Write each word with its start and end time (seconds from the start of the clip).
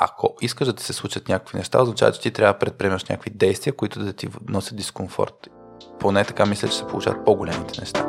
ако 0.00 0.34
искаш 0.40 0.66
да 0.66 0.72
ти 0.72 0.84
се 0.84 0.92
случат 0.92 1.28
някакви 1.28 1.58
неща, 1.58 1.82
означава, 1.82 2.12
че 2.12 2.20
ти 2.20 2.30
трябва 2.30 2.52
да 2.52 2.58
предприемаш 2.58 3.04
някакви 3.04 3.30
действия, 3.30 3.72
които 3.72 4.04
да 4.04 4.12
ти 4.12 4.28
носят 4.48 4.76
дискомфорт. 4.76 5.48
Поне 5.98 6.24
така 6.24 6.46
мисля, 6.46 6.68
че 6.68 6.76
се 6.76 6.86
получават 6.86 7.24
по-големите 7.24 7.80
неща. 7.80 8.06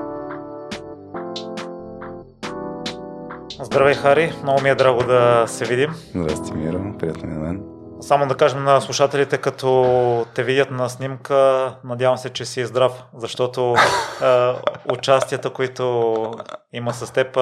Здравей, 3.62 3.94
Хари. 3.94 4.34
Много 4.44 4.62
ми 4.62 4.70
е 4.70 4.76
драго 4.76 5.04
да 5.04 5.44
се 5.48 5.66
видим. 5.66 5.96
Здрасти, 6.16 6.54
Миро. 6.54 6.98
Приятно 7.00 7.30
ми 7.30 7.34
на 7.34 7.40
мен. 7.40 7.64
Само 8.02 8.28
да 8.28 8.36
кажем 8.36 8.64
на 8.64 8.82
слушателите, 8.82 9.38
като 9.38 10.26
те 10.36 10.44
видят 10.44 10.72
на 10.72 10.90
снимка, 10.90 11.74
надявам 11.84 12.18
се, 12.18 12.30
че 12.30 12.46
си 12.46 12.62
е 12.62 12.66
здрав, 12.66 13.04
защото 13.18 13.76
е, 14.22 14.26
участията, 14.90 15.50
които 15.50 16.34
има 16.74 16.94
с 16.94 17.14
теб, 17.14 17.36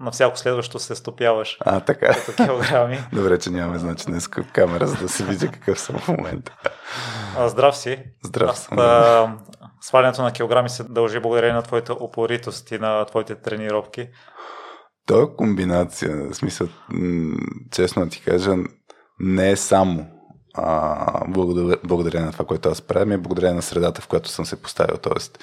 на 0.00 0.10
всяко 0.12 0.38
следващо 0.38 0.78
се 0.78 0.94
стопяваш. 0.94 1.58
А, 1.60 1.80
така. 1.80 2.14
Като 2.14 2.44
килограми. 2.44 2.98
Добре, 3.12 3.38
че 3.38 3.50
нямаме 3.50 3.78
значи 3.78 4.06
днес 4.06 4.28
камера, 4.28 4.86
за 4.86 4.96
да 4.96 5.08
се 5.08 5.24
види 5.24 5.48
какъв 5.48 5.80
съм 5.80 5.98
в 5.98 6.08
момента. 6.08 6.56
Здрав 7.46 7.76
си. 7.76 7.98
Здрав 8.24 8.58
съм. 8.58 8.78
А, 8.78 9.36
свалянето 9.80 10.22
на 10.22 10.32
килограми 10.32 10.68
се 10.68 10.84
дължи 10.84 11.20
благодарение 11.20 11.56
на 11.56 11.62
твоята 11.62 11.92
упоритост 11.92 12.70
и 12.70 12.78
на 12.78 13.04
твоите 13.04 13.34
тренировки. 13.34 14.08
То 15.06 15.22
е 15.22 15.36
комбинация. 15.36 16.16
В 16.30 16.34
смисъл, 16.34 16.68
честно 17.72 18.08
ти 18.08 18.22
кажа, 18.22 18.54
не 19.20 19.50
е 19.50 19.56
само 19.56 20.06
а, 20.54 21.24
благодарение 21.84 22.26
на 22.26 22.32
това, 22.32 22.44
което 22.44 22.68
аз 22.68 22.82
правя, 22.82 23.14
е 23.14 23.18
благодарение 23.18 23.56
на 23.56 23.62
средата, 23.62 24.00
в 24.00 24.08
която 24.08 24.28
съм 24.28 24.44
се 24.44 24.62
поставил. 24.62 24.96
Тоест, 24.96 25.38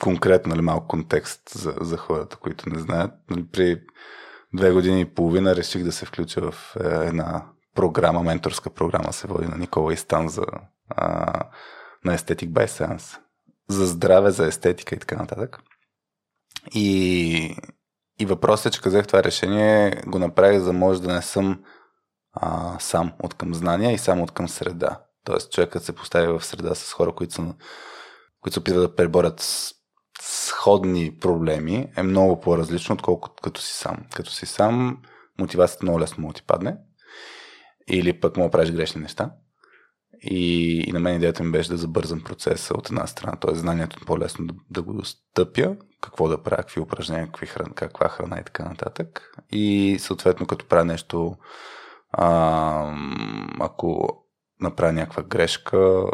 конкретно, 0.00 0.50
нали, 0.50 0.62
малко 0.62 0.86
контекст 0.86 1.48
за, 1.48 1.74
за 1.80 1.96
хората, 1.96 2.36
които 2.36 2.70
не 2.70 2.78
знаят. 2.78 3.12
Нали, 3.30 3.46
при 3.52 3.80
две 4.54 4.72
години 4.72 5.00
и 5.00 5.14
половина 5.14 5.56
реших 5.56 5.84
да 5.84 5.92
се 5.92 6.06
включа 6.06 6.50
в 6.50 6.76
е, 6.76 7.06
една 7.06 7.46
програма, 7.74 8.22
менторска 8.22 8.70
програма 8.70 9.12
се 9.12 9.26
води 9.26 9.46
на 9.46 9.56
Никола 9.56 9.92
Истан 9.92 10.28
за, 10.28 10.44
а, 10.88 11.32
на 12.04 12.18
Aesthetic 12.18 12.48
by 12.48 12.66
Science. 12.66 13.18
За 13.68 13.86
здраве, 13.86 14.30
за 14.30 14.46
естетика 14.46 14.94
и 14.94 14.98
така 14.98 15.16
нататък. 15.16 15.58
И, 16.74 17.56
и 18.20 18.26
въпросът 18.26 18.66
е, 18.66 18.76
че 18.76 18.82
казах 18.82 19.06
това 19.06 19.24
решение, 19.24 20.02
го 20.06 20.18
направих, 20.18 20.60
за 20.60 20.72
може 20.72 21.02
да 21.02 21.12
не 21.12 21.22
съм 21.22 21.64
а, 22.32 22.78
сам 22.80 23.12
от 23.22 23.34
към 23.34 23.54
знания 23.54 23.92
и 23.92 23.98
само 23.98 24.22
от 24.22 24.30
към 24.30 24.48
среда. 24.48 25.00
Тоест, 25.24 25.52
човекът 25.52 25.84
се 25.84 25.94
постави 25.94 26.26
в 26.26 26.44
среда 26.44 26.74
с 26.74 26.92
хора, 26.92 27.12
които, 27.12 27.34
са, 27.34 27.54
които 28.40 28.52
се 28.52 28.60
опитват 28.60 28.82
да 28.82 28.94
преборят 28.94 29.40
сходни 30.20 31.18
проблеми, 31.20 31.92
е 31.96 32.02
много 32.02 32.40
по-различно, 32.40 32.92
отколкото 32.92 33.42
като 33.42 33.60
си 33.60 33.72
сам. 33.72 33.96
Като 34.14 34.30
си 34.30 34.46
сам, 34.46 35.02
мотивацията 35.38 35.84
много 35.84 36.00
лесно 36.00 36.26
му 36.26 36.32
ти 36.32 36.42
падне. 36.42 36.76
Или 37.88 38.20
пък 38.20 38.36
му 38.36 38.44
да 38.44 38.50
правиш 38.50 38.70
грешни 38.70 39.00
неща. 39.00 39.30
И, 40.22 40.84
и 40.86 40.92
на 40.92 41.00
мен 41.00 41.16
идеята 41.16 41.42
ми 41.42 41.52
беше 41.52 41.70
да 41.70 41.76
забързам 41.76 42.20
процеса 42.24 42.74
от 42.74 42.88
една 42.88 43.06
страна, 43.06 43.36
т.е. 43.36 43.54
знанието 43.54 43.98
е 44.02 44.06
по-лесно 44.06 44.46
да, 44.46 44.54
да 44.70 44.82
го 44.82 44.92
достъпя, 44.92 45.76
какво 46.00 46.28
да 46.28 46.42
правя, 46.42 46.62
какви 46.62 46.80
упражнения, 46.80 47.26
какви 47.26 47.46
храна, 47.46 47.74
каква 47.74 48.08
храна 48.08 48.38
и 48.40 48.44
така 48.44 48.64
нататък. 48.64 49.32
И 49.50 49.96
съответно, 50.00 50.46
като 50.46 50.66
правя 50.66 50.84
нещо, 50.84 51.36
а, 52.12 52.96
ако 53.60 54.08
направя 54.60 54.92
някаква 54.92 55.22
грешка, 55.22 56.04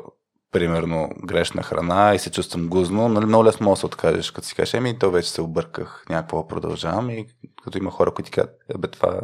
примерно 0.56 1.10
грешна 1.24 1.62
храна 1.62 2.14
и 2.14 2.18
се 2.18 2.30
чувствам 2.30 2.68
гузно, 2.68 3.08
нали, 3.08 3.26
много 3.26 3.44
лесно 3.44 3.64
може 3.64 3.76
да 3.76 3.80
се 3.80 3.86
откажеш, 3.86 4.30
като 4.30 4.46
си 4.46 4.54
кажеш, 4.54 4.74
еми, 4.74 4.98
то 4.98 5.10
вече 5.10 5.30
се 5.30 5.42
обърках, 5.42 6.04
някакво 6.08 6.48
продължавам 6.48 7.10
и 7.10 7.26
като 7.64 7.78
има 7.78 7.90
хора, 7.90 8.10
които 8.10 8.30
ти 8.30 8.32
казват, 8.32 8.56
бе, 8.78 8.88
това 8.88 9.20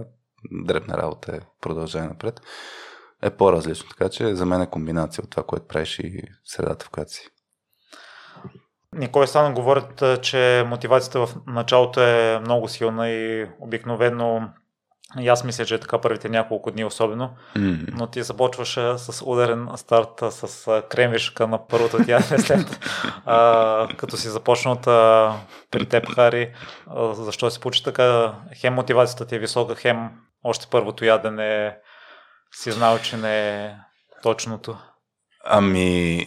дребна 0.50 0.96
работа 0.96 1.36
е, 1.36 1.40
продължай 1.60 2.02
напред 2.02 2.40
е 3.22 3.30
по-различно. 3.30 3.88
Така 3.88 4.08
че 4.08 4.34
за 4.34 4.46
мен 4.46 4.62
е 4.62 4.70
комбинация 4.70 5.24
от 5.24 5.30
това, 5.30 5.42
което 5.42 5.66
правиш 5.66 5.98
и 5.98 6.22
средата, 6.44 6.84
в 6.84 6.90
която 6.90 7.12
си. 7.12 7.28
Никой 8.92 9.26
стана 9.26 9.54
говорят, 9.54 10.22
че 10.22 10.64
мотивацията 10.66 11.26
в 11.26 11.36
началото 11.46 12.00
е 12.00 12.40
много 12.40 12.68
силна 12.68 13.10
и 13.10 13.46
обикновено 13.60 14.48
и 15.20 15.28
аз 15.28 15.44
мисля, 15.44 15.64
че 15.64 15.74
е 15.74 15.80
така 15.80 16.00
първите 16.00 16.28
няколко 16.28 16.70
дни 16.70 16.84
особено, 16.84 17.30
mm. 17.56 17.88
но 17.92 18.06
ти 18.06 18.22
започваш 18.22 18.78
с 18.96 19.22
ударен 19.26 19.68
старт 19.76 20.22
с 20.30 20.82
кремвишка 20.88 21.46
на 21.46 21.66
първото 21.66 21.96
ядене 22.08 22.38
след 22.38 22.80
а, 23.26 23.88
като 23.96 24.16
си 24.16 24.28
започнал 24.28 24.76
при 25.70 25.86
теб, 25.88 26.08
Хари. 26.14 26.52
А, 26.86 27.14
защо 27.14 27.50
се 27.50 27.60
получи 27.60 27.84
така? 27.84 28.34
Хем 28.56 28.74
мотивацията 28.74 29.26
ти 29.26 29.34
е 29.34 29.38
висока, 29.38 29.74
хем 29.74 30.10
още 30.44 30.66
първото 30.70 31.04
ядене 31.04 31.76
си 32.54 32.70
знал, 32.70 32.98
че 32.98 33.16
не 33.16 33.64
е 33.64 33.74
точното? 34.22 34.78
Ами, 35.44 36.26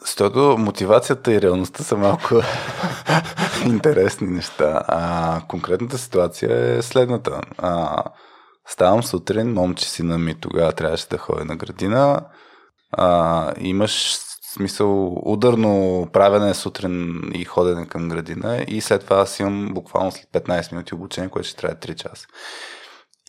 защото 0.00 0.56
мотивацията 0.58 1.32
и 1.32 1.40
реалността 1.42 1.84
са 1.84 1.96
малко 1.96 2.34
интересни 3.66 4.26
неща. 4.26 4.82
А, 4.88 5.40
конкретната 5.48 5.98
ситуация 5.98 6.76
е 6.76 6.82
следната. 6.82 7.40
А, 7.58 8.02
ставам 8.68 9.02
сутрин, 9.02 9.52
момче 9.52 9.90
сина 9.90 10.18
ми 10.18 10.34
тогава 10.40 10.72
трябваше 10.72 11.08
да 11.08 11.18
ходи 11.18 11.44
на 11.44 11.56
градина. 11.56 12.20
А, 12.92 13.52
имаш 13.58 14.18
смисъл 14.56 15.16
ударно 15.32 16.06
правене 16.12 16.54
сутрин 16.54 17.22
и 17.34 17.44
ходене 17.44 17.86
към 17.86 18.08
градина 18.08 18.64
и 18.68 18.80
след 18.80 19.04
това 19.04 19.16
аз 19.16 19.40
имам 19.40 19.74
буквално 19.74 20.12
след 20.12 20.44
15 20.44 20.72
минути 20.72 20.94
обучение, 20.94 21.30
което 21.30 21.48
ще 21.48 21.56
трябва 21.56 21.76
3 21.76 21.94
часа. 21.94 22.26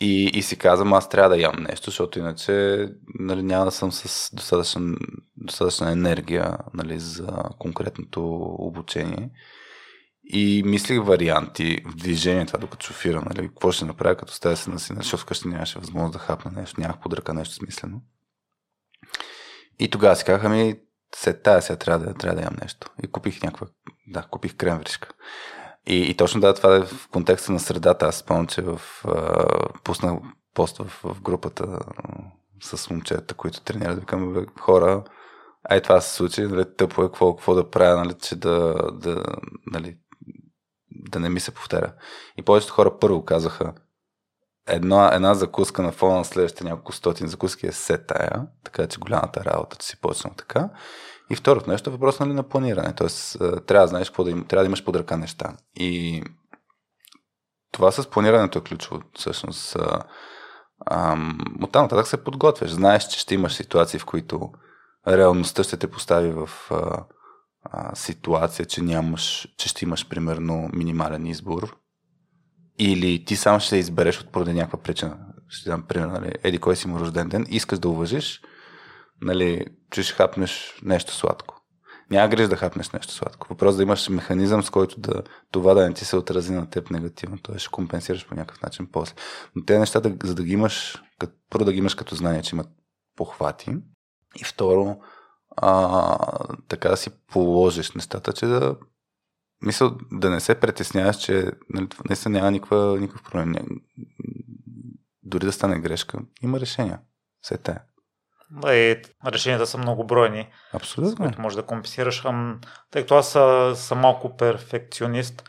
И, 0.01 0.31
и 0.33 0.41
си 0.41 0.57
казвам, 0.57 0.93
аз 0.93 1.09
трябва 1.09 1.29
да 1.29 1.41
ям 1.41 1.63
нещо, 1.69 1.89
защото 1.89 2.19
иначе 2.19 2.85
нали, 3.19 3.43
няма 3.43 3.65
да 3.65 3.71
съм 3.71 3.91
с 3.91 4.35
достатъчна, 4.35 4.97
достатъчна 5.37 5.91
енергия 5.91 6.57
нали, 6.73 6.99
за 6.99 7.27
конкретното 7.59 8.25
обучение. 8.59 9.29
И 10.29 10.63
мислих 10.65 11.03
варианти 11.03 11.77
в 11.85 11.95
движение, 11.95 12.45
това 12.45 12.59
докато 12.59 12.85
шофирам, 12.85 13.23
нали, 13.25 13.47
какво 13.47 13.71
ще 13.71 13.85
направя, 13.85 14.15
като 14.15 14.33
стая 14.33 14.57
се 14.57 14.69
на 14.69 14.79
сина, 14.79 14.99
защото 15.01 15.23
вкъщи 15.23 15.47
нямаше 15.47 15.79
възможност 15.79 16.13
да 16.13 16.19
хапна 16.19 16.51
нещо, 16.51 16.81
нямах 16.81 16.99
под 16.99 17.13
ръка 17.13 17.33
нещо 17.33 17.55
смислено. 17.55 18.01
И 19.79 19.89
тогава 19.89 20.15
си 20.15 20.25
казах, 20.25 20.43
ами, 20.45 20.75
след 21.15 21.43
тази 21.43 21.65
сега 21.65 21.77
трябва 21.77 22.05
да, 22.05 22.13
трябва 22.13 22.35
да 22.35 22.43
ям 22.43 22.55
нещо. 22.61 22.87
И 23.03 23.07
купих 23.07 23.43
някаква, 23.43 23.67
да, 24.07 24.21
купих 24.21 24.55
кремвришка. 24.55 25.09
И, 25.87 25.95
и 25.95 26.17
точно 26.17 26.41
да, 26.41 26.53
това 26.53 26.75
е 26.75 26.85
в 26.85 27.07
контекста 27.11 27.51
на 27.51 27.59
средата. 27.59 28.05
Аз 28.05 28.15
спомням, 28.15 28.47
че 28.47 28.61
в, 28.61 28.81
а, 29.05 29.45
пуснах 29.83 30.13
пост 30.53 30.77
в, 30.77 30.99
в 31.03 31.21
групата 31.21 31.63
а, 31.63 31.83
с 32.61 32.89
момчета, 32.89 33.33
които 33.33 33.61
тренират. 33.61 33.99
Викам, 33.99 34.45
хора, 34.59 35.03
ай 35.69 35.81
това 35.81 36.01
се 36.01 36.15
случи, 36.15 36.41
нали, 36.41 36.65
тъпо 36.77 37.03
е, 37.03 37.05
какво, 37.05 37.35
какво 37.35 37.55
да 37.55 37.69
правя, 37.69 37.97
нали, 37.97 38.13
че 38.13 38.35
да, 38.35 38.73
да, 38.93 39.23
нали, 39.71 39.97
да 40.91 41.19
не 41.19 41.29
ми 41.29 41.39
се 41.39 41.51
повтаря. 41.51 41.93
И 42.37 42.41
повечето 42.41 42.73
хора 42.73 42.99
първо 42.99 43.25
казаха, 43.25 43.73
една, 44.67 45.15
една 45.15 45.33
закуска 45.33 45.81
на 45.81 45.91
фона 45.91 46.15
на 46.15 46.25
следващите 46.25 46.63
няколко 46.63 46.91
стотин 46.91 47.27
закуски 47.27 47.67
е 47.67 47.71
се 47.71 47.97
тая, 47.97 48.47
така 48.63 48.87
че 48.87 48.99
голямата 48.99 49.45
работа, 49.45 49.77
че 49.77 49.87
си 49.87 50.01
почнал 50.01 50.33
така. 50.37 50.69
И 51.29 51.35
второто 51.35 51.69
нещо 51.69 51.89
е 51.89 51.93
въпрос 51.93 52.19
нали, 52.19 52.33
на 52.33 52.43
планиране. 52.43 52.93
Тоест, 52.95 53.37
трябва 53.39 53.83
да 53.83 53.87
знаеш 53.87 54.09
какво 54.09 54.23
да, 54.23 54.31
им, 54.31 54.45
трябва 54.45 54.63
да 54.63 54.67
имаш 54.67 54.83
под 54.83 54.95
ръка 54.95 55.17
неща. 55.17 55.53
И 55.75 56.23
това 57.71 57.91
с 57.91 58.09
планирането 58.09 58.59
е 58.59 58.61
ключово. 58.61 59.01
Всъщност, 59.15 59.75
от 61.61 61.71
там 61.71 61.83
нататък 61.83 62.07
се 62.07 62.23
подготвяш. 62.23 62.71
Знаеш, 62.71 63.07
че 63.07 63.19
ще 63.19 63.35
имаш 63.35 63.53
ситуации, 63.53 63.99
в 63.99 64.05
които 64.05 64.51
реалността 65.07 65.63
ще 65.63 65.77
те 65.77 65.87
постави 65.91 66.31
в 66.31 66.49
а, 66.71 67.03
а, 67.63 67.95
ситуация, 67.95 68.65
че, 68.65 68.81
нямаш, 68.81 69.47
че 69.57 69.69
ще 69.69 69.85
имаш 69.85 70.09
примерно 70.09 70.69
минимален 70.73 71.25
избор. 71.25 71.77
Или 72.79 73.25
ти 73.25 73.35
сам 73.35 73.59
ще 73.59 73.77
избереш 73.77 74.21
от 74.21 74.31
поради 74.31 74.53
някаква 74.53 74.79
причина. 74.79 75.17
Ще 75.49 75.69
дам 75.69 75.83
пример, 75.83 76.07
нали? 76.07 76.33
Еди, 76.43 76.57
кой 76.57 76.75
си 76.75 76.87
му 76.87 76.99
рожден 76.99 77.29
ден, 77.29 77.45
искаш 77.49 77.79
да 77.79 77.89
уважиш, 77.89 78.41
нали, 79.21 79.65
че 79.91 80.03
ще 80.03 80.13
хапнеш 80.13 80.79
нещо 80.83 81.13
сладко. 81.13 81.61
Няма 82.11 82.29
гриж 82.29 82.47
да 82.47 82.55
хапнеш 82.55 82.89
нещо 82.89 83.13
сладко. 83.13 83.47
Въпрос 83.49 83.77
да 83.77 83.83
имаш 83.83 84.09
механизъм, 84.09 84.63
с 84.63 84.69
който 84.69 84.99
да, 84.99 85.23
това 85.51 85.73
да 85.73 85.87
не 85.87 85.93
ти 85.93 86.05
се 86.05 86.17
отрази 86.17 86.53
на 86.53 86.69
теб 86.69 86.91
негативно. 86.91 87.37
Т.е. 87.37 87.59
ще 87.59 87.71
компенсираш 87.71 88.27
по 88.27 88.35
някакъв 88.35 88.61
начин 88.61 88.87
после. 88.91 89.15
Но 89.55 89.65
тези 89.65 89.79
неща, 89.79 89.99
да, 89.99 90.27
за 90.27 90.35
да 90.35 90.43
ги 90.43 90.53
имаш, 90.53 91.03
като, 91.19 91.33
първо 91.49 91.65
да 91.65 91.73
ги 91.73 91.79
имаш 91.79 91.95
като 91.95 92.15
знание, 92.15 92.41
че 92.41 92.55
имат 92.55 92.67
похвати. 93.15 93.77
И 94.35 94.43
второ, 94.43 94.97
а, 95.57 96.17
така 96.67 96.89
да 96.89 96.97
си 96.97 97.09
положиш 97.27 97.91
нещата, 97.91 98.33
че 98.33 98.45
да 98.45 98.75
мисля, 99.61 99.95
да 100.11 100.29
не 100.29 100.39
се 100.39 100.59
притесняваш, 100.59 101.17
че 101.17 101.51
нали, 101.69 101.87
наистина 102.09 102.37
няма 102.37 102.51
никаква, 102.51 102.97
никакъв 102.99 103.23
проблем. 103.23 103.53
Дори 105.23 105.45
да 105.45 105.51
стане 105.51 105.79
грешка, 105.79 106.19
има 106.41 106.59
решения. 106.59 106.99
Все 107.41 107.57
тая. 107.57 107.81
Да, 108.51 108.75
и 108.75 109.01
решенията 109.25 109.67
са 109.67 109.77
многобройни. 109.77 110.49
Абсолютно. 110.73 111.11
С 111.11 111.15
които 111.15 111.41
може 111.41 111.55
да 111.55 111.63
компенсираш. 111.63 112.23
Тъй 112.91 113.01
като 113.01 113.15
аз 113.15 113.31
съм 113.79 113.99
малко 113.99 114.37
перфекционист, 114.37 115.43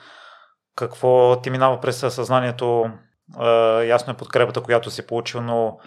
какво 0.76 1.40
ти 1.40 1.50
минава 1.50 1.80
през 1.80 1.98
съзнанието 1.98 2.90
ясно 3.84 4.12
е 4.12 4.16
подкрепата, 4.16 4.60
която 4.60 4.90
си 4.90 5.06
получил, 5.06 5.40
но 5.40 5.78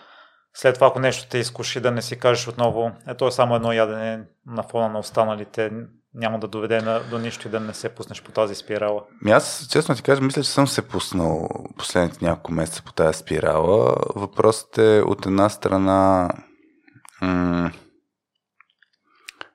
след 0.53 0.75
това, 0.75 0.87
ако 0.87 0.99
нещо 0.99 1.29
те 1.29 1.37
изкуши, 1.37 1.79
да 1.79 1.91
не 1.91 2.01
си 2.01 2.19
кажеш 2.19 2.47
отново, 2.47 2.91
ето 3.07 3.27
е 3.27 3.31
само 3.31 3.55
едно 3.55 3.71
ядене 3.71 4.23
на 4.45 4.63
фона 4.63 4.89
на 4.89 4.99
останалите, 4.99 5.71
няма 6.13 6.39
да 6.39 6.47
доведе 6.47 6.81
на, 6.81 6.99
до 6.99 7.19
нищо 7.19 7.47
и 7.47 7.51
да 7.51 7.59
не 7.59 7.73
се 7.73 7.89
пуснеш 7.89 8.23
по 8.23 8.31
тази 8.31 8.55
спирала. 8.55 9.03
Ми 9.21 9.31
аз, 9.31 9.67
честно 9.71 9.95
ти 9.95 10.03
кажа, 10.03 10.21
мисля, 10.21 10.43
че 10.43 10.49
съм 10.49 10.67
се 10.67 10.87
пуснал 10.87 11.49
последните 11.77 12.25
няколко 12.25 12.53
месеца 12.53 12.83
по 12.85 12.93
тази 12.93 13.19
спирала. 13.19 13.95
Въпросът 14.15 14.77
е 14.77 15.01
от 15.01 15.25
една 15.25 15.49
страна 15.49 16.29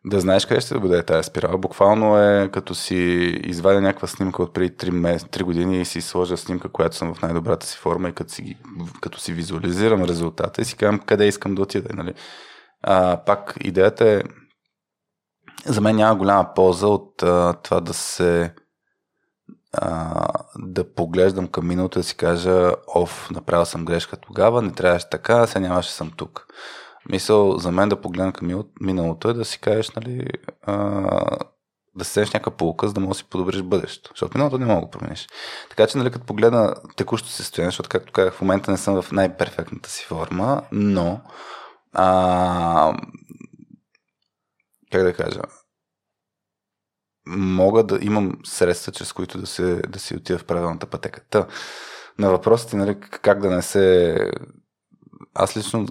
да 0.06 0.20
знаеш 0.20 0.46
къде 0.46 0.60
ще 0.60 0.68
се 0.68 0.78
бъде 0.78 1.02
тази 1.02 1.26
спирала. 1.26 1.58
Буквално 1.58 2.18
е 2.18 2.50
като 2.52 2.74
си 2.74 2.96
извадя 3.44 3.80
някаква 3.80 4.08
снимка 4.08 4.42
от 4.42 4.54
преди 4.54 4.76
3, 4.76 4.90
мес, 4.90 5.24
3 5.24 5.42
години 5.42 5.80
и 5.80 5.84
си 5.84 6.00
сложа 6.00 6.36
снимка, 6.36 6.68
която 6.68 6.96
съм 6.96 7.14
в 7.14 7.22
най-добрата 7.22 7.66
си 7.66 7.78
форма 7.78 8.08
и 8.08 8.12
като 8.12 8.32
си, 8.32 8.58
като 9.00 9.20
си 9.20 9.32
визуализирам 9.32 10.04
резултата 10.04 10.62
и 10.62 10.64
си 10.64 10.76
казвам 10.76 10.98
къде 10.98 11.26
искам 11.26 11.54
да 11.54 11.62
отида. 11.62 11.88
Нали? 11.94 12.14
А, 12.82 13.16
пак 13.26 13.54
идеята 13.60 14.08
е 14.08 14.22
за 15.66 15.80
мен 15.80 15.96
няма 15.96 16.16
голяма 16.16 16.54
полза 16.54 16.86
от 16.86 17.22
а, 17.22 17.52
това 17.62 17.80
да 17.80 17.94
се 17.94 18.54
а, 19.72 20.28
да 20.58 20.94
поглеждам 20.94 21.48
към 21.48 21.68
миналото 21.68 21.98
и 21.98 22.00
да 22.00 22.04
си 22.04 22.16
кажа, 22.16 22.72
оф, 22.94 23.30
направил 23.30 23.64
съм 23.64 23.84
грешка 23.84 24.16
тогава, 24.16 24.62
не 24.62 24.72
трябваше 24.72 25.10
така, 25.10 25.46
сега 25.46 25.60
нямаше 25.60 25.92
съм 25.92 26.10
тук. 26.16 26.46
Мисъл 27.10 27.58
за 27.58 27.72
мен 27.72 27.88
да 27.88 28.00
погледна 28.00 28.32
към 28.32 28.64
миналото 28.80 29.28
е 29.28 29.34
да 29.34 29.44
си 29.44 29.60
кажеш, 29.60 29.90
нали, 29.90 30.28
а, 30.62 30.76
да 31.94 32.04
се 32.04 32.12
седнеш 32.12 32.32
някаква 32.32 32.56
полука, 32.56 32.88
за 32.88 32.94
да 32.94 33.00
можеш 33.00 33.22
да 33.22 33.24
си 33.24 33.30
подобриш 33.30 33.62
бъдещето. 33.62 34.10
Защото 34.14 34.38
миналото 34.38 34.58
не 34.58 34.66
мога 34.66 34.80
да 34.80 34.86
го 34.86 34.90
промениш. 34.90 35.28
Така 35.70 35.86
че, 35.86 35.98
нали, 35.98 36.10
като 36.10 36.26
погледна 36.26 36.74
текущото 36.96 37.32
състояние, 37.32 37.70
защото, 37.70 37.88
както 37.88 38.12
казах, 38.12 38.34
в 38.34 38.40
момента 38.40 38.70
не 38.70 38.76
съм 38.76 39.02
в 39.02 39.12
най-перфектната 39.12 39.90
си 39.90 40.04
форма, 40.04 40.62
но 40.72 41.20
а, 41.92 42.96
как 44.92 45.02
да 45.02 45.14
кажа, 45.14 45.40
мога 47.26 47.84
да 47.84 47.98
имам 48.02 48.38
средства, 48.44 48.92
чрез 48.92 49.12
които 49.12 49.38
да, 49.38 49.46
се, 49.46 49.82
да 49.88 49.98
си 49.98 50.16
отида 50.16 50.38
в 50.38 50.44
правилната 50.44 50.86
пътека. 50.86 51.20
Та, 51.30 51.46
на 52.18 52.30
въпросите, 52.30 52.76
нали, 52.76 53.00
как 53.00 53.40
да 53.40 53.50
не 53.50 53.62
се... 53.62 54.16
Аз 55.34 55.56
лично 55.56 55.86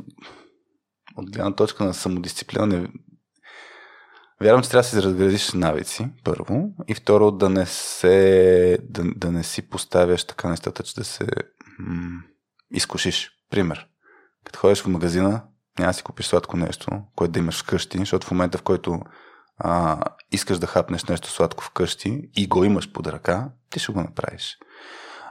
от 1.15 1.31
гледна 1.31 1.55
точка 1.55 1.83
на 1.83 1.93
самодисциплина 1.93 2.67
не... 2.67 2.87
Вярвам, 4.41 4.63
че 4.63 4.69
трябва 4.69 4.81
да 4.81 4.87
си 4.87 5.03
разградиш 5.03 5.53
навици, 5.53 6.07
първо, 6.23 6.69
и 6.87 6.93
второ, 6.93 7.31
да 7.31 7.49
не 7.49 7.65
се, 7.65 8.79
да, 8.83 9.03
да 9.15 9.31
не 9.31 9.43
си 9.43 9.69
поставяш 9.69 10.23
така 10.23 10.49
нещата, 10.49 10.83
че 10.83 10.95
да 10.95 11.03
се 11.03 11.27
м- 11.79 12.21
изкушиш. 12.71 13.31
Пример. 13.49 13.87
Като 14.45 14.59
ходиш 14.59 14.81
в 14.81 14.87
магазина, 14.87 15.43
няма 15.79 15.89
да 15.89 15.93
си 15.93 16.03
купиш 16.03 16.25
сладко 16.25 16.57
нещо, 16.57 16.91
което 17.15 17.31
да 17.31 17.39
имаш 17.39 17.63
вкъщи, 17.63 17.97
защото 17.97 18.27
в 18.27 18.31
момента, 18.31 18.57
в 18.57 18.61
който 18.61 19.01
а, 19.57 20.01
искаш 20.31 20.59
да 20.59 20.67
хапнеш 20.67 21.05
нещо 21.05 21.29
сладко 21.29 21.63
вкъщи 21.63 22.29
и 22.35 22.47
го 22.47 22.63
имаш 22.63 22.91
под 22.91 23.07
ръка, 23.07 23.49
ти 23.69 23.79
ще 23.79 23.91
го 23.91 24.01
направиш. 24.01 24.57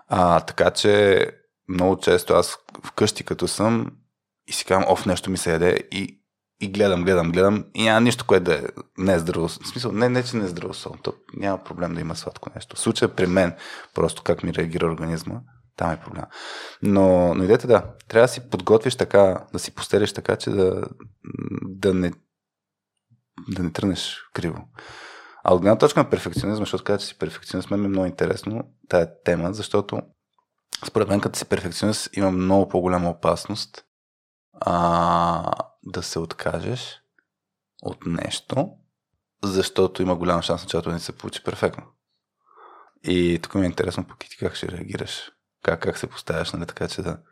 А, 0.08 0.40
така 0.40 0.70
че 0.70 1.26
много 1.68 1.96
често 1.96 2.34
аз 2.34 2.56
вкъщи 2.84 3.24
като 3.24 3.48
съм 3.48 3.90
и 4.46 4.52
си 4.52 4.64
казвам, 4.64 4.92
оф, 4.92 5.06
нещо 5.06 5.30
ми 5.30 5.36
се 5.36 5.52
яде 5.52 5.78
и, 5.92 6.20
и 6.60 6.68
гледам, 6.68 7.04
гледам, 7.04 7.32
гледам 7.32 7.64
и 7.74 7.84
няма 7.84 8.00
нищо, 8.00 8.24
което 8.26 8.44
да 8.44 8.54
е 8.54 8.62
не 8.98 9.14
е 9.14 9.18
здраво. 9.18 9.48
В 9.48 9.52
смисъл, 9.52 9.92
не, 9.92 10.08
не, 10.08 10.24
че 10.24 10.36
не 10.36 10.44
е 10.44 10.48
здраво 10.48 10.74
сон, 10.74 10.98
то 11.02 11.14
няма 11.36 11.64
проблем 11.64 11.94
да 11.94 12.00
има 12.00 12.16
сладко 12.16 12.50
нещо. 12.54 12.76
В 12.76 12.80
случая 12.80 13.14
при 13.14 13.26
мен, 13.26 13.54
просто 13.94 14.22
как 14.22 14.42
ми 14.42 14.54
реагира 14.54 14.86
организма, 14.86 15.40
там 15.76 15.90
е 15.90 16.00
проблем. 16.00 16.24
Но, 16.82 17.34
но 17.34 17.44
идете 17.44 17.66
да, 17.66 17.84
трябва 18.08 18.24
да 18.24 18.32
си 18.32 18.50
подготвиш 18.50 18.96
така, 18.96 19.46
да 19.52 19.58
си 19.58 19.74
постелиш 19.74 20.12
така, 20.12 20.36
че 20.36 20.50
да, 20.50 20.82
да 21.62 21.94
не 21.94 22.12
да 23.48 23.62
не 23.62 23.72
тръгнеш 23.72 24.16
криво. 24.34 24.68
А 25.44 25.54
от 25.54 25.60
гледна 25.60 25.78
точка 25.78 26.00
на 26.00 26.10
перфекционизма, 26.10 26.62
защото 26.62 26.84
каза, 26.84 26.98
че 26.98 27.06
си 27.06 27.18
перфекционист, 27.18 27.70
мен 27.70 27.84
е 27.84 27.88
много 27.88 28.06
интересно 28.06 28.62
тая 28.88 29.22
тема, 29.22 29.52
защото 29.52 30.00
според 30.86 31.08
мен 31.08 31.20
като 31.20 31.38
си 31.38 31.44
перфекционист 31.44 32.16
има 32.16 32.30
много 32.30 32.68
по-голяма 32.68 33.10
опасност 33.10 33.84
а, 34.60 35.52
да 35.82 36.02
се 36.02 36.18
откажеш 36.18 37.00
от 37.82 38.06
нещо, 38.06 38.76
защото 39.42 40.02
има 40.02 40.16
голям 40.16 40.42
шанс 40.42 40.62
началото 40.62 40.88
да 40.88 40.94
не 40.94 41.00
се 41.00 41.18
получи 41.18 41.44
перфектно. 41.44 41.84
И 43.04 43.40
тук 43.42 43.54
ми 43.54 43.62
е 43.62 43.66
интересно 43.66 44.08
пък 44.08 44.18
ти 44.18 44.36
как 44.36 44.54
ще 44.54 44.68
реагираш. 44.68 45.32
Как, 45.62 45.82
как 45.82 45.98
се 45.98 46.06
поставяш, 46.06 46.52
нали, 46.52 46.66
така 46.66 46.88
че 46.88 47.02
да... 47.02 47.22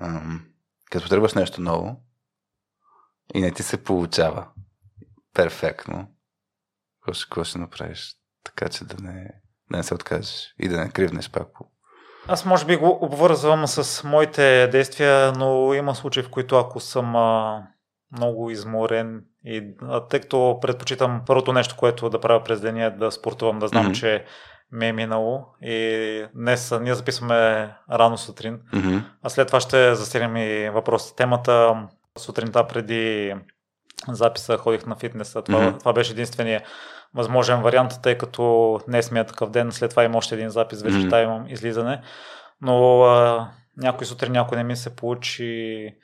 Ам, 0.00 0.46
като 0.90 1.04
потребваш 1.04 1.34
нещо 1.34 1.60
ново 1.60 2.04
и 3.34 3.40
не 3.40 3.52
ти 3.52 3.62
се 3.62 3.84
получава, 3.84 4.48
перфектно. 5.34 6.14
Какво 7.00 7.12
ще, 7.12 7.44
ще 7.44 7.58
направиш? 7.58 8.16
Така 8.44 8.68
че 8.68 8.84
да 8.84 9.02
не, 9.02 9.40
да 9.70 9.76
не 9.76 9.82
се 9.82 9.94
откажеш 9.94 10.54
и 10.58 10.68
да 10.68 10.80
не 10.80 10.90
кривнеш 10.90 11.30
пак 11.30 11.52
по 11.52 11.69
аз 12.30 12.44
може 12.44 12.66
би 12.66 12.76
го 12.76 12.98
обвързвам 13.00 13.66
с 13.66 14.04
моите 14.04 14.68
действия, 14.68 15.32
но 15.32 15.74
има 15.74 15.94
случаи, 15.94 16.22
в 16.22 16.30
които 16.30 16.56
ако 16.56 16.80
съм 16.80 17.16
а, 17.16 17.62
много 18.16 18.50
изморен 18.50 19.24
и 19.44 19.62
а, 19.82 20.06
тъй 20.06 20.20
като 20.20 20.58
предпочитам 20.62 21.22
първото 21.26 21.52
нещо, 21.52 21.76
което 21.78 22.10
да 22.10 22.20
правя 22.20 22.44
през 22.44 22.60
деня 22.60 22.84
е 22.84 22.90
да 22.90 23.10
спортувам, 23.10 23.58
да 23.58 23.68
знам, 23.68 23.86
mm-hmm. 23.86 24.00
че 24.00 24.24
ми 24.72 24.86
е 24.86 24.92
минало 24.92 25.46
и 25.62 26.24
днес 26.34 26.74
ние 26.80 26.94
записваме 26.94 27.72
рано 27.92 28.18
сутрин, 28.18 28.60
mm-hmm. 28.74 29.02
а 29.22 29.28
след 29.28 29.46
това 29.46 29.60
ще 29.60 29.94
засегнем 29.94 30.36
и 30.36 30.70
въпросите. 30.70 31.16
Темата 31.16 31.76
сутринта 32.18 32.66
преди 32.66 33.34
записа 34.08 34.58
ходих 34.58 34.86
на 34.86 34.96
фитнеса. 34.96 35.42
Това, 35.42 35.58
mm-hmm. 35.58 35.78
това 35.78 35.92
беше 35.92 36.12
единствения 36.12 36.62
възможен 37.14 37.62
вариант, 37.62 37.92
тъй 38.02 38.18
като 38.18 38.80
не 38.88 39.02
сме 39.02 39.24
такъв 39.24 39.50
ден. 39.50 39.72
След 39.72 39.90
това 39.90 40.04
има 40.04 40.18
още 40.18 40.34
един 40.34 40.50
запис, 40.50 40.82
вечерта 40.82 41.16
mm-hmm. 41.16 41.24
имам 41.24 41.46
излизане. 41.48 42.02
Но 42.62 43.02
а, 43.02 43.50
някой 43.76 44.06
сутрин 44.06 44.32
някой 44.32 44.58
не 44.58 44.64
ми 44.64 44.76
се 44.76 44.96
получи 44.96 45.94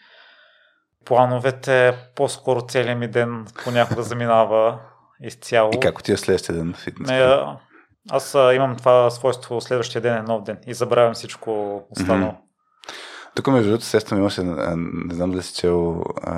плановете, 1.05 1.95
по-скоро 2.15 2.67
целият 2.67 2.99
ми 2.99 3.09
ден 3.09 3.47
понякога 3.65 4.03
заминава 4.03 4.79
изцяло. 5.21 5.71
И 5.75 5.81
как 5.81 5.99
отива 5.99 6.19
следващия 6.19 6.55
ден 6.55 6.67
на 6.69 6.75
фитнес? 6.75 7.11
Не, 7.11 7.39
аз 8.11 8.35
а, 8.35 8.55
имам 8.55 8.77
това 8.77 9.11
свойство, 9.11 9.61
следващия 9.61 10.01
ден 10.01 10.17
е 10.17 10.23
нов 10.23 10.43
ден 10.43 10.59
и 10.67 10.75
забравям 10.75 11.15
всичко 11.15 11.83
останало. 11.91 12.33
Mm-hmm. 12.33 12.46
Тук, 13.37 13.47
между 13.47 13.71
другото, 13.71 13.85
сестра 13.85 14.17
ми 14.17 14.21
имаше, 14.21 14.43
не 14.43 15.15
знам 15.15 15.31
дали 15.31 15.43
си 15.43 15.55
чел 15.55 16.03
а, 16.23 16.35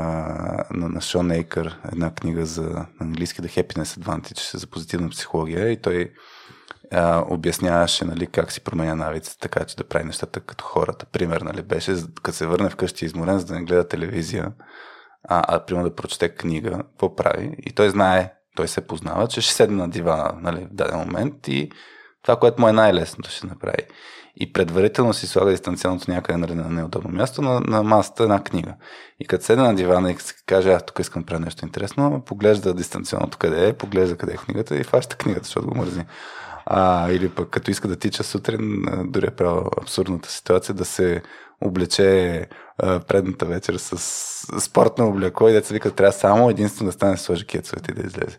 на, 0.70 0.88
на 0.88 1.00
Шон 1.00 1.30
Ейкър 1.30 1.80
една 1.92 2.14
книга 2.14 2.46
за 2.46 2.86
английски 3.00 3.42
The 3.42 3.46
Happiness 3.46 4.00
Advantage 4.00 4.56
за 4.56 4.66
позитивна 4.66 5.08
психология 5.08 5.70
и 5.70 5.80
той 5.80 6.12
а, 6.92 7.24
обясняваше 7.28 8.04
нали, 8.04 8.26
как 8.26 8.52
си 8.52 8.60
променя 8.60 8.94
навиците, 8.94 9.36
така 9.40 9.64
че 9.64 9.76
да 9.76 9.84
прави 9.84 10.04
нещата 10.04 10.40
като 10.40 10.64
хората. 10.64 11.06
Пример, 11.06 11.40
нали, 11.40 11.62
беше, 11.62 11.96
като 12.22 12.36
се 12.36 12.46
върне 12.46 12.70
вкъщи 12.70 13.04
изморен, 13.04 13.38
за 13.38 13.46
да 13.46 13.54
не 13.54 13.64
гледа 13.64 13.88
телевизия, 13.88 14.52
а, 15.28 15.44
а 15.48 15.64
примерно 15.66 15.88
да 15.88 15.94
прочете 15.94 16.28
книга, 16.28 16.70
какво 16.70 17.16
прави. 17.16 17.56
И 17.58 17.72
той 17.72 17.90
знае, 17.90 18.32
той 18.56 18.68
се 18.68 18.86
познава, 18.86 19.28
че 19.28 19.40
ще 19.40 19.54
седне 19.54 19.76
на 19.76 19.88
дивана 19.88 20.32
нали, 20.40 20.64
в 20.64 20.74
даден 20.74 20.98
момент 20.98 21.48
и 21.48 21.70
това, 22.22 22.36
което 22.36 22.60
му 22.60 22.68
е 22.68 22.72
най-лесното, 22.72 23.30
ще 23.30 23.46
направи 23.46 23.86
и 24.40 24.52
предварително 24.52 25.14
си 25.14 25.26
слага 25.26 25.50
дистанционното 25.50 26.10
някъде 26.10 26.54
на 26.54 26.68
неудобно 26.68 27.10
място 27.10 27.42
на, 27.42 27.60
на 27.60 27.82
масата 27.82 28.22
една 28.22 28.44
книга. 28.44 28.74
И 29.20 29.26
като 29.26 29.44
седне 29.44 29.64
на 29.64 29.74
дивана 29.74 30.10
и 30.10 30.16
каже, 30.46 30.72
аз 30.72 30.86
тук 30.86 30.98
искам 30.98 31.22
да 31.22 31.26
правя 31.26 31.40
нещо 31.40 31.64
интересно, 31.64 32.22
поглежда 32.26 32.74
дистанционното 32.74 33.38
къде 33.38 33.68
е, 33.68 33.72
поглежда 33.72 34.16
къде 34.16 34.32
е 34.32 34.36
книгата 34.36 34.76
и 34.76 34.84
фаща 34.84 35.16
книгата, 35.16 35.44
защото 35.44 35.66
го 35.66 35.74
мързи. 35.74 36.04
А, 36.66 37.10
или 37.10 37.28
пък 37.28 37.50
като 37.50 37.70
иска 37.70 37.88
да 37.88 37.96
тича 37.96 38.24
сутрин, 38.24 38.82
дори 39.04 39.26
е 39.26 39.30
правил 39.30 39.64
абсурдната 39.82 40.30
ситуация 40.30 40.74
да 40.74 40.84
се 40.84 41.22
облече 41.60 42.46
а, 42.78 43.00
предната 43.00 43.46
вечер 43.46 43.74
с 43.76 43.98
спортно 44.60 45.08
облекло 45.08 45.48
и 45.48 45.52
деца 45.52 45.74
вика, 45.74 45.90
трябва 45.90 46.12
само 46.12 46.50
единствено 46.50 46.88
да 46.88 46.92
стане 46.92 47.16
сложи 47.16 47.46
кецовете 47.46 47.92
и 47.92 47.94
да 47.94 48.06
излезе. 48.06 48.38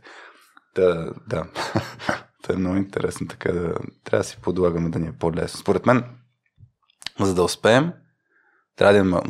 Да, 0.75 1.11
да. 1.27 1.43
Е 2.49 2.57
много 2.57 2.75
интересно, 2.75 3.27
така 3.27 3.51
да 3.51 3.73
трябва 4.03 4.23
да 4.23 4.29
си 4.29 4.37
подлагаме 4.41 4.89
да 4.89 4.99
ни 4.99 5.07
е 5.07 5.17
по-лесно. 5.17 5.59
Според 5.59 5.85
мен, 5.85 6.03
за 7.19 7.35
да 7.35 7.43
успеем, 7.43 7.93
трябва 8.75 8.93
да 8.93 8.99
има 8.99 9.21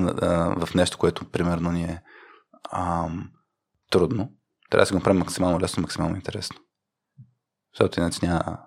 в 0.65 0.75
нещо, 0.75 0.97
което 0.97 1.31
примерно 1.31 1.71
ни 1.71 1.83
е 1.83 2.01
ам, 2.71 3.31
трудно. 3.91 4.31
Трябва 4.69 4.81
да 4.81 4.85
си 4.85 4.93
го 4.93 4.99
направим 4.99 5.19
максимално 5.19 5.59
лесно, 5.59 5.81
максимално 5.81 6.15
интересно. 6.15 6.59
Защото 7.73 7.99
иначе 7.99 8.25
няма, 8.25 8.57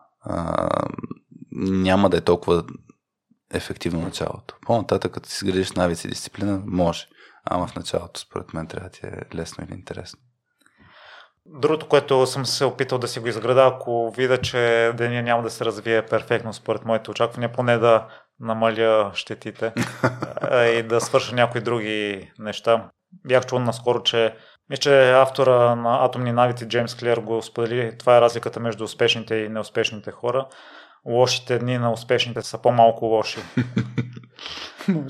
няма 1.52 2.10
да 2.10 2.16
е 2.16 2.20
толкова 2.20 2.64
ефективно 3.50 4.00
началото. 4.00 4.56
По-нататък, 4.66 5.12
като 5.12 5.28
си 5.28 5.44
градиш 5.44 5.72
навици 5.72 6.06
и 6.06 6.10
дисциплина, 6.10 6.62
може. 6.66 7.08
Ама 7.44 7.66
в 7.66 7.76
началото, 7.76 8.20
според 8.20 8.54
мен, 8.54 8.66
трябва 8.66 8.88
да 8.88 8.92
ти 8.92 9.06
е 9.06 9.22
лесно 9.34 9.64
или 9.64 9.74
интересно. 9.74 10.20
Другото, 11.46 11.88
което 11.88 12.26
съм 12.26 12.46
се 12.46 12.64
опитал 12.64 12.98
да 12.98 13.08
си 13.08 13.20
го 13.20 13.28
изграда, 13.28 13.66
ако 13.66 14.10
видя, 14.10 14.38
че 14.38 14.92
деня 14.96 15.22
няма 15.22 15.42
да 15.42 15.50
се 15.50 15.64
развие 15.64 16.06
перфектно 16.06 16.52
според 16.52 16.84
моите 16.84 17.10
очаквания, 17.10 17.52
поне 17.52 17.78
да 17.78 18.08
намаля 18.40 19.10
щетите 19.14 19.72
и 20.78 20.82
да 20.82 21.00
свърша 21.00 21.34
някои 21.34 21.60
други 21.60 22.30
неща. 22.38 22.90
Бях 23.26 23.46
чул 23.46 23.58
наскоро, 23.58 24.02
че 24.02 24.34
мисля, 24.70 24.80
че 24.80 25.12
автора 25.12 25.74
на 25.74 26.04
Атомни 26.04 26.32
навици 26.32 26.68
Джеймс 26.68 26.94
Клер 26.94 27.18
го 27.18 27.42
сподели. 27.42 27.98
Това 27.98 28.16
е 28.16 28.20
разликата 28.20 28.60
между 28.60 28.84
успешните 28.84 29.34
и 29.34 29.48
неуспешните 29.48 30.10
хора. 30.10 30.48
Лошите 31.06 31.58
дни 31.58 31.78
на 31.78 31.92
успешните 31.92 32.42
са 32.42 32.58
по-малко 32.58 33.04
лоши. 33.04 33.40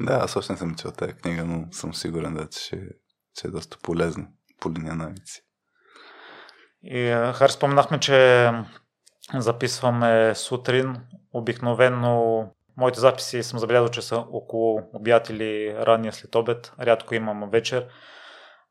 да, 0.00 0.12
аз 0.12 0.36
още 0.36 0.52
не 0.52 0.58
съм 0.58 0.74
чел 0.74 0.90
тази 0.90 1.12
книга, 1.12 1.44
но 1.44 1.72
съм 1.72 1.94
сигурен, 1.94 2.34
да, 2.34 2.48
че, 2.48 2.80
че 3.34 3.46
е 3.46 3.50
доста 3.50 3.78
полезна 3.82 4.26
по 4.60 4.70
линия. 4.70 5.14
И 6.82 7.32
Хар 7.34 7.50
споменахме, 7.50 8.00
че 8.00 8.50
записваме 9.34 10.34
сутрин. 10.34 10.96
Обикновено 11.32 12.44
моите 12.76 13.00
записи 13.00 13.42
съм 13.42 13.58
забелязал, 13.58 13.88
че 13.88 14.02
са 14.02 14.16
около 14.16 14.90
обяд 14.92 15.30
или 15.30 15.74
ранния 15.86 16.12
след 16.12 16.34
обед. 16.34 16.72
Рядко 16.80 17.14
имам 17.14 17.50
вечер. 17.50 17.86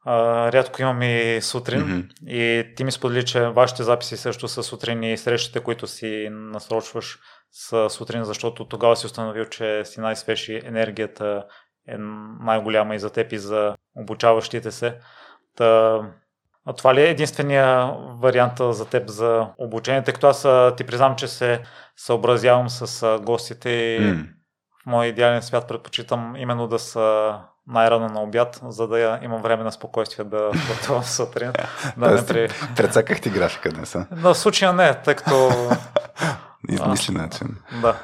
А, 0.06 0.52
рядко 0.52 0.82
имам 0.82 1.02
и 1.02 1.42
сутрин. 1.42 1.82
Mm-hmm. 1.82 2.28
И 2.28 2.76
ти 2.76 2.84
ми 2.84 2.92
сподели, 2.92 3.26
че 3.26 3.42
вашите 3.42 3.84
записи 3.84 4.18
също 4.18 4.48
са 4.48 4.64
сутрин 4.64 5.04
и 5.04 5.18
срещите, 5.18 5.60
които 5.60 5.88
си 5.88 6.28
насрочваш 6.32 7.20
са 7.52 7.90
сутрин, 7.90 8.24
защото 8.24 8.68
тогава 8.68 8.96
си 8.96 9.06
установил, 9.06 9.46
че 9.46 9.86
си 9.86 10.00
най-свеж 10.00 10.50
и 10.50 10.62
енергията 10.64 11.46
е 11.88 11.96
най-голяма 12.40 12.96
и 12.96 13.00
за 13.00 13.10
теб 13.10 13.32
и 13.32 13.38
за 13.38 13.76
обучаващите 13.96 14.72
се. 14.72 15.00
Та, 15.56 16.02
а 16.66 16.74
това 16.74 16.96
ли 16.96 17.02
е 17.02 17.10
единствения 17.10 17.94
вариант 18.22 18.54
за 18.70 18.86
теб 18.86 19.10
за 19.10 19.48
обучение? 19.58 20.04
Тъй 20.04 20.14
като 20.14 20.28
аз 20.28 20.42
ти 20.78 20.84
признам, 20.84 21.16
че 21.16 21.28
се 21.28 21.64
съобразявам 21.98 22.70
с 22.70 23.20
гостите 23.24 23.70
и 23.70 24.02
mm. 24.02 24.26
в 24.84 24.86
моя 24.86 25.10
идеален 25.10 25.42
свят 25.42 25.68
предпочитам 25.68 26.36
именно 26.36 26.68
да 26.68 26.80
са 26.80 27.36
най-рано 27.68 28.08
на 28.08 28.22
обяд, 28.22 28.62
за 28.68 28.88
да 28.88 29.20
имам 29.24 29.42
време 29.42 29.64
на 29.64 29.72
спокойствие 29.72 30.26
да 30.26 30.52
пътувам 30.68 31.04
сутрин. 31.04 31.54
да 31.98 32.12
не 32.12 32.26
при... 32.26 32.50
Прецаках 32.76 33.22
ти 33.22 33.30
графика 33.30 33.70
днес. 33.70 33.96
В 34.12 34.36
случая 34.36 34.74
не, 34.74 35.02
тъй 35.02 35.16
като... 35.16 35.50
Измисли 36.70 37.14
начин. 37.14 37.48
Да. 37.82 37.96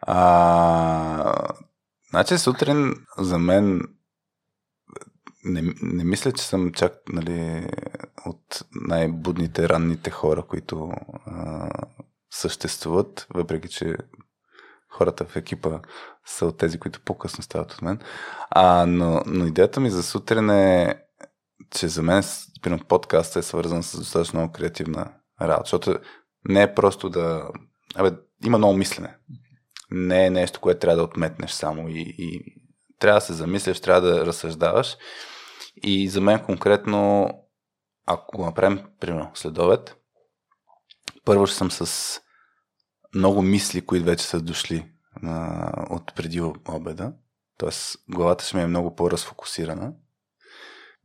А, 0.00 1.32
значи 2.10 2.38
сутрин 2.38 2.94
за 3.18 3.38
мен 3.38 3.80
не, 5.46 5.74
не 5.82 6.04
мисля, 6.04 6.32
че 6.32 6.44
съм 6.44 6.72
чак 6.72 6.92
нали, 7.08 7.68
от 8.26 8.62
най-будните, 8.72 9.68
ранните 9.68 10.10
хора, 10.10 10.42
които 10.42 10.90
а, 11.26 11.68
съществуват, 12.30 13.26
въпреки 13.34 13.68
че 13.68 13.96
хората 14.90 15.24
в 15.24 15.36
екипа 15.36 15.80
са 16.26 16.46
от 16.46 16.58
тези, 16.58 16.78
които 16.78 17.00
по-късно 17.00 17.44
стават 17.44 17.72
от 17.72 17.82
мен. 17.82 18.00
А, 18.50 18.86
но, 18.86 19.22
но 19.26 19.46
идеята 19.46 19.80
ми 19.80 19.90
за 19.90 20.02
сутрин 20.02 20.50
е, 20.50 20.94
че 21.70 21.88
за 21.88 22.02
мен 22.02 22.22
примерно, 22.62 22.84
подкаст 22.84 23.36
е 23.36 23.42
свързан 23.42 23.82
с 23.82 23.98
достатъчно 23.98 24.40
много 24.40 24.52
креативна 24.52 25.12
работа, 25.42 25.62
защото 25.64 25.98
не 26.48 26.62
е 26.62 26.74
просто 26.74 27.10
да... 27.10 27.48
Абе, 27.94 28.10
има 28.44 28.58
много 28.58 28.76
мислене. 28.76 29.16
Не 29.90 30.26
е 30.26 30.30
нещо, 30.30 30.60
което 30.60 30.80
трябва 30.80 30.96
да 30.96 31.02
отметнеш 31.02 31.50
само 31.50 31.88
и, 31.88 32.14
и 32.18 32.40
трябва 32.98 33.20
да 33.20 33.26
се 33.26 33.32
замисляш, 33.32 33.80
трябва 33.80 34.00
да 34.00 34.26
разсъждаваш. 34.26 34.96
И 35.82 36.08
за 36.08 36.20
мен 36.20 36.44
конкретно, 36.44 37.28
ако 38.06 38.36
го 38.36 38.44
направим, 38.44 38.84
примерно, 39.00 39.30
следовет, 39.34 39.96
първо 41.24 41.46
ще 41.46 41.56
съм 41.56 41.70
с 41.70 42.20
много 43.14 43.42
мисли, 43.42 43.86
които 43.86 44.06
вече 44.06 44.24
са 44.24 44.40
дошли 44.40 44.92
а, 45.22 45.72
от 45.90 46.14
преди 46.14 46.40
обеда. 46.68 47.12
Тоест, 47.58 47.98
главата 48.08 48.44
ще 48.44 48.56
ми 48.56 48.62
е 48.62 48.66
много 48.66 48.94
по-разфокусирана. 48.94 49.92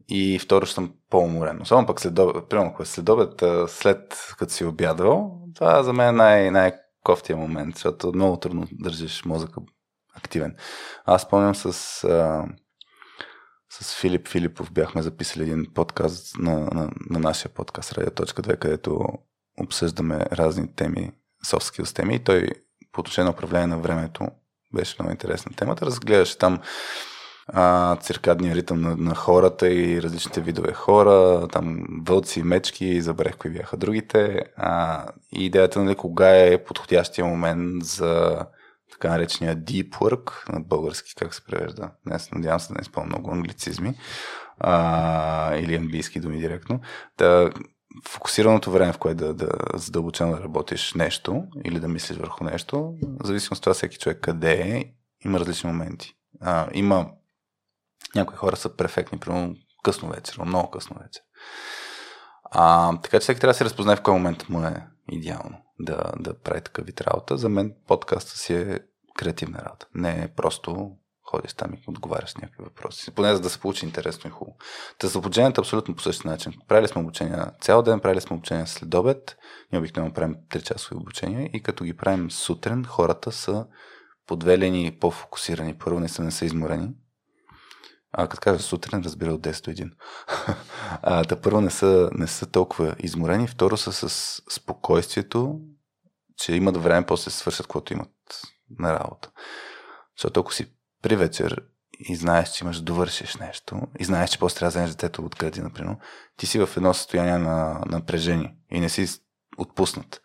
И 0.09 0.39
второ 0.39 0.65
ще 0.65 0.75
съм 0.75 0.93
по-уморен. 1.09 1.61
Особено 1.61 1.87
пък 1.87 2.01
след 2.01 2.19
обед, 2.19 2.49
примерно, 2.49 2.75
е 2.79 2.85
след 2.85 3.09
обед, 3.09 3.43
след 3.67 4.33
като 4.37 4.53
си 4.53 4.65
обядвал, 4.65 5.41
това 5.55 5.83
за 5.83 5.93
мен 5.93 6.07
е 6.07 6.11
най- 6.11 6.51
най-кофтия 6.51 7.37
момент, 7.37 7.75
защото 7.75 8.11
много 8.15 8.37
трудно 8.37 8.67
държиш 8.71 9.25
мозъка 9.25 9.61
активен. 10.15 10.55
Аз 11.05 11.21
спомням 11.21 11.55
с 11.55 12.03
а, 12.03 12.45
с 13.79 13.95
Филип 13.95 14.27
Филипов 14.27 14.71
бяхме 14.71 15.01
записали 15.01 15.43
един 15.43 15.65
подкаст 15.73 16.37
на, 16.37 16.59
на, 16.59 16.89
на 17.09 17.19
нашия 17.19 17.51
подкаст 17.51 17.93
Radio.2, 17.93 18.57
където 18.57 19.07
обсъждаме 19.59 20.25
разни 20.31 20.75
теми, 20.75 21.11
soft 21.45 21.81
skills 21.81 21.95
теми 21.95 22.15
и 22.15 22.19
той 22.19 22.47
по 22.91 22.99
отношение 22.99 23.25
на 23.25 23.31
управление 23.31 23.67
на 23.67 23.77
времето 23.79 24.27
беше 24.73 24.95
много 24.99 25.11
интересна 25.11 25.51
темата. 25.55 25.85
Разгледаше 25.85 26.37
там 26.37 26.59
а, 27.47 27.95
циркадния 27.95 28.55
ритъм 28.55 28.81
на, 28.81 28.97
на 28.97 29.15
хората 29.15 29.69
и 29.69 30.01
различните 30.01 30.41
видове 30.41 30.73
хора, 30.73 31.47
там 31.47 31.85
вълци, 32.07 32.43
мечки, 32.43 33.01
забрех 33.01 33.37
кои 33.37 33.51
бяха 33.51 33.77
другите. 33.77 34.43
А, 34.57 35.05
и 35.35 35.45
идеята, 35.45 35.83
нали, 35.83 35.95
кога 35.95 36.29
е 36.29 36.63
подходящия 36.63 37.25
момент 37.25 37.83
за 37.83 38.45
така 39.01 39.13
наречения 39.13 39.57
deep 39.57 39.89
work, 39.89 40.53
на 40.53 40.59
български 40.59 41.15
как 41.15 41.35
се 41.35 41.45
превежда. 41.45 41.91
Днес 42.07 42.31
надявам 42.31 42.59
се 42.59 42.67
да 42.67 42.73
не 42.73 42.81
изпълня 42.81 43.07
много 43.09 43.31
англицизми 43.31 43.93
а, 44.59 45.55
или 45.55 45.75
английски 45.75 46.19
думи 46.19 46.37
директно. 46.37 46.79
Да, 47.17 47.51
фокусираното 48.07 48.71
време, 48.71 48.93
в 48.93 48.97
което 48.97 49.17
да, 49.17 49.33
да 49.33 49.49
задълбочено 49.73 50.31
да 50.31 50.43
работиш 50.43 50.93
нещо 50.93 51.43
или 51.65 51.79
да 51.79 51.87
мислиш 51.87 52.17
върху 52.17 52.43
нещо, 52.43 52.93
в 53.01 53.27
зависимост 53.27 53.59
от 53.59 53.63
това 53.63 53.73
всеки 53.73 53.97
човек 53.97 54.19
къде 54.21 54.53
е, 54.53 54.85
има 55.25 55.39
различни 55.39 55.71
моменти. 55.71 56.13
А, 56.41 56.67
има 56.73 57.09
някои 58.15 58.37
хора 58.37 58.55
са 58.55 58.75
перфектни, 58.75 59.19
примерно 59.19 59.55
късно 59.83 60.09
вечер, 60.09 60.41
много 60.45 60.71
късно 60.71 60.97
вечер. 61.03 61.21
А, 62.43 62.97
така 63.01 63.19
че 63.19 63.23
всеки 63.23 63.39
трябва 63.39 63.51
да 63.51 63.57
се 63.57 63.65
разпознае 63.65 63.95
в 63.95 64.01
кой 64.01 64.13
момент 64.13 64.49
му 64.49 64.63
е 64.65 64.87
идеално 65.11 65.57
да, 65.81 66.11
да 66.19 66.39
прави 66.39 66.61
такъв 66.61 66.85
вид 66.85 67.01
работа. 67.01 67.37
За 67.37 67.49
мен 67.49 67.73
подкаста 67.87 68.37
си 68.37 68.53
е 68.53 68.79
креативна 69.21 69.59
работа. 69.59 69.87
Не 69.95 70.23
е 70.23 70.27
просто 70.27 70.91
ходиш 71.31 71.53
там 71.53 71.73
и 71.73 71.83
отговаряш 71.87 72.35
на 72.35 72.41
някакви 72.41 72.63
въпроси. 72.63 73.11
Поне 73.11 73.35
за 73.35 73.41
да 73.41 73.49
се 73.49 73.59
получи 73.59 73.85
интересно 73.85 74.27
и 74.27 74.31
хубаво. 74.31 74.57
Та 74.99 75.07
за 75.07 75.19
обучението 75.19 75.61
е 75.61 75.63
абсолютно 75.63 75.95
по 75.95 76.01
същия 76.01 76.31
начин. 76.31 76.53
Правили 76.67 76.87
сме 76.87 77.01
обучения 77.01 77.51
цял 77.61 77.81
ден, 77.81 77.99
правили 77.99 78.21
сме 78.21 78.35
обучения 78.35 78.67
след 78.67 78.93
обед. 78.93 79.37
Ние 79.71 79.79
обикновено 79.79 80.13
правим 80.13 80.35
3 80.49 80.63
часови 80.63 80.95
обучения 80.95 81.49
и 81.53 81.63
като 81.63 81.83
ги 81.83 81.97
правим 81.97 82.31
сутрин, 82.31 82.85
хората 82.85 83.31
са 83.31 83.65
подвелени 84.27 84.85
и 84.85 84.99
по-фокусирани. 84.99 85.77
Първо 85.77 85.99
не 85.99 86.09
са, 86.09 86.23
не 86.23 86.31
са 86.31 86.45
изморени. 86.45 86.89
А 88.13 88.27
като 88.27 88.41
кажа 88.41 88.59
сутрин, 88.59 89.01
разбира 89.05 89.33
от 89.33 89.41
10 89.41 89.65
до 89.65 89.71
1. 89.71 89.91
а, 91.01 91.23
да 91.23 91.41
първо 91.41 91.61
не 91.61 91.71
са, 91.71 92.09
не 92.13 92.27
са 92.27 92.45
толкова 92.45 92.95
изморени, 92.99 93.47
второ 93.47 93.77
са 93.77 94.09
с 94.09 94.41
спокойствието, 94.49 95.59
че 96.37 96.55
имат 96.55 96.77
време 96.77 97.05
после 97.05 97.31
свършат 97.31 97.65
каквото 97.65 97.93
имат 97.93 98.09
на 98.79 98.99
работа. 98.99 99.31
Защото 100.17 100.39
ако 100.39 100.53
си 100.53 100.73
при 101.01 101.15
вечер 101.15 101.63
и 101.99 102.15
знаеш, 102.15 102.49
че 102.49 102.63
имаш 102.63 102.77
да 102.77 102.83
довършиш 102.83 103.35
нещо 103.35 103.81
и 103.99 104.03
знаеш, 104.03 104.29
че 104.29 104.39
после 104.39 104.57
трябва 104.57 104.67
да 104.67 104.71
вземеш 104.71 104.89
детето 104.89 105.21
от 105.21 105.35
гради, 105.35 105.61
например, 105.61 105.95
ти 106.37 106.45
си 106.45 106.59
в 106.59 106.69
едно 106.77 106.93
състояние 106.93 107.37
на 107.37 107.81
напрежение 107.85 108.55
и 108.71 108.79
не 108.79 108.89
си 108.89 109.07
отпуснат. 109.57 110.21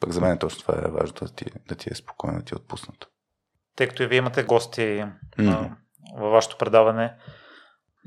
Пък 0.00 0.12
за 0.12 0.20
мен 0.20 0.38
точно 0.38 0.60
това 0.60 0.74
е 0.78 0.90
важно, 0.90 1.14
да 1.22 1.28
ти, 1.34 1.44
да 1.68 1.74
ти 1.74 1.88
е 1.92 1.94
спокойно, 1.94 2.38
да 2.38 2.44
ти 2.44 2.54
е 2.54 2.56
отпуснато. 2.56 3.08
Тъй 3.76 3.88
като 3.88 4.02
и 4.02 4.06
вие 4.06 4.18
имате 4.18 4.42
гости 4.42 5.04
mm-hmm. 5.38 5.70
във 6.16 6.32
вашето 6.32 6.56
предаване, 6.58 7.16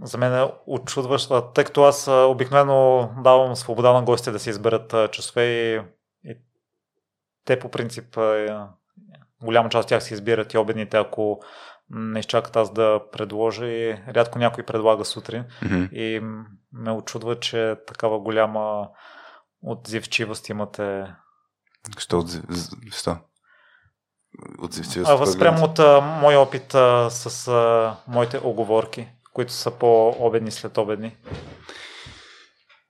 за 0.01 0.17
мен 0.17 0.33
е 0.33 0.51
очудващо, 0.67 1.51
тъй 1.51 1.63
като 1.63 1.83
аз 1.83 2.07
обикновено 2.07 3.09
давам 3.23 3.55
свобода 3.55 3.93
на 3.93 4.03
гостите 4.03 4.31
да 4.31 4.39
си 4.39 4.49
изберат 4.49 5.11
часове 5.11 5.43
и, 5.43 5.81
и 6.23 6.37
те 7.45 7.59
по 7.59 7.71
принцип 7.71 8.17
голяма 9.43 9.69
част 9.69 9.85
от 9.85 9.89
тях 9.89 10.03
си 10.03 10.13
избират 10.13 10.53
и 10.53 10.57
обедните, 10.57 10.97
ако 10.97 11.39
не 11.89 12.19
изчакат 12.19 12.55
аз 12.55 12.73
да 12.73 13.01
предложа 13.11 13.65
и 13.67 13.97
рядко 14.07 14.39
някой 14.39 14.63
предлага 14.63 15.05
сутрин 15.05 15.45
mm-hmm. 15.63 15.91
и 15.91 16.21
ме 16.73 16.91
очудва, 16.91 17.39
че 17.39 17.75
такава 17.87 18.19
голяма 18.19 18.89
отзивчивост 19.61 20.49
имате. 20.49 21.15
Що 21.97 22.19
отзив... 22.19 22.43
Що? 22.91 23.17
Отзивчивост? 24.59 25.11
А, 25.11 25.15
възпрямо 25.15 25.65
от 25.65 25.79
а, 25.79 26.01
моя 26.01 26.39
опит 26.39 26.75
а, 26.75 27.09
с 27.09 27.47
а, 27.47 27.95
моите 28.07 28.39
оговорки, 28.43 29.07
които 29.33 29.51
са 29.51 29.71
по-обедни 29.71 30.51
след 30.51 30.77
обедни. 30.77 31.15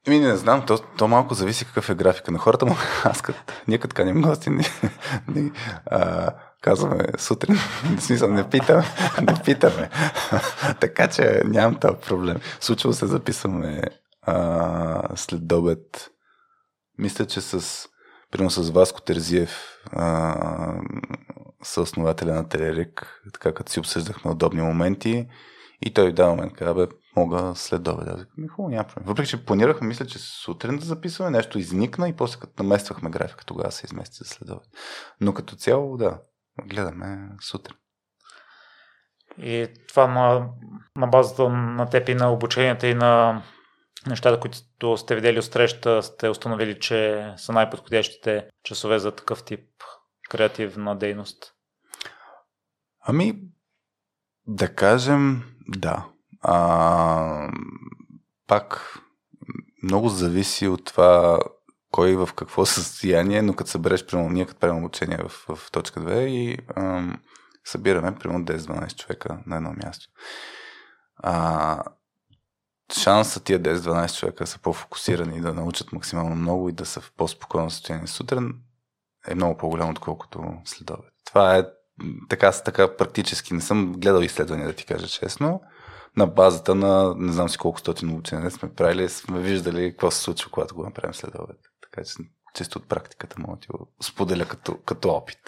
Еми, 0.07 0.19
не 0.19 0.35
знам, 0.35 0.65
то, 0.65 0.77
то 0.97 1.07
малко 1.07 1.33
зависи 1.33 1.65
какъв 1.65 1.89
е 1.89 1.95
графика 1.95 2.31
на 2.31 2.39
хората, 2.39 2.65
но 2.65 2.75
аз 3.03 3.21
като, 3.21 3.39
ние 3.67 3.77
като 3.77 3.95
каним 3.95 4.21
гости, 4.21 4.49
ни, 4.49 4.63
ни, 5.27 5.51
а, 5.85 6.31
казваме 6.61 7.05
сутрин, 7.17 7.55
в 7.97 8.01
смисъл 8.01 8.29
не 8.29 8.49
питаме, 8.49 8.83
не 9.21 9.43
питаме. 9.45 9.89
така 10.79 11.07
че 11.07 11.41
нямам 11.45 11.79
този 11.79 11.95
проблем. 12.07 12.37
Случва 12.59 12.93
се, 12.93 13.07
записваме 13.07 13.81
а, 14.21 15.15
след 15.15 15.47
добед. 15.47 16.09
Мисля, 16.97 17.25
че 17.25 17.41
с 17.41 17.87
примерно 18.31 18.51
с 18.51 18.69
Васко 18.69 19.01
Терзиев, 19.01 19.57
а, 19.91 20.35
съоснователя 21.63 22.33
на 22.33 22.49
Телерик, 22.49 23.21
така 23.33 23.53
като 23.53 23.71
си 23.71 23.79
обсъждахме 23.79 24.31
удобни 24.31 24.61
моменти 24.61 25.27
и 25.81 25.93
той 25.93 26.09
в 26.09 26.13
даден 26.13 26.31
момент 26.31 26.53
каза, 26.53 26.73
бе, 26.73 26.87
мога 27.15 27.55
след 27.55 27.87
обед. 27.87 28.07
Аз 28.07 28.21
ми 28.37 28.47
хубаво, 28.47 28.69
няма 28.69 28.87
проблем. 28.87 29.07
Въпреки, 29.07 29.29
че 29.29 29.45
планирахме, 29.45 29.87
мисля, 29.87 30.05
че 30.05 30.19
сутрин 30.19 30.77
да 30.77 30.85
записваме, 30.85 31.31
нещо 31.31 31.59
изникна 31.59 32.09
и 32.09 32.15
после 32.15 32.39
като 32.39 32.63
намествахме 32.63 33.09
графика, 33.09 33.45
тогава 33.45 33.71
се 33.71 33.85
измести 33.85 34.17
за 34.17 34.25
след 34.25 34.49
обед. 34.49 34.67
Но 35.21 35.33
като 35.33 35.55
цяло, 35.55 35.97
да, 35.97 36.19
гледаме 36.65 37.29
сутрин. 37.41 37.77
И 39.37 39.67
това 39.87 40.07
на, 40.07 40.49
на 40.95 41.07
базата 41.07 41.49
на 41.49 41.89
теб 41.89 42.09
и 42.09 42.15
на 42.15 42.33
обученията 42.33 42.87
и 42.87 42.93
на 42.93 43.43
нещата, 44.07 44.39
които 44.39 44.97
сте 44.97 45.15
видели 45.15 45.39
от 45.39 45.45
среща, 45.45 46.03
сте 46.03 46.29
установили, 46.29 46.79
че 46.79 47.33
са 47.37 47.51
най-подходящите 47.51 48.49
часове 48.63 48.99
за 48.99 49.15
такъв 49.15 49.43
тип 49.43 49.69
креативна 50.29 50.97
дейност? 50.97 51.53
Ами, 53.05 53.41
да 54.47 54.75
кажем, 54.75 55.43
да. 55.67 56.12
А, 56.43 57.49
пак 58.47 58.99
много 59.83 60.09
зависи 60.09 60.67
от 60.67 60.85
това 60.85 61.39
кой 61.91 62.15
в 62.15 62.29
какво 62.35 62.65
състояние, 62.65 63.41
но 63.41 63.55
като 63.55 63.69
събереш, 63.69 64.05
примерно, 64.05 64.29
ние 64.29 64.45
като 64.45 64.59
правим 64.59 64.77
обучение 64.77 65.17
в, 65.17 65.55
в 65.55 65.71
точка 65.71 65.99
2 65.99 66.25
и 66.25 66.57
ам, 66.75 67.21
събираме, 67.65 68.15
примерно, 68.15 68.45
10-12 68.45 68.95
човека 68.95 69.39
на 69.45 69.55
едно 69.55 69.73
място. 69.85 70.07
А, 71.17 71.83
шанса 72.93 73.43
тия 73.43 73.59
10-12 73.59 74.19
човека 74.19 74.47
са 74.47 74.59
по-фокусирани 74.59 75.37
и 75.37 75.41
да 75.41 75.53
научат 75.53 75.91
максимално 75.91 76.35
много 76.35 76.69
и 76.69 76.73
да 76.73 76.85
са 76.85 77.01
в 77.01 77.11
по-спокойно 77.17 77.69
състояние 77.69 78.07
сутрин 78.07 78.53
е 79.27 79.35
много 79.35 79.57
по-голямо, 79.57 79.91
отколкото 79.91 80.43
следове. 80.65 81.03
Това 81.25 81.57
е 81.57 81.63
така, 82.29 82.51
така 82.51 82.95
практически. 82.97 83.53
Не 83.53 83.61
съм 83.61 83.93
гледал 83.93 84.21
изследвания, 84.21 84.67
да 84.67 84.73
ти 84.73 84.85
кажа 84.85 85.07
честно. 85.07 85.61
На 86.17 86.27
базата 86.27 86.75
на 86.75 87.15
не 87.17 87.31
знам 87.31 87.49
си 87.49 87.57
колко 87.57 87.79
стотин 87.79 88.17
учения 88.17 88.51
сме 88.51 88.73
правили, 88.73 89.09
сме 89.09 89.39
виждали 89.39 89.91
какво 89.91 90.11
се 90.11 90.21
случва, 90.21 90.51
когато 90.51 90.75
го 90.75 90.83
направим 90.83 91.13
следове. 91.13 91.53
Така 91.81 92.03
че 92.03 92.13
чисто 92.53 92.79
от 92.79 92.89
практиката 92.89 93.35
мога 93.39 93.55
да 93.55 93.59
ти 93.59 93.67
го 93.67 93.87
споделя 94.01 94.45
като, 94.45 94.77
като 94.85 95.09
опит. 95.09 95.39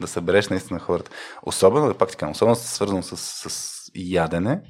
Да 0.00 0.06
събереш 0.06 0.48
наистина 0.48 0.80
хората. 0.80 1.10
Особено, 1.42 1.86
да 1.86 1.98
пак 1.98 2.10
ти 2.10 2.16
кажа, 2.16 2.30
особено 2.30 2.56
свързано 2.56 3.02
с, 3.02 3.16
с 3.50 3.90
ядене, 3.94 4.62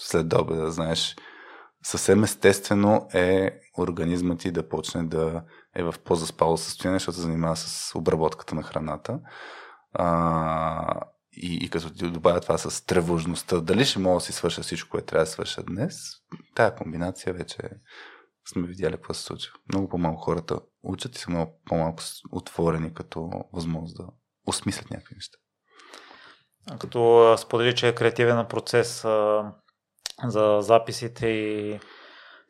след 0.00 0.32
обеда, 0.32 0.70
знаеш, 0.70 1.16
съвсем 1.82 2.24
естествено 2.24 3.08
е 3.14 3.60
организмът 3.78 4.38
ти 4.38 4.50
да 4.50 4.68
почне 4.68 5.02
да 5.02 5.42
е 5.76 5.82
в 5.82 5.94
по-заспало 6.04 6.56
състояние, 6.56 6.98
защото 6.98 7.16
се 7.16 7.22
занимава 7.22 7.56
с 7.56 7.94
обработката 7.94 8.54
на 8.54 8.62
храната. 8.62 9.20
А, 9.92 11.00
и, 11.32 11.54
и 11.62 11.70
като 11.70 11.90
ти 11.90 12.10
добавя 12.10 12.40
това 12.40 12.58
с 12.58 12.86
тревожността, 12.86 13.60
дали 13.60 13.84
ще 13.84 13.98
мога 13.98 14.14
да 14.14 14.20
си 14.20 14.32
свърша 14.32 14.62
всичко, 14.62 14.90
което 14.90 15.06
трябва 15.06 15.24
да 15.24 15.30
свърша 15.30 15.62
днес, 15.62 15.96
тая 16.54 16.74
комбинация 16.74 17.32
вече 17.32 17.58
сме 18.48 18.66
видяли 18.66 18.92
какво 18.92 19.14
се 19.14 19.22
случва. 19.22 19.54
Много 19.68 19.88
по-малко 19.88 20.22
хората 20.22 20.60
учат 20.82 21.16
и 21.16 21.18
са 21.18 21.30
много 21.30 21.60
по-малко 21.66 22.02
отворени 22.32 22.94
като 22.94 23.30
възможност 23.52 23.96
да 23.96 24.06
осмислят 24.46 24.90
някакви 24.90 25.14
неща. 25.14 25.38
Като 26.78 27.34
сподели, 27.38 27.74
че 27.74 27.88
е 27.88 27.94
креативен 27.94 28.46
процес 28.48 29.02
за 30.24 30.58
записите 30.60 31.26
и 31.26 31.80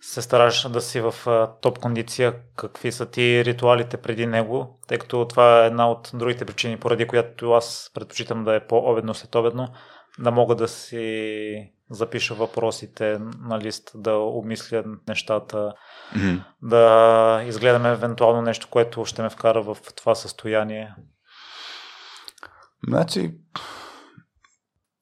се 0.01 0.23
стараш 0.23 0.69
да 0.69 0.81
си 0.81 1.01
в 1.01 1.15
топ 1.61 1.79
кондиция, 1.79 2.35
какви 2.57 2.93
са 2.93 3.07
ти 3.07 3.45
ритуалите 3.45 3.97
преди 3.97 4.27
него, 4.27 4.81
тъй 4.89 4.99
като 4.99 5.29
това 5.29 5.63
е 5.63 5.67
една 5.67 5.91
от 5.91 6.11
другите 6.15 6.45
причини, 6.45 6.81
поради 6.81 7.07
която 7.07 7.53
аз 7.53 7.91
предпочитам 7.95 8.45
да 8.45 8.55
е 8.55 8.67
по-обедно 8.67 9.15
след 9.15 9.35
обедно, 9.35 9.69
да 10.19 10.31
мога 10.31 10.55
да 10.55 10.69
си 10.69 11.73
запиша 11.91 12.35
въпросите 12.35 13.19
на 13.49 13.59
лист, 13.59 13.91
да 13.95 14.15
обмисля 14.15 14.85
нещата, 15.09 15.73
mm-hmm. 16.15 16.45
да 16.63 17.43
изгледаме 17.47 17.89
евентуално 17.89 18.43
нещо, 18.43 18.69
което 18.71 19.05
ще 19.05 19.23
ме 19.23 19.31
вкара 19.31 19.63
в 19.63 19.77
това 19.97 20.15
състояние. 20.15 20.95
Значи, 22.89 23.35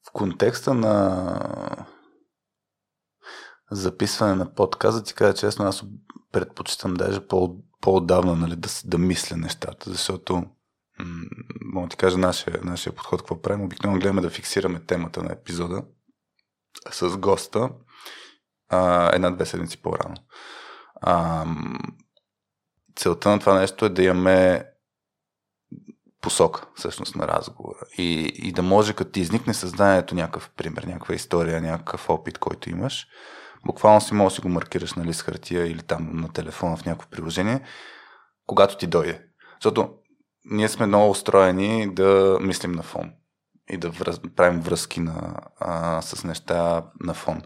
в 0.07 0.11
контекста 0.13 0.73
на 0.73 1.87
записване 3.71 4.35
на 4.35 4.53
подкаст, 4.53 5.05
ти 5.05 5.13
кажа 5.13 5.33
честно, 5.33 5.65
аз 5.65 5.83
предпочитам 6.31 6.93
даже 6.93 7.27
по, 7.27 7.55
по-отдавна 7.81 8.35
нали, 8.35 8.55
да, 8.55 8.69
да 8.85 8.97
мисля 8.97 9.37
нещата, 9.37 9.89
защото 9.89 10.35
м- 10.35 10.45
мога 11.61 11.87
да 11.87 11.91
ти 11.91 11.97
кажа 11.97 12.17
нашия, 12.17 12.59
нашия 12.63 12.93
подход, 12.93 13.21
какво 13.21 13.41
правим. 13.41 13.65
Обикновено 13.65 13.99
гледаме 13.99 14.21
да 14.21 14.29
фиксираме 14.29 14.79
темата 14.79 15.23
на 15.23 15.33
епизода 15.33 15.83
с 16.91 17.17
госта 17.17 17.69
а, 18.69 19.11
една-две 19.15 19.45
седмици 19.45 19.81
по-рано. 19.81 20.15
А, 21.01 21.45
целта 22.95 23.29
на 23.29 23.39
това 23.39 23.59
нещо 23.59 23.85
е 23.85 23.89
да 23.89 24.03
имаме 24.03 24.65
посока 26.21 26.67
всъщност 26.75 27.15
на 27.15 27.27
разговора 27.27 27.79
и, 27.97 28.31
и 28.35 28.51
да 28.51 28.63
може 28.63 28.93
като 28.93 29.11
ти 29.11 29.19
изникне 29.19 29.53
съзнанието 29.53 30.15
някакъв 30.15 30.49
пример, 30.49 30.83
някаква 30.83 31.15
история, 31.15 31.61
някакъв 31.61 32.09
опит, 32.09 32.37
който 32.37 32.69
имаш, 32.69 33.07
буквално 33.65 34.01
си 34.01 34.13
може 34.13 34.33
да 34.33 34.35
си 34.35 34.41
го 34.41 34.49
маркираш 34.49 34.93
на 34.93 35.05
лист 35.05 35.21
хартия 35.21 35.67
или 35.67 35.81
там 35.81 36.09
на 36.13 36.33
телефона 36.33 36.77
в 36.77 36.85
някакво 36.85 37.09
приложение, 37.09 37.61
когато 38.45 38.77
ти 38.77 38.87
дойде. 38.87 39.25
Защото 39.61 39.93
ние 40.45 40.69
сме 40.69 40.85
много 40.85 41.09
устроени 41.09 41.93
да 41.93 42.37
мислим 42.41 42.71
на 42.71 42.83
фон 42.83 43.11
и 43.69 43.77
да 43.77 43.89
връз, 43.89 44.19
правим 44.35 44.59
връзки 44.59 44.99
на, 44.99 45.35
а, 45.59 46.01
с 46.01 46.23
неща 46.23 46.85
на 46.99 47.13
фон. 47.13 47.41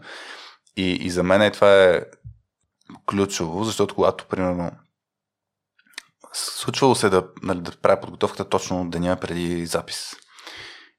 И, 0.76 0.92
и 0.92 1.10
за 1.10 1.22
мен 1.22 1.42
е, 1.42 1.50
това 1.50 1.84
е 1.84 2.02
ключово, 3.06 3.64
защото 3.64 3.94
когато, 3.94 4.26
примерно, 4.26 4.70
случвало 6.32 6.94
се 6.94 7.08
да, 7.08 7.28
нали, 7.42 7.60
да 7.60 7.76
правя 7.76 8.00
подготовката 8.00 8.48
точно 8.48 8.90
деня 8.90 9.16
преди 9.20 9.66
запис. 9.66 10.16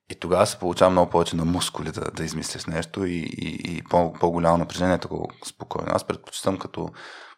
И 0.10 0.16
тогава 0.16 0.46
се 0.46 0.60
получава 0.60 0.92
много 0.92 1.12
повече 1.12 1.36
на 1.36 1.46
мускули 1.46 1.92
да, 1.92 2.12
да 2.12 2.24
измислиш 2.24 2.66
нещо 2.66 3.06
и, 3.06 3.18
и, 3.18 3.78
и 3.78 3.84
по, 3.90 4.14
по-голямо 4.14 4.58
напрежение, 4.58 4.98
такова 4.98 5.26
спокойно. 5.46 5.88
Аз 5.92 6.04
предпочитам 6.04 6.58
като 6.58 6.90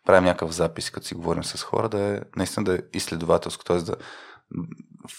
правим 0.06 0.24
някакъв 0.24 0.52
запис, 0.52 0.92
като 0.92 1.08
си 1.08 1.16
говорим 1.16 1.44
с 1.44 1.64
хора, 1.64 1.90
да 1.90 2.02
е 2.02 2.22
наистина 2.36 2.64
да 2.64 2.76
е 2.76 2.80
изследователско, 2.94 3.64
т.е. 3.64 3.78
да 3.78 3.96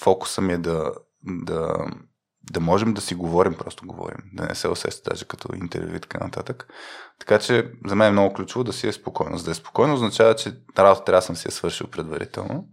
фокуса 0.00 0.40
ми 0.40 0.52
е 0.52 0.58
да, 0.58 0.92
да, 1.24 1.76
да 2.52 2.60
можем 2.60 2.94
да 2.94 3.00
си 3.00 3.14
говорим, 3.14 3.54
просто 3.54 3.86
говорим, 3.86 4.18
да 4.32 4.46
не 4.46 4.54
се 4.54 4.68
усеща 4.68 5.10
даже 5.10 5.24
като 5.24 5.54
интервю 5.54 5.96
и 5.96 6.00
така 6.00 6.18
нататък. 6.18 6.68
Така 7.18 7.38
че 7.38 7.72
за 7.86 7.94
мен 7.94 8.08
е 8.08 8.12
много 8.12 8.34
ключово 8.34 8.64
да 8.64 8.72
си 8.72 8.88
е 8.88 8.92
спокойно. 8.92 9.38
За 9.38 9.44
да 9.44 9.50
е 9.50 9.54
спокойно 9.54 9.94
означава, 9.94 10.34
че 10.34 10.52
работа 10.78 11.04
трябва 11.04 11.18
да 11.18 11.26
съм 11.26 11.36
си 11.36 11.48
я 11.48 11.52
свършил 11.52 11.86
предварително. 11.86 12.64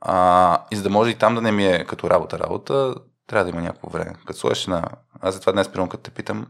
А, 0.00 0.66
и 0.70 0.76
за 0.76 0.82
да 0.82 0.90
може 0.90 1.10
и 1.10 1.18
там 1.18 1.34
да 1.34 1.42
не 1.42 1.52
ми 1.52 1.66
е 1.66 1.84
като 1.84 2.10
работа 2.10 2.38
работа, 2.38 2.94
трябва 3.26 3.44
да 3.44 3.50
има 3.50 3.62
някакво 3.62 3.88
време. 3.88 4.12
Като 4.26 4.38
сложиш 4.38 4.66
на... 4.66 4.84
Аз 5.20 5.34
затова 5.34 5.52
днес, 5.52 5.68
примерно, 5.68 5.88
като 5.88 6.02
те 6.02 6.10
питам, 6.10 6.46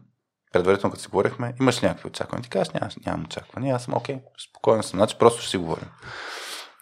предварително 0.53 0.93
като 0.93 1.03
си 1.03 1.09
говорихме, 1.09 1.55
имаш 1.61 1.83
ли 1.83 1.87
някакви 1.87 2.09
очаквания? 2.09 2.43
Ти 2.43 2.51
кажеш, 2.51 2.73
нямам, 2.73 2.91
нямам 3.07 3.25
очаквания. 3.25 3.77
Аз 3.77 3.85
съм 3.85 3.95
окей, 3.95 4.17
okay, 4.17 4.49
спокойно 4.51 4.83
съм. 4.83 4.99
Значи 4.99 5.19
просто 5.19 5.41
ще 5.41 5.51
си 5.51 5.57
говорим. 5.57 5.89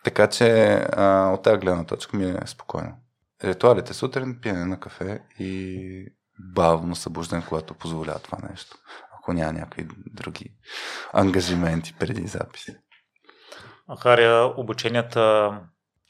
Така 0.05 0.27
че 0.27 0.73
а, 0.93 1.31
от 1.31 1.43
тази 1.43 1.59
гледна 1.59 1.85
точка 1.85 2.17
ми 2.17 2.25
е 2.25 2.47
спокойно. 2.47 2.97
Ритуалите 3.45 3.95
сутрин, 3.95 4.39
пиене 4.43 4.65
на 4.65 4.81
кафе 4.81 5.21
и 5.39 6.07
бавно 6.39 6.97
събуждане, 6.97 7.45
когато 7.49 7.75
позволява 7.75 8.19
това 8.19 8.39
нещо. 8.51 8.77
Ако 9.19 9.33
няма 9.33 9.53
някакви 9.53 9.89
други 10.07 10.55
ангажименти 11.13 11.95
преди 11.99 12.27
запис. 12.27 12.67
Харя, 14.01 14.55
обученията 14.57 15.53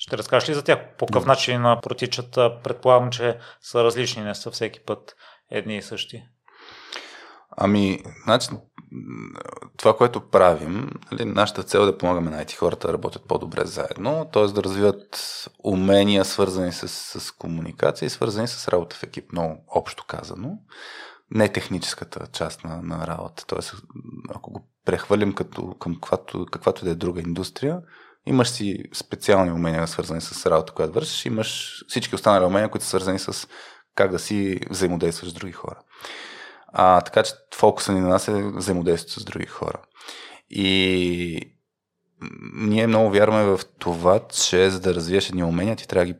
ще 0.02 0.18
разкажеш 0.18 0.48
ли 0.48 0.54
за 0.54 0.62
тях? 0.62 0.78
По 0.98 1.06
какъв 1.06 1.26
начин 1.26 1.62
протичат? 1.82 2.34
Предполагам, 2.64 3.10
че 3.10 3.38
са 3.60 3.84
различни, 3.84 4.22
не 4.22 4.34
са 4.34 4.50
всеки 4.50 4.80
път 4.80 5.16
едни 5.50 5.76
и 5.76 5.82
същи. 5.82 6.22
Ами, 7.56 8.02
значи, 8.24 8.48
това, 9.76 9.96
което 9.96 10.28
правим, 10.28 10.90
нали, 11.12 11.24
нашата 11.24 11.62
цел 11.62 11.78
е 11.78 11.84
да 11.84 11.98
помагаме 11.98 12.30
на 12.30 12.44
IT 12.44 12.56
хората 12.56 12.86
да 12.86 12.92
работят 12.92 13.28
по-добре 13.28 13.64
заедно, 13.64 14.30
т.е. 14.32 14.46
да 14.46 14.62
развиват 14.62 15.44
умения, 15.64 16.24
свързани 16.24 16.72
с, 16.72 16.88
с 16.88 17.32
комуникация 17.32 18.06
и 18.06 18.10
свързани 18.10 18.48
с 18.48 18.68
работа 18.68 18.96
в 18.96 19.02
екип, 19.02 19.32
много 19.32 19.64
общо 19.68 20.04
казано. 20.06 20.58
Не 21.30 21.48
техническата 21.48 22.26
част 22.32 22.64
на, 22.64 22.82
на 22.82 23.06
работа. 23.06 23.46
Т.е. 23.46 23.76
ако 24.34 24.52
го 24.52 24.68
прехвърлим 24.84 25.34
като, 25.34 25.74
към 25.74 25.94
каквато, 25.94 26.46
каквато 26.46 26.84
да 26.84 26.90
е 26.90 26.94
друга 26.94 27.20
индустрия, 27.20 27.80
имаш 28.26 28.48
си 28.48 28.84
специални 28.94 29.52
умения, 29.52 29.88
свързани 29.88 30.20
с 30.20 30.50
работа, 30.50 30.72
която 30.72 30.92
вършиш, 30.92 31.26
имаш 31.26 31.82
всички 31.88 32.14
останали 32.14 32.44
умения, 32.44 32.70
които 32.70 32.84
са 32.84 32.88
свързани 32.88 33.18
с 33.18 33.48
как 33.94 34.10
да 34.10 34.18
си 34.18 34.60
взаимодействаш 34.70 35.30
с 35.30 35.34
други 35.34 35.52
хора. 35.52 35.78
А, 36.66 37.00
така 37.00 37.22
че 37.22 37.32
фокуса 37.54 37.92
ни 37.92 38.00
на 38.00 38.08
нас 38.08 38.28
е 38.28 38.50
взаимодействието 38.54 39.20
с 39.20 39.24
други 39.24 39.46
хора. 39.46 39.80
И 40.50 41.56
ние 42.54 42.86
много 42.86 43.10
вярваме 43.10 43.44
в 43.44 43.60
това, 43.78 44.20
че 44.28 44.70
за 44.70 44.80
да 44.80 44.94
развиеш 44.94 45.28
едни 45.28 45.44
умения, 45.44 45.76
ти 45.76 45.88
трябва 45.88 46.06
да 46.06 46.12
ги 46.12 46.18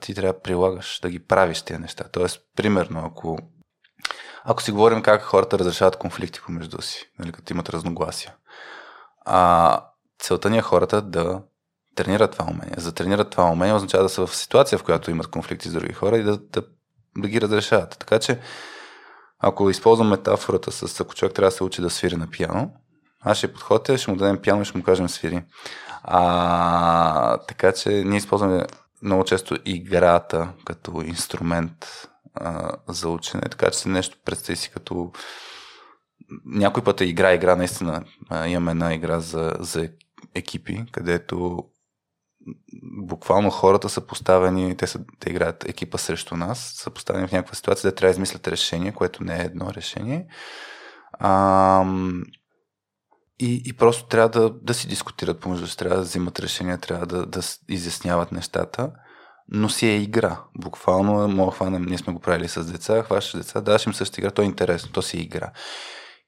ти 0.00 0.14
трябва 0.14 0.32
да 0.32 0.40
прилагаш, 0.40 1.00
да 1.02 1.10
ги 1.10 1.26
правиш 1.26 1.62
тези 1.62 1.80
неща. 1.80 2.04
Тоест, 2.12 2.40
примерно, 2.56 3.02
ако, 3.06 3.38
ако 4.44 4.62
си 4.62 4.72
говорим 4.72 5.02
как 5.02 5.22
хората 5.22 5.58
разрешават 5.58 5.96
конфликти 5.96 6.40
помежду 6.40 6.82
си, 6.82 7.10
нали, 7.18 7.32
като 7.32 7.52
имат 7.52 7.68
разногласия, 7.68 8.34
а, 9.24 9.91
целта 10.22 10.50
ни 10.50 10.58
е 10.58 10.62
хората 10.62 11.02
да 11.02 11.42
тренират 11.94 12.32
това 12.32 12.44
умение. 12.44 12.74
За 12.76 12.90
да 12.90 12.94
тренират 12.94 13.30
това 13.30 13.44
умение 13.44 13.74
означава 13.74 14.02
да 14.02 14.08
са 14.08 14.26
в 14.26 14.36
ситуация, 14.36 14.78
в 14.78 14.84
която 14.84 15.10
имат 15.10 15.26
конфликти 15.26 15.68
с 15.68 15.72
други 15.72 15.92
хора 15.92 16.18
и 16.18 16.22
да, 16.22 16.38
да, 16.38 16.62
да 17.18 17.28
ги 17.28 17.40
разрешават. 17.40 17.96
Така 17.98 18.18
че, 18.18 18.40
ако 19.38 19.70
използвам 19.70 20.08
метафората 20.08 20.72
с 20.72 21.00
ако 21.00 21.14
човек 21.14 21.34
трябва 21.34 21.50
да 21.50 21.56
се 21.56 21.64
учи 21.64 21.82
да 21.82 21.90
свири 21.90 22.16
на 22.16 22.26
пиано, 22.26 22.70
аз 23.20 23.38
ще 23.38 23.52
подходя, 23.52 23.98
ще 23.98 24.10
му 24.10 24.16
дадем 24.16 24.38
пиано 24.38 24.62
и 24.62 24.64
ще 24.64 24.78
му 24.78 24.84
кажем 24.84 25.08
свири. 25.08 25.44
А, 26.02 27.38
така 27.38 27.72
че 27.72 27.90
ние 27.90 28.18
използваме 28.18 28.66
много 29.02 29.24
често 29.24 29.56
играта 29.64 30.48
като 30.64 31.02
инструмент 31.04 32.08
а, 32.34 32.72
за 32.88 33.08
учене, 33.08 33.42
така 33.42 33.70
че 33.70 33.88
нещо 33.88 34.16
представи 34.24 34.56
си 34.56 34.70
като 34.70 35.12
някой 36.44 36.84
път 36.84 37.00
е 37.00 37.04
игра, 37.04 37.32
игра 37.32 37.56
наистина. 37.56 38.04
А, 38.28 38.48
имаме 38.48 38.70
една 38.70 38.94
игра 38.94 39.20
за, 39.20 39.52
за 39.60 39.88
екипи, 40.34 40.84
където 40.92 41.64
буквално 42.82 43.50
хората 43.50 43.88
са 43.88 44.00
поставени, 44.00 44.76
те, 44.76 44.86
са, 44.86 45.00
те 45.20 45.30
играят 45.30 45.68
екипа 45.68 45.98
срещу 45.98 46.36
нас, 46.36 46.72
са 46.76 46.90
поставени 46.90 47.28
в 47.28 47.32
някаква 47.32 47.54
ситуация 47.54 47.90
да 47.90 47.94
трябва 47.94 48.10
да 48.10 48.14
измислят 48.14 48.48
решение, 48.48 48.92
което 48.92 49.24
не 49.24 49.36
е 49.36 49.44
едно 49.44 49.72
решение. 49.74 50.26
А, 51.12 51.84
и, 53.38 53.62
и 53.64 53.72
просто 53.72 54.06
трябва 54.06 54.28
да, 54.28 54.50
да 54.50 54.74
си 54.74 54.88
дискутират 54.88 55.40
помежду 55.40 55.66
си, 55.66 55.76
трябва 55.76 55.96
да 55.96 56.02
взимат 56.02 56.40
решения, 56.40 56.78
трябва 56.78 57.06
да, 57.06 57.26
да 57.26 57.40
изясняват 57.68 58.32
нещата, 58.32 58.92
но 59.48 59.68
си 59.68 59.86
е 59.86 59.96
игра. 59.96 60.40
Буквално, 60.58 61.28
мога 61.28 61.50
да 61.50 61.56
хванем, 61.56 61.82
ние 61.82 61.98
сме 61.98 62.12
го 62.12 62.20
правили 62.20 62.48
с 62.48 62.64
деца, 62.64 63.02
хващаш 63.02 63.40
деца, 63.40 63.60
даваш 63.60 63.86
им 63.86 63.94
същата 63.94 64.20
игра, 64.20 64.30
то 64.30 64.42
е 64.42 64.44
интересно, 64.44 64.92
то 64.92 65.02
си 65.02 65.16
е 65.16 65.20
игра. 65.20 65.52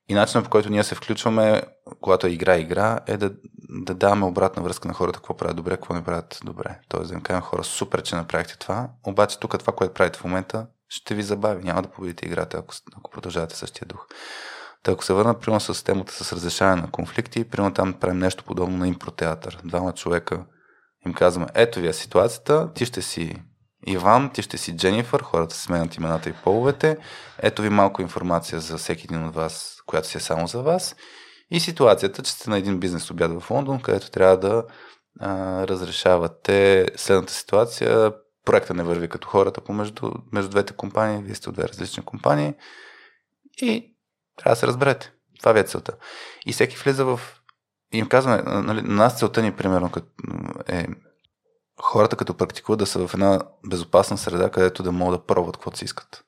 И 0.08 0.14
начинът 0.14 0.44
по 0.44 0.50
който 0.50 0.70
ние 0.70 0.84
се 0.84 0.94
включваме, 0.94 1.62
когато 2.00 2.26
е 2.26 2.30
игра 2.30 2.56
игра, 2.56 3.00
е 3.06 3.16
да, 3.16 3.32
да 3.68 3.94
даваме 3.94 4.26
обратна 4.26 4.62
връзка 4.62 4.88
на 4.88 4.94
хората, 4.94 5.18
какво 5.18 5.36
правят 5.36 5.56
добре, 5.56 5.70
какво 5.70 5.94
не 5.94 6.04
правят 6.04 6.40
добре. 6.44 6.78
Тоест 6.88 7.08
да 7.08 7.14
им 7.14 7.20
кажем 7.20 7.42
хора, 7.42 7.64
супер, 7.64 8.02
че 8.02 8.16
направихте 8.16 8.58
това, 8.58 8.88
обаче 9.06 9.38
тук 9.38 9.58
това, 9.58 9.72
което 9.72 9.94
правите 9.94 10.18
в 10.18 10.24
момента, 10.24 10.66
ще 10.88 11.14
ви 11.14 11.22
забави. 11.22 11.64
Няма 11.64 11.82
да 11.82 11.88
победите 11.88 12.26
играта, 12.26 12.56
ако, 12.58 12.74
ако 12.96 13.10
продължавате 13.10 13.56
същия 13.56 13.86
дух. 13.86 14.06
Та 14.82 14.92
ако 14.92 15.04
се 15.04 15.12
върна, 15.12 15.38
примерно 15.38 15.60
с 15.60 15.84
темата 15.84 16.12
с 16.12 16.32
разрешаване 16.32 16.82
на 16.82 16.90
конфликти, 16.90 17.44
примерно 17.44 17.74
там 17.74 17.92
правим 17.92 18.18
нещо 18.18 18.44
подобно 18.44 18.76
на 18.76 18.88
импротеатър. 18.88 19.60
Двама 19.64 19.92
човека 19.92 20.44
им 21.06 21.14
казваме, 21.14 21.46
ето 21.54 21.80
ви 21.80 21.88
е 21.88 21.92
ситуацията, 21.92 22.72
ти 22.74 22.86
ще 22.86 23.02
си 23.02 23.42
Иван, 23.86 24.30
ти 24.30 24.42
ще 24.42 24.58
си 24.58 24.76
Дженифър, 24.76 25.22
хората 25.22 25.54
сменят 25.54 25.96
имената 25.96 26.28
и 26.28 26.32
половете. 26.44 26.96
Ето 27.38 27.62
ви 27.62 27.68
малко 27.68 28.02
информация 28.02 28.60
за 28.60 28.78
всеки 28.78 29.04
един 29.04 29.24
от 29.24 29.34
вас, 29.34 29.82
която 29.86 30.08
си 30.08 30.16
е 30.18 30.20
само 30.20 30.46
за 30.46 30.62
вас. 30.62 30.96
И 31.50 31.60
ситуацията, 31.60 32.22
че 32.22 32.32
сте 32.32 32.50
на 32.50 32.58
един 32.58 32.80
бизнес 32.80 33.10
обяд 33.10 33.40
в 33.40 33.50
Лондон, 33.50 33.80
където 33.80 34.10
трябва 34.10 34.38
да 34.38 34.64
а, 35.20 35.66
разрешавате 35.66 36.86
следната 36.96 37.32
ситуация. 37.32 38.12
Проекта 38.44 38.74
не 38.74 38.82
върви 38.82 39.08
като 39.08 39.28
хората 39.28 39.60
помежду 39.60 40.10
между 40.32 40.50
двете 40.50 40.72
компании, 40.72 41.22
вие 41.22 41.34
сте 41.34 41.48
от 41.48 41.54
две 41.54 41.68
различни 41.68 42.04
компании 42.04 42.54
и 43.62 43.94
трябва 44.36 44.52
да 44.54 44.60
се 44.60 44.66
разберете. 44.66 45.12
Това 45.40 45.52
ви 45.52 45.60
е 45.60 45.64
целта. 45.64 45.92
И 46.46 46.52
всеки 46.52 46.76
влиза 46.76 47.04
в... 47.04 47.20
Им 47.92 48.08
казваме, 48.08 48.42
нали, 48.46 48.82
на 48.82 48.94
нас 48.94 49.18
целта 49.18 49.42
ни, 49.42 49.52
примерно, 49.52 49.90
като, 49.90 50.06
е 50.68 50.86
хората 51.82 52.16
като 52.16 52.34
практикуват 52.34 52.78
да 52.78 52.86
са 52.86 53.08
в 53.08 53.14
една 53.14 53.40
безопасна 53.70 54.18
среда, 54.18 54.50
където 54.50 54.82
да 54.82 54.92
могат 54.92 55.20
да 55.20 55.26
пробват 55.26 55.56
каквото 55.56 55.78
си 55.78 55.84
искат. 55.84 56.24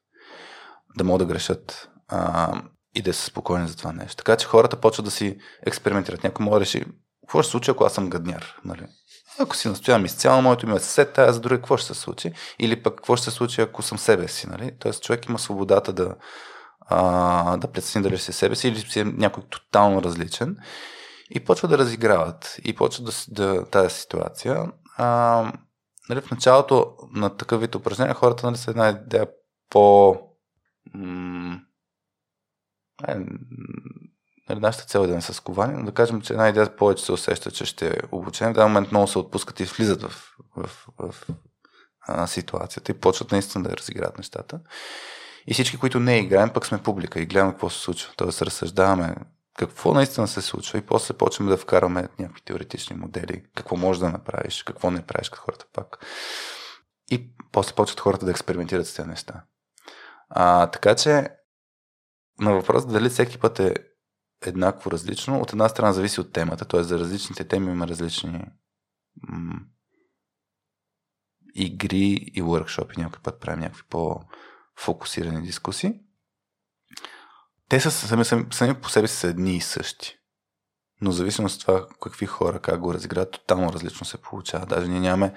Да 0.97 1.05
могат 1.05 1.29
да 1.29 1.35
грешат 1.35 1.89
а, 2.09 2.53
и 2.95 3.03
да 3.03 3.15
са 3.15 3.25
спокойни 3.25 3.69
за 3.69 3.77
това 3.77 3.93
нещо. 3.93 4.17
Така 4.17 4.37
че 4.37 4.47
хората 4.47 4.77
почват 4.77 5.05
да 5.05 5.11
си 5.11 5.39
експериментират. 5.67 6.25
Някой 6.25 6.45
може 6.45 6.55
да 6.55 6.61
реши, 6.61 6.85
какво 7.27 7.43
ще 7.43 7.47
се 7.47 7.51
случи, 7.51 7.71
ако 7.71 7.85
аз 7.85 7.93
съм 7.93 8.11
гадняр? 8.11 8.61
Нали? 8.65 8.87
Ако 9.39 9.57
си 9.57 9.69
настоявам 9.69 10.05
изцяло, 10.05 10.43
моето 10.43 10.67
име 10.67 10.77
е 10.77 10.79
съсед, 10.79 11.13
тая 11.13 11.33
за 11.33 11.41
други, 11.41 11.57
какво 11.57 11.77
ще 11.77 11.95
се 11.95 12.01
случи? 12.01 12.33
Или 12.59 12.83
пък 12.83 12.97
какво 12.97 13.17
ще 13.17 13.25
се 13.25 13.37
случи, 13.37 13.61
ако 13.61 13.83
съм 13.83 13.99
себе 13.99 14.29
си? 14.29 14.49
Нали? 14.49 14.73
Тоест 14.79 15.03
човек 15.03 15.27
има 15.27 15.39
свободата 15.39 15.93
да, 15.93 16.15
а, 16.81 17.57
да 17.57 17.73
прецени 17.73 18.03
дали 18.03 18.19
си 18.19 18.33
себе 18.33 18.57
си 18.57 18.69
или 18.69 18.81
си 18.81 19.01
е 19.01 19.05
някой 19.05 19.43
тотално 19.51 20.03
различен. 20.03 20.57
И 21.31 21.45
почва 21.45 21.69
да 21.69 21.79
разиграват. 21.79 22.57
И 22.65 22.75
почва 22.75 23.05
да, 23.05 23.13
да 23.29 23.67
тази 23.71 23.95
ситуация 23.95 24.67
а, 24.97 25.53
нали, 26.09 26.21
в 26.21 26.31
началото 26.31 26.97
на 27.13 27.37
такъв 27.37 27.61
вид 27.61 27.75
упражнения 27.75 28.15
хората 28.15 28.47
нали, 28.47 28.57
са 28.57 28.71
една 28.71 28.89
идея 28.89 29.29
по... 29.71 30.17
М- 30.95 31.61
нали, 34.49 34.61
нашата 34.61 34.85
цел 34.85 35.01
е 35.01 35.07
да 35.07 35.15
не 35.15 35.23
са 35.23 35.35
сковани, 35.35 35.75
но 35.77 35.85
да 35.85 35.93
кажем, 35.93 36.21
че 36.21 36.33
една 36.33 36.49
идея 36.49 36.77
повече 36.77 37.05
се 37.05 37.13
усеща, 37.13 37.51
че 37.51 37.65
ще 37.65 37.89
е 37.89 38.01
обучение. 38.13 38.53
В 38.53 38.55
даден 38.55 38.69
момент 38.69 38.91
много 38.91 39.07
се 39.07 39.19
отпускат 39.19 39.61
и 39.61 39.65
влизат 39.65 40.03
в, 40.03 40.37
в, 40.57 40.87
в, 40.99 41.15
а, 42.01 42.27
ситуацията 42.27 42.93
и 42.93 43.01
почват 43.01 43.33
наистина 43.33 43.65
да 43.65 43.77
разиграват 43.77 44.19
нещата. 44.19 44.61
И 45.47 45.55
всички, 45.55 45.79
които 45.79 46.01
не 46.01 46.19
играем, 46.19 46.51
пък 46.51 46.67
сме 46.67 46.83
публика 46.83 47.21
и 47.21 47.27
гледаме 47.27 47.53
какво 47.53 47.71
се 47.71 47.81
случва. 47.81 48.13
Тоест 48.17 48.43
разсъждаваме 48.43 49.15
какво 49.59 49.95
наистина 49.95 50.29
се 50.29 50.43
случва 50.43 50.79
и 50.79 50.87
после 50.87 51.15
почваме 51.15 51.51
да 51.51 51.57
вкараме 51.57 52.09
някакви 52.19 52.43
теоретични 52.43 52.97
модели, 52.97 53.45
какво 53.55 53.77
можеш 53.77 54.01
да 54.01 54.11
направиш, 54.11 54.63
какво 54.63 54.91
не 54.91 55.07
правиш 55.07 55.29
като 55.29 55.43
хората 55.43 55.67
пак. 55.73 56.07
И 57.11 57.31
после 57.53 57.75
почват 57.75 58.01
хората 58.01 58.25
да 58.25 58.31
експериментират 58.31 58.87
с 58.87 58.95
тези 58.95 59.09
неща. 59.09 59.45
А, 60.29 60.67
така 60.67 60.95
че 60.95 61.29
на 62.41 62.53
въпрос 62.53 62.87
дали 62.87 63.09
всеки 63.09 63.39
път 63.39 63.61
е 63.61 63.75
еднакво 64.47 64.91
различно, 64.91 65.41
от 65.41 65.53
една 65.53 65.69
страна 65.69 65.93
зависи 65.93 66.21
от 66.21 66.33
темата, 66.33 66.65
т.е. 66.65 66.83
за 66.83 66.99
различните 66.99 67.49
теми 67.49 67.73
има 67.73 67.89
различни 67.89 68.45
м- 69.29 69.61
игри 71.55 72.31
и 72.35 72.43
workshop, 72.43 72.99
някой 72.99 73.23
път 73.23 73.41
правим 73.41 73.61
някакви 73.61 73.83
по-фокусирани 73.91 75.43
дискусии 75.43 76.06
те 77.69 77.81
са 77.81 77.91
сами, 77.91 78.25
сами, 78.25 78.47
сами 78.53 78.75
по 78.75 78.89
себе 78.89 79.09
си 79.09 79.17
са 79.17 79.29
едни 79.29 79.57
и 79.57 79.61
същи. 79.61 80.17
Но 81.01 81.13
зависимо 81.13 81.47
от 81.47 81.61
това 81.61 81.87
какви 82.03 82.27
хора 82.27 82.59
как 82.59 82.81
го 82.81 82.95
разиграят, 82.95 83.31
тотално 83.31 83.73
различно 83.73 84.07
се 84.07 84.19
получава. 84.19 84.67
Даже 84.67 84.89
ние 84.89 85.01
нямаме 85.01 85.35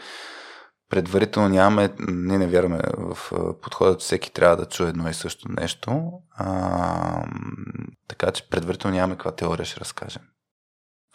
предварително 0.90 1.50
нямаме, 1.50 1.94
ние 2.00 2.38
не 2.38 2.48
вярваме 2.48 2.80
в 2.98 3.18
подхода, 3.62 3.98
че 3.98 4.04
всеки 4.04 4.32
трябва 4.32 4.58
да 4.58 4.66
чуе 4.66 4.90
едно 4.90 5.10
и 5.10 5.14
също 5.14 5.52
нещо. 5.52 6.12
А, 6.32 7.26
така 8.08 8.32
че 8.32 8.50
предварително 8.50 8.96
нямаме 8.96 9.16
каква 9.16 9.32
теория 9.32 9.66
ще 9.66 9.80
разкажем. 9.80 10.22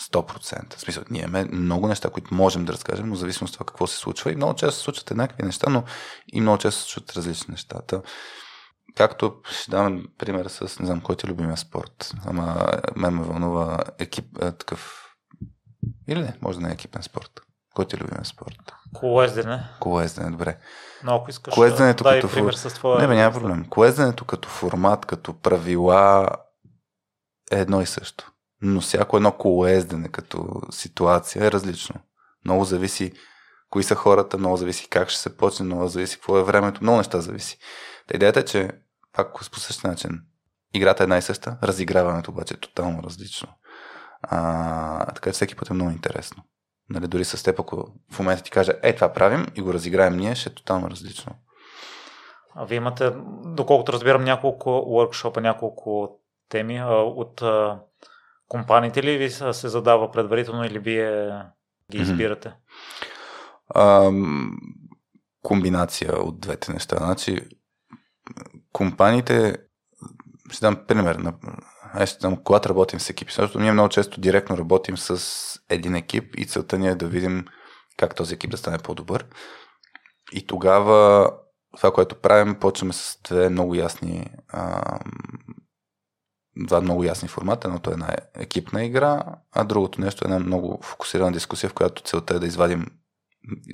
100%. 0.02 0.76
В 0.76 0.80
смисъл, 0.80 1.04
ние 1.10 1.22
имаме 1.22 1.44
много 1.44 1.88
неща, 1.88 2.10
които 2.10 2.34
можем 2.34 2.64
да 2.64 2.72
разкажем, 2.72 3.08
но 3.08 3.14
зависимо 3.14 3.46
от 3.46 3.52
това 3.52 3.66
какво 3.66 3.86
се 3.86 3.96
случва. 3.96 4.32
И 4.32 4.36
много 4.36 4.54
често 4.54 4.74
се 4.74 4.80
случват 4.80 5.10
еднакви 5.10 5.42
неща, 5.42 5.70
но 5.70 5.84
и 6.32 6.40
много 6.40 6.58
често 6.58 6.80
се 6.80 6.88
случват 6.88 7.16
различни 7.16 7.52
нещата. 7.52 8.02
Както 8.96 9.36
ще 9.50 9.70
дам 9.70 10.06
пример 10.18 10.46
с, 10.46 10.78
не 10.80 10.86
знам, 10.86 11.00
кой 11.00 11.16
ти 11.16 11.26
е 11.26 11.30
любимия 11.30 11.56
спорт. 11.56 12.12
Ама 12.26 12.66
мен 12.96 13.14
ме 13.14 13.22
вълнува 13.22 13.78
екип, 13.98 14.42
е, 14.42 14.52
такъв... 14.52 15.00
Или 16.08 16.20
не, 16.20 16.36
може 16.42 16.58
да 16.58 16.64
не 16.64 16.70
е 16.70 16.74
екипен 16.74 17.02
спорт. 17.02 17.40
Кой 17.74 17.84
ти 17.84 17.96
е 17.96 17.98
любимия 17.98 18.24
спорт? 18.24 18.72
Колездене. 18.94 19.68
Колездене, 19.80 20.30
добре. 20.30 20.58
Но 21.04 21.14
ако 21.14 21.30
искаш, 21.30 21.54
Колезденето 21.54 22.04
дай 22.04 22.20
като 22.20 22.34
пример 22.34 22.52
с 22.52 22.74
твоя... 22.74 23.00
Не, 23.00 23.08
бе, 23.08 23.14
няма 23.14 23.32
проблем. 23.32 23.66
Колезденето 23.70 24.24
като 24.24 24.48
формат, 24.48 25.06
като 25.06 25.40
правила 25.40 26.28
е 27.52 27.60
едно 27.60 27.80
и 27.80 27.86
също. 27.86 28.30
Но 28.62 28.80
всяко 28.80 29.16
едно 29.16 29.32
колездене 29.32 30.08
като 30.08 30.62
ситуация 30.70 31.46
е 31.46 31.52
различно. 31.52 31.94
Много 32.44 32.64
зависи 32.64 33.12
кои 33.70 33.82
са 33.82 33.94
хората, 33.94 34.38
много 34.38 34.56
зависи 34.56 34.88
как 34.88 35.08
ще 35.08 35.20
се 35.20 35.36
почне, 35.36 35.66
много 35.66 35.88
зависи 35.88 36.16
какво 36.16 36.38
е 36.38 36.44
времето, 36.44 36.82
много 36.82 36.98
неща 36.98 37.20
зависи. 37.20 37.58
Та 38.08 38.16
идеята 38.16 38.40
е, 38.40 38.44
че 38.44 38.70
пак 39.14 39.32
по 39.32 39.58
същия 39.60 39.90
начин. 39.90 40.20
Играта 40.74 41.02
е 41.02 41.04
една 41.04 41.18
и 41.18 41.22
съща, 41.22 41.58
разиграването 41.62 42.30
обаче 42.30 42.54
е 42.54 42.56
тотално 42.56 43.02
различно. 43.02 43.48
А, 44.22 45.06
така 45.06 45.30
че 45.30 45.34
всеки 45.34 45.56
път 45.56 45.70
е 45.70 45.74
много 45.74 45.90
интересно. 45.90 46.42
Нали, 46.90 47.06
дори 47.06 47.24
с 47.24 47.42
теб, 47.42 47.60
ако 47.60 47.88
в 48.12 48.18
момента 48.18 48.42
ти 48.42 48.50
кажа, 48.50 48.72
е, 48.82 48.94
това 48.94 49.12
правим 49.12 49.46
и 49.54 49.62
го 49.62 49.74
разиграем 49.74 50.16
ние, 50.16 50.34
ще 50.34 50.50
е 50.50 50.54
тотално 50.54 50.90
различно. 50.90 51.32
А 52.54 52.64
вие 52.64 52.76
имате, 52.76 53.12
доколкото 53.44 53.92
разбирам, 53.92 54.24
няколко 54.24 54.70
workshop 54.70 55.40
няколко 55.40 56.18
теми 56.48 56.82
от 56.92 57.42
компаниите 58.48 59.02
ли 59.02 59.18
ви 59.18 59.30
се 59.30 59.68
задава 59.68 60.10
предварително 60.10 60.64
или 60.64 60.78
вие 60.78 61.42
ги 61.90 61.98
избирате? 61.98 62.48
Mm-hmm. 62.48 62.54
А, 63.74 64.10
комбинация 65.42 66.22
от 66.22 66.40
двете 66.40 66.72
неща. 66.72 66.96
Значи, 66.96 67.48
компаниите, 68.74 69.56
ще 70.50 70.66
дам 70.66 70.84
пример. 70.86 71.18
когато 72.44 72.68
работим 72.68 73.00
с 73.00 73.10
екипи, 73.10 73.32
защото 73.32 73.60
ние 73.60 73.72
много 73.72 73.88
често 73.88 74.20
директно 74.20 74.58
работим 74.58 74.96
с 74.96 75.60
един 75.70 75.94
екип 75.94 76.34
и 76.36 76.46
целта 76.46 76.78
ни 76.78 76.88
е 76.88 76.94
да 76.94 77.06
видим 77.06 77.44
как 77.96 78.14
този 78.14 78.34
екип 78.34 78.50
да 78.50 78.56
стане 78.56 78.78
по-добър. 78.78 79.26
И 80.32 80.46
тогава 80.46 81.30
това, 81.76 81.92
което 81.92 82.20
правим, 82.20 82.54
почваме 82.54 82.92
с 82.92 83.18
две 83.24 83.48
много 83.48 83.74
ясни 83.74 84.26
а, 84.48 84.98
два 86.56 86.80
много 86.80 87.04
ясни 87.04 87.28
формата. 87.28 87.68
Едното 87.68 87.90
е 87.90 87.92
една 87.92 88.16
екипна 88.34 88.84
игра, 88.84 89.22
а 89.52 89.64
другото 89.64 90.00
нещо 90.00 90.24
е 90.24 90.28
една 90.30 90.38
много 90.38 90.78
фокусирана 90.82 91.32
дискусия, 91.32 91.70
в 91.70 91.74
която 91.74 92.02
целта 92.02 92.34
е 92.34 92.38
да 92.38 92.46
извадим 92.46 92.86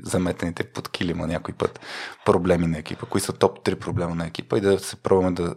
заметените 0.05 0.65
под 0.65 0.89
килима 0.89 1.27
някой 1.27 1.55
път 1.55 1.81
проблеми 2.25 2.67
на 2.67 2.79
екипа, 2.79 3.07
кои 3.07 3.21
са 3.21 3.33
топ 3.33 3.67
3 3.67 3.75
проблема 3.75 4.15
на 4.15 4.27
екипа 4.27 4.59
и 4.59 4.61
да 4.61 4.79
се 4.79 4.97
пробваме 4.97 5.31
да 5.31 5.55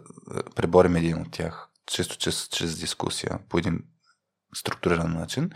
преборим 0.54 0.96
един 0.96 1.20
от 1.20 1.32
тях, 1.32 1.68
често 1.86 2.18
чрез, 2.18 2.48
чрез 2.48 2.78
дискусия 2.78 3.38
по 3.48 3.58
един 3.58 3.80
структуриран 4.54 5.12
начин. 5.12 5.50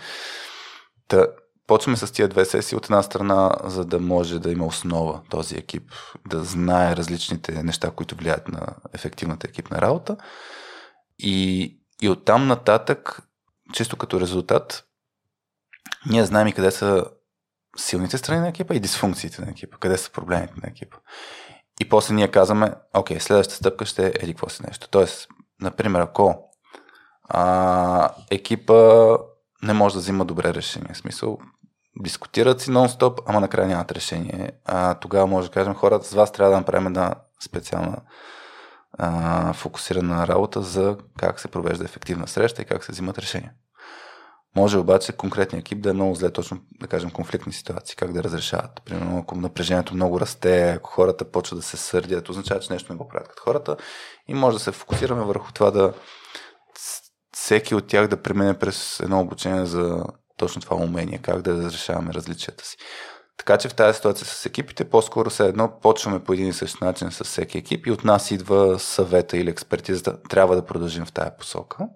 Та, 1.09 1.27
почваме 1.67 1.97
с 1.97 2.13
тия 2.13 2.29
две 2.29 2.45
сесии 2.45 2.77
от 2.77 2.85
една 2.85 3.03
страна, 3.03 3.57
за 3.65 3.85
да 3.85 4.01
може 4.01 4.39
да 4.39 4.51
има 4.51 4.67
основа 4.67 5.23
този 5.31 5.57
екип, 5.57 5.93
да 6.27 6.45
знае 6.45 6.97
различните 6.97 7.63
неща, 7.63 7.91
които 7.91 8.15
влияят 8.15 8.49
на 8.49 8.67
ефективната 8.95 9.47
екипна 9.49 9.81
работа. 9.83 10.17
И, 11.19 11.77
и 12.03 12.09
оттам 12.09 12.47
нататък, 12.47 13.23
чисто 13.73 13.97
като 13.97 14.21
резултат, 14.21 14.85
ние 16.07 16.25
знаем 16.25 16.47
и 16.47 16.53
къде 16.53 16.71
са 16.71 17.05
силните 17.79 18.19
страни 18.19 18.41
на 18.41 18.49
екипа 18.49 18.75
и 18.75 18.81
дисфункциите 18.81 19.43
на 19.43 19.51
екипа, 19.51 19.77
къде 19.77 19.99
са 19.99 20.11
проблемите 20.11 20.55
на 20.63 20.69
екипа. 20.69 20.97
И 21.81 21.89
после 21.89 22.15
ние 22.15 22.29
казваме, 22.29 22.73
окей, 22.95 23.21
следващата 23.21 23.57
стъпка 23.57 23.87
ще 23.87 24.07
е 24.07 24.13
еди 24.15 24.33
какво 24.33 24.49
си 24.49 24.63
нещо. 24.67 24.89
Тоест, 24.91 25.29
например, 25.61 26.01
ако 26.01 26.49
а, 27.29 28.11
екипа 28.31 29.17
не 29.63 29.73
може 29.73 29.95
да 29.95 30.01
взима 30.01 30.25
добре 30.25 30.55
решение, 30.55 30.95
в 30.95 30.97
смисъл, 30.97 31.39
дискутират 32.01 32.61
си 32.61 32.71
нон-стоп, 32.71 33.21
ама 33.27 33.41
накрая 33.41 33.69
нямат 33.69 33.93
решение, 33.93 34.51
а, 34.65 34.95
тогава 34.95 35.27
може 35.27 35.49
да 35.49 35.55
кажем, 35.55 35.75
хората 35.75 36.07
с 36.07 36.13
вас 36.13 36.33
трябва 36.33 36.51
да 36.51 36.59
направим 36.59 36.87
една 36.87 37.15
специална 37.45 37.97
а, 38.93 39.53
фокусирана 39.53 40.27
работа 40.27 40.63
за 40.63 40.97
как 41.19 41.41
се 41.41 41.49
провежда 41.49 41.85
ефективна 41.85 42.29
среща 42.29 42.63
и 42.63 42.65
как 42.65 42.85
се 42.85 42.93
взимат 42.93 43.19
решения. 43.19 43.53
Може 44.57 44.79
обаче 44.79 45.13
конкретният 45.13 45.67
екип 45.67 45.81
да 45.81 45.91
е 45.91 45.93
много 45.93 46.15
зле, 46.15 46.31
точно 46.31 46.61
да 46.81 46.87
кажем 46.87 47.11
конфликтни 47.11 47.53
ситуации, 47.53 47.97
как 47.97 48.13
да 48.13 48.25
разрешават. 48.25 48.83
Примерно, 48.85 49.19
ако 49.19 49.35
напрежението 49.35 49.95
много 49.95 50.21
расте, 50.21 50.71
ако 50.71 50.91
хората 50.91 51.31
почват 51.31 51.59
да 51.59 51.67
се 51.67 51.77
сърдят, 51.77 52.29
означава, 52.29 52.61
че 52.61 52.73
нещо 52.73 52.93
не 52.93 52.97
го 52.97 53.09
правят 53.09 53.29
като 53.29 53.43
хората 53.43 53.77
и 54.29 54.35
може 54.35 54.57
да 54.57 54.63
се 54.63 54.73
фокусираме 54.73 55.25
върху 55.25 55.53
това 55.53 55.71
да 55.71 55.93
всеки 57.33 57.75
от 57.75 57.87
тях 57.87 58.09
да 58.09 58.23
премине 58.23 58.59
през 58.59 59.01
едно 59.01 59.21
обучение 59.21 59.67
за 59.67 60.05
точно 60.37 60.63
това 60.63 60.77
умение, 60.77 61.19
как 61.19 61.43
да 61.43 61.53
разрешаваме 61.53 62.15
различията 62.15 62.65
си. 62.65 62.77
Така 63.39 63.59
че 63.59 63.69
в 63.69 63.75
тази 63.75 63.97
ситуация 63.97 64.27
с 64.27 64.47
екипите 64.47 64.91
по-скоро 64.91 65.31
се 65.31 65.47
едно 65.47 65.81
почваме 65.83 66.25
по 66.25 66.33
един 66.33 66.49
и 66.49 66.53
същ 66.53 66.81
начин 66.81 67.11
с 67.11 67.25
всеки 67.25 67.59
екип 67.59 67.87
и 67.87 67.91
от 67.91 68.05
нас 68.05 68.31
идва 68.31 68.79
съвета 68.79 69.37
или 69.37 69.51
експертизата. 69.51 70.23
Трябва 70.23 70.57
да 70.57 70.65
продължим 70.65 71.05
в 71.05 71.13
тази 71.13 71.31
посока. 71.39 71.89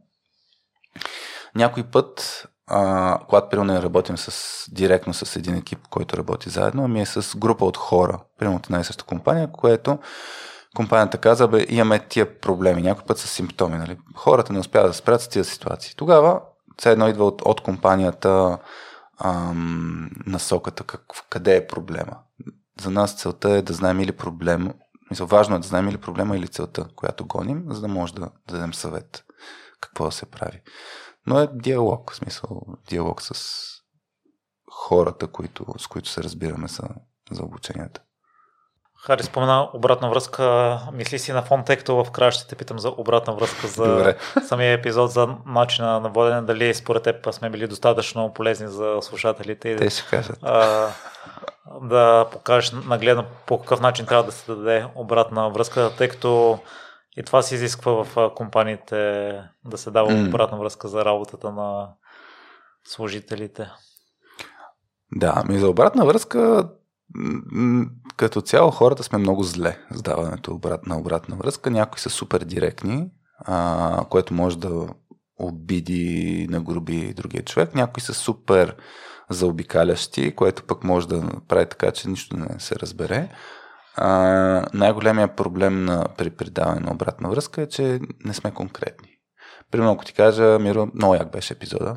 Някой 1.54 1.82
път, 1.82 2.46
а, 2.66 3.18
когато 3.28 3.48
примерно 3.48 3.72
не 3.72 3.82
работим 3.82 4.18
с, 4.18 4.64
директно 4.70 5.14
с 5.14 5.36
един 5.36 5.54
екип, 5.54 5.78
който 5.90 6.16
работи 6.16 6.50
заедно, 6.50 6.84
ами 6.84 7.00
е 7.00 7.06
с 7.06 7.36
група 7.36 7.64
от 7.64 7.76
хора, 7.76 8.20
примерно 8.38 8.56
от 8.56 8.66
една 8.66 8.80
и 8.80 8.84
съща 8.84 9.04
компания, 9.04 9.52
което 9.52 9.98
компанията 10.76 11.18
каза, 11.18 11.48
бе, 11.48 11.66
имаме 11.68 12.06
тия 12.08 12.40
проблеми, 12.40 12.82
някой 12.82 13.04
път 13.04 13.18
с 13.18 13.26
симптоми. 13.28 13.76
Нали? 13.78 13.98
Хората 14.16 14.52
не 14.52 14.58
успяват 14.58 14.90
да 14.90 14.94
спрят 14.94 15.20
с 15.20 15.28
тия 15.28 15.44
ситуации. 15.44 15.94
Тогава, 15.96 16.40
все 16.78 16.92
едно 16.92 17.08
идва 17.08 17.24
от, 17.26 17.42
от 17.42 17.60
компанията 17.60 18.58
ам, 19.24 20.10
насоката, 20.26 20.84
как, 20.84 21.02
къде 21.30 21.56
е 21.56 21.66
проблема. 21.66 22.16
За 22.80 22.90
нас 22.90 23.16
целта 23.16 23.50
е 23.50 23.62
да 23.62 23.72
знаем 23.72 24.00
или 24.00 24.12
проблем, 24.12 24.72
мисля, 25.10 25.26
важно 25.26 25.56
е 25.56 25.58
да 25.58 25.68
знаем 25.68 25.88
или 25.88 25.98
проблема 25.98 26.36
или 26.36 26.48
целта, 26.48 26.86
която 26.96 27.26
гоним, 27.26 27.64
за 27.68 27.80
да 27.80 27.88
може 27.88 28.14
да 28.14 28.28
дадем 28.48 28.74
съвет 28.74 29.24
какво 29.80 30.04
да 30.04 30.12
се 30.12 30.26
прави. 30.26 30.62
Но 31.26 31.40
е 31.40 31.48
диалог, 31.52 32.12
в 32.12 32.16
смисъл, 32.16 32.62
диалог 32.88 33.22
с 33.22 33.62
хората, 34.70 35.26
които, 35.26 35.66
с 35.78 35.86
които 35.86 36.08
се 36.08 36.22
разбираме 36.22 36.68
за, 36.68 36.88
за 37.30 37.42
обученията. 37.42 38.00
Хари 39.04 39.22
спомена 39.22 39.68
обратна 39.74 40.10
връзка. 40.10 40.78
Мисли 40.92 41.18
си 41.18 41.32
на 41.32 41.42
фон, 41.42 41.64
тъй 41.64 41.76
като 41.76 42.04
в 42.04 42.10
края 42.10 42.32
ще 42.32 42.46
те 42.46 42.56
питам 42.56 42.78
за 42.78 42.88
обратна 42.88 43.34
връзка 43.34 43.66
за 43.66 43.96
Добре. 43.96 44.16
самия 44.48 44.72
епизод, 44.72 45.10
за 45.10 45.28
начина 45.46 46.00
на 46.00 46.08
водене. 46.08 46.42
Дали 46.42 46.74
според 46.74 47.02
теб 47.02 47.34
сме 47.34 47.50
били 47.50 47.66
достатъчно 47.66 48.34
полезни 48.34 48.68
за 48.68 48.98
слушателите? 49.00 49.76
Те 49.76 49.90
ще 49.90 50.08
кажат. 50.10 50.38
А, 50.42 50.88
да 51.82 52.26
покажеш 52.32 52.72
нагледно 52.72 53.24
по 53.46 53.60
какъв 53.60 53.80
начин 53.80 54.06
трябва 54.06 54.24
да 54.24 54.32
се 54.32 54.54
даде 54.54 54.86
обратна 54.94 55.50
връзка, 55.50 55.90
тъй 55.98 56.08
като 56.08 56.58
и 57.16 57.22
това 57.22 57.42
се 57.42 57.54
изисква 57.54 58.04
в 58.04 58.30
компаниите 58.34 58.94
да 59.64 59.78
се 59.78 59.90
дава 59.90 60.10
mm. 60.10 60.28
обратна 60.28 60.58
връзка 60.58 60.88
за 60.88 61.04
работата 61.04 61.52
на 61.52 61.88
служителите. 62.84 63.70
Да, 65.16 65.44
ми 65.48 65.58
за 65.58 65.68
обратна 65.68 66.06
връзка 66.06 66.68
като 68.16 68.40
цяло 68.40 68.70
хората 68.70 69.02
сме 69.02 69.18
много 69.18 69.42
зле 69.42 69.78
с 69.90 70.02
даването 70.02 70.60
на 70.86 70.98
обратна 70.98 71.36
връзка. 71.36 71.70
Някои 71.70 72.00
са 72.00 72.10
супер 72.10 72.40
директни, 72.44 73.10
а, 73.38 74.04
което 74.10 74.34
може 74.34 74.58
да 74.58 74.88
обиди, 75.38 76.46
нагруби 76.50 77.14
другия 77.14 77.44
човек. 77.44 77.74
Някои 77.74 78.00
са 78.00 78.14
супер 78.14 78.76
заобикалящи, 79.30 80.36
което 80.36 80.62
пък 80.62 80.84
може 80.84 81.08
да 81.08 81.40
прави 81.48 81.66
така, 81.66 81.90
че 81.90 82.08
нищо 82.08 82.36
не 82.36 82.60
се 82.60 82.76
разбере. 82.76 83.28
Най-големия 84.74 85.36
проблем 85.36 85.84
на, 85.84 86.06
при 86.18 86.30
предаване 86.30 86.80
на 86.80 86.92
обратна 86.92 87.30
връзка 87.30 87.62
е, 87.62 87.68
че 87.68 88.00
не 88.24 88.34
сме 88.34 88.50
конкретни. 88.50 89.08
Примерно, 89.70 89.92
ако 89.92 90.04
ти 90.04 90.12
кажа, 90.12 90.58
Миро, 90.58 90.88
много 90.94 91.14
як 91.14 91.32
беше 91.32 91.54
епизода, 91.54 91.96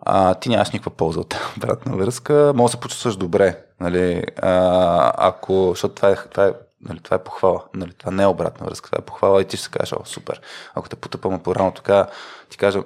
а, 0.00 0.34
ти 0.34 0.48
нямаш 0.48 0.70
никаква 0.70 0.90
полза 0.90 1.20
от 1.20 1.34
обратна 1.56 1.96
връзка, 1.96 2.52
може 2.56 2.72
да 2.72 2.76
се 2.76 2.80
почувстваш 2.80 3.16
добре, 3.16 3.64
нали, 3.80 4.24
а, 4.42 5.12
ако, 5.28 5.68
защото 5.68 5.94
това 5.94 6.10
е, 6.10 6.16
това 6.16 6.46
е 6.46 6.52
Нали, 6.80 7.00
това 7.00 7.16
е 7.16 7.24
похвала. 7.24 7.64
Нали, 7.74 7.92
това 7.94 8.12
не 8.12 8.22
е 8.22 8.26
обратна 8.26 8.66
връзка. 8.66 8.90
Това 8.90 9.02
е 9.02 9.06
похвала 9.06 9.42
и 9.42 9.44
ти 9.44 9.56
ще 9.56 9.64
се 9.64 9.70
кажеш, 9.70 9.92
о, 9.92 10.04
супер. 10.04 10.40
Ако 10.74 10.88
те 10.88 10.96
потъпаме 10.96 11.42
по-рано, 11.42 11.72
така 11.72 12.08
ти 12.48 12.56
кажа, 12.56 12.82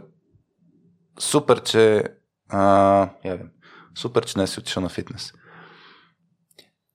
супер, 1.18 1.62
че 1.62 2.04
а, 2.48 3.08
явим, 3.24 3.50
супер, 3.98 4.24
че 4.24 4.38
не 4.38 4.46
си 4.46 4.58
отишъл 4.60 4.82
на 4.82 4.88
фитнес. 4.88 5.32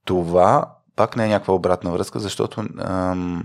Това 0.06 0.76
пак 0.96 1.16
не 1.16 1.26
е 1.26 1.30
някаква 1.30 1.54
обратна 1.54 1.92
връзка, 1.92 2.20
защото 2.20 2.66
ам, 2.80 3.44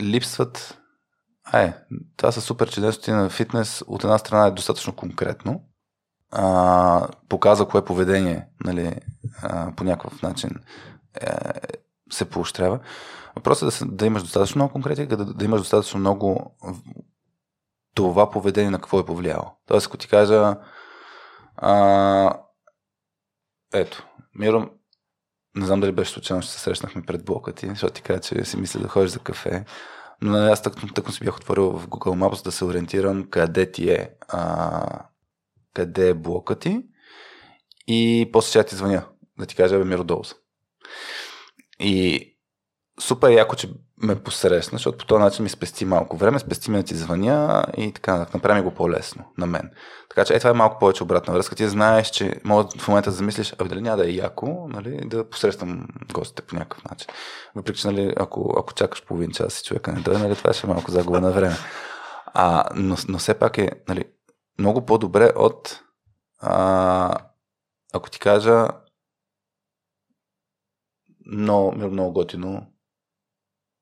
липсват 0.00 0.78
Ай, 1.52 1.74
това 2.16 2.32
са 2.32 2.40
супер 2.40 2.70
чудесности 2.70 3.10
на 3.10 3.30
фитнес. 3.30 3.84
От 3.86 4.04
една 4.04 4.18
страна 4.18 4.46
е 4.46 4.50
достатъчно 4.50 4.96
конкретно. 4.96 5.62
А, 6.30 7.08
показва 7.28 7.68
кое 7.68 7.84
поведение 7.84 8.48
нали, 8.64 9.00
а, 9.42 9.72
по 9.76 9.84
някакъв 9.84 10.22
начин 10.22 10.50
е, 11.20 11.26
се 12.10 12.30
поощрява. 12.30 12.80
Въпросът 13.36 13.74
е 13.74 13.84
да, 13.84 13.90
да 13.90 14.06
имаш 14.06 14.22
достатъчно 14.22 14.58
много 14.58 14.72
конкретика, 14.72 15.16
да, 15.16 15.24
да 15.24 15.44
имаш 15.44 15.60
достатъчно 15.60 16.00
много 16.00 16.56
това 17.94 18.30
поведение 18.30 18.70
на 18.70 18.78
какво 18.78 19.00
е 19.00 19.06
повлияло. 19.06 19.50
Тоест, 19.66 19.86
ако 19.86 19.96
ти 19.96 20.08
кажа 20.08 20.56
а, 21.56 22.38
ето, 23.72 24.06
Миро, 24.34 24.70
не 25.58 25.66
знам 25.66 25.80
дали 25.80 25.92
беше 25.92 26.12
случайно, 26.12 26.42
че 26.42 26.48
се 26.48 26.60
срещнахме 26.60 27.02
пред 27.02 27.24
блока 27.24 27.52
ти, 27.52 27.66
защото 27.68 27.92
ти 27.92 28.02
каза, 28.02 28.20
че 28.20 28.44
си 28.44 28.56
мисля 28.56 28.80
да 28.80 28.88
ходиш 28.88 29.10
за 29.10 29.18
кафе. 29.18 29.64
Но 30.20 30.30
нали, 30.30 30.50
аз 30.50 30.62
тъкно, 30.62 30.88
тъкно 30.88 31.12
си 31.12 31.24
бях 31.24 31.36
отворил 31.36 31.70
в 31.70 31.88
Google 31.88 32.18
Maps 32.18 32.44
да 32.44 32.52
се 32.52 32.64
ориентирам 32.64 33.30
къде 33.30 33.72
ти 33.72 33.90
е, 33.90 34.10
а, 34.28 34.84
къде 35.74 36.08
е 36.08 36.14
блока 36.14 36.58
ти 36.58 36.82
и 37.86 38.30
после 38.32 38.50
ще 38.50 38.64
ти 38.64 38.76
звъня 38.76 39.06
да 39.38 39.46
ти 39.46 39.56
кажа, 39.56 39.78
бе, 39.78 39.84
Миро 39.84 40.04
Долз. 40.04 40.34
И 41.80 42.37
супер 42.98 43.30
яко, 43.30 43.56
че 43.56 43.70
ме 44.02 44.22
посрещна, 44.22 44.78
защото 44.78 44.98
по 44.98 45.06
този 45.06 45.22
начин 45.22 45.42
ми 45.42 45.48
спести 45.48 45.84
малко 45.84 46.16
време, 46.16 46.38
спести 46.38 46.70
ми 46.70 46.76
да 46.76 46.82
ти 46.82 46.94
звъня 46.94 47.64
и 47.76 47.92
така, 47.92 48.26
направи 48.34 48.60
го 48.60 48.74
по-лесно 48.74 49.24
на 49.38 49.46
мен. 49.46 49.70
Така 50.08 50.24
че 50.24 50.34
е, 50.34 50.38
това 50.38 50.50
е 50.50 50.54
малко 50.54 50.78
повече 50.78 51.02
обратна 51.02 51.34
връзка. 51.34 51.56
Ти 51.56 51.68
знаеш, 51.68 52.10
че 52.10 52.40
може 52.44 52.68
в 52.78 52.88
момента 52.88 53.10
да 53.10 53.16
замислиш, 53.16 53.54
а 53.58 53.64
дали 53.64 53.80
няма 53.80 53.96
да 53.96 54.08
е 54.08 54.12
яко, 54.12 54.66
нали, 54.68 55.00
да 55.04 55.30
посрещам 55.30 55.88
гостите 56.12 56.42
по 56.42 56.56
някакъв 56.56 56.84
начин. 56.84 57.08
Въпреки, 57.54 57.80
че 57.80 57.88
нали, 57.88 58.14
ако, 58.16 58.54
ако 58.58 58.74
чакаш 58.74 59.04
половин 59.04 59.30
час 59.30 59.60
и 59.60 59.64
човека 59.64 59.92
не 59.92 60.00
дойде, 60.00 60.18
нали, 60.18 60.36
това 60.36 60.52
ще 60.52 60.66
е 60.66 60.70
малко 60.70 60.90
загуба 60.90 61.20
на 61.20 61.30
време. 61.30 61.56
А, 62.26 62.64
но, 62.74 62.96
но 63.08 63.18
все 63.18 63.34
пак 63.34 63.58
е 63.58 63.70
нали, 63.88 64.04
много 64.58 64.86
по-добре 64.86 65.32
от 65.36 65.80
а, 66.40 67.14
ако 67.92 68.10
ти 68.10 68.18
кажа 68.18 68.68
много, 71.26 71.72
много 71.72 72.12
готино 72.12 72.66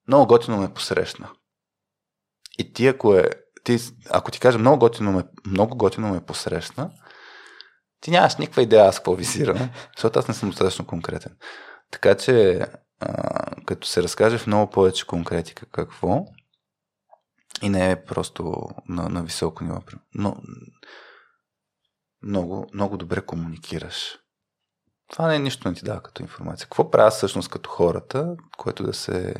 много 0.08 0.26
готино 0.26 0.56
ме 0.56 0.74
посрещна. 0.74 1.30
И 2.58 2.72
ти, 2.72 2.86
ако 2.86 3.14
е 3.14 3.30
ти, 3.66 3.78
ако 4.10 4.30
ти 4.30 4.40
кажа 4.40 4.58
много 4.58 4.78
готино 4.78 5.12
ме, 5.12 5.24
много 5.46 5.76
готино 5.76 6.08
ме 6.08 6.24
посрещна, 6.24 6.90
ти 8.00 8.10
нямаш 8.10 8.36
никаква 8.36 8.62
идея 8.62 8.84
аз 8.84 8.96
какво 8.96 9.14
визирам, 9.14 9.70
защото 9.96 10.18
аз 10.18 10.28
не 10.28 10.34
съм 10.34 10.48
достатъчно 10.50 10.86
конкретен. 10.86 11.36
Така 11.90 12.14
че, 12.14 12.66
а, 13.00 13.64
като 13.66 13.86
се 13.86 14.02
разкаже 14.02 14.38
в 14.38 14.46
много 14.46 14.70
повече 14.70 15.06
конкретика 15.06 15.66
какво, 15.66 16.24
и 17.62 17.68
не 17.68 17.90
е 17.90 18.04
просто 18.04 18.54
на, 18.88 19.08
на 19.08 19.22
високо 19.22 19.64
ниво, 19.64 19.80
но 20.14 20.36
много, 22.22 22.66
много 22.74 22.96
добре 22.96 23.20
комуникираш. 23.20 24.18
Това 25.12 25.28
не 25.28 25.36
е 25.36 25.38
нищо 25.38 25.68
не 25.68 25.74
ти 25.74 25.84
дава 25.84 26.02
като 26.02 26.22
информация. 26.22 26.66
Какво 26.66 26.90
правя 26.90 27.10
всъщност 27.10 27.48
като 27.48 27.70
хората, 27.70 28.36
което 28.56 28.82
да 28.82 28.94
се 28.94 29.34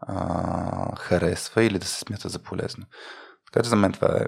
а, 0.00 0.96
харесва 0.96 1.64
или 1.64 1.78
да 1.78 1.86
се 1.86 1.98
смята 1.98 2.28
за 2.28 2.38
полезно. 2.38 2.86
Така 3.46 3.64
че 3.64 3.68
за 3.68 3.76
мен 3.76 3.92
това 3.92 4.08
е 4.08 4.26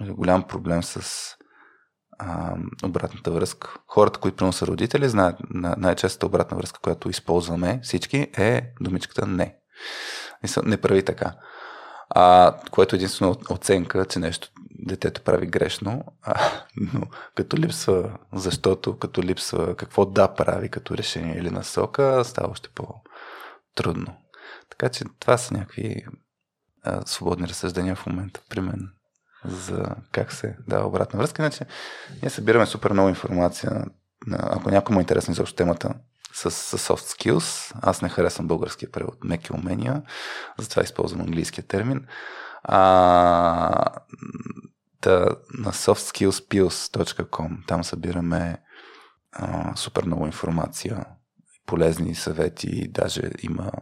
голям 0.00 0.46
проблем 0.46 0.82
с 0.82 1.26
а, 2.18 2.56
обратната 2.84 3.30
връзка. 3.30 3.74
Хората, 3.86 4.20
които 4.20 4.36
прино 4.36 4.52
са 4.52 4.66
родители, 4.66 5.08
знаят 5.08 5.36
най-честата 5.50 6.26
обратна 6.26 6.56
връзка, 6.56 6.80
която 6.80 7.10
използваме 7.10 7.80
всички 7.82 8.16
е 8.36 8.72
думичката 8.80 9.26
не. 9.26 9.56
Не 10.64 10.76
прави 10.76 11.04
така. 11.04 11.32
А, 12.10 12.56
което 12.70 12.94
е 12.94 12.98
единствено 12.98 13.36
оценка, 13.50 14.04
че 14.04 14.18
нещо 14.18 14.48
детето 14.86 15.20
прави 15.20 15.46
грешно, 15.46 16.04
а, 16.22 16.50
но 16.76 17.00
като 17.34 17.56
липсва 17.56 18.18
защото, 18.32 18.98
като 18.98 19.22
липсва 19.22 19.76
какво 19.76 20.06
да 20.06 20.34
прави 20.34 20.68
като 20.68 20.96
решение 20.96 21.38
или 21.38 21.50
насока, 21.50 22.24
става 22.24 22.50
още 22.50 22.68
по-трудно. 22.74 24.16
Така 24.78 24.92
че 24.92 25.04
това 25.20 25.38
са 25.38 25.54
някакви 25.54 26.06
а, 26.82 27.06
свободни 27.06 27.48
разсъждения 27.48 27.96
в 27.96 28.06
момента 28.06 28.40
при 28.48 28.60
мен 28.60 28.88
за 29.44 29.84
как 30.12 30.32
се 30.32 30.56
дава 30.68 30.86
обратна 30.86 31.18
връзка. 31.18 31.42
Иначе 31.42 31.66
ние 32.22 32.30
събираме 32.30 32.66
супер 32.66 32.92
много 32.92 33.08
информация. 33.08 33.84
Ако 34.32 34.70
някой 34.70 34.94
му 34.94 35.00
е 35.00 35.02
интересен 35.02 35.34
за 35.34 35.44
темата 35.44 35.94
с, 36.34 36.50
с 36.50 36.78
soft 36.78 37.16
skills, 37.16 37.76
аз 37.82 38.02
не 38.02 38.08
харесвам 38.08 38.48
българския 38.48 38.90
превод 38.90 39.24
меки 39.24 39.52
умения, 39.52 40.02
затова 40.58 40.82
използвам 40.82 41.20
английския 41.20 41.64
термин. 41.64 42.06
А, 42.62 43.84
да, 45.02 45.36
на 45.58 45.72
softskillspills.com 45.72 47.66
там 47.66 47.84
събираме 47.84 48.62
а, 49.32 49.76
супер 49.76 50.04
много 50.04 50.26
информация, 50.26 51.04
полезни 51.66 52.14
съвети, 52.14 52.88
даже 52.88 53.22
има 53.42 53.72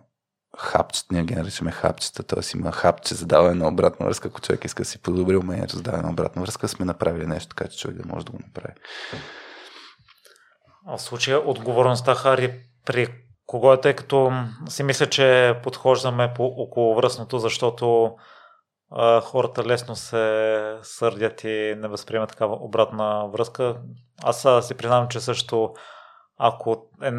хапчета, 0.58 1.14
ние 1.14 1.24
ги 1.24 1.34
наричаме 1.34 1.70
хапчета, 1.70 2.22
т.е. 2.22 2.58
има 2.58 2.72
хапче 2.72 3.14
за 3.14 3.26
даване 3.26 3.54
на 3.54 3.68
обратна 3.68 4.06
връзка, 4.06 4.28
ако 4.28 4.40
човек 4.40 4.64
иска 4.64 4.82
да 4.82 4.88
си 4.88 4.98
подобри 4.98 5.36
умението 5.36 5.76
за 5.76 5.82
даване 5.82 6.02
на 6.02 6.10
обратна 6.10 6.42
връзка, 6.42 6.68
сме 6.68 6.84
направили 6.84 7.26
нещо 7.26 7.54
така, 7.56 7.70
че 7.70 7.78
човек 7.78 7.96
да 7.96 8.08
може 8.08 8.26
да 8.26 8.32
го 8.32 8.38
направи. 8.46 8.74
В 10.86 10.98
случая 10.98 11.48
отговорността, 11.48 12.14
Хари, 12.14 12.60
при 12.86 13.08
кого 13.46 13.72
е, 13.72 13.80
тъй 13.80 13.94
като 13.94 14.32
си 14.68 14.82
мисля, 14.82 15.06
че 15.06 15.58
подхождаме 15.62 16.32
по 16.36 16.44
около 16.44 16.94
връзното, 16.94 17.38
защото 17.38 18.14
а, 18.90 19.20
хората 19.20 19.64
лесно 19.64 19.96
се 19.96 20.78
сърдят 20.82 21.44
и 21.44 21.74
не 21.78 21.88
възприемат 21.88 22.28
такава 22.28 22.56
обратна 22.60 23.28
връзка. 23.32 23.76
Аз 24.22 24.66
си 24.66 24.74
признавам, 24.74 25.08
че 25.08 25.20
също 25.20 25.74
ако 26.38 26.90
е 27.02 27.10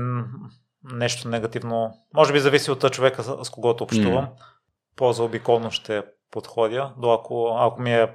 нещо 0.93 1.29
негативно. 1.29 1.93
Може 2.13 2.33
би 2.33 2.39
зависи 2.39 2.71
от 2.71 2.91
човека, 2.91 3.23
с 3.23 3.49
когото 3.49 3.83
общувам. 3.83 4.25
Mm. 4.25 4.29
По-заобиколно 4.95 5.71
ще 5.71 6.03
подходя. 6.31 6.93
До 6.97 7.13
ако, 7.13 7.57
ако 7.59 7.81
ми 7.81 7.93
е 7.93 8.09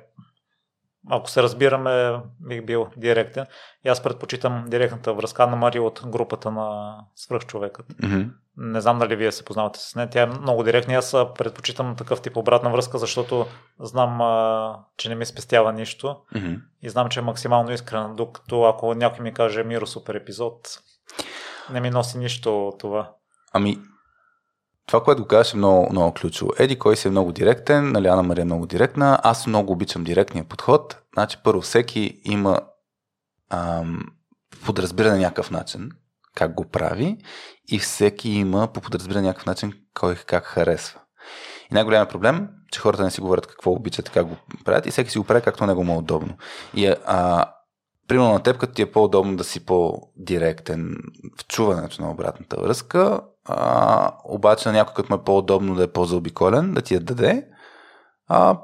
ако 1.08 1.30
се 1.30 1.42
разбираме, 1.42 2.20
бих 2.40 2.64
бил 2.64 2.88
директен. 2.96 3.46
И 3.84 3.88
аз 3.88 4.02
предпочитам 4.02 4.64
директната 4.68 5.14
връзка 5.14 5.46
на 5.46 5.56
Мари 5.56 5.78
от 5.78 6.02
групата 6.06 6.50
на 6.50 6.96
свръхчовекът. 7.14 7.86
Mm-hmm. 7.88 8.30
Не 8.56 8.80
знам 8.80 8.98
дали 8.98 9.16
вие 9.16 9.32
се 9.32 9.44
познавате 9.44 9.78
с 9.80 9.94
нея. 9.94 10.10
Тя 10.10 10.22
е 10.22 10.26
много 10.26 10.62
директна. 10.62 10.94
Аз 10.94 11.16
предпочитам 11.38 11.96
такъв 11.96 12.22
тип 12.22 12.36
обратна 12.36 12.70
връзка, 12.70 12.98
защото 12.98 13.46
знам, 13.80 14.20
а, 14.20 14.76
че 14.96 15.08
не 15.08 15.14
ми 15.14 15.26
спестява 15.26 15.72
нищо. 15.72 16.16
Mm-hmm. 16.34 16.60
И 16.82 16.88
знам, 16.88 17.08
че 17.08 17.20
е 17.20 17.22
максимално 17.22 17.72
искрен. 17.72 18.16
Докато 18.16 18.62
ако 18.62 18.94
някой 18.94 19.22
ми 19.22 19.34
каже 19.34 19.64
Миро 19.64 19.86
супер 19.86 20.14
епизод, 20.14 20.80
не 21.72 21.80
ми 21.80 21.90
носи 21.90 22.18
нищо 22.18 22.72
това. 22.78 23.12
Ами, 23.52 23.78
това, 24.86 25.04
което 25.04 25.22
го 25.22 25.28
казваш 25.28 25.54
е 25.54 25.56
много, 25.56 25.88
много 25.92 26.14
ключово. 26.14 26.52
Еди, 26.58 26.78
кой 26.78 26.96
си 26.96 27.08
е 27.08 27.10
много 27.10 27.32
директен, 27.32 27.92
нали 27.92 28.08
Ана 28.08 28.22
Мария 28.22 28.42
е 28.42 28.44
много 28.44 28.66
директна, 28.66 29.18
аз 29.22 29.46
много 29.46 29.72
обичам 29.72 30.04
директния 30.04 30.44
подход. 30.44 31.02
Значи, 31.14 31.38
първо, 31.44 31.60
всеки 31.60 32.20
има 32.24 32.60
ам, 33.50 34.00
подразбиране 34.64 35.18
някакъв 35.18 35.50
начин, 35.50 35.90
как 36.34 36.54
го 36.54 36.64
прави, 36.64 37.18
и 37.68 37.78
всеки 37.78 38.30
има 38.30 38.68
по 38.72 38.80
подразбиране 38.80 39.26
някакъв 39.26 39.46
начин, 39.46 39.72
кой 39.94 40.14
как 40.14 40.44
харесва. 40.44 41.00
И 41.70 41.74
най-големият 41.74 42.10
проблем, 42.10 42.48
че 42.72 42.80
хората 42.80 43.04
не 43.04 43.10
си 43.10 43.20
говорят 43.20 43.46
какво 43.46 43.70
обичат, 43.72 44.10
как 44.10 44.26
го 44.26 44.36
правят, 44.64 44.86
и 44.86 44.90
всеки 44.90 45.10
си 45.10 45.18
го 45.18 45.24
прави 45.24 45.42
както 45.42 45.66
него 45.66 45.84
му 45.84 45.94
е 45.94 45.98
удобно. 45.98 46.36
И 46.74 46.94
а, 47.06 47.46
примерно 48.10 48.32
на 48.32 48.42
теб, 48.42 48.58
като 48.58 48.72
ти 48.72 48.82
е 48.82 48.92
по-удобно 48.92 49.36
да 49.36 49.44
си 49.44 49.66
по-директен 49.66 50.96
в 51.38 51.46
чуването 51.46 52.02
на 52.02 52.10
обратната 52.10 52.60
връзка, 52.60 53.20
а, 53.44 54.12
обаче 54.24 54.68
на 54.68 54.72
някой, 54.72 54.94
като 54.94 55.12
му 55.12 55.20
е 55.20 55.24
по-удобно 55.24 55.74
да 55.74 55.84
е 55.84 55.92
по-заобиколен, 55.92 56.74
да 56.74 56.82
ти 56.82 56.94
я 56.94 57.00
даде, 57.00 57.46
а, 58.28 58.58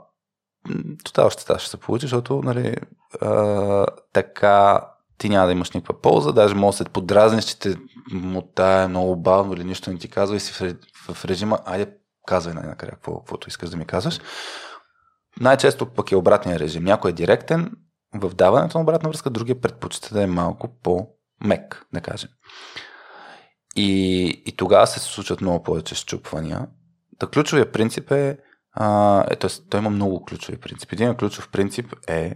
тотал 1.05 1.31
ще 1.31 1.59
ще 1.59 1.71
се 1.71 1.77
получи, 1.77 2.07
защото 2.07 2.43
нали, 2.45 2.77
а, 3.21 3.87
така 4.13 4.87
ти 5.19 5.29
няма 5.29 5.47
да 5.47 5.53
имаш 5.53 5.71
никаква 5.71 6.01
полза, 6.01 6.33
даже 6.33 6.55
може 6.55 6.79
да 6.79 6.85
се 6.85 6.91
подразниш, 6.91 7.45
че 7.45 7.59
те 7.59 7.77
мотае 8.13 8.89
много 8.89 9.17
бавно 9.17 9.53
или 9.53 9.65
нищо 9.65 9.91
не 9.91 9.99
ти 9.99 10.09
казва 10.09 10.37
и 10.37 10.41
си 10.41 10.53
в, 10.53 11.15
в 11.15 11.25
режима, 11.25 11.59
айде 11.65 11.93
казвай 12.27 12.55
най-накрая 12.55 12.93
какво, 12.93 13.19
каквото 13.19 13.49
искаш 13.49 13.71
да 13.71 13.77
ми 13.77 13.85
казваш. 13.85 14.21
Най-често 15.41 15.87
пък 15.87 16.13
е 16.13 16.17
обратния 16.17 16.59
режим. 16.59 16.85
Някой 16.85 17.11
е 17.11 17.15
директен, 17.15 17.73
в 18.21 18.35
даването 18.35 18.79
на 18.79 18.83
обратна 18.83 19.09
връзка, 19.09 19.31
другия 19.31 19.61
предпочита 19.61 20.15
да 20.15 20.23
е 20.23 20.27
малко 20.27 20.69
по-мек, 20.83 21.87
да 21.93 22.01
кажем. 22.01 22.31
И, 23.77 24.25
и 24.47 24.57
тогава 24.57 24.87
се 24.87 25.01
случват 25.01 25.41
много 25.41 25.63
повече 25.63 25.95
щупвания. 25.95 26.67
Та 27.19 27.27
ключовия 27.27 27.73
принцип 27.73 28.11
е, 28.11 28.39
а, 28.73 29.25
е 29.31 29.37
т.е. 29.37 29.51
той 29.71 29.81
има 29.81 29.91
много 29.91 30.25
ключови 30.25 30.59
принципи. 30.59 30.95
Един 30.95 31.15
ключов 31.15 31.49
принцип 31.49 31.95
е 32.09 32.35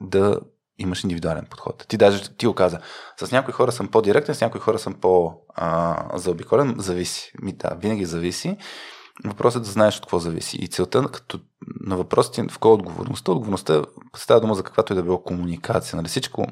да 0.00 0.40
имаш 0.78 1.04
индивидуален 1.04 1.46
подход. 1.50 1.84
Ти 1.88 1.96
даже 1.96 2.36
ти 2.36 2.46
го 2.46 2.54
каза, 2.54 2.80
с 3.20 3.32
някои 3.32 3.54
хора 3.54 3.72
съм 3.72 3.88
по-директен, 3.88 4.34
с 4.34 4.40
някои 4.40 4.60
хора 4.60 4.78
съм 4.78 4.94
по-заобиколен, 4.94 6.74
зависи. 6.78 7.32
Ми, 7.42 7.52
да, 7.52 7.74
винаги 7.74 8.04
зависи. 8.04 8.56
Въпросът 9.24 9.62
е 9.62 9.64
да 9.64 9.72
знаеш 9.72 9.96
от 9.96 10.02
какво 10.02 10.18
зависи. 10.18 10.56
И 10.56 10.68
целта 10.68 11.08
като 11.12 11.40
на 11.80 11.96
въпросите 11.96 12.46
в 12.50 12.58
кой 12.58 12.70
е 12.70 12.74
отговорността, 12.74 13.32
отговорността 13.32 13.84
става 14.16 14.40
дума 14.40 14.54
за 14.54 14.62
каквато 14.62 14.92
и 14.92 14.96
да 14.96 15.02
било 15.02 15.22
комуникация. 15.22 15.96
Нали? 15.96 16.08
Всичко, 16.08 16.46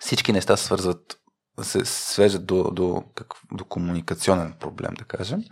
всички 0.00 0.32
неща 0.32 0.56
се 0.56 0.64
свързват, 0.64 1.20
се 1.62 1.84
свежат 1.84 2.46
до, 2.46 2.70
до, 2.70 3.04
как, 3.14 3.34
до 3.52 3.64
комуникационен 3.64 4.54
проблем, 4.60 4.94
да 4.94 5.04
кажем. 5.04 5.42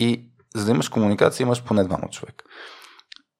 И 0.00 0.30
за 0.54 0.64
да 0.64 0.70
имаш 0.70 0.88
комуникация, 0.88 1.44
имаш 1.44 1.64
поне 1.64 1.84
двама 1.84 2.08
човека. 2.08 2.44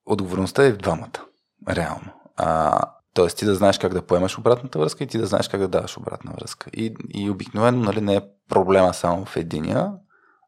Отговорността 0.06 0.64
е 0.64 0.72
в 0.72 0.78
двамата. 0.78 1.24
Реално. 1.68 2.12
А, 2.36 2.80
Тоест 3.18 3.38
ти 3.38 3.44
да 3.44 3.54
знаеш 3.54 3.78
как 3.78 3.92
да 3.92 4.06
поемаш 4.06 4.38
обратната 4.38 4.78
връзка 4.78 5.04
и 5.04 5.06
ти 5.06 5.18
да 5.18 5.26
знаеш 5.26 5.48
как 5.48 5.60
да 5.60 5.68
даваш 5.68 5.96
обратна 5.96 6.32
връзка. 6.32 6.70
И, 6.72 6.94
и 7.14 7.30
обикновено 7.30 7.78
нали, 7.78 8.00
не 8.00 8.16
е 8.16 8.20
проблема 8.48 8.94
само 8.94 9.24
в 9.24 9.36
единия, 9.36 9.92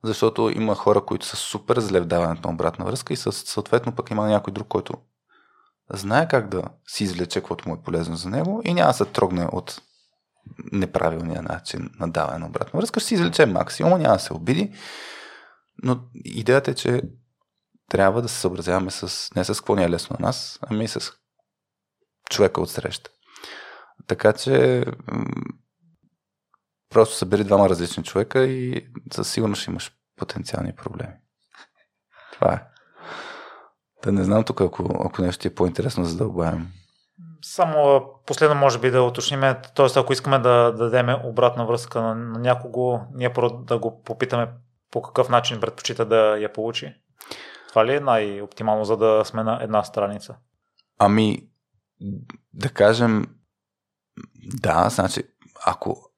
защото 0.04 0.50
има 0.54 0.74
хора, 0.74 1.04
които 1.04 1.26
са 1.26 1.36
супер 1.36 1.80
зле 1.80 2.00
в 2.00 2.06
даването 2.06 2.48
на 2.48 2.54
обратна 2.54 2.84
връзка 2.84 3.12
и 3.12 3.16
съответно 3.16 3.94
пък 3.94 4.10
има 4.10 4.26
някой 4.26 4.52
друг, 4.52 4.68
който 4.68 4.94
знае 5.92 6.28
как 6.28 6.48
да 6.48 6.62
си 6.88 7.04
извлече 7.04 7.40
каквото 7.40 7.68
му 7.68 7.74
е 7.74 7.82
полезно 7.82 8.16
за 8.16 8.28
него 8.28 8.62
и 8.64 8.74
няма 8.74 8.90
да 8.90 8.94
се 8.94 9.04
трогне 9.04 9.48
от 9.52 9.82
неправилния 10.72 11.42
начин 11.42 11.90
на 12.00 12.10
даване 12.10 12.38
на 12.38 12.46
обратна 12.46 12.80
връзка. 12.80 13.00
Ще 13.00 13.08
си 13.08 13.14
извлече 13.14 13.46
максимум, 13.46 13.98
няма 13.98 14.14
да 14.14 14.20
се 14.20 14.32
обиди. 14.32 14.74
Но 15.82 16.00
идеята 16.24 16.70
е, 16.70 16.74
че 16.74 17.02
трябва 17.90 18.22
да 18.22 18.28
се 18.28 18.40
съобразяваме 18.40 18.90
с, 18.90 19.30
не 19.36 19.44
с 19.44 19.60
какво 19.60 19.74
ни 19.74 19.84
е 19.84 19.90
лесно 19.90 20.16
на 20.20 20.26
нас, 20.26 20.58
ами 20.62 20.88
с 20.88 21.12
човека 22.30 22.60
от 22.60 22.70
среща. 22.70 23.10
Така 24.06 24.32
че 24.32 24.84
Просто 26.90 27.16
събери 27.16 27.44
двама 27.44 27.68
различни 27.68 28.04
човека 28.04 28.44
и 28.44 28.86
със 29.12 29.32
сигурност 29.32 29.62
ще 29.62 29.70
имаш 29.70 29.92
потенциални 30.16 30.74
проблеми. 30.74 31.12
Това 32.32 32.52
е. 32.52 32.62
Да 34.04 34.12
не 34.12 34.24
знам 34.24 34.44
тук, 34.44 34.60
ако, 34.60 35.02
ако 35.04 35.22
нещо 35.22 35.42
ти 35.42 35.48
е 35.48 35.54
по-интересно, 35.54 36.04
за 36.04 36.16
да 36.16 36.26
обаем. 36.26 36.68
Само 37.42 38.04
последно 38.26 38.54
може 38.54 38.78
би 38.78 38.90
да 38.90 39.02
уточним, 39.02 39.40
т.е. 39.74 39.86
ако 39.96 40.12
искаме 40.12 40.38
да, 40.38 40.72
дадем 40.72 41.08
обратна 41.24 41.66
връзка 41.66 42.02
на, 42.02 42.14
на 42.14 42.38
някого, 42.38 43.00
ние 43.14 43.32
просто 43.32 43.58
да 43.58 43.78
го 43.78 44.02
попитаме 44.02 44.48
по 44.90 45.02
какъв 45.02 45.28
начин 45.28 45.60
предпочита 45.60 46.04
да 46.06 46.36
я 46.36 46.52
получи. 46.52 46.94
Това 47.68 47.86
ли 47.86 47.94
е 47.94 48.00
най-оптимално, 48.00 48.84
за 48.84 48.96
да 48.96 49.24
сме 49.24 49.42
на 49.42 49.58
една 49.62 49.84
страница? 49.84 50.36
Ами, 50.98 51.48
да 52.54 52.68
кажем, 52.68 53.26
да, 54.62 54.88
значи, 54.88 55.22
ако 55.66 56.09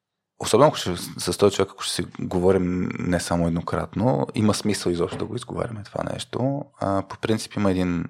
Особено 0.43 0.69
ако 0.69 0.77
ще, 0.77 0.97
с 0.97 1.39
този 1.39 1.57
човек, 1.57 1.71
ако 1.71 1.83
ще 1.83 1.95
си 1.95 2.07
говорим 2.21 2.89
не 2.99 3.21
само 3.21 3.47
еднократно, 3.47 4.27
има 4.35 4.55
смисъл 4.55 4.91
изобщо 4.91 5.19
да 5.19 5.25
го 5.25 5.37
изговаряме 5.37 5.83
това 5.83 6.05
нещо. 6.13 6.63
А, 6.81 7.03
по 7.09 7.19
принцип 7.19 7.55
има 7.55 7.71
един 7.71 8.05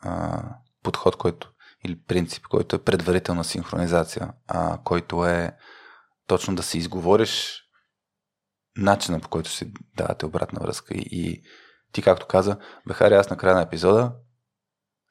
а, 0.00 0.42
подход, 0.82 1.16
който 1.16 1.52
или 1.84 2.00
принцип, 2.06 2.46
който 2.46 2.76
е 2.76 2.84
предварителна 2.84 3.44
синхронизация, 3.44 4.32
а, 4.48 4.78
който 4.84 5.26
е 5.26 5.52
точно 6.26 6.54
да 6.54 6.62
си 6.62 6.78
изговориш 6.78 7.62
начина 8.76 9.20
по 9.20 9.28
който 9.28 9.50
си 9.50 9.72
давате 9.96 10.26
обратна 10.26 10.60
връзка. 10.62 10.94
И, 10.94 11.08
и 11.10 11.42
ти, 11.92 12.02
както 12.02 12.26
каза, 12.26 12.56
Бехари, 12.88 13.14
аз 13.14 13.30
на 13.30 13.36
края 13.36 13.54
на 13.54 13.62
епизода 13.62 14.12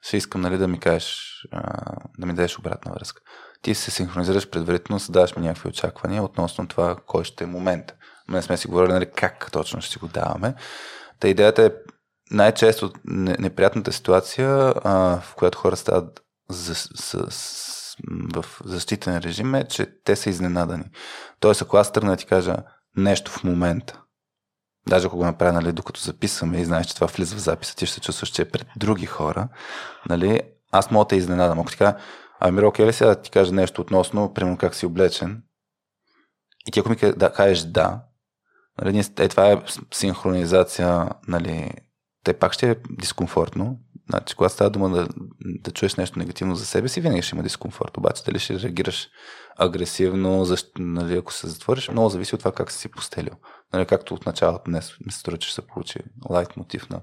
ще 0.02 0.16
искам 0.16 0.40
нали, 0.40 0.58
да 0.58 0.68
ми 0.68 0.80
кажеш, 0.80 1.20
да 2.18 2.26
ми 2.26 2.34
дадеш 2.34 2.58
обратна 2.58 2.92
връзка. 2.92 3.22
Ти 3.62 3.74
се 3.74 3.90
синхронизираш 3.90 4.50
предварително, 4.50 5.00
създаваш 5.00 5.36
ми 5.36 5.42
някакви 5.42 5.68
очаквания 5.68 6.22
относно 6.22 6.68
това, 6.68 6.96
кой 7.06 7.24
ще 7.24 7.44
е 7.44 7.46
момент. 7.46 7.94
Не 8.28 8.42
сме 8.42 8.56
си 8.56 8.68
говорили 8.68 8.92
нали, 8.92 9.10
как 9.16 9.50
точно 9.52 9.80
ще 9.80 9.92
си 9.92 9.98
го 9.98 10.08
даваме. 10.08 10.54
Та 11.20 11.28
идеята 11.28 11.62
е 11.62 11.70
най-често 12.30 12.92
неприятната 13.04 13.92
ситуация, 13.92 14.74
а, 14.84 15.20
в 15.20 15.34
която 15.34 15.58
хора 15.58 15.76
стават 15.76 16.20
за, 16.48 16.74
с, 16.74 17.26
с, 17.30 17.96
в 18.34 18.44
защитен 18.64 19.18
режим 19.18 19.54
е, 19.54 19.64
че 19.64 19.86
те 20.04 20.16
са 20.16 20.30
изненадани. 20.30 20.84
Тоест, 21.40 21.62
ако 21.62 21.76
аз 21.76 21.92
тръгна 21.92 22.10
да 22.10 22.16
ти 22.16 22.26
кажа 22.26 22.56
нещо 22.96 23.30
в 23.30 23.44
момента, 23.44 24.00
даже 24.90 25.06
ако 25.06 25.16
го 25.16 25.24
направя, 25.24 25.52
нали, 25.52 25.72
докато 25.72 26.00
записваме 26.00 26.60
и 26.60 26.64
знаеш, 26.64 26.86
че 26.86 26.94
това 26.94 27.06
влиза 27.06 27.36
в 27.36 27.38
записа, 27.38 27.76
ти 27.76 27.86
ще 27.86 27.94
се 27.94 28.00
чувстваш, 28.00 28.28
че 28.28 28.42
е 28.42 28.50
пред 28.50 28.66
други 28.76 29.06
хора, 29.06 29.48
нали, 30.08 30.40
аз 30.72 30.90
мога 30.90 31.06
да 31.08 31.16
изненадам. 31.16 31.60
Ако 31.60 31.70
ти 31.70 31.76
кажа, 31.76 31.96
ами 32.40 32.64
окей 32.64 32.86
ли 32.86 32.92
сега 32.92 33.10
да 33.10 33.22
ти 33.22 33.30
кажа 33.30 33.52
нещо 33.52 33.80
относно, 33.80 34.34
примерно 34.34 34.58
как 34.58 34.74
си 34.74 34.86
облечен, 34.86 35.42
и 36.68 36.70
ти 36.70 36.80
ако 36.80 36.88
ми 36.88 36.96
да, 36.96 37.32
кажеш 37.32 37.60
да, 37.60 38.02
нали, 38.82 39.04
е, 39.18 39.28
това 39.28 39.52
е 39.52 39.62
синхронизация, 39.92 41.08
нали, 41.28 41.70
те 42.24 42.32
пак 42.32 42.52
ще 42.52 42.70
е 42.70 42.76
дискомфортно. 42.90 43.78
Значи, 44.10 44.34
когато 44.34 44.54
става 44.54 44.70
дума 44.70 44.90
да, 44.90 45.08
да 45.40 45.70
чуеш 45.70 45.94
нещо 45.94 46.18
негативно 46.18 46.54
за 46.54 46.66
себе 46.66 46.88
си, 46.88 47.00
винаги 47.00 47.22
ще 47.22 47.36
има 47.36 47.42
дискомфорт. 47.42 47.96
Обаче 47.96 48.24
дали 48.24 48.38
ще 48.38 48.60
реагираш 48.60 49.08
агресивно, 49.56 50.44
защ... 50.44 50.70
нали, 50.78 51.16
ако 51.16 51.32
се 51.32 51.48
затвориш, 51.48 51.88
много 51.88 52.08
зависи 52.08 52.34
от 52.34 52.38
това 52.38 52.52
как 52.52 52.72
си 52.72 52.90
постелил. 52.90 53.34
Нали, 53.72 53.86
както 53.86 54.14
от 54.14 54.26
началото 54.26 54.64
днес 54.70 54.92
ми 55.06 55.12
се 55.12 55.18
струва, 55.18 55.38
че 55.38 55.54
се 55.54 55.66
получи 55.66 55.98
лайт 56.30 56.56
мотив 56.56 56.90
на, 56.90 57.00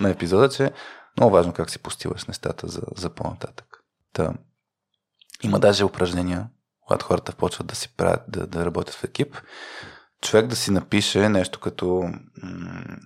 на 0.00 0.10
епизода, 0.10 0.48
че 0.48 0.72
много 1.16 1.32
важно 1.32 1.52
как 1.52 1.70
си 1.70 1.78
постилаш 1.78 2.24
нещата 2.24 2.68
за, 2.68 2.82
за 2.96 3.10
по-нататък. 3.10 3.66
Та, 4.12 4.34
има 5.42 5.60
даже 5.60 5.84
упражнения, 5.84 6.48
когато 6.80 7.06
хората 7.06 7.32
почват 7.32 7.66
да 7.66 7.74
си 7.74 7.94
правят, 7.96 8.22
да, 8.28 8.46
да 8.46 8.64
работят 8.64 8.94
в 8.94 9.04
екип, 9.04 9.36
човек 10.20 10.46
да 10.46 10.56
си 10.56 10.70
напише 10.70 11.28
нещо 11.28 11.60
като 11.60 12.10
м- 12.42 12.96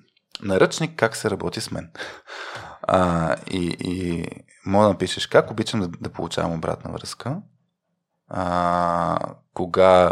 наръчник 0.42 0.98
как 0.98 1.16
се 1.16 1.30
работи 1.30 1.60
с 1.60 1.70
мен. 1.70 1.90
А, 2.82 3.36
и, 3.50 3.76
и 3.80 4.26
мога 4.66 4.84
да 4.84 4.92
напишеш 4.92 5.26
как 5.26 5.50
обичам 5.50 5.80
да, 5.80 5.88
да 5.88 6.10
получавам 6.10 6.52
обратна 6.52 6.92
връзка, 6.92 7.36
а, 8.28 9.34
кога 9.54 10.10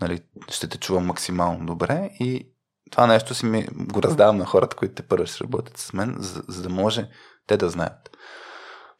нали, 0.00 0.20
ще 0.48 0.68
те 0.68 0.78
чувам 0.78 1.06
максимално 1.06 1.66
добре 1.66 2.10
и 2.20 2.52
това 2.90 3.06
нещо 3.06 3.34
си 3.34 3.46
ми 3.46 3.66
го 3.72 4.02
раздавам 4.02 4.36
на 4.36 4.44
хората, 4.44 4.76
които 4.76 4.94
те 4.94 5.08
първо 5.08 5.26
ще 5.26 5.44
работят 5.44 5.78
с 5.78 5.92
мен, 5.92 6.16
за, 6.18 6.42
за 6.48 6.62
да 6.62 6.68
може 6.68 7.10
те 7.46 7.56
да 7.56 7.70
знаят. 7.70 8.10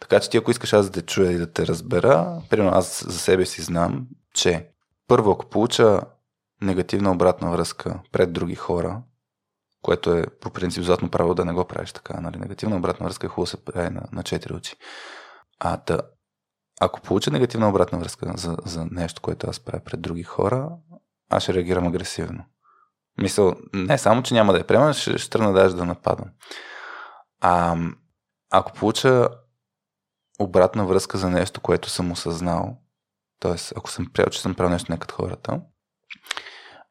Така 0.00 0.20
че 0.20 0.30
ти 0.30 0.36
ако 0.36 0.50
искаш 0.50 0.72
аз 0.72 0.86
да 0.86 0.92
те 0.92 1.02
чуя 1.02 1.32
и 1.32 1.38
да 1.38 1.52
те 1.52 1.66
разбера, 1.66 2.42
примерно 2.50 2.72
аз 2.74 3.04
за 3.08 3.18
себе 3.18 3.46
си 3.46 3.62
знам, 3.62 4.06
че 4.34 4.68
първо 5.08 5.30
ако 5.30 5.46
получа 5.46 6.00
негативна 6.62 7.12
обратна 7.12 7.50
връзка 7.50 8.00
пред 8.12 8.32
други 8.32 8.54
хора, 8.54 9.02
което 9.82 10.12
е 10.12 10.26
по 10.40 10.50
принцип 10.50 10.84
златно 10.84 11.10
право 11.10 11.34
да 11.34 11.44
не 11.44 11.52
го 11.52 11.64
правиш 11.64 11.92
така. 11.92 12.20
Нали? 12.20 12.38
Негативна 12.38 12.76
обратна 12.76 13.06
връзка 13.06 13.26
е 13.26 13.30
хубаво 13.30 13.46
се 13.46 13.64
прави 13.64 13.90
на, 13.90 14.02
на 14.12 14.22
четири 14.22 14.54
очи. 14.54 14.76
А 15.60 15.76
да, 15.86 16.00
ако 16.80 17.00
получа 17.00 17.30
негативна 17.30 17.68
обратна 17.68 17.98
връзка 17.98 18.32
за, 18.36 18.56
за 18.64 18.86
нещо, 18.90 19.22
което 19.22 19.50
аз 19.50 19.60
правя 19.60 19.84
пред 19.84 20.00
други 20.00 20.22
хора, 20.22 20.70
аз 21.30 21.42
ще 21.42 21.54
реагирам 21.54 21.86
агресивно. 21.86 22.44
Мисъл, 23.20 23.54
не 23.72 23.98
само, 23.98 24.22
че 24.22 24.34
няма 24.34 24.52
да 24.52 24.58
я 24.58 24.66
приема, 24.66 24.94
ще, 24.94 25.18
ще 25.18 25.30
тръгна 25.30 25.52
даже 25.52 25.76
да 25.76 25.84
нападам. 25.84 26.28
А, 27.40 27.76
ако 28.50 28.72
получа 28.72 29.28
обратна 30.38 30.86
връзка 30.86 31.18
за 31.18 31.30
нещо, 31.30 31.60
което 31.60 31.90
съм 31.90 32.12
осъзнал, 32.12 32.78
т.е. 33.40 33.54
ако 33.76 33.90
съм 33.90 34.06
приел, 34.12 34.26
че 34.26 34.40
съм 34.40 34.54
правил 34.54 34.72
нещо 34.72 34.92
не 34.92 34.98
като 34.98 35.14
хората, 35.14 35.60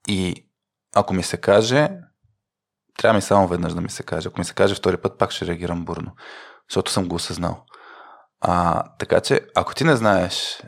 и 0.07 0.49
ако 0.95 1.13
ми 1.13 1.23
се 1.23 1.37
каже, 1.37 1.89
трябва 2.97 3.15
ми 3.15 3.21
само 3.21 3.47
веднъж 3.47 3.73
да 3.73 3.81
ми 3.81 3.89
се 3.89 4.03
каже. 4.03 4.27
Ако 4.27 4.39
ми 4.39 4.45
се 4.45 4.53
каже 4.53 4.75
втори 4.75 4.97
път, 4.97 5.17
пак 5.17 5.31
ще 5.31 5.45
реагирам 5.45 5.85
бурно, 5.85 6.15
защото 6.69 6.91
съм 6.91 7.07
го 7.07 7.15
осъзнал. 7.15 7.65
А, 8.41 8.83
така 8.99 9.21
че, 9.21 9.41
ако 9.55 9.75
ти 9.75 9.83
не 9.83 9.95
знаеш, 9.95 10.61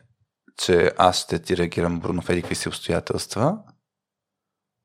че 0.59 0.91
аз 0.97 1.17
ще 1.17 1.39
ти 1.41 1.57
реагирам 1.57 1.99
бурно 1.99 2.21
в 2.21 2.29
едикви 2.29 2.55
си 2.55 2.67
обстоятелства, 2.67 3.57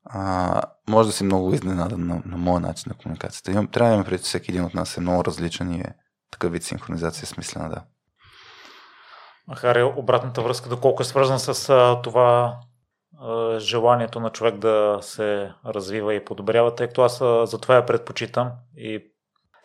а, 0.05 0.61
може 0.89 1.09
да 1.09 1.13
си 1.13 1.23
много 1.23 1.53
изненадан 1.53 2.07
на, 2.07 2.21
на 2.25 2.37
моя 2.37 2.59
начин 2.59 2.89
на 2.89 2.97
комуникацията. 2.97 3.51
Имам, 3.51 3.67
трябва 3.67 3.89
да 3.89 3.93
имаме 3.93 4.09
преди, 4.09 4.23
че 4.23 4.27
всеки 4.27 4.51
един 4.51 4.63
от 4.63 4.73
нас 4.73 4.97
е 4.97 5.01
много 5.01 5.25
различен 5.25 5.73
и 5.73 5.79
е 5.79 5.95
такъв 6.31 6.51
вид 6.51 6.63
синхронизация 6.63 7.27
смислена, 7.27 7.69
да. 7.69 7.83
Хари, 9.55 9.83
обратната 9.83 10.41
връзка, 10.41 10.69
доколко 10.69 11.01
е 11.01 11.05
свързан 11.05 11.39
с 11.39 11.69
а, 11.69 12.01
това 12.01 12.59
а, 13.19 13.59
желанието 13.59 14.19
на 14.19 14.29
човек 14.29 14.57
да 14.57 14.99
се 15.01 15.51
развива 15.65 16.13
и 16.13 16.25
подобрява, 16.25 16.75
тъй 16.75 16.87
като 16.87 17.01
аз 17.01 17.21
а, 17.21 17.45
за 17.45 17.61
това 17.61 17.75
я 17.75 17.85
предпочитам 17.85 18.51
и 18.77 19.03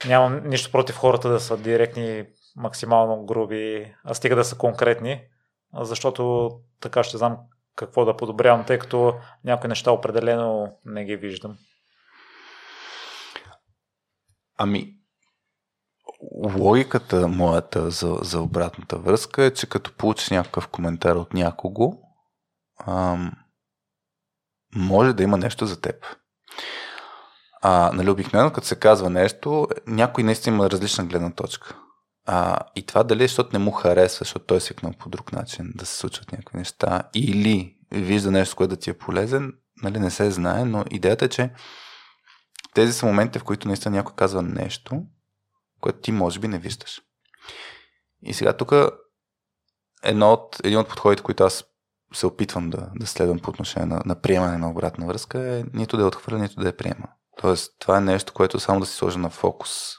нямам 0.06 0.48
нищо 0.48 0.72
против 0.72 0.96
хората 0.96 1.28
да 1.28 1.40
са 1.40 1.56
директни, 1.56 2.24
максимално 2.56 3.26
груби, 3.26 3.94
а 4.04 4.14
стига 4.14 4.36
да 4.36 4.44
са 4.44 4.56
конкретни, 4.56 5.20
защото 5.74 6.50
така 6.80 7.02
ще 7.02 7.18
знам 7.18 7.38
какво 7.76 8.04
да 8.04 8.16
подобрявам, 8.16 8.64
тъй 8.66 8.78
като 8.78 9.14
някои 9.44 9.68
неща 9.68 9.90
определено 9.92 10.78
не 10.84 11.04
ги 11.04 11.16
виждам. 11.16 11.56
Ами, 14.58 14.96
логиката 16.58 17.28
моята 17.28 17.90
за, 17.90 18.18
за 18.22 18.40
обратната 18.40 18.98
връзка 18.98 19.44
е, 19.44 19.54
че 19.54 19.68
като 19.68 19.96
получиш 19.96 20.30
някакъв 20.30 20.68
коментар 20.68 21.16
от 21.16 21.34
някого, 21.34 21.92
ам, 22.86 23.32
може 24.74 25.12
да 25.12 25.22
има 25.22 25.36
нещо 25.36 25.66
за 25.66 25.80
теб. 25.80 26.06
А, 27.62 27.90
нали, 27.94 28.10
обикновено, 28.10 28.52
като 28.52 28.66
се 28.66 28.78
казва 28.78 29.10
нещо, 29.10 29.68
някой 29.86 30.24
наистина 30.24 30.56
има 30.56 30.70
различна 30.70 31.04
гледна 31.04 31.32
точка. 31.32 31.76
А, 32.26 32.58
и 32.74 32.86
това 32.86 33.02
дали 33.02 33.24
е, 33.24 33.28
защото 33.28 33.50
не 33.52 33.64
му 33.64 33.70
харесва, 33.70 34.18
защото 34.24 34.46
той 34.46 34.56
е 34.56 34.60
свикнал 34.60 34.92
по 34.98 35.08
друг 35.08 35.32
начин 35.32 35.72
да 35.74 35.86
се 35.86 35.96
случват 35.96 36.32
някакви 36.32 36.58
неща, 36.58 37.02
или 37.14 37.76
вижда 37.92 38.30
нещо, 38.30 38.56
което 38.56 38.70
да 38.70 38.80
ти 38.80 38.90
е 38.90 38.98
полезен, 38.98 39.52
нали, 39.82 39.98
не 39.98 40.10
се 40.10 40.30
знае, 40.30 40.64
но 40.64 40.84
идеята 40.90 41.24
е, 41.24 41.28
че 41.28 41.50
тези 42.74 42.92
са 42.92 43.06
моменти, 43.06 43.38
в 43.38 43.44
които 43.44 43.68
наистина 43.68 43.96
някой 43.96 44.14
казва 44.16 44.42
нещо, 44.42 45.02
което 45.80 45.98
ти 45.98 46.12
може 46.12 46.38
би 46.38 46.48
не 46.48 46.58
виждаш. 46.58 47.02
И 48.22 48.34
сега 48.34 48.52
тук 48.52 48.72
едно 50.02 50.32
от, 50.32 50.60
един 50.64 50.78
от 50.78 50.88
подходите, 50.88 51.22
които 51.22 51.44
аз 51.44 51.64
се 52.14 52.26
опитвам 52.26 52.70
да, 52.70 52.90
да 52.96 53.06
следвам 53.06 53.38
по 53.38 53.50
отношение 53.50 53.86
на, 53.86 54.02
на 54.06 54.20
приемане 54.20 54.58
на 54.58 54.70
обратна 54.70 55.06
връзка 55.06 55.56
е 55.56 55.64
нито 55.72 55.96
да 55.96 56.02
я 56.02 56.08
отхвърля, 56.08 56.38
нито 56.38 56.60
да 56.60 56.66
я 56.66 56.76
приема. 56.76 57.08
Тоест, 57.36 57.72
това 57.78 57.96
е 57.96 58.00
нещо, 58.00 58.32
което 58.32 58.60
само 58.60 58.80
да 58.80 58.86
си 58.86 58.94
сложа 58.94 59.18
на 59.18 59.30
фокус. 59.30 59.92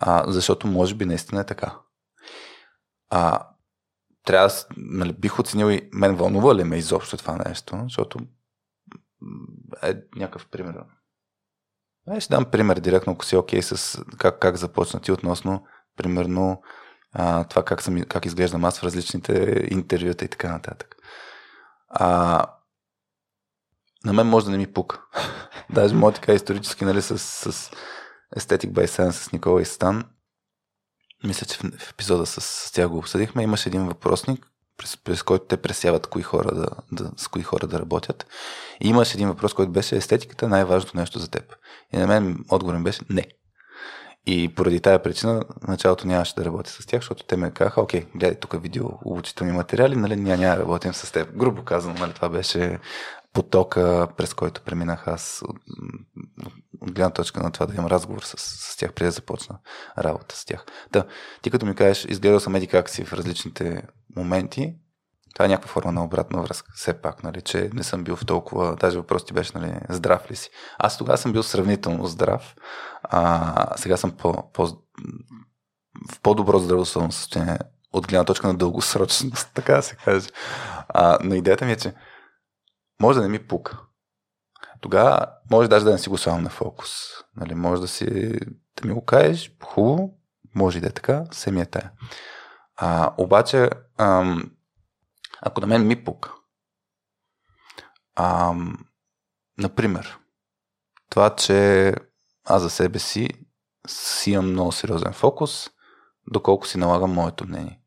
А, 0.00 0.32
защото 0.32 0.66
може 0.66 0.94
би 0.94 1.04
наистина 1.04 1.40
е 1.40 1.46
така. 1.46 1.78
А, 3.10 3.48
трябва, 4.24 4.50
нали, 4.76 5.12
бих 5.12 5.38
оценил 5.38 5.70
и 5.70 5.88
мен 5.92 6.16
вълнува 6.16 6.54
ли 6.54 6.64
ме 6.64 6.76
изобщо 6.76 7.16
това 7.16 7.36
нещо, 7.36 7.80
защото 7.82 8.18
е 9.82 9.94
някакъв 10.16 10.46
пример. 10.46 10.74
Е, 12.10 12.20
ще 12.20 12.34
дам 12.34 12.44
пример 12.44 12.80
директно, 12.80 13.12
ако 13.12 13.24
си 13.24 13.36
окей 13.36 13.60
okay 13.60 13.74
с 13.74 14.04
как, 14.18 14.38
как 14.38 14.56
започна 14.56 15.00
ти 15.00 15.12
относно, 15.12 15.66
примерно, 15.96 16.62
а, 17.12 17.44
това 17.44 17.64
как, 17.64 17.82
съм, 17.82 18.02
как 18.02 18.26
изглеждам 18.26 18.64
аз 18.64 18.78
в 18.78 18.84
различните 18.84 19.66
интервюта 19.70 20.24
и 20.24 20.28
така 20.28 20.52
нататък. 20.52 20.96
А, 21.88 22.42
на 24.04 24.12
мен 24.12 24.26
може 24.26 24.46
да 24.46 24.52
не 24.52 24.58
ми 24.58 24.72
пука. 24.72 25.02
Даже 25.70 25.94
мога 25.94 26.12
така 26.12 26.32
исторически, 26.32 26.84
нали, 26.84 27.02
с, 27.02 27.18
с 27.18 27.70
Aesthetic 28.36 28.70
by 28.70 28.86
Science 28.86 29.10
с 29.10 29.32
Никола 29.32 29.62
и 29.62 29.64
Стан. 29.64 30.04
Мисля, 31.24 31.46
че 31.46 31.58
в, 31.58 31.90
епизода 31.90 32.26
с, 32.26 32.40
с 32.40 32.72
тях 32.72 32.88
го 32.88 32.98
обсъдихме. 32.98 33.42
Имаше 33.42 33.68
един 33.68 33.86
въпросник, 33.86 34.46
през, 34.78 34.96
през 34.96 35.22
който 35.22 35.44
те 35.44 35.56
пресяват 35.56 36.06
кои 36.06 36.22
хора 36.22 36.54
да, 36.54 36.66
да, 36.92 37.10
с 37.16 37.28
кои 37.28 37.42
хора 37.42 37.66
да 37.66 37.78
работят. 37.78 38.26
И 38.80 38.88
имаше 38.88 39.16
един 39.16 39.28
въпрос, 39.28 39.54
който 39.54 39.72
беше 39.72 39.96
естетиката 39.96 40.46
е 40.46 40.48
най-важното 40.48 40.96
нещо 40.96 41.18
за 41.18 41.30
теб. 41.30 41.56
И 41.92 41.96
на 41.96 42.06
мен 42.06 42.44
отговорът 42.50 42.82
беше 42.82 43.00
не. 43.10 43.26
И 44.26 44.54
поради 44.54 44.80
тая 44.80 45.02
причина 45.02 45.42
началото 45.68 46.06
нямаше 46.06 46.34
да 46.34 46.44
работя 46.44 46.70
с 46.70 46.86
тях, 46.86 47.00
защото 47.00 47.24
те 47.24 47.36
ме 47.36 47.50
казаха, 47.50 47.80
окей, 47.80 48.06
гледай 48.14 48.34
тук 48.34 48.62
видео 48.62 48.86
обучителни 49.04 49.52
материали, 49.52 49.96
нали, 49.96 50.16
ние 50.16 50.36
няма 50.36 50.56
да 50.56 50.62
работим 50.62 50.94
с 50.94 51.12
теб. 51.12 51.36
Грубо 51.36 51.64
казано, 51.64 51.94
нали, 51.98 52.12
това 52.12 52.28
беше 52.28 52.78
потока, 53.36 54.08
през 54.16 54.34
който 54.34 54.62
преминах 54.62 55.08
аз 55.08 55.42
от, 55.48 55.56
от 56.80 56.92
гледна 56.92 57.10
точка 57.10 57.42
на 57.42 57.50
това 57.50 57.66
да 57.66 57.74
имам 57.74 57.86
разговор 57.86 58.22
с, 58.22 58.34
с 58.38 58.76
тях, 58.76 58.92
преди 58.92 59.06
да 59.06 59.10
започна 59.10 59.58
работа 59.98 60.36
с 60.36 60.44
тях. 60.44 60.66
Да, 60.92 61.04
ти 61.42 61.50
като 61.50 61.66
ми 61.66 61.74
кажеш, 61.74 62.04
изгледал 62.04 62.40
съм 62.40 62.54
еди 62.54 62.66
как 62.66 62.88
си 62.90 63.04
в 63.04 63.12
различните 63.12 63.82
моменти, 64.16 64.74
това 65.34 65.44
е 65.44 65.48
някаква 65.48 65.68
форма 65.68 65.92
на 65.92 66.04
обратна 66.04 66.42
връзка. 66.42 66.72
Все 66.74 66.94
пак, 67.02 67.22
нали, 67.22 67.42
че 67.42 67.70
не 67.72 67.82
съм 67.82 68.04
бил 68.04 68.16
в 68.16 68.26
толкова... 68.26 68.76
Даже 68.76 68.98
въпрос 68.98 69.24
ти 69.24 69.32
беше, 69.32 69.52
нали, 69.54 69.78
здрав 69.88 70.30
ли 70.30 70.36
си? 70.36 70.50
Аз 70.78 70.98
тогава 70.98 71.18
съм 71.18 71.32
бил 71.32 71.42
сравнително 71.42 72.06
здрав, 72.06 72.54
а 73.02 73.76
сега 73.76 73.96
съм 73.96 74.10
по, 74.10 74.52
по, 74.52 74.66
в 76.12 76.20
по-добро 76.22 76.58
здравословно 76.58 77.12
състояние 77.12 77.58
от 77.92 78.08
гледна 78.08 78.24
точка 78.24 78.46
на 78.46 78.54
дългосрочност, 78.54 79.50
така 79.54 79.74
да 79.74 79.82
се 79.82 79.96
каже. 79.96 80.28
А, 80.88 81.18
но 81.24 81.34
идеята 81.34 81.64
ми 81.64 81.72
е, 81.72 81.76
че 81.76 81.94
може 83.00 83.18
да 83.18 83.22
не 83.22 83.28
ми 83.28 83.46
пука. 83.46 83.78
Тогава 84.80 85.26
може 85.50 85.68
даже 85.68 85.84
да 85.84 85.92
не 85.92 85.98
си 85.98 86.08
го 86.08 86.18
слагам 86.18 86.42
на 86.42 86.50
фокус. 86.50 86.90
Нали, 87.36 87.54
може 87.54 87.80
да 87.80 87.88
си 87.88 88.32
да 88.76 88.88
ми 88.88 88.94
го 88.94 89.04
кажеш, 89.04 89.56
хубаво, 89.64 90.18
може 90.54 90.78
и 90.78 90.80
да 90.80 90.86
е 90.86 90.92
така, 90.92 91.24
се 91.32 91.50
е 91.50 91.66
тая. 91.66 91.92
А, 92.76 93.14
обаче, 93.18 93.70
ам, 93.98 94.50
ако 95.40 95.60
на 95.60 95.66
мен 95.66 95.86
ми 95.86 96.04
пука, 96.04 96.32
ам, 98.14 98.86
например, 99.58 100.18
това, 101.10 101.36
че 101.36 101.94
аз 102.44 102.62
за 102.62 102.70
себе 102.70 102.98
си 102.98 103.28
си 103.88 104.30
имам 104.30 104.50
много 104.50 104.72
сериозен 104.72 105.12
фокус, 105.12 105.70
доколко 106.32 106.66
си 106.66 106.78
налагам 106.78 107.12
моето 107.12 107.48
мнение 107.48 107.80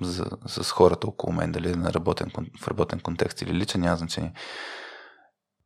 за, 0.00 0.26
с 0.46 0.70
хората 0.70 1.06
около 1.06 1.32
мен, 1.32 1.52
дали 1.52 1.76
на 1.76 1.92
работен, 1.92 2.30
в 2.60 2.68
работен 2.68 3.00
контекст 3.00 3.42
или 3.42 3.54
личен, 3.54 3.80
няма 3.80 3.96
значение. 3.96 4.32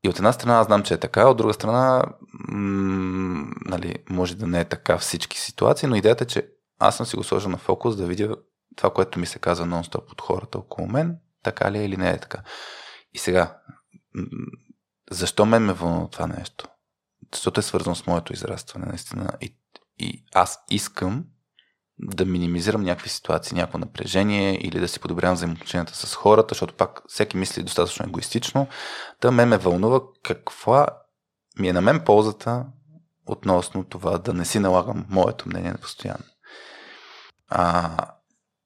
И 0.04 0.08
от 0.08 0.16
една 0.16 0.32
страна 0.32 0.58
аз 0.58 0.66
знам, 0.66 0.82
че 0.82 0.94
е 0.94 1.00
така, 1.00 1.28
от 1.28 1.36
друга 1.36 1.54
страна, 1.54 2.04
м- 2.48 3.52
нали, 3.64 3.94
може 4.10 4.36
да 4.36 4.46
не 4.46 4.60
е 4.60 4.64
така 4.64 4.98
всички 4.98 5.38
ситуации, 5.38 5.88
но 5.88 5.96
идеята 5.96 6.24
е, 6.24 6.26
че 6.26 6.48
аз 6.78 6.96
съм 6.96 7.06
си 7.06 7.16
го 7.16 7.24
сложил 7.24 7.50
на 7.50 7.58
фокус 7.58 7.96
да 7.96 8.06
видя 8.06 8.36
това, 8.76 8.90
което 8.90 9.18
ми 9.18 9.26
се 9.26 9.38
казва 9.38 9.66
нон-стоп 9.66 10.12
от 10.12 10.20
хората 10.20 10.58
около 10.58 10.88
мен, 10.88 11.18
така 11.42 11.72
ли 11.72 11.78
е 11.78 11.84
или 11.84 11.96
не 11.96 12.10
е 12.10 12.18
така. 12.18 12.42
И 13.14 13.18
сега, 13.18 13.58
защо 15.10 15.46
мен 15.46 15.64
ме 15.64 15.72
вълнува 15.72 16.08
това 16.08 16.26
нещо? 16.26 16.68
Защото 17.34 17.60
е 17.60 17.62
свързано 17.62 17.96
с 17.96 18.06
моето 18.06 18.32
израстване, 18.32 18.86
наистина. 18.86 19.30
И, 19.40 19.56
и 19.98 20.24
аз 20.34 20.58
искам 20.70 21.24
да 22.02 22.24
минимизирам 22.24 22.82
някакви 22.82 23.08
ситуации, 23.08 23.56
някакво 23.56 23.78
напрежение 23.78 24.66
или 24.66 24.80
да 24.80 24.88
си 24.88 25.00
подобрявам 25.00 25.34
взаимоотношенията 25.34 25.96
с 25.96 26.14
хората, 26.14 26.48
защото 26.54 26.74
пак 26.74 27.02
всеки 27.08 27.36
мисли 27.36 27.62
достатъчно 27.62 28.06
егоистично. 28.06 28.66
Та 29.20 29.30
ме 29.30 29.46
ме 29.46 29.58
вълнува 29.58 30.00
каква 30.22 30.86
ми 31.58 31.68
е 31.68 31.72
на 31.72 31.80
мен 31.80 32.04
ползата 32.04 32.66
относно 33.26 33.84
това 33.84 34.18
да 34.18 34.34
не 34.34 34.44
си 34.44 34.58
налагам 34.58 35.06
моето 35.08 35.48
мнение 35.48 35.74
постоянно. 35.80 36.24
А, 37.48 37.96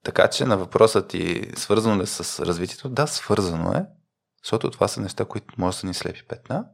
така 0.05 0.31
че 0.31 0.45
на 0.45 0.57
въпросът 0.57 1.09
ти 1.09 1.51
свързано 1.57 1.99
ли 1.99 2.03
е 2.03 2.07
с 2.07 2.47
развитието? 2.47 2.89
Да, 2.89 3.07
свързано 3.07 3.73
е, 3.73 3.87
защото 4.45 4.71
това 4.71 4.89
са 4.89 5.01
неща, 5.01 5.25
които 5.25 5.55
може 5.59 5.81
да 5.81 5.87
ни 5.87 5.95
слепи 5.95 6.27
петна, 6.29 6.67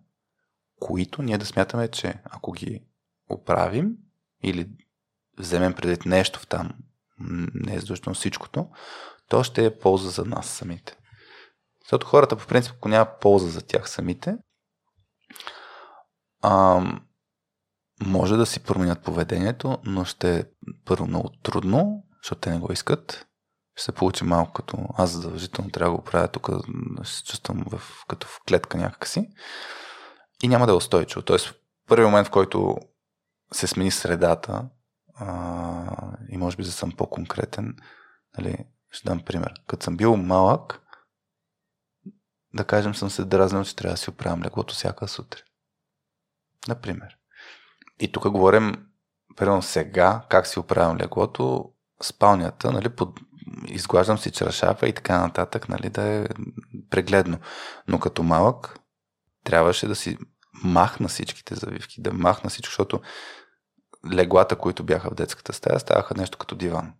които 0.80 1.22
ние 1.22 1.38
да 1.38 1.46
смятаме, 1.46 1.88
че 1.88 2.14
ако 2.24 2.52
ги 2.52 2.84
оправим 3.28 3.92
или 4.42 4.68
вземем 5.38 5.74
предвид 5.74 6.06
нещо 6.06 6.40
в 6.40 6.46
там, 6.46 6.70
не 7.54 7.74
е 7.74 7.80
задължително 7.80 8.14
всичкото, 8.14 8.68
то 9.28 9.44
ще 9.44 9.64
е 9.64 9.78
полза 9.78 10.10
за 10.10 10.24
нас 10.24 10.46
самите. 10.46 10.96
Защото 11.84 12.06
хората, 12.06 12.36
по 12.36 12.46
принцип, 12.46 12.72
ако 12.76 12.88
няма 12.88 13.06
полза 13.20 13.48
за 13.48 13.66
тях 13.66 13.90
самите, 13.90 14.36
а, 16.42 16.84
може 18.06 18.36
да 18.36 18.46
си 18.46 18.60
променят 18.60 19.02
поведението, 19.02 19.78
но 19.84 20.04
ще 20.04 20.38
е 20.38 20.44
първо 20.84 21.06
много 21.06 21.30
трудно, 21.42 22.04
защото 22.22 22.40
те 22.40 22.50
не 22.50 22.58
го 22.58 22.72
искат. 22.72 23.26
Ще 23.74 23.84
се 23.84 23.92
получи 23.92 24.24
малко 24.24 24.52
като 24.52 24.78
аз 24.98 25.10
задължително 25.10 25.70
трябва 25.70 25.92
да 25.92 25.96
го 25.96 26.04
правя 26.04 26.28
тук, 26.28 26.50
да 26.96 27.04
се 27.04 27.24
чувствам 27.24 27.64
в, 27.70 27.82
като 28.08 28.26
в 28.26 28.40
клетка 28.48 28.78
някакси. 28.78 29.28
И 30.42 30.48
няма 30.48 30.66
да 30.66 30.72
е 30.72 30.76
устойчиво. 30.76 31.22
Тоест, 31.22 31.54
първият 31.88 32.10
момент, 32.10 32.28
в 32.28 32.30
който 32.30 32.76
се 33.52 33.66
смени 33.66 33.90
средата, 33.90 34.68
а, 35.22 36.16
и 36.28 36.36
може 36.36 36.56
би 36.56 36.62
да 36.62 36.72
съм 36.72 36.92
по-конкретен, 36.92 37.76
нали, 38.38 38.56
ще 38.90 39.08
дам 39.08 39.20
пример. 39.20 39.54
Като 39.66 39.84
съм 39.84 39.96
бил 39.96 40.16
малък, 40.16 40.80
да 42.54 42.64
кажем, 42.64 42.94
съм 42.94 43.10
се 43.10 43.24
дразнил, 43.24 43.64
че 43.64 43.76
трябва 43.76 43.94
да 43.94 43.98
си 43.98 44.10
оправям 44.10 44.42
леглото 44.42 44.74
всяка 44.74 45.08
сутрин. 45.08 45.44
Например. 46.68 47.16
И 48.00 48.12
тук 48.12 48.30
говорим, 48.30 48.86
примерно 49.36 49.62
сега, 49.62 50.26
как 50.28 50.46
си 50.46 50.58
оправям 50.58 50.96
леглото, 50.96 51.72
спалнята, 52.02 52.72
нали, 52.72 52.88
под, 52.88 53.20
изглаждам 53.66 54.18
си 54.18 54.30
чаршафа 54.30 54.88
и 54.88 54.92
така 54.92 55.20
нататък, 55.20 55.68
нали, 55.68 55.90
да 55.90 56.02
е 56.02 56.26
прегледно. 56.90 57.38
Но 57.88 58.00
като 58.00 58.22
малък, 58.22 58.78
трябваше 59.44 59.88
да 59.88 59.94
си 59.94 60.18
махна 60.64 61.08
всичките 61.08 61.54
завивки, 61.54 62.02
да 62.02 62.12
махна 62.12 62.50
всичко, 62.50 62.70
защото 62.70 63.00
леглата, 64.12 64.56
които 64.56 64.84
бяха 64.84 65.10
в 65.10 65.14
детската 65.14 65.52
стая, 65.52 65.80
ставаха 65.80 66.14
нещо 66.14 66.38
като 66.38 66.54
диван. 66.54 66.92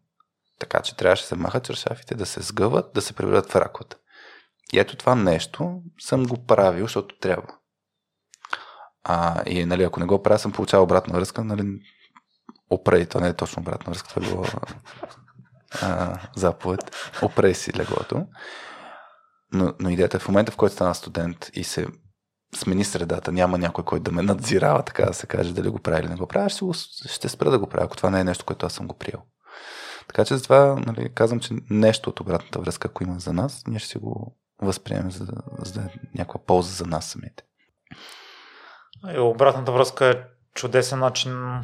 Така 0.59 0.81
че 0.81 0.97
трябваше 0.97 1.23
да 1.23 1.29
се 1.29 1.37
махат 1.37 1.65
чершафите, 1.65 2.15
да 2.15 2.27
се 2.27 2.43
сгъват, 2.43 2.93
да 2.95 3.03
се 3.03 3.13
преведат 3.13 3.51
в 3.51 3.57
раковата. 3.57 3.97
И 4.73 4.79
ето 4.79 4.97
това 4.97 5.15
нещо 5.15 5.83
съм 6.01 6.27
го 6.27 6.47
правил, 6.47 6.85
защото 6.85 7.19
трябва. 7.19 7.49
А, 9.05 9.43
и 9.47 9.65
нали, 9.65 9.83
ако 9.83 10.01
не 10.01 10.07
го 10.07 10.23
правя, 10.23 10.39
съм 10.39 10.53
получавал 10.53 10.85
обратна 10.85 11.15
връзка, 11.15 11.45
нали, 11.45 11.81
опрей, 12.71 13.07
това 13.07 13.21
не 13.21 13.29
е 13.29 13.35
точно 13.35 13.61
обратна 13.61 13.91
връзка, 13.91 14.09
това 14.09 14.27
е 14.27 14.31
било 14.31 14.45
а, 15.83 16.21
заповед, 16.37 16.81
опрей 17.23 17.55
си 17.55 17.73
леглото. 17.73 18.27
Но, 19.53 19.75
но 19.81 19.91
идеята 19.91 20.17
е 20.17 20.21
в 20.21 20.29
момента, 20.29 20.53
в 20.53 20.57
който 20.57 20.75
стана 20.75 20.95
студент 20.95 21.51
и 21.53 21.65
се 21.65 21.87
смени 22.55 22.85
средата, 22.85 23.33
няма 23.33 23.59
някой, 23.59 23.85
който 23.85 24.03
да 24.03 24.13
ме 24.13 24.23
надзирава, 24.23 24.83
така 24.83 25.05
да 25.05 25.15
се 25.15 25.27
каже, 25.27 25.55
дали 25.55 25.69
го 25.69 25.79
прави 25.79 26.01
или 26.01 26.09
не 26.09 26.17
го 26.17 26.27
прави, 26.27 26.51
ще, 26.51 26.65
ще 27.09 27.29
спра 27.29 27.51
да 27.51 27.59
го 27.59 27.67
правя, 27.67 27.85
ако 27.85 27.97
това 27.97 28.11
не 28.11 28.21
е 28.21 28.25
нещо, 28.25 28.45
което 28.45 28.67
аз 28.67 28.73
съм 28.73 28.87
го 28.87 28.99
приел. 28.99 29.23
Така 30.09 30.25
че 30.25 30.37
затова 30.37 30.77
нали, 30.87 31.15
казвам, 31.15 31.41
че 31.41 31.55
нещо 31.71 32.11
от 32.11 32.21
обратната 32.21 32.59
връзка, 32.59 32.89
ако 32.89 33.05
има 33.05 33.19
за 33.19 33.33
нас, 33.33 33.63
ние 33.67 33.79
ще 33.79 33.89
си 33.89 33.99
го 33.99 34.37
възприемем, 34.63 35.11
за, 35.11 35.27
за 35.59 35.73
да 35.73 35.81
е 35.81 35.89
някаква 36.15 36.41
полза 36.47 36.73
за 36.73 36.87
нас 36.87 37.05
самите. 37.05 37.45
И 39.17 39.19
обратната 39.19 39.73
връзка 39.73 40.07
е 40.07 40.23
чудесен 40.55 40.99
начин 40.99 41.61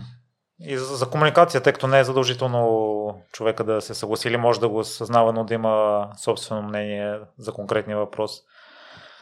и 0.60 0.78
за, 0.78 0.96
за 0.96 1.10
комуникация, 1.10 1.60
тъй 1.60 1.72
като 1.72 1.86
не 1.86 2.00
е 2.00 2.04
задължително 2.04 3.22
човека 3.32 3.64
да 3.64 3.80
се 3.80 3.94
съгласи 3.94 4.28
или 4.28 4.36
може 4.36 4.60
да 4.60 4.68
го 4.68 4.84
съзнава, 4.84 5.32
но 5.32 5.44
да 5.44 5.54
има 5.54 6.08
собствено 6.16 6.62
мнение 6.62 7.20
за 7.38 7.52
конкретния 7.52 7.98
въпрос. 7.98 8.40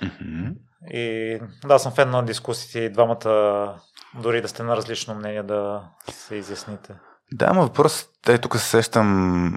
Mm-hmm. 0.02 0.54
И 0.90 1.38
да, 1.64 1.78
съм 1.78 1.92
фен 1.92 2.10
на 2.10 2.24
дискусиите 2.24 2.78
и 2.78 2.92
двамата, 2.92 3.80
дори 4.22 4.40
да 4.42 4.48
сте 4.48 4.62
на 4.62 4.76
различно 4.76 5.14
мнение, 5.14 5.42
да 5.42 5.88
се 6.10 6.34
изясните. 6.34 6.94
Да, 7.32 7.52
но 7.52 7.62
въпрос, 7.62 8.08
е 8.28 8.38
тук 8.38 8.56
се 8.56 8.68
сещам 8.68 9.56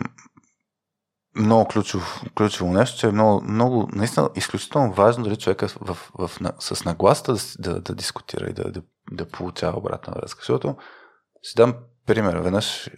много 1.35 1.67
ключов, 1.67 2.23
ключово 2.35 2.73
нещо, 2.73 2.99
че 2.99 3.07
е 3.07 3.11
много, 3.11 3.43
много, 3.43 3.89
наистина, 3.93 4.29
изключително 4.35 4.93
важно 4.93 5.23
дали 5.23 5.35
човека 5.35 5.67
в, 5.67 6.11
в, 6.15 6.39
в, 6.39 6.51
с 6.59 6.85
нагласта 6.85 7.33
да, 7.33 7.73
да, 7.73 7.81
да 7.81 7.95
дискутира 7.95 8.49
и 8.49 8.53
да, 8.53 8.71
да, 8.71 8.81
да 9.11 9.29
получава 9.29 9.77
обратна 9.77 10.13
връзка. 10.13 10.39
Защото 10.39 10.75
ще 11.41 11.61
дам 11.61 11.75
пример. 12.05 12.35
Веднъж 12.35 12.89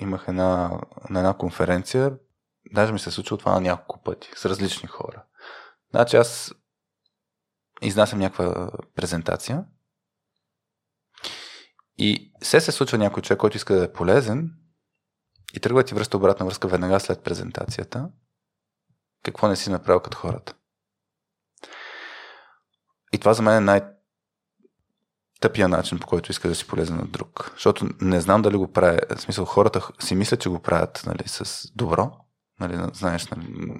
имах 0.00 0.24
една, 0.28 0.80
на 1.10 1.18
една 1.18 1.34
конференция, 1.34 2.12
даже 2.72 2.92
ми 2.92 2.98
се 2.98 3.10
случва 3.10 3.38
това 3.38 3.52
на 3.52 3.60
няколко 3.60 4.02
пъти, 4.02 4.30
с 4.36 4.46
различни 4.46 4.88
хора. 4.88 5.22
Значи 5.90 6.16
аз 6.16 6.54
изнасям 7.82 8.18
някаква 8.18 8.70
презентация 8.94 9.64
и 11.98 12.32
се 12.42 12.60
се 12.60 12.72
случва 12.72 12.98
някой 12.98 13.22
човек, 13.22 13.40
който 13.40 13.56
иска 13.56 13.74
да 13.74 13.84
е 13.84 13.92
полезен 13.92 14.50
и 15.54 15.60
тръгва 15.60 15.84
ти 15.84 15.94
връща 15.94 16.16
обратна 16.16 16.46
връзка 16.46 16.68
веднага 16.68 17.00
след 17.00 17.22
презентацията, 17.22 18.08
какво 19.22 19.48
не 19.48 19.56
си 19.56 19.70
направил 19.70 20.00
като 20.00 20.18
хората. 20.18 20.54
И 23.12 23.18
това 23.18 23.34
за 23.34 23.42
мен 23.42 23.56
е 23.56 23.60
най- 23.60 23.94
тъпия 25.40 25.68
начин, 25.68 25.98
по 25.98 26.06
който 26.06 26.30
иска 26.30 26.48
да 26.48 26.54
си 26.54 26.66
полезен 26.66 26.96
на 26.96 27.06
друг. 27.06 27.50
Защото 27.52 27.88
не 28.00 28.20
знам 28.20 28.42
дали 28.42 28.56
го 28.56 28.72
прави. 28.72 28.98
В 29.16 29.20
смисъл, 29.20 29.44
хората 29.44 29.88
си 30.00 30.14
мислят, 30.14 30.40
че 30.40 30.48
го 30.48 30.62
правят 30.62 31.02
нали, 31.06 31.22
с 31.26 31.68
добро. 31.74 32.12
Нали, 32.60 32.90
знаеш, 32.92 33.26
нали, 33.26 33.74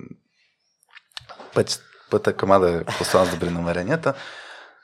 пътя 2.11 2.37
към 2.37 2.61
да 2.61 2.75
е 2.75 2.85
послан 2.85 3.27
с 3.27 3.31
добри 3.31 3.51
намеренията. 3.51 4.15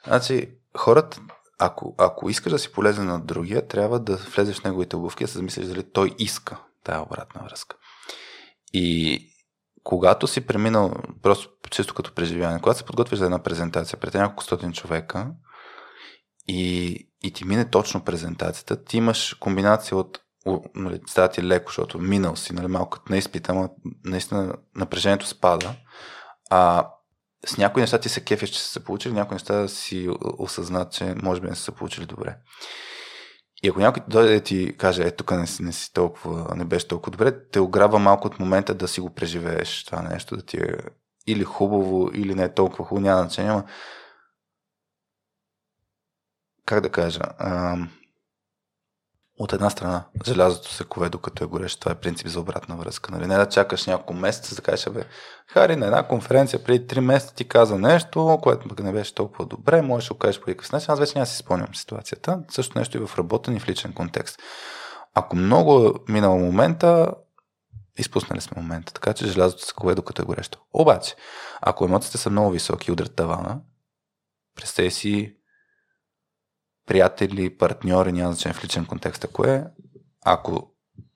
Значи, 0.06 0.50
хората 0.76 1.20
ако, 1.62 1.94
ако 1.98 2.30
искаш 2.30 2.52
да 2.52 2.58
си 2.58 2.72
полезен 2.72 3.06
на 3.06 3.20
другия, 3.20 3.68
трябва 3.68 4.00
да 4.00 4.16
влезеш 4.16 4.60
в 4.60 4.64
неговите 4.64 4.96
обувки, 4.96 5.24
да 5.24 5.28
се 5.28 5.38
замислиш 5.38 5.66
дали 5.66 5.82
той 5.92 6.14
иска 6.18 6.56
тая 6.84 7.02
обратна 7.02 7.40
връзка. 7.44 7.76
И 8.72 9.26
когато 9.82 10.26
си 10.26 10.40
преминал, 10.40 10.94
просто 11.22 11.48
чисто 11.70 11.94
като 11.94 12.14
преживяване, 12.14 12.60
когато 12.60 12.78
се 12.78 12.84
подготвиш 12.84 13.18
за 13.18 13.24
една 13.24 13.42
презентация 13.42 13.98
пред 14.00 14.14
няколко 14.14 14.44
стотин 14.44 14.72
човека 14.72 15.30
и, 16.48 17.08
и 17.22 17.32
ти 17.32 17.44
мине 17.44 17.70
точно 17.70 18.04
презентацията, 18.04 18.84
ти 18.84 18.96
имаш 18.96 19.34
комбинация 19.34 19.96
от 19.96 20.20
нали, 20.74 21.00
става 21.06 21.28
ти 21.28 21.42
леко, 21.42 21.68
защото 21.68 21.98
минал 21.98 22.36
си, 22.36 22.52
нали, 22.52 22.66
малко 22.66 22.90
като 22.90 23.12
на 23.12 23.18
изпита, 23.18 23.68
наистина 24.04 24.54
напрежението 24.76 25.26
спада. 25.26 25.74
А 26.50 26.90
с 27.46 27.56
някои 27.56 27.80
неща 27.80 27.98
ти 27.98 28.08
се 28.08 28.24
кефиш, 28.24 28.50
че 28.50 28.60
са 28.62 28.68
се 28.68 28.84
получили, 28.84 29.12
някои 29.12 29.34
неща 29.34 29.68
си 29.68 30.08
осъзнат, 30.38 30.92
че 30.92 31.14
може 31.22 31.40
би 31.40 31.48
не 31.48 31.54
са 31.54 31.62
се 31.62 31.72
получили 31.72 32.06
добре. 32.06 32.36
И 33.62 33.68
ако 33.68 33.80
някой 33.80 34.02
дойде 34.08 34.34
да 34.34 34.40
ти 34.40 34.76
каже, 34.76 35.02
е, 35.02 35.10
тук 35.10 35.30
не 35.30 35.46
си, 35.46 35.62
не 35.62 35.72
си 35.72 35.92
толкова, 35.92 36.54
не 36.56 36.64
беше 36.64 36.88
толкова 36.88 37.10
добре, 37.10 37.48
те 37.48 37.60
ограбва 37.60 37.98
малко 37.98 38.26
от 38.26 38.38
момента 38.38 38.74
да 38.74 38.88
си 38.88 39.00
го 39.00 39.14
преживееш 39.14 39.84
това 39.84 40.02
нещо, 40.02 40.36
да 40.36 40.42
ти 40.42 40.56
е 40.56 40.76
или 41.26 41.44
хубаво, 41.44 42.10
или 42.14 42.34
не 42.34 42.42
е 42.42 42.54
толкова 42.54 42.84
хубаво, 42.84 43.06
няма 43.06 43.22
значение, 43.22 43.52
но 43.52 43.64
как 46.66 46.80
да 46.80 46.90
кажа, 46.90 47.20
ам 47.38 47.90
от 49.40 49.52
една 49.52 49.70
страна, 49.70 50.04
желязото 50.26 50.72
се 50.72 50.84
кове 50.84 51.08
докато 51.08 51.44
е 51.44 51.46
горещо. 51.46 51.80
Това 51.80 51.92
е 51.92 52.00
принцип 52.00 52.26
за 52.26 52.40
обратна 52.40 52.76
връзка. 52.76 53.12
Нали? 53.12 53.26
Не 53.26 53.36
да 53.36 53.48
чакаш 53.48 53.86
няколко 53.86 54.14
месеца, 54.14 54.54
да 54.54 54.62
кажеш, 54.62 54.88
бе, 54.90 55.04
Хари, 55.46 55.76
на 55.76 55.86
една 55.86 56.02
конференция 56.08 56.64
преди 56.64 56.86
3 56.86 57.00
месеца 57.00 57.34
ти 57.34 57.48
каза 57.48 57.78
нещо, 57.78 58.38
което 58.42 58.68
пък 58.68 58.82
не 58.82 58.92
беше 58.92 59.14
толкова 59.14 59.46
добре, 59.46 59.82
можеш 59.82 60.08
да 60.08 60.14
го 60.14 60.18
кажеш 60.18 60.40
по 60.40 60.50
някакъв 60.50 60.72
начин. 60.72 60.92
Аз 60.92 60.98
вече 60.98 61.12
няма 61.14 61.26
си 61.26 61.36
спомням 61.36 61.74
ситуацията. 61.74 62.42
Също 62.50 62.78
нещо 62.78 62.96
и 62.96 63.06
в 63.06 63.18
работен 63.18 63.56
и 63.56 63.60
в 63.60 63.68
личен 63.68 63.92
контекст. 63.92 64.38
Ако 65.14 65.36
много 65.36 65.86
е 65.86 66.12
минал 66.12 66.38
момента, 66.38 67.12
изпуснали 67.98 68.40
сме 68.40 68.62
момента. 68.62 68.92
Така 68.92 69.12
че 69.12 69.26
желязото 69.26 69.64
се 69.64 69.74
кове 69.74 69.94
докато 69.94 70.22
е 70.22 70.24
горещо. 70.24 70.58
Обаче, 70.72 71.14
ако 71.60 71.84
емоциите 71.84 72.18
са 72.18 72.30
много 72.30 72.50
високи 72.50 72.90
и 72.90 72.92
удрят 72.92 73.14
тавана, 73.14 73.60
представи 74.56 74.90
си 74.90 75.36
приятели, 76.90 77.56
партньори, 77.56 78.12
няма 78.12 78.32
значение 78.32 78.54
в 78.54 78.64
личен 78.64 78.86
контекст, 78.86 79.24
ако 79.24 79.44
е, 79.44 79.64
ако 80.24 80.72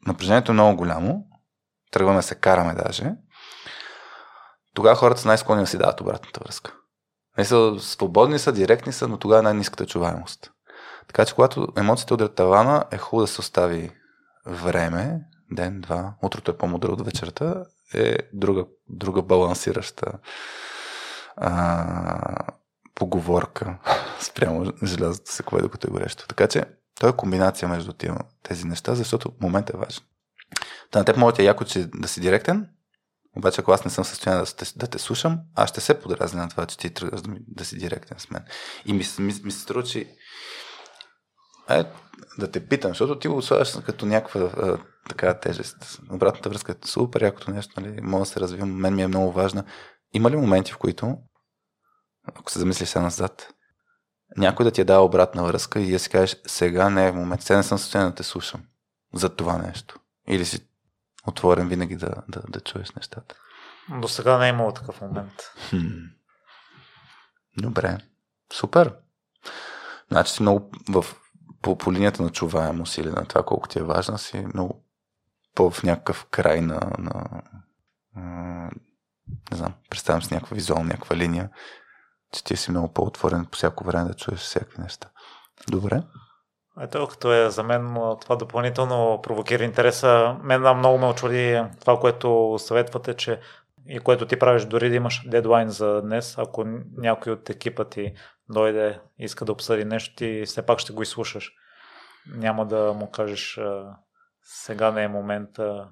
напрежението 0.06 0.52
е 0.52 0.54
много 0.54 0.76
голямо, 0.76 1.26
тръгваме 1.90 2.22
се 2.22 2.34
караме 2.34 2.74
даже, 2.74 3.12
тогава 4.74 4.96
хората 4.96 5.20
са 5.20 5.28
най-склонни 5.28 5.62
да 5.62 5.66
си 5.66 5.78
дадат 5.78 6.00
обратната 6.00 6.40
връзка. 6.44 6.74
Не 7.38 7.44
са 7.44 7.76
свободни 7.80 8.38
са, 8.38 8.52
директни 8.52 8.92
са, 8.92 9.08
но 9.08 9.18
тогава 9.18 9.38
е 9.38 9.42
най-низката 9.42 9.86
чуваемост. 9.86 10.50
Така 11.06 11.24
че 11.24 11.34
когато 11.34 11.68
емоциите 11.76 12.14
удрят 12.14 12.34
тавана, 12.34 12.84
е 12.90 12.98
хубаво 12.98 13.26
да 13.26 13.32
се 13.32 13.40
остави 13.40 13.90
време, 14.46 15.20
ден, 15.52 15.80
два, 15.80 16.14
утрото 16.22 16.50
е 16.50 16.56
по-мудро 16.56 16.92
от 16.92 17.04
вечерта, 17.04 17.64
е 17.94 18.16
друга, 18.32 18.64
друга 18.88 19.22
балансираща 19.22 20.12
а, 21.36 22.52
поговорка 22.94 23.78
спрямо 24.20 24.72
желязото 24.84 25.32
се 25.32 25.42
кое 25.42 25.62
докато 25.62 25.86
е 25.86 25.90
горещо. 25.90 26.26
Така 26.28 26.46
че, 26.46 26.64
той 27.00 27.10
е 27.10 27.16
комбинация 27.16 27.68
между 27.68 27.92
тези 28.42 28.66
неща, 28.66 28.94
защото 28.94 29.32
момент 29.40 29.70
е 29.70 29.76
важен. 29.76 30.02
Та 30.90 30.98
на 30.98 31.04
теб 31.04 31.16
да 31.36 31.42
е 31.42 31.46
яко, 31.46 31.64
че 31.64 31.86
да 31.94 32.08
си 32.08 32.20
директен, 32.20 32.68
обаче 33.36 33.60
ако 33.60 33.72
аз 33.72 33.84
не 33.84 33.90
съм 33.90 34.04
в 34.04 34.08
състояние 34.08 34.44
да, 34.44 34.66
да 34.76 34.86
те 34.86 34.98
слушам, 34.98 35.40
аз 35.54 35.70
ще 35.70 35.80
се 35.80 36.00
подразня 36.00 36.42
на 36.42 36.48
това, 36.48 36.66
че 36.66 36.78
ти 36.78 36.90
тръгваш 36.90 37.22
да, 37.22 37.34
да 37.48 37.64
си 37.64 37.78
директен 37.78 38.18
с 38.18 38.30
мен. 38.30 38.44
И 38.86 38.92
ми, 38.92 39.04
ми, 39.18 39.34
ми 39.44 39.50
се 39.50 39.60
струва, 39.60 39.82
че 39.82 40.08
е, 41.70 41.84
да 42.38 42.50
те 42.50 42.68
питам, 42.68 42.90
защото 42.90 43.18
ти 43.18 43.28
го 43.28 43.42
слагаш 43.42 43.76
като 43.86 44.06
някаква 44.06 44.40
а, 44.40 44.78
така 45.08 45.40
тежест. 45.40 46.00
Обратната 46.10 46.48
връзка 46.48 46.72
е 46.72 46.86
супер 46.86 47.22
якото 47.22 47.50
нещо, 47.50 47.80
нали? 47.80 48.00
Мога 48.02 48.22
да 48.22 48.26
се 48.26 48.40
развивам, 48.40 48.72
мен 48.74 48.94
ми 48.94 49.02
е 49.02 49.08
много 49.08 49.32
важна. 49.32 49.64
Има 50.12 50.30
ли 50.30 50.36
моменти, 50.36 50.72
в 50.72 50.78
които 50.78 51.16
ако 52.34 52.50
се 52.50 52.58
замислиш 52.58 52.88
сега 52.88 53.02
назад, 53.02 53.53
някой 54.36 54.64
да 54.64 54.70
ти 54.70 54.80
е 54.80 54.84
дал 54.84 55.04
обратна 55.04 55.44
връзка 55.44 55.80
и 55.80 55.90
да 55.90 55.98
си 55.98 56.10
кажеш, 56.10 56.36
сега 56.46 56.90
не 56.90 57.06
е 57.06 57.12
в 57.12 57.14
момент, 57.14 57.42
сега 57.42 57.56
не 57.56 57.62
съм 57.62 57.78
състояние 57.78 58.10
да 58.10 58.16
те 58.16 58.22
слушам 58.22 58.62
за 59.14 59.28
това 59.28 59.58
нещо. 59.58 59.98
Или 60.28 60.44
си 60.44 60.68
отворен 61.26 61.68
винаги 61.68 61.96
да, 61.96 62.14
да, 62.28 62.42
да 62.48 62.60
чуеш 62.60 62.90
нещата. 62.90 63.34
До 63.88 64.08
сега 64.08 64.38
не 64.38 64.46
е 64.46 64.50
имало 64.50 64.72
такъв 64.72 65.00
момент. 65.00 65.32
Хм. 65.70 65.76
Добре. 67.58 67.98
Супер. 68.52 68.94
Значи 70.10 70.32
си 70.32 70.42
много 70.42 70.70
в, 70.88 71.04
по, 71.62 71.78
по 71.78 71.92
линията 71.92 72.22
на 72.22 72.30
чуваемост 72.30 72.98
или 72.98 73.10
на 73.10 73.26
това 73.26 73.42
колко 73.42 73.68
ти 73.68 73.78
е 73.78 73.82
важна, 73.82 74.18
си 74.18 74.46
много 74.54 74.84
по 75.54 75.70
в 75.70 75.82
някакъв 75.82 76.26
край 76.30 76.60
на, 76.60 76.80
на, 76.98 77.42
на 78.16 78.70
не 79.50 79.56
знам, 79.56 79.74
представям 79.90 80.22
си 80.22 80.34
някаква 80.34 80.54
визуална, 80.54 80.84
някаква 80.84 81.16
линия 81.16 81.50
че 82.34 82.44
ти 82.44 82.56
си 82.56 82.70
много 82.70 82.92
по-отворен 82.92 83.46
по 83.50 83.56
всяко 83.56 83.84
време 83.84 84.08
да 84.08 84.14
чуеш 84.14 84.40
всякакви 84.40 84.82
неща. 84.82 85.08
Добре. 85.68 86.02
Ето, 86.80 87.08
като 87.08 87.32
е 87.32 87.50
за 87.50 87.62
мен 87.62 87.96
това 88.20 88.36
допълнително 88.36 89.20
провокира 89.22 89.64
интереса. 89.64 90.36
Мен 90.42 90.60
много 90.60 90.98
ме 90.98 91.06
очуди 91.06 91.62
това, 91.80 92.00
което 92.00 92.56
съветвате, 92.58 93.14
че 93.14 93.40
и 93.88 93.98
което 93.98 94.26
ти 94.26 94.38
правиш, 94.38 94.64
дори 94.64 94.88
да 94.90 94.96
имаш 94.96 95.28
дедлайн 95.28 95.68
за 95.68 96.02
днес, 96.02 96.38
ако 96.38 96.64
някой 96.96 97.32
от 97.32 97.50
екипа 97.50 97.84
ти 97.84 98.14
дойде, 98.48 99.00
иска 99.18 99.44
да 99.44 99.52
обсъди 99.52 99.84
нещо, 99.84 100.16
ти 100.16 100.42
все 100.46 100.66
пак 100.66 100.78
ще 100.78 100.92
го 100.92 101.02
изслушаш. 101.02 101.52
Няма 102.36 102.66
да 102.66 102.92
му 102.92 103.10
кажеш 103.10 103.60
сега 104.42 104.90
не 104.90 105.02
е 105.02 105.08
момента, 105.08 105.88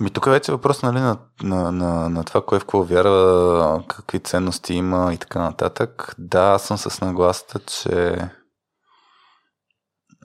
Ами 0.00 0.10
тук 0.10 0.24
вече 0.24 0.52
е 0.52 0.54
въпрос 0.54 0.82
нали, 0.82 1.00
на, 1.00 1.18
на, 1.42 1.72
на, 1.72 2.08
на 2.08 2.24
това 2.24 2.44
кой 2.44 2.58
в 2.58 2.62
какво 2.62 2.82
вярва, 2.82 3.84
какви 3.88 4.20
ценности 4.20 4.74
има 4.74 5.14
и 5.14 5.18
така 5.18 5.42
нататък. 5.42 6.14
Да, 6.18 6.40
аз 6.40 6.62
съм 6.62 6.78
с 6.78 7.00
нагласата, 7.00 7.58
че 7.58 8.28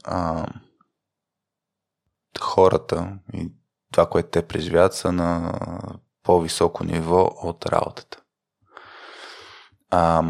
а, 0.04 0.46
хората 2.40 3.18
и 3.34 3.52
това, 3.92 4.10
което 4.10 4.30
те 4.30 4.48
преживяват, 4.48 4.94
са 4.94 5.12
на 5.12 5.54
по-високо 6.24 6.84
ниво 6.84 7.30
от 7.44 7.66
работата. 7.66 8.22
А, 9.90 10.24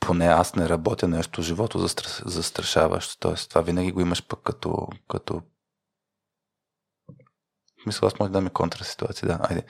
поне 0.00 0.26
аз 0.26 0.54
не 0.54 0.68
работя 0.68 1.08
нещо 1.08 1.42
живото 1.42 1.86
застрашаващо. 2.26 3.16
Тоест, 3.20 3.48
това 3.48 3.60
винаги 3.60 3.92
го 3.92 4.00
имаш 4.00 4.26
пък 4.26 4.40
като, 4.42 4.88
като 5.08 5.42
мисля, 7.86 8.06
аз 8.06 8.18
може 8.18 8.32
да 8.32 8.40
ми 8.40 8.50
контра 8.50 8.84
ситуация, 8.84 9.28
да. 9.28 9.38
Айде. 9.42 9.62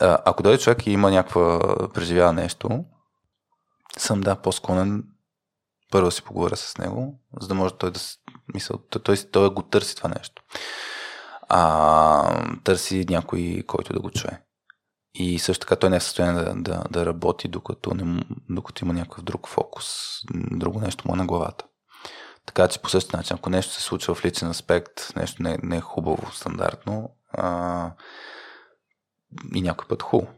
А, 0.00 0.18
ако 0.24 0.42
дойде 0.42 0.58
човек 0.58 0.86
и 0.86 0.90
има 0.90 1.10
някаква 1.10 1.58
преживява 1.94 2.32
нещо, 2.32 2.84
съм 3.98 4.20
да 4.20 4.36
по-склонен 4.36 5.04
първо 5.90 6.10
си 6.10 6.22
поговоря 6.22 6.56
с 6.56 6.78
него, 6.78 7.20
за 7.40 7.48
да 7.48 7.54
може 7.54 7.74
той 7.74 7.90
да 7.90 8.00
мисля, 8.54 8.78
той, 8.90 9.02
той, 9.02 9.16
той 9.16 9.50
го 9.50 9.62
търси 9.62 9.96
това 9.96 10.08
нещо. 10.08 10.42
А, 11.48 12.44
търси 12.64 13.06
някой, 13.08 13.62
който 13.66 13.92
да 13.92 14.00
го 14.00 14.10
чуе. 14.10 14.42
И 15.14 15.38
също 15.38 15.60
така 15.60 15.76
той 15.76 15.90
не 15.90 15.96
е 15.96 16.00
в 16.00 16.02
състояние 16.02 16.42
да, 16.42 16.54
да, 16.54 16.84
да 16.90 17.06
работи, 17.06 17.48
докато, 17.48 17.94
не, 17.94 18.24
докато 18.48 18.84
има 18.84 18.94
някакъв 18.94 19.24
друг 19.24 19.48
фокус, 19.48 19.86
друго 20.34 20.80
нещо 20.80 21.08
му 21.08 21.14
е 21.14 21.16
на 21.16 21.26
главата. 21.26 21.64
Така 22.46 22.68
че 22.68 22.82
по 22.82 22.88
същия 22.88 23.16
начин, 23.16 23.36
ако 23.36 23.50
нещо 23.50 23.74
се 23.74 23.82
случва 23.82 24.14
в 24.14 24.24
личен 24.24 24.48
аспект, 24.48 25.16
нещо 25.16 25.42
не, 25.42 25.58
не 25.62 25.76
е 25.76 25.80
хубаво, 25.80 26.32
стандартно, 26.32 27.10
а, 27.32 27.92
и 29.54 29.62
някой 29.62 29.88
път 29.88 30.02
хубаво. 30.02 30.32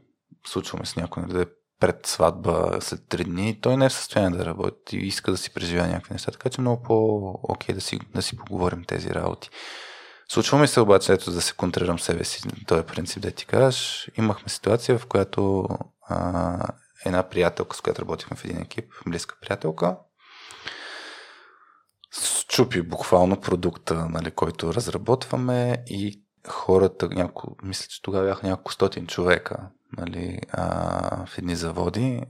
Случваме 0.47 0.87
с 0.87 0.97
някой 0.97 1.27
да 1.27 1.43
е 1.43 1.47
пред 1.81 2.07
сватба 2.07 2.79
след 2.81 3.09
три 3.09 3.25
дни, 3.25 3.61
той 3.61 3.77
не 3.77 3.85
е 3.85 3.89
в 3.89 3.93
състояние 3.93 4.39
да 4.39 4.47
работи 4.47 4.97
и 4.97 5.07
иска 5.07 5.31
да 5.31 5.37
си 5.37 5.55
преживя 5.55 5.87
някакви 5.87 6.15
неща, 6.15 6.31
така 6.31 6.51
че 6.51 6.61
много 6.61 6.83
по-окей 6.83 7.75
да 7.75 7.81
си, 7.81 8.01
да 8.15 8.23
си 8.23 8.37
поговорим 8.37 8.85
тези 8.85 9.11
работи. 9.11 9.51
Случва 10.29 10.59
ми 10.59 10.69
се 10.69 10.81
обаче, 10.81 11.13
ето 11.13 11.31
да 11.31 11.41
се 11.41 11.55
контрирам 11.55 11.99
себе 11.99 12.25
си, 12.25 12.43
този 12.67 12.81
е 12.81 12.87
принцип 12.87 13.23
да 13.23 13.31
ти 13.31 13.47
кажеш. 13.47 14.11
Имахме 14.19 14.49
ситуация, 14.49 14.99
в 14.99 15.07
която 15.07 15.69
а, 16.09 16.59
една 17.07 17.29
приятелка, 17.29 17.77
с 17.77 17.81
която 17.81 18.03
работихме 18.03 18.37
в 18.37 18.45
един 18.45 18.59
екип, 18.59 18.93
близка 19.07 19.37
приятелка, 19.41 19.97
чупи 22.49 22.83
буквално 22.83 23.41
продукта, 23.41 24.09
нали, 24.11 24.31
който 24.31 24.75
разработваме 24.75 25.85
и 25.87 26.23
хората, 26.49 27.09
няко, 27.09 27.57
мисля, 27.63 27.87
че 27.89 28.03
тогава 28.03 28.25
бяха 28.25 28.47
няколко 28.47 28.73
стотин 28.73 29.07
човека 29.07 29.71
нали, 29.97 30.39
а, 30.53 31.27
в 31.27 31.39
едни 31.39 31.57
заводи, 31.57 32.23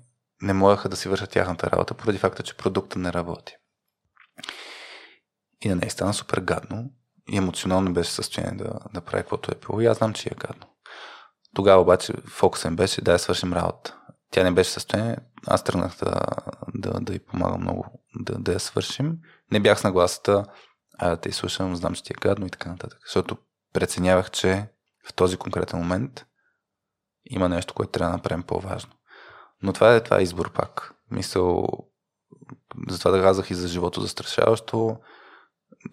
не 0.43 0.53
можеха 0.53 0.89
да 0.89 0.97
си 0.97 1.09
вършат 1.09 1.31
тяхната 1.31 1.71
работа, 1.71 1.95
поради 1.95 2.19
факта, 2.19 2.43
че 2.43 2.57
продукта 2.57 2.99
не 2.99 3.13
работи. 3.13 3.57
И 5.61 5.69
на 5.69 5.77
нея 5.77 5.91
стана 5.91 6.15
супер 6.15 6.41
гадно 6.41 6.91
и 7.29 7.37
емоционално 7.37 7.93
беше 7.93 8.11
състояние 8.11 8.65
да, 8.65 8.79
да 8.95 9.01
прави 9.01 9.23
каквото 9.23 9.53
е 9.53 9.67
било. 9.67 9.81
И 9.81 9.87
аз 9.87 9.99
знам, 9.99 10.13
че 10.13 10.29
е 10.29 10.37
гадно. 10.39 10.67
Тогава 11.55 11.83
обаче 11.83 12.13
фокусът 12.27 12.71
им 12.71 12.77
беше 12.77 13.03
да 13.03 13.13
я 13.13 13.19
свършим 13.19 13.53
работа. 13.53 13.99
Тя 14.31 14.45
не 14.45 14.51
беше 14.51 14.71
състояние, 14.71 15.17
аз 15.47 15.65
тръгнах 15.65 15.97
да, 15.97 16.21
да, 16.75 17.01
да 17.01 17.15
й 17.15 17.19
помага 17.19 17.59
много 17.59 18.03
да, 18.15 18.39
да 18.39 18.53
я 18.53 18.61
свършим. 18.61 19.19
Не 19.53 19.61
бях 19.61 19.81
с 19.81 19.85
нагласата, 19.85 20.45
а 20.99 21.11
да 21.11 21.17
те 21.17 21.29
изслушам, 21.29 21.77
знам, 21.77 21.95
че 21.95 22.03
ти 22.03 22.13
е 22.13 22.21
гадно 22.21 22.47
и 22.47 22.51
така 22.51 22.71
нататък. 22.71 22.99
Защото 23.07 23.37
преценявах, 23.73 24.31
че 24.31 24.68
в 25.09 25.14
този 25.14 25.37
конкретен 25.37 25.79
момент 25.79 26.27
има 27.25 27.49
нещо, 27.49 27.75
което 27.75 27.93
трябва 27.93 28.11
да 28.11 28.16
направим 28.16 28.43
по-важно. 28.43 28.93
Но 29.62 29.73
това 29.73 29.95
е, 29.95 30.05
това 30.05 30.18
е 30.18 30.23
избор 30.23 30.53
пак. 30.53 30.95
Мисъл, 31.11 31.66
затова 32.89 33.11
да 33.11 33.23
казах 33.23 33.51
и 33.51 33.55
за 33.55 33.68
живото 33.68 34.01
застрашаващо. 34.01 34.97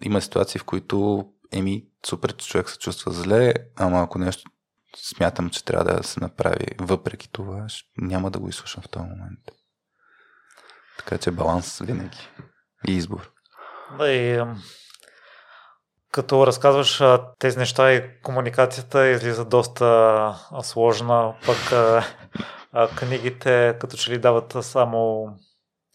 Има 0.02 0.20
ситуации, 0.20 0.58
в 0.58 0.64
които 0.64 1.26
еми, 1.52 1.86
супер, 2.06 2.36
че 2.36 2.48
човек 2.48 2.70
се 2.70 2.78
чувства 2.78 3.12
зле, 3.12 3.54
ама 3.76 4.02
ако 4.02 4.18
нещо 4.18 4.50
смятам, 4.96 5.50
че 5.50 5.64
трябва 5.64 5.84
да 5.84 6.02
се 6.02 6.20
направи 6.20 6.66
въпреки 6.78 7.32
това, 7.32 7.66
няма 7.96 8.30
да 8.30 8.38
го 8.38 8.48
изслушам 8.48 8.82
в 8.82 8.88
този 8.88 9.04
момент. 9.04 9.40
Така 10.98 11.18
че 11.18 11.30
баланс 11.30 11.78
винаги. 11.78 12.28
И 12.88 12.92
избор. 12.92 13.32
Да, 13.98 14.12
и 14.12 14.44
като 16.12 16.46
разказваш 16.46 17.02
тези 17.38 17.58
неща 17.58 17.92
и 17.92 18.02
комуникацията 18.22 19.08
излиза 19.08 19.44
доста 19.44 20.34
сложна, 20.62 21.34
пък 21.46 21.72
книгите 22.96 23.76
като 23.80 23.96
че 23.96 24.10
ли 24.10 24.18
дават 24.18 24.56
само 24.60 25.26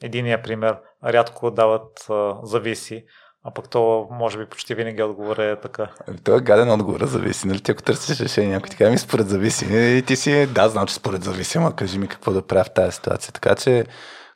единия 0.01 0.43
пример, 0.43 0.78
рядко 1.05 1.51
дават 1.51 2.07
зависи. 2.43 3.03
А 3.47 3.51
пък 3.53 3.70
то, 3.70 4.07
може 4.11 4.38
би, 4.38 4.49
почти 4.49 4.76
винаги 4.76 5.03
отговор 5.03 5.38
е 5.38 5.59
така. 5.59 5.91
Ами, 6.07 6.18
той 6.18 6.38
е 6.38 6.41
гаден 6.41 6.72
отговор, 6.72 7.05
зависи. 7.05 7.47
Нали? 7.47 7.59
Ти 7.59 7.72
ако 7.72 7.84
търсиш 7.84 8.20
решение, 8.20 8.49
някой 8.49 8.70
ти 8.70 8.86
ми 8.86 8.97
според 8.97 9.30
зависи. 9.30 9.66
И 9.97 10.03
ти 10.07 10.16
си, 10.16 10.47
да, 10.47 10.70
знам, 10.70 10.88
че 10.88 10.93
според 10.93 11.24
зависи, 11.24 11.57
ама 11.57 11.76
кажи 11.76 11.99
ми 11.99 12.07
какво 12.07 12.32
да 12.32 12.47
правя 12.47 12.63
в 12.63 12.74
тази 12.74 12.91
ситуация. 12.91 13.34
Така 13.34 13.55
че 13.55 13.86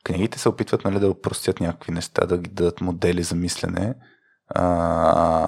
книгите 0.03 0.39
се 0.39 0.49
опитват 0.49 0.85
нали, 0.85 0.99
да 0.99 1.09
упростят 1.09 1.59
някакви 1.59 1.91
неща, 1.91 2.25
да 2.25 2.37
ги 2.37 2.49
дадат 2.49 2.81
модели 2.81 3.23
за 3.23 3.35
мислене. 3.35 3.93
А, 4.49 5.47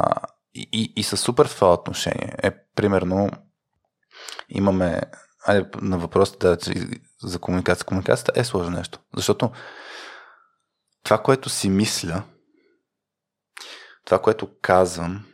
и, 0.54 0.94
и, 0.96 1.04
са 1.04 1.18
супер 1.18 1.48
в 1.48 1.56
това 1.56 1.74
отношение. 1.74 2.36
Е, 2.44 2.52
примерно, 2.76 3.30
имаме, 4.50 5.02
айде 5.46 5.70
на 5.82 5.98
въпросите 5.98 6.48
да, 6.48 6.58
за 7.24 7.40
комуникация. 7.40 7.86
Комуникацията 7.86 8.32
е 8.36 8.44
сложно 8.44 8.78
нещо. 8.78 9.00
Защото 9.16 9.52
това, 11.04 11.18
което 11.18 11.50
си 11.50 11.70
мисля, 11.70 12.24
това, 14.06 14.20
което 14.20 14.50
казвам, 14.62 15.26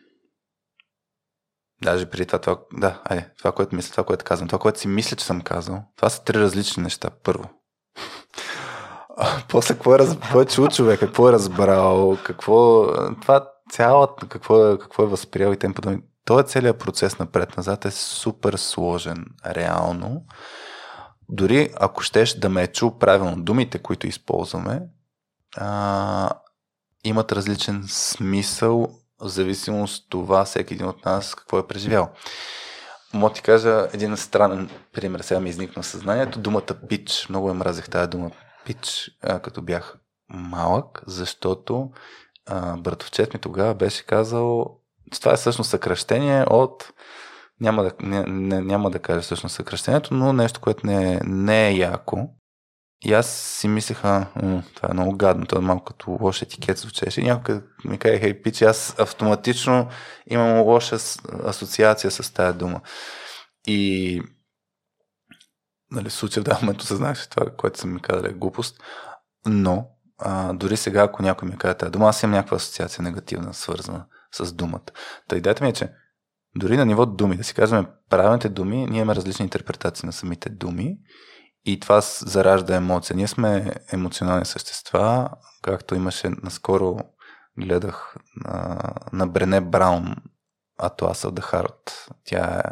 даже 1.84 2.06
преди 2.06 2.26
това, 2.26 2.40
това, 2.40 2.60
да, 2.74 3.02
айде, 3.06 3.32
това, 3.38 3.52
което 3.52 3.76
мисля, 3.76 3.92
това, 3.92 4.04
което 4.04 4.26
казвам, 4.26 4.48
това, 4.48 4.60
което 4.60 4.80
си 4.80 4.88
мисля, 4.88 5.18
че 5.18 5.26
съм 5.26 5.42
казал, 5.42 5.84
това 5.96 6.10
са 6.10 6.24
три 6.24 6.40
различни 6.40 6.84
неща. 6.84 7.10
Първо. 7.24 7.50
После 9.50 9.74
какво 9.74 9.96
е, 9.96 9.98
какво 9.98 10.42
е 10.42 10.46
чул 10.46 10.68
човек, 10.68 11.00
какво 11.00 11.30
е 11.30 11.32
разбрал, 11.32 12.18
какво, 12.24 12.88
това 13.22 13.52
цялата, 13.70 14.28
какво 14.28 14.68
е, 14.68 14.80
какво 14.80 15.04
е 15.04 15.08
възприял 15.08 15.52
и 15.52 15.58
тем 15.58 15.74
подобни. 15.74 16.00
Той 16.26 16.44
целият 16.44 16.80
процес 16.80 17.20
напред-назад 17.20 17.86
е 17.86 17.92
супер 17.92 18.54
сложен, 18.54 19.26
реално. 19.46 20.26
Дори 21.30 21.74
ако 21.80 22.02
щеш 22.02 22.34
да 22.34 22.50
ме 22.50 22.64
е 22.64 22.68
чул 22.68 22.98
правилно 22.98 23.44
думите, 23.44 23.80
които 23.80 24.08
използваме, 24.08 24.82
а, 25.58 26.30
имат 27.04 27.32
различен 27.32 27.84
смисъл 27.88 28.88
в 29.22 29.28
зависимост 29.28 30.04
от 30.04 30.10
това 30.10 30.46
всеки 30.46 30.74
един 30.74 30.88
от 30.88 31.06
нас 31.06 31.36
какво 31.36 31.60
е 31.60 31.68
преживял. 31.68 32.10
Мога 33.14 33.34
ти 33.34 33.42
кажа 33.42 33.88
един 33.94 34.18
странен 34.18 34.70
пример, 34.94 35.20
сега 35.20 35.40
ми 35.40 35.50
изникна 35.50 35.84
съзнанието. 35.84 36.40
Думата 36.40 36.74
пич, 36.90 37.30
много 37.30 37.48
я 37.48 37.54
мразех 37.54 37.90
тази 37.90 38.10
дума 38.10 38.32
пич, 38.66 39.12
като 39.44 39.62
бях 39.62 39.98
малък, 40.30 41.04
защото 41.08 41.92
братовчет 42.78 43.34
ми 43.34 43.40
тогава 43.40 43.74
беше 43.76 44.06
казал, 44.06 44.78
това 45.22 45.34
е 45.34 45.38
всъщност 45.38 45.70
съкръщение 45.70 46.46
от 46.50 46.94
няма 47.60 47.84
да, 47.84 47.92
не, 48.00 48.24
не, 48.28 48.62
няма 48.62 48.92
да 48.92 49.00
кажа 49.00 49.22
всъщност 49.22 49.56
съкръщението, 49.56 50.14
но 50.14 50.34
нещо, 50.34 50.62
което 50.62 50.88
не, 50.88 51.20
не 51.24 51.68
е 51.68 51.78
яко. 51.78 52.30
И 53.06 53.14
аз 53.14 53.30
си 53.30 53.68
мислеха, 53.68 54.28
това 54.76 54.90
е 54.90 54.94
много 54.94 55.18
гадно, 55.18 55.46
това 55.46 55.62
е 55.62 55.66
малко 55.66 55.86
като 55.86 56.18
лош 56.22 56.42
етикет 56.42 56.78
звучеше. 56.78 57.22
И 57.22 57.24
някой 57.24 57.62
ми 57.86 57.98
каже, 57.98 58.20
хей, 58.20 58.42
пич, 58.42 58.62
аз 58.62 59.00
автоматично 59.00 59.90
имам 60.26 60.62
лоша 60.62 60.96
асоциация 61.46 62.12
с 62.12 62.34
тази 62.34 62.58
дума. 62.58 62.82
И 63.68 64.22
нали, 65.92 66.10
в 66.10 66.14
случая 66.14 66.44
в 66.44 66.46
даден 66.46 66.60
момент 66.62 67.18
че 67.18 67.30
това, 67.30 67.46
което 67.58 67.80
съм 67.80 67.94
ми 67.94 68.02
казал 68.02 68.24
е 68.30 68.34
глупост. 68.34 68.84
Но 69.46 69.88
а, 70.18 70.54
дори 70.54 70.78
сега, 70.78 71.04
ако 71.04 71.24
някой 71.24 71.50
ми 71.50 71.58
каже 71.58 71.74
тази 71.74 71.92
дума, 71.92 72.10
аз 72.10 72.24
имам 72.24 72.32
някаква 72.32 72.56
асоциация 72.56 73.04
негативна, 73.04 73.54
свързана 73.54 74.06
с 74.32 74.54
думата. 74.54 74.82
Та 75.28 75.36
идеята 75.36 75.64
ми 75.64 75.70
е, 75.70 75.74
че 75.74 75.90
дори 76.56 76.78
на 76.78 76.86
ниво 76.86 77.06
думи, 77.06 77.38
да 77.38 77.44
си 77.44 77.54
казваме 77.54 77.88
правилните 78.10 78.50
думи, 78.50 78.86
ние 78.86 79.02
имаме 79.02 79.16
различни 79.16 79.44
интерпретации 79.44 80.06
на 80.06 80.14
самите 80.14 80.50
думи 80.50 80.98
и 81.66 81.80
това 81.80 82.02
заражда 82.02 82.76
емоция. 82.76 83.16
Ние 83.16 83.28
сме 83.28 83.74
емоционални 83.92 84.46
същества, 84.46 85.30
както 85.62 85.96
имаше 85.96 86.30
наскоро 86.30 87.00
гледах 87.60 88.16
на, 88.36 88.80
на 89.14 89.28
Брене 89.28 89.62
Браун 89.62 90.16
the 90.80 91.52
Heart. 91.52 91.92
Тя 92.24 92.60
е 92.60 92.72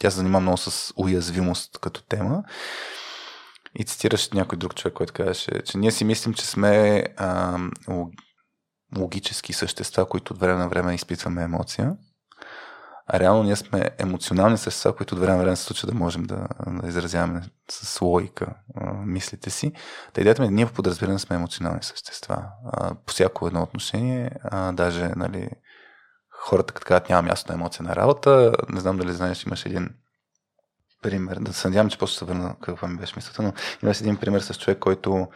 тя 0.00 0.10
се 0.10 0.16
занимава 0.16 0.40
много 0.40 0.56
с 0.56 0.92
уязвимост 0.96 1.78
като 1.78 2.02
тема. 2.02 2.44
И 3.74 3.84
цитираш 3.84 4.30
някой 4.30 4.58
друг 4.58 4.74
човек, 4.74 4.94
който 4.94 5.12
казваше, 5.12 5.62
че 5.64 5.78
ние 5.78 5.90
си 5.90 6.04
мислим, 6.04 6.34
че 6.34 6.46
сме 6.46 7.04
а, 7.16 7.58
логически 8.98 9.52
същества, 9.52 10.08
които 10.08 10.32
от 10.32 10.40
време 10.40 10.58
на 10.58 10.68
време 10.68 10.94
изпитваме 10.94 11.42
емоция. 11.42 11.96
А 13.06 13.20
реално 13.20 13.42
ние 13.42 13.56
сме 13.56 13.90
емоционални 13.98 14.58
същества, 14.58 14.96
които 14.96 15.14
от 15.14 15.20
време 15.20 15.36
на 15.36 15.42
време 15.42 15.56
се 15.56 15.62
случва 15.62 15.88
да 15.88 15.94
можем 15.94 16.22
да, 16.22 16.48
да 16.66 16.88
изразяваме 16.88 17.42
с 17.70 18.00
логика 18.00 18.54
а, 18.74 18.92
мислите 18.92 19.50
си. 19.50 19.72
Та 20.12 20.20
идеята 20.20 20.42
ми 20.42 20.48
е, 20.48 20.50
ние 20.50 20.66
подразбиране 20.66 21.18
сме 21.18 21.36
емоционални 21.36 21.82
същества. 21.82 22.44
А, 22.72 22.94
по 22.94 23.12
всяко 23.12 23.46
едно 23.46 23.62
отношение, 23.62 24.30
а, 24.44 24.72
даже 24.72 25.08
нали, 25.16 25.50
хората 26.30 26.74
като 26.74 26.86
казват 26.86 27.08
няма 27.08 27.22
място 27.22 27.52
на 27.52 27.54
емоция 27.54 27.84
на 27.84 27.96
работа. 27.96 28.52
Не 28.68 28.80
знам 28.80 28.96
дали 28.96 29.12
знаеш, 29.12 29.44
имаш 29.46 29.66
един 29.66 29.90
пример. 31.04 31.38
Да 31.40 31.52
се 31.52 31.68
надявам, 31.68 31.90
че 31.90 31.98
после 31.98 32.18
се 32.18 32.24
върна 32.24 32.56
каква 32.60 32.88
ми 32.88 32.96
беше 32.98 33.12
мисълта, 33.16 33.42
но 33.42 33.52
имаш 33.82 34.00
един 34.00 34.16
пример 34.16 34.40
с 34.40 34.54
човек, 34.54 34.78
който 34.78 35.28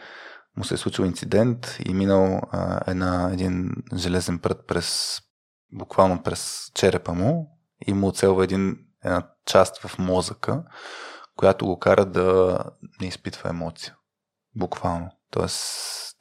му 0.57 0.63
се 0.63 0.73
е 0.73 0.77
случил 0.77 1.03
инцидент 1.03 1.77
и 1.85 1.93
минал 1.93 2.41
а, 2.51 2.91
една, 2.91 3.29
един 3.33 3.71
железен 3.95 4.39
прът 4.39 4.67
през 4.67 5.19
буквално 5.71 6.23
през 6.23 6.71
черепа 6.73 7.13
му 7.13 7.59
и 7.87 7.93
му 7.93 8.07
оцелва 8.07 8.43
един, 8.43 8.77
една 9.03 9.27
част 9.45 9.81
в 9.81 9.99
мозъка, 9.99 10.63
която 11.35 11.65
го 11.65 11.79
кара 11.79 12.05
да 12.05 12.59
не 13.01 13.07
изпитва 13.07 13.49
емоция. 13.49 13.95
Буквално. 14.55 15.11
Тоест 15.31 15.61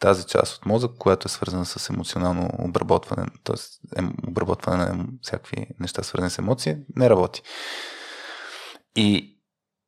тази 0.00 0.26
част 0.26 0.56
от 0.56 0.66
мозък, 0.66 0.90
която 0.98 1.28
е 1.28 1.28
свързана 1.28 1.64
с 1.64 1.90
емоционално 1.90 2.50
обработване, 2.58 3.26
т.е. 3.44 4.02
обработване 4.28 4.84
на 4.84 5.06
всякакви 5.22 5.66
неща, 5.80 6.02
свързани 6.02 6.30
с 6.30 6.38
емоции, 6.38 6.76
не 6.96 7.10
работи. 7.10 7.42
И 8.96 9.37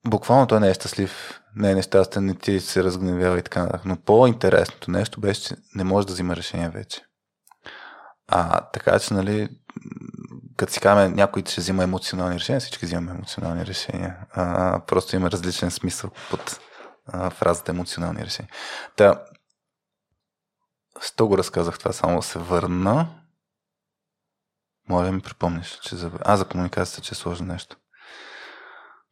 буквално 0.06 0.46
той 0.46 0.60
не 0.60 0.70
е 0.70 0.74
щастлив, 0.74 1.40
не 1.56 1.70
е 1.70 1.74
нещастен, 1.74 2.24
не 2.24 2.34
ти 2.34 2.60
се 2.60 2.84
разгневява 2.84 3.38
и 3.38 3.42
така 3.42 3.62
нататък. 3.62 3.84
Но 3.84 3.96
по-интересното 3.96 4.90
нещо 4.90 5.20
беше, 5.20 5.42
че 5.42 5.56
не 5.74 5.84
може 5.84 6.06
да 6.06 6.12
взима 6.12 6.36
решение 6.36 6.68
вече. 6.68 7.02
А 8.28 8.60
така 8.60 8.98
че, 8.98 9.14
нали, 9.14 9.48
като 10.56 10.72
си 10.72 10.80
казваме, 10.80 11.08
някой 11.08 11.42
ще 11.46 11.60
взима 11.60 11.82
емоционални 11.82 12.34
решения, 12.34 12.60
всички 12.60 12.86
взимаме 12.86 13.10
емоционални 13.10 13.66
решения. 13.66 14.16
А, 14.32 14.80
просто 14.86 15.16
има 15.16 15.30
различен 15.30 15.70
смисъл 15.70 16.10
под 16.30 16.60
а, 17.06 17.30
фразата 17.30 17.72
емоционални 17.72 18.24
решения. 18.24 18.52
Та, 18.96 19.24
Сто 21.00 21.28
го 21.28 21.38
разказах 21.38 21.78
това, 21.78 21.92
само 21.92 22.16
да 22.16 22.22
се 22.22 22.38
върна. 22.38 23.08
Да 24.88 25.12
ми 25.12 25.20
припомниш, 25.20 25.78
че 25.82 25.96
за... 25.96 26.10
А, 26.20 26.36
за 26.36 26.44
комуникацията, 26.44 27.02
че 27.02 27.14
е 27.14 27.16
сложно 27.16 27.46
нещо. 27.46 27.76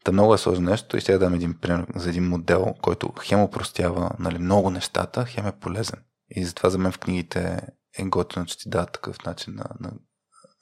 Та 0.05 0.12
много 0.12 0.34
е 0.34 0.38
сложно 0.38 0.70
нещо 0.70 0.96
и 0.96 1.01
ще 1.01 1.12
да 1.12 1.18
дам 1.18 1.34
един 1.34 1.59
пример 1.61 1.86
за 1.96 2.09
един 2.09 2.28
модел, 2.28 2.74
който 2.82 3.12
хем 3.20 3.42
упростява 3.42 4.11
нали, 4.18 4.38
много 4.38 4.70
нещата, 4.70 5.24
хем 5.24 5.46
е 5.46 5.59
полезен. 5.59 6.03
И 6.30 6.44
затова 6.44 6.70
за 6.70 6.78
мен 6.78 6.92
в 6.92 6.99
книгите 6.99 7.61
е 7.99 8.05
готино, 8.05 8.46
че 8.46 8.59
ти 8.59 8.68
дава 8.68 8.86
такъв 8.86 9.24
начин 9.24 9.55
на, 9.55 9.64
на 9.80 9.92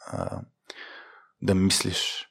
а, 0.07 0.41
да 1.43 1.55
мислиш 1.55 2.27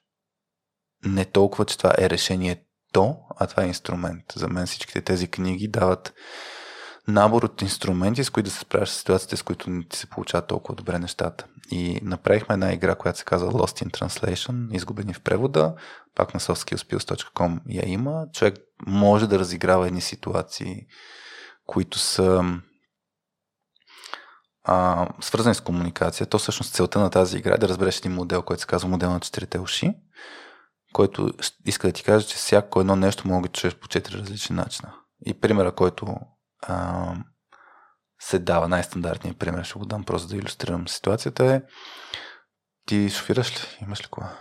не 1.06 1.26
толкова, 1.26 1.66
че 1.66 1.78
това 1.78 1.95
е 1.97 2.10
решението, 2.10 3.16
а 3.39 3.47
това 3.47 3.64
е 3.64 3.68
инструмент. 3.68 4.24
За 4.36 4.47
мен 4.47 4.66
всичките 4.66 5.01
тези 5.01 5.28
книги 5.28 5.68
дават 5.68 6.14
набор 7.08 7.43
от 7.43 7.62
инструменти, 7.62 8.24
с 8.24 8.30
които 8.30 8.49
да 8.49 8.51
се 8.51 8.60
справяш 8.60 8.89
с 8.89 8.97
ситуациите, 8.97 9.38
с 9.38 9.43
които 9.43 9.70
не 9.70 9.84
ти 9.84 9.97
се 9.97 10.08
получават 10.08 10.47
толкова 10.47 10.76
добре 10.76 10.99
нещата. 10.99 11.45
И 11.72 11.99
направихме 12.03 12.53
една 12.53 12.74
игра, 12.74 12.95
която 12.95 13.20
се 13.20 13.26
казва 13.26 13.51
Lost 13.51 13.86
in 13.86 13.99
Translation, 13.99 14.76
изгубени 14.76 15.14
в 15.14 15.22
превода, 15.22 15.76
пак 16.16 16.34
на 16.34 16.39
softskillspills.com 16.39 17.60
я 17.70 17.89
има. 17.89 18.26
Човек 18.34 18.56
може 18.88 19.28
да 19.28 19.39
разиграва 19.39 19.88
едни 19.88 20.01
ситуации, 20.01 20.88
които 21.66 21.99
са 21.99 22.43
а, 24.64 25.08
свързани 25.22 25.56
с 25.56 25.62
комуникация. 25.62 26.28
То 26.28 26.38
всъщност 26.38 26.74
целта 26.74 26.99
на 26.99 27.10
тази 27.10 27.38
игра 27.38 27.53
е 27.53 27.58
да 27.58 27.70
разбереш 27.70 27.97
един 27.97 28.14
модел, 28.14 28.41
който 28.41 28.62
се 28.62 28.68
казва 28.68 28.89
модел 28.89 29.12
на 29.12 29.20
четирите 29.20 29.60
уши, 29.60 29.93
който 30.93 31.30
иска 31.66 31.88
да 31.88 31.93
ти 31.93 32.03
каже, 32.03 32.28
че 32.28 32.36
всяко 32.36 32.80
едно 32.80 32.95
нещо 32.95 33.28
може 33.28 33.41
да 33.41 33.47
чуеш 33.47 33.76
по 33.76 33.88
четири 33.88 34.18
различни 34.18 34.56
начина. 34.56 34.93
И 35.26 35.39
примера, 35.39 35.72
който 35.72 36.16
а, 36.68 37.13
се 38.20 38.39
дава, 38.39 38.68
най-стандартният 38.68 39.39
пример, 39.39 39.63
ще 39.63 39.80
го 39.80 39.86
дам 39.86 40.03
просто 40.03 40.28
да 40.28 40.36
иллюстрирам 40.36 40.88
ситуацията 40.88 41.45
е 41.45 41.61
ти 42.86 43.09
шофираш 43.09 43.51
ли? 43.51 43.78
Имаш 43.82 44.03
ли 44.03 44.07
кола? 44.07 44.38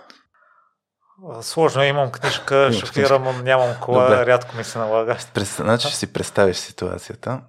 Сложно 1.42 1.82
е, 1.82 1.86
имам 1.86 2.12
книжка, 2.12 2.72
шофирам, 2.72 3.44
нямам 3.44 3.80
кола, 3.80 4.02
Добре. 4.02 4.26
рядко 4.26 4.56
ми 4.56 4.64
се 4.64 4.78
налага. 4.78 5.18
През, 5.34 5.56
значи 5.56 5.88
ще 5.88 5.96
си 5.96 6.12
представиш 6.12 6.56
ситуацията. 6.56 7.42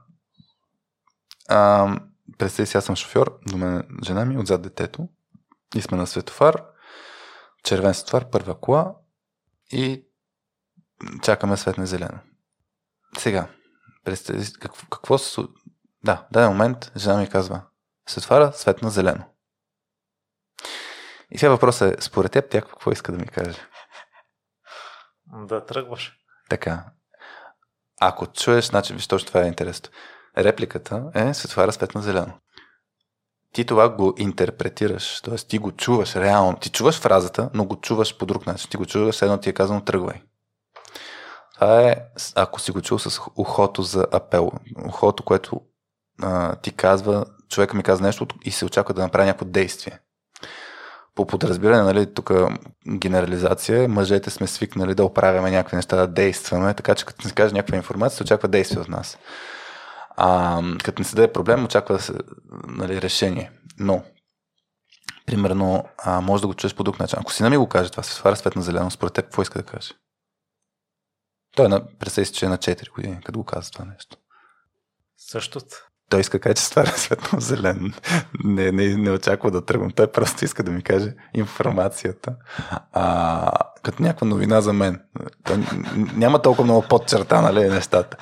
А, 1.49 1.89
представи 2.37 2.67
си, 2.67 2.77
аз 2.77 2.85
съм 2.85 2.95
шофьор, 2.95 3.39
до 3.47 3.57
мен 3.57 3.83
жена 4.05 4.25
ми, 4.25 4.37
отзад 4.37 4.61
детето. 4.61 5.07
И 5.75 5.81
сме 5.81 5.97
на 5.97 6.07
светофар, 6.07 6.63
червен 7.63 7.93
светофар, 7.93 8.29
първа 8.29 8.59
кола 8.59 8.95
и 9.71 10.05
чакаме 11.23 11.57
светне 11.57 11.85
зелено. 11.85 12.19
Сега, 13.17 13.47
представи 14.05 14.45
какво, 14.59 14.87
какво 14.87 15.17
се... 15.17 15.41
Да, 16.03 16.15
в 16.15 16.25
даден 16.31 16.49
момент 16.49 16.91
жена 16.97 17.17
ми 17.17 17.29
казва, 17.29 17.61
светофара 18.09 18.53
светна 18.53 18.89
зелено. 18.89 19.23
И 21.31 21.37
сега 21.37 21.49
въпросът 21.49 21.99
е, 21.99 22.01
според 22.01 22.31
теб 22.31 22.49
тя 22.49 22.61
какво 22.61 22.91
иска 22.91 23.11
да 23.11 23.17
ми 23.17 23.27
каже? 23.27 23.59
Да 25.33 25.65
тръгваш. 25.65 26.13
Така. 26.49 26.85
Ако 28.01 28.27
чуеш, 28.27 28.65
значи, 28.65 28.93
виж 28.93 29.07
точно 29.07 29.27
това 29.27 29.41
е 29.41 29.47
интересно. 29.47 29.89
Репликата 30.37 31.11
е 31.13 31.33
светофара 31.33 31.71
светна 31.73 32.01
зелено. 32.01 32.33
Ти 33.51 33.65
това 33.65 33.89
го 33.89 34.13
интерпретираш, 34.17 35.21
т.е. 35.21 35.35
ти 35.35 35.57
го 35.57 35.71
чуваш 35.71 36.15
реално. 36.15 36.57
Ти 36.57 36.69
чуваш 36.69 36.99
фразата, 36.99 37.49
но 37.53 37.65
го 37.65 37.81
чуваш 37.81 38.17
по 38.17 38.25
друг 38.25 38.45
начин. 38.45 38.69
Ти 38.69 38.77
го 38.77 38.85
чуваш, 38.85 39.21
едно 39.21 39.39
ти 39.39 39.49
е 39.49 39.53
казано 39.53 39.81
тръгвай. 39.81 40.21
Това 41.55 41.81
е, 41.81 41.95
ако 42.35 42.61
си 42.61 42.71
го 42.71 42.81
чул 42.81 42.99
с 42.99 43.21
ухото 43.35 43.81
за 43.81 44.05
апел. 44.11 44.51
Ухото, 44.87 45.23
което 45.23 45.61
а, 46.21 46.55
ти 46.55 46.71
казва, 46.71 47.25
човека 47.49 47.77
ми 47.77 47.83
казва 47.83 48.05
нещо 48.05 48.27
и 48.43 48.51
се 48.51 48.65
очаква 48.65 48.93
да 48.93 49.01
направи 49.01 49.25
някакво 49.25 49.45
действие 49.45 49.99
по 51.15 51.25
подразбиране, 51.25 51.83
нали, 51.83 52.13
тук 52.13 52.31
генерализация, 52.97 53.87
мъжете 53.87 54.29
сме 54.29 54.47
свикнали 54.47 54.95
да 54.95 55.05
оправяме 55.05 55.51
някакви 55.51 55.75
неща, 55.75 55.95
да 55.95 56.07
действаме, 56.07 56.73
така 56.73 56.95
че 56.95 57.05
като 57.05 57.21
ни 57.25 57.29
се 57.29 57.35
каже 57.35 57.53
някаква 57.53 57.77
информация, 57.77 58.17
се 58.17 58.23
очаква 58.23 58.47
действие 58.47 58.81
от 58.81 58.89
нас. 58.89 59.17
А, 60.17 60.61
като 60.83 61.01
ни 61.01 61.05
се 61.05 61.15
даде 61.15 61.33
проблем, 61.33 61.65
очаква 61.65 61.99
се, 61.99 62.13
нали, 62.67 63.01
решение. 63.01 63.51
Но, 63.79 64.03
примерно, 65.25 65.83
а, 65.97 66.21
може 66.21 66.41
да 66.41 66.47
го 66.47 66.53
чуеш 66.53 66.75
по 66.75 66.83
друг 66.83 66.99
начин. 66.99 67.19
Ако 67.21 67.33
си 67.33 67.43
не 67.43 67.49
ми 67.49 67.57
го 67.57 67.67
каже 67.67 67.89
това, 67.89 68.03
се 68.03 68.13
сваря 68.13 68.35
свет 68.35 68.55
на 68.55 68.61
зелено, 68.61 68.91
според 68.91 69.13
теб, 69.13 69.25
какво 69.25 69.41
иска 69.41 69.59
да 69.59 69.65
каже? 69.65 69.93
Той 71.55 71.65
е 71.65 71.69
на, 71.69 71.97
представи 71.99 72.25
си, 72.25 72.33
че 72.33 72.45
е 72.45 72.49
на 72.49 72.57
4 72.57 72.91
години, 72.91 73.19
като 73.23 73.39
го 73.39 73.45
казва 73.45 73.71
това 73.71 73.85
нещо. 73.85 74.17
Същото 75.17 75.75
той 76.09 76.19
иска 76.19 76.37
да 76.37 76.41
каже, 76.41 76.53
че 76.53 76.63
стваря 76.63 76.97
светло 76.97 77.39
зелен. 77.39 77.93
Не, 78.43 78.71
не, 78.71 78.97
не 78.97 79.11
очаква 79.11 79.51
да 79.51 79.65
тръгвам. 79.65 79.91
Той 79.91 80.07
просто 80.07 80.45
иска 80.45 80.63
да 80.63 80.71
ми 80.71 80.83
каже 80.83 81.13
информацията. 81.33 82.35
А, 82.93 83.51
като 83.83 84.03
някаква 84.03 84.27
новина 84.27 84.61
за 84.61 84.73
мен. 84.73 85.01
Той 85.43 85.57
няма 86.15 86.41
толкова 86.41 86.63
много 86.63 86.81
подчерта, 86.81 87.41
нали, 87.41 87.69
нещата. 87.69 88.17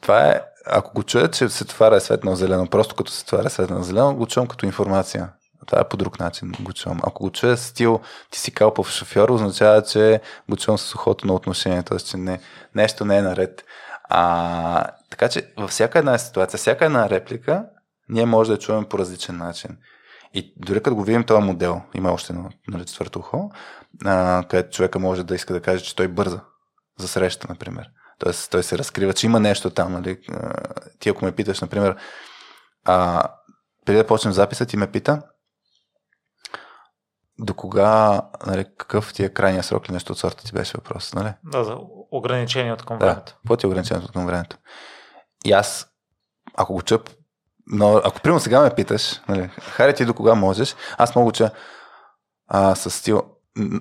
Това 0.00 0.26
е, 0.26 0.40
ако 0.66 0.94
го 0.94 1.02
чуя, 1.02 1.30
че 1.30 1.48
се 1.48 1.64
тваря 1.64 1.96
е 1.96 2.00
светло 2.00 2.34
зелено, 2.34 2.66
просто 2.66 2.94
като 2.94 3.10
се 3.10 3.26
тваря 3.26 3.50
светло 3.50 3.82
зелено, 3.82 4.14
го 4.14 4.26
чувам 4.26 4.48
като 4.48 4.66
информация. 4.66 5.28
Това 5.66 5.80
е 5.80 5.88
по 5.88 5.96
друг 5.96 6.20
начин 6.20 6.52
го 6.60 6.72
чувам. 6.72 7.00
Ако 7.02 7.22
го 7.22 7.30
чуя 7.30 7.56
стил 7.56 8.00
ти 8.30 8.38
си 8.38 8.54
калпав 8.54 8.90
шофьор, 8.90 9.28
означава, 9.28 9.82
че 9.82 10.20
го 10.48 10.56
чувам 10.56 10.78
с 10.78 10.94
ухото 10.94 11.26
на 11.26 11.34
отношение, 11.34 11.82
т.е. 11.82 11.98
че 11.98 12.16
не, 12.16 12.40
нещо 12.74 13.04
не 13.04 13.16
е 13.16 13.22
наред. 13.22 13.64
А, 14.04 14.86
така 15.10 15.28
че 15.28 15.52
във 15.56 15.70
всяка 15.70 15.98
една 15.98 16.18
ситуация, 16.18 16.58
всяка 16.58 16.84
една 16.84 17.10
реплика, 17.10 17.64
ние 18.08 18.26
може 18.26 18.50
да 18.50 18.58
чуем 18.58 18.84
по 18.84 18.98
различен 18.98 19.36
начин. 19.36 19.76
И 20.34 20.54
дори 20.56 20.82
като 20.82 20.96
го 20.96 21.04
видим 21.04 21.24
този 21.24 21.42
модел, 21.42 21.82
има 21.94 22.12
още 22.12 22.32
едно 22.32 22.50
нали, 22.68 22.84
четвърто 22.84 23.18
ухо, 23.18 23.50
а, 24.04 24.44
където 24.48 24.76
човека 24.76 24.98
може 24.98 25.24
да 25.24 25.34
иска 25.34 25.52
да 25.52 25.60
каже, 25.60 25.84
че 25.84 25.96
той 25.96 26.08
бърза 26.08 26.40
за 26.98 27.08
среща, 27.08 27.46
например. 27.48 27.90
Тоест, 28.18 28.50
той 28.50 28.62
се 28.62 28.78
разкрива, 28.78 29.12
че 29.12 29.26
има 29.26 29.40
нещо 29.40 29.70
там. 29.70 29.92
Нали? 29.92 30.18
Ти 30.98 31.08
ако 31.08 31.24
ме 31.24 31.32
питаш, 31.32 31.60
например, 31.60 31.96
а, 32.84 33.22
преди 33.86 33.98
да 33.98 34.06
почнем 34.06 34.32
записа, 34.32 34.66
ти 34.66 34.76
ме 34.76 34.90
пита, 34.90 35.22
до 37.40 37.54
кога, 37.54 38.22
нали, 38.46 38.66
какъв 38.78 39.14
ти 39.14 39.24
е 39.24 39.28
крайния 39.28 39.62
срок 39.62 39.86
или 39.86 39.92
нещо 39.92 40.12
от 40.12 40.18
сорта 40.18 40.44
ти 40.44 40.52
беше 40.52 40.76
въпрос, 40.76 41.14
нали? 41.14 41.32
Да, 41.44 41.64
за 41.64 41.76
ограничение 42.10 42.72
от 42.72 42.82
към 42.82 42.98
времето. 42.98 43.34
Какво 43.36 43.56
ти 43.56 43.66
е 43.66 43.68
ограничението 43.68 44.06
от 44.06 44.12
към 44.12 44.26
времето? 44.26 44.56
И 45.44 45.52
аз, 45.52 45.86
ако 46.56 46.74
го 46.74 46.82
чуп, 46.82 47.10
но 47.66 47.96
ако 47.96 48.20
примерно 48.20 48.40
сега 48.40 48.60
ме 48.60 48.74
питаш, 48.74 49.20
нали, 49.28 49.48
харе 49.48 49.94
ти 49.94 50.04
до 50.04 50.14
кога 50.14 50.34
можеш, 50.34 50.76
аз 50.98 51.16
мога 51.16 51.32
че 51.32 51.50
а, 52.48 52.74
с 52.74 52.90
стил, 52.90 53.22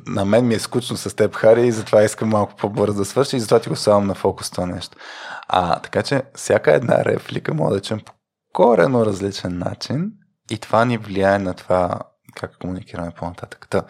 на 0.08 0.26
мен 0.26 0.48
ми 0.48 0.54
е 0.54 0.60
скучно 0.60 0.98
с 0.98 1.16
теб, 1.16 1.36
Хари, 1.36 1.68
и 1.68 1.72
затова 1.72 2.04
искам 2.04 2.30
малко 2.30 2.56
по-бързо 2.56 2.98
да 2.98 3.06
свърши 3.06 3.36
и 3.36 3.40
затова 3.40 3.60
ти 3.60 3.70
го 3.70 3.76
слагам 3.76 4.08
на 4.08 4.16
фокус 4.16 4.50
това 4.50 4.66
нещо. 4.66 4.98
А, 5.48 5.80
така 5.80 6.04
че 6.04 6.24
всяка 6.36 6.74
една 6.74 7.06
реплика 7.06 7.54
може 7.54 7.76
да 7.76 7.82
чуем 7.82 8.00
по 8.00 8.14
корено 8.54 9.06
различен 9.06 9.58
начин 9.58 10.12
и 10.52 10.58
това 10.58 10.86
ни 10.86 10.98
влияе 10.98 11.40
на 11.40 11.54
това 11.54 12.00
как 12.36 12.58
комуникираме 12.58 13.12
по-нататък. 13.12 13.68
Та, 13.70 13.84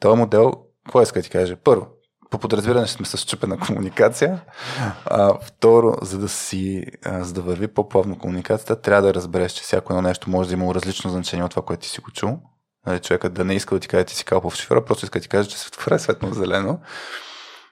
този 0.00 0.18
модел, 0.18 0.52
какво 0.84 1.02
иска 1.02 1.18
да 1.18 1.22
ти 1.22 1.30
каже? 1.30 1.56
Първо, 1.56 1.86
по 2.30 2.38
подразбиране 2.38 2.86
сме 2.86 3.06
с 3.06 3.26
чупена 3.26 3.58
комуникация. 3.58 4.40
А, 5.04 5.34
второ, 5.42 5.94
за 6.02 6.18
да 6.18 6.28
си, 6.28 6.84
а, 7.04 7.24
за 7.24 7.32
да 7.32 7.42
върви 7.42 7.68
по-плавно 7.68 8.18
комуникацията, 8.18 8.80
трябва 8.80 9.02
да 9.02 9.14
разбереш, 9.14 9.52
че 9.52 9.62
всяко 9.62 9.92
едно 9.92 10.02
нещо 10.02 10.30
може 10.30 10.48
да 10.48 10.54
има 10.54 10.74
различно 10.74 11.10
значение 11.10 11.44
от 11.44 11.50
това, 11.50 11.62
което 11.62 11.82
ти 11.82 11.88
си 11.88 12.00
го 12.00 12.10
чул. 12.10 12.38
Нали, 12.86 13.00
човека 13.00 13.30
да 13.30 13.44
не 13.44 13.54
иска 13.54 13.74
да 13.74 13.80
ти 13.80 13.88
каже, 13.88 14.04
ти 14.04 14.14
си 14.14 14.24
калпов 14.24 14.54
шофьора, 14.54 14.84
просто 14.84 15.04
иска 15.04 15.18
да 15.18 15.22
ти 15.22 15.28
каже, 15.28 15.48
че 15.48 15.58
светофара 15.58 15.94
е 15.94 15.98
светно-зелено. 15.98 16.80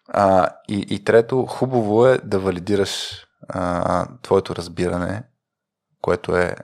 А, 0.08 0.48
и, 0.68 0.86
и 0.90 1.04
трето, 1.04 1.46
хубаво 1.46 2.06
е 2.06 2.18
да 2.18 2.38
валидираш 2.38 3.24
а, 3.48 4.06
твоето 4.22 4.56
разбиране, 4.56 5.22
което 6.02 6.36
е, 6.36 6.56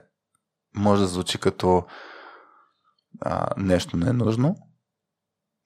може 0.75 1.01
да 1.01 1.07
звучи 1.07 1.37
като 1.37 1.83
а, 3.21 3.47
нещо 3.57 3.97
ненужно, 3.97 4.55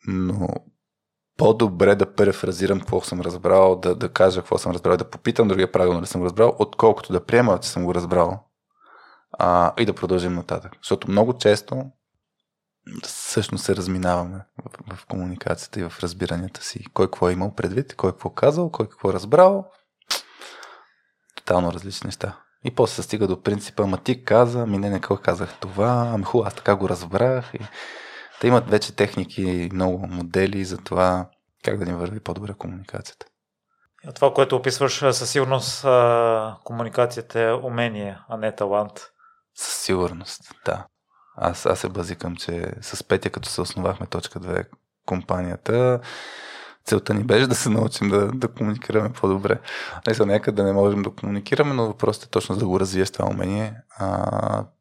но 0.08 0.48
по-добре 1.38 1.96
да 1.96 2.14
префразирам 2.14 2.80
какво 2.80 3.02
съм 3.02 3.22
разбрал, 3.22 3.76
да, 3.76 3.96
да 3.96 4.10
кажа 4.10 4.42
какво 4.42 4.58
съм 4.58 4.72
разбрал, 4.72 4.98
да 4.98 5.10
попитам 5.10 5.48
другия 5.48 5.72
правилно 5.72 6.02
ли 6.02 6.06
съм 6.06 6.24
разбрал, 6.24 6.56
отколкото 6.60 7.14
да 7.14 7.26
приема, 7.26 7.60
че 7.60 7.70
съм 7.70 7.86
го 7.86 7.96
разбрал 7.96 8.44
а, 9.32 9.74
и 9.78 9.86
да 9.86 9.94
продължим 9.94 10.34
нататък. 10.34 10.72
Защото 10.82 11.12
много 11.12 11.38
често 11.38 11.84
всъщност 13.04 13.64
се 13.64 13.76
разминаваме 13.76 14.46
в, 14.88 14.96
в 14.96 15.06
комуникацията 15.06 15.80
и 15.80 15.84
в 15.84 15.94
разбиранията 16.00 16.64
си. 16.64 16.86
Кой 16.94 17.08
какво 17.08 17.30
е 17.30 17.34
имал 17.34 17.56
предвид, 17.56 17.96
кой 17.96 18.12
какво 18.12 18.30
казал, 18.30 18.72
кой 18.72 18.90
какво 18.90 19.10
е 19.10 19.14
разбрал. 19.14 19.72
Тотално 21.36 21.74
различни 21.74 22.08
неща. 22.08 22.40
И 22.64 22.76
после 22.76 22.96
се 22.96 23.04
стига 23.04 23.28
до 23.28 23.42
принципа, 23.42 23.84
ама 23.84 23.98
ти 23.98 24.24
каза, 24.24 24.66
ми 24.66 24.78
не, 24.78 24.90
не 24.90 25.02
казах 25.24 25.60
това, 25.60 26.12
ами 26.14 26.24
хубаво, 26.24 26.48
аз 26.48 26.56
така 26.56 26.76
го 26.76 26.90
разбрах. 26.90 27.54
И... 27.54 27.60
Те 28.42 28.48
имат 28.48 28.70
вече 28.70 28.96
техники, 28.96 29.70
много 29.74 30.08
модели 30.08 30.66
за 30.66 30.78
това 30.78 31.30
как 31.64 31.78
да 31.78 31.86
ни 31.86 31.94
върви 31.94 32.20
по-добре 32.20 32.54
комуникацията. 32.54 33.26
Това, 34.16 34.34
което 34.34 34.56
описваш, 34.56 35.00
със 35.00 35.30
сигурност 35.30 35.86
комуникацията 36.64 37.42
е 37.42 37.54
умение, 37.54 38.20
а 38.30 38.38
не 38.38 38.56
талант. 38.56 38.92
Със 39.56 39.74
сигурност, 39.74 40.42
да. 40.66 40.86
Аз, 41.36 41.66
аз 41.66 41.80
се 41.80 41.90
базикам, 41.90 42.36
че 42.36 42.74
с 42.82 43.04
Петя, 43.04 43.30
като 43.30 43.50
се 43.50 43.62
основахме 43.62 44.08
точка 44.08 44.40
2 44.40 44.68
компанията, 45.06 46.00
целта 46.90 47.14
ни 47.14 47.24
беше 47.24 47.48
да 47.48 47.56
се 47.56 47.70
научим 47.70 48.10
да, 48.10 48.28
да 48.28 48.48
комуникираме 48.48 49.10
по-добре. 49.10 49.60
Не 50.08 50.14
са 50.14 50.26
нека 50.26 50.52
да 50.52 50.64
не 50.64 50.74
можем 50.74 51.02
да 51.02 51.10
комуникираме, 51.10 51.74
но 51.74 51.86
въпросът 51.86 52.24
е 52.24 52.30
точно 52.30 52.56
за 52.56 52.60
да 52.60 52.68
го 52.68 52.80
развиеш 52.80 53.12
това 53.12 53.30
умение. 53.30 53.74
А, 53.98 54.08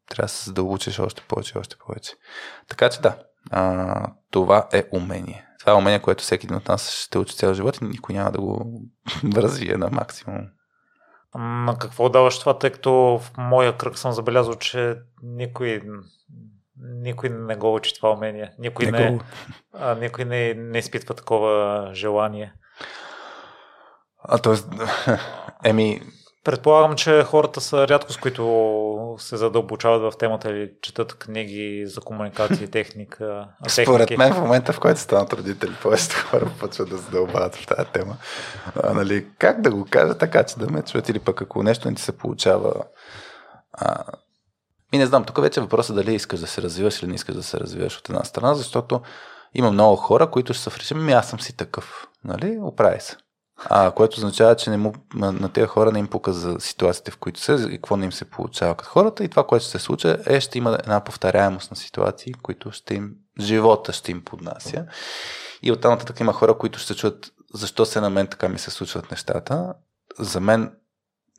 трябва 0.09 0.25
да 0.25 0.27
се 0.27 0.45
задълбочиш 0.45 0.99
още 0.99 1.23
повече, 1.27 1.57
още 1.57 1.75
повече. 1.77 2.11
Така 2.67 2.89
че 2.89 3.01
да, 3.01 3.15
а, 3.51 4.05
това 4.31 4.67
е 4.73 4.83
умение. 4.91 5.45
Това 5.59 5.71
е 5.71 5.75
умение, 5.75 5.99
което 5.99 6.23
всеки 6.23 6.45
един 6.45 6.57
от 6.57 6.67
нас 6.67 6.91
ще 6.91 7.17
учи 7.17 7.35
цял 7.35 7.53
живот 7.53 7.77
и 7.81 7.85
никой 7.85 8.15
няма 8.15 8.31
да 8.31 8.41
го 8.41 8.81
развие 9.35 9.77
на 9.77 9.89
максимум. 9.91 10.41
На 11.35 11.77
какво 11.79 12.09
даваш 12.09 12.39
това, 12.39 12.59
тъй 12.59 12.69
като 12.69 12.91
в 12.91 13.31
моя 13.37 13.77
кръг 13.77 13.97
съм 13.97 14.11
забелязал, 14.11 14.55
че 14.55 14.97
никой 15.23 15.81
никой 16.81 17.29
не 17.29 17.55
го 17.55 17.73
учи 17.73 17.95
това 17.95 18.11
умение. 18.11 18.51
Никой 18.59 18.85
не, 18.85 18.91
не, 18.91 19.19
а, 19.73 19.95
никой 19.95 20.25
не, 20.25 20.53
не 20.53 20.77
изпитва 20.77 21.15
такова 21.15 21.89
желание. 21.93 22.53
А 24.23 24.37
т.е. 24.37 24.55
еми... 25.69 26.01
Предполагам, 26.43 26.95
че 26.95 27.23
хората 27.23 27.61
са 27.61 27.87
рядко 27.87 28.13
с 28.13 28.17
които 28.17 29.15
се 29.19 29.37
задълбочават 29.37 30.13
в 30.13 30.17
темата 30.17 30.49
или 30.49 30.71
четат 30.81 31.13
книги 31.13 31.83
за 31.87 32.01
комуникация 32.01 32.63
и 32.63 32.67
техника. 32.71 33.47
Според 33.67 34.17
мен 34.17 34.33
в 34.33 34.41
момента, 34.41 34.73
в 34.73 34.79
който 34.79 34.99
станат 34.99 35.33
родители, 35.33 35.71
повечето 35.81 36.15
хора 36.15 36.51
почват 36.59 36.89
да 36.89 36.97
задълбават 36.97 37.55
в 37.55 37.67
тази 37.67 37.89
тема. 37.89 38.17
А, 38.83 38.93
нали, 38.93 39.27
как 39.37 39.61
да 39.61 39.71
го 39.71 39.87
кажа 39.89 40.17
така, 40.17 40.43
че 40.43 40.59
да 40.59 40.69
ме 40.69 40.81
чуят 40.81 41.09
или 41.09 41.19
пък 41.19 41.41
ако 41.41 41.63
нещо 41.63 41.89
не 41.89 41.95
ти 41.95 42.01
се 42.01 42.17
получава 42.17 42.73
а, 43.73 44.03
и 44.93 44.97
не 44.97 45.05
знам, 45.05 45.23
тук 45.23 45.41
вече 45.41 45.59
е 45.59 45.63
въпросът 45.63 45.95
дали 45.95 46.15
искаш 46.15 46.39
да 46.39 46.47
се 46.47 46.61
развиваш 46.61 47.01
или 47.01 47.09
не 47.09 47.15
искаш 47.15 47.35
да 47.35 47.43
се 47.43 47.59
развиваш 47.59 47.97
от 47.97 48.09
една 48.09 48.23
страна, 48.23 48.55
защото 48.55 49.01
има 49.53 49.71
много 49.71 49.95
хора, 49.95 50.31
които 50.31 50.53
ще 50.53 50.63
се 50.63 50.69
връщат, 50.69 50.97
ами 50.97 51.11
аз 51.11 51.29
съм 51.29 51.39
си 51.39 51.57
такъв. 51.57 52.07
Нали? 52.23 52.59
Оправи 52.61 53.01
се. 53.01 53.17
А, 53.65 53.91
което 53.91 54.17
означава, 54.17 54.55
че 54.55 54.69
не 54.69 54.77
му, 54.77 54.93
на, 55.13 55.31
на 55.31 55.49
тези 55.49 55.67
хора 55.67 55.91
не 55.91 55.99
им 55.99 56.07
пука 56.07 56.33
за 56.33 56.59
ситуациите, 56.59 57.11
в 57.11 57.17
които 57.17 57.39
са 57.39 57.67
и 57.69 57.75
какво 57.75 57.97
не 57.97 58.05
им 58.05 58.11
се 58.11 58.25
получава 58.25 58.75
като 58.75 58.89
хората. 58.89 59.23
И 59.23 59.29
това, 59.29 59.43
което 59.43 59.63
ще 59.63 59.71
се 59.71 59.79
случи, 59.79 60.15
е, 60.25 60.41
ще 60.41 60.57
има 60.57 60.77
една 60.83 61.03
повторяемост 61.03 61.71
на 61.71 61.77
ситуации, 61.77 62.33
които 62.33 62.71
ще 62.71 62.95
им, 62.95 63.11
живота 63.39 63.93
ще 63.93 64.11
им 64.11 64.23
поднася. 64.23 64.85
И 65.61 65.71
оттам 65.71 65.91
нататък 65.91 66.19
има 66.19 66.33
хора, 66.33 66.57
които 66.57 66.79
ще 66.79 66.95
чуят 66.95 67.31
защо 67.53 67.85
се 67.85 68.01
на 68.01 68.09
мен 68.09 68.27
така 68.27 68.49
ми 68.49 68.59
се 68.59 68.71
случват 68.71 69.11
нещата. 69.11 69.73
За 70.19 70.39
мен 70.39 70.71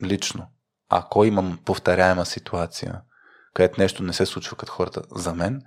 лично, 0.03 0.47
ако 0.89 1.25
имам 1.25 1.59
повторяема 1.65 2.27
ситуация, 2.27 3.01
където 3.55 3.81
нещо 3.81 4.03
не 4.03 4.13
се 4.13 4.27
случва 4.27 4.57
като 4.57 4.73
хората 4.73 5.03
за 5.15 5.35
мен, 5.35 5.63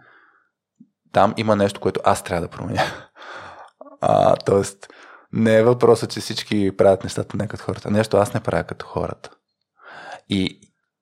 там 1.11 1.34
има 1.38 1.55
нещо, 1.55 1.79
което 1.79 1.99
аз 2.03 2.23
трябва 2.23 2.41
да 2.41 2.47
променя. 2.47 2.84
А, 4.01 4.36
тоест, 4.36 4.88
не 5.31 5.55
е 5.55 5.63
въпросът, 5.63 6.11
че 6.11 6.19
всички 6.19 6.77
правят 6.77 7.03
нещата 7.03 7.38
не 7.38 7.47
като 7.47 7.63
хората. 7.63 7.91
Нещо 7.91 8.17
аз 8.17 8.34
не 8.34 8.39
правя 8.39 8.63
като 8.63 8.86
хората. 8.86 9.29
И, 10.29 10.59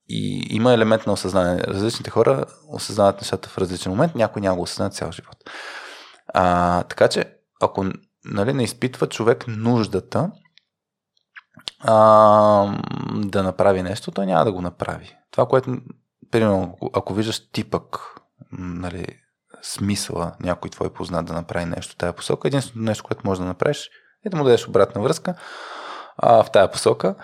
и 0.10 0.48
има 0.50 0.74
елемент 0.74 1.08
на 1.08 1.14
осъзнание. 1.14 1.64
Различните 1.64 2.10
хора 2.10 2.46
осъзнават 2.68 3.22
нещата 3.22 3.50
в 3.50 3.58
различен 3.58 3.92
момент, 3.92 4.16
някой 4.16 4.42
няма 4.42 4.56
го 4.56 4.62
осъзнат 4.62 4.94
цял 4.94 5.12
живот. 5.12 5.38
А, 6.34 6.84
така 6.84 7.08
че, 7.08 7.38
ако 7.62 7.86
нали, 8.26 8.54
не 8.54 8.64
изпитва 8.64 9.08
човек 9.08 9.46
нуждата 9.48 10.32
а, 11.80 12.78
да 13.16 13.44
направи 13.44 13.84
нещо, 13.84 14.12
той 14.12 14.26
няма 14.26 14.46
да 14.46 14.52
го 14.52 14.62
направи. 14.62 15.18
Това, 15.32 15.46
което, 15.46 15.78
примерно, 16.32 16.78
ако 16.94 17.14
виждаш 17.14 17.52
ти 17.52 17.70
пък 17.70 17.98
нали, 18.52 19.06
смисъла 19.62 20.36
някой 20.40 20.70
твой 20.70 20.94
познат 20.94 21.26
да 21.26 21.34
направи 21.34 21.66
нещо 21.66 21.94
в 21.94 21.98
тази 21.98 22.16
посока, 22.16 22.48
единственото 22.48 22.86
нещо, 22.86 23.04
което 23.04 23.22
можеш 23.26 23.40
да 23.40 23.46
направиш 23.46 23.90
и 24.26 24.30
да 24.30 24.38
му 24.38 24.44
дадеш 24.44 24.68
обратна 24.68 25.02
връзка 25.02 25.36
а, 26.18 26.44
в 26.44 26.52
тая 26.52 26.72
посока. 26.72 27.16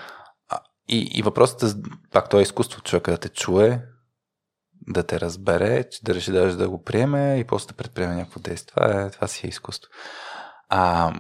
И, 0.90 1.12
и 1.14 1.22
въпросът 1.22 1.64
е, 1.64 1.76
пак 2.12 2.30
това 2.30 2.40
е 2.40 2.44
изкуство, 2.44 2.82
човека 2.82 3.12
да 3.12 3.18
те 3.18 3.30
чуе, 3.30 3.82
да 4.88 5.04
те 5.04 5.20
разбере, 5.20 5.90
че 5.90 6.04
да 6.04 6.14
реши 6.14 6.32
даже 6.32 6.58
да 6.58 6.70
го 6.70 6.84
приеме 6.84 7.38
и 7.40 7.44
после 7.44 7.68
да 7.68 7.74
предприеме 7.74 8.16
някакво 8.16 8.40
действие. 8.40 8.74
Това, 8.76 9.02
е, 9.02 9.10
това 9.10 9.28
си 9.28 9.48
е 9.48 9.50
изкуство. 9.50 9.92
А, 10.70 11.14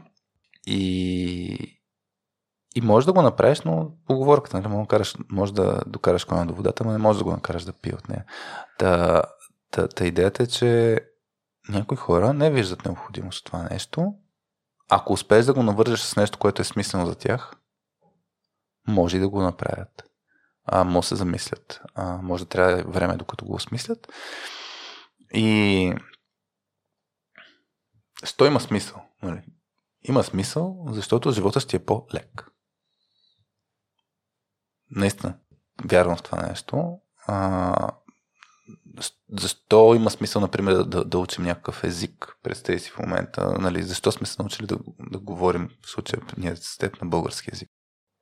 и, 0.65 1.76
и 2.78 2.82
може 2.82 3.05
да 3.05 3.13
го 3.13 3.21
направиш, 3.21 3.61
но 3.61 3.91
поговорката, 4.07 4.57
нали? 4.57 4.67
може, 4.67 4.84
да, 4.84 4.88
караш, 4.88 5.15
може 5.32 5.53
да 5.53 5.82
докараш 5.88 6.23
коня 6.23 6.45
до 6.45 6.53
водата, 6.53 6.84
но 6.84 6.91
не 6.91 6.97
може 6.97 7.19
да 7.19 7.23
го 7.23 7.32
накараш 7.32 7.63
да 7.63 7.73
пие 7.73 7.93
от 7.93 8.09
нея. 8.09 8.25
Та, 8.78 9.23
та, 9.71 9.88
та 9.88 10.05
идеята 10.05 10.43
е, 10.43 10.47
че 10.47 10.99
някои 11.69 11.97
хора 11.97 12.34
не 12.34 12.51
виждат 12.51 12.86
необходимост 12.86 13.39
от 13.39 13.45
това 13.45 13.63
нещо 13.63 14.13
ако 14.89 15.13
успееш 15.13 15.45
да 15.45 15.53
го 15.53 15.63
навържеш 15.63 15.99
с 15.99 16.15
нещо, 16.15 16.38
което 16.38 16.61
е 16.61 16.65
смислено 16.65 17.05
за 17.05 17.15
тях, 17.15 17.53
може 18.88 19.17
и 19.17 19.19
да 19.19 19.30
го 19.30 19.41
направят. 19.41 20.03
А, 20.65 20.84
може 20.84 21.05
да 21.05 21.07
се 21.07 21.15
замислят. 21.15 21.82
А, 21.95 22.17
може 22.17 22.43
да 22.43 22.49
трябва 22.49 22.84
време, 22.91 23.17
докато 23.17 23.45
го 23.45 23.53
осмислят. 23.53 24.07
И 25.34 25.93
сто 28.25 28.45
има 28.45 28.59
смисъл. 28.59 29.01
Нали? 29.23 29.41
Има 30.03 30.23
смисъл, 30.23 30.86
защото 30.89 31.32
живота 31.32 31.59
ще 31.59 31.78
е 31.78 31.86
по-лек. 31.86 32.47
Наистина, 34.91 35.33
вярвам 35.85 36.17
в 36.17 36.23
това 36.23 36.47
нещо. 36.47 36.97
А, 37.27 37.73
защо 39.39 39.93
има 39.95 40.09
смисъл, 40.09 40.41
например, 40.41 40.73
да, 40.73 40.85
да, 40.85 41.05
да 41.05 41.17
учим 41.17 41.43
някакъв 41.43 41.83
език, 41.83 42.38
представи 42.43 42.79
си 42.79 42.89
в 42.89 42.99
момента, 42.99 43.53
нали, 43.59 43.83
защо 43.83 44.11
сме 44.11 44.27
се 44.27 44.41
научили 44.41 44.67
да, 44.67 44.77
да 45.11 45.19
говорим 45.19 45.69
в 45.85 45.89
случая 45.89 46.21
ние 46.38 46.55
с 46.55 46.77
теб 46.77 47.01
на 47.01 47.07
български 47.07 47.49
език? 47.53 47.69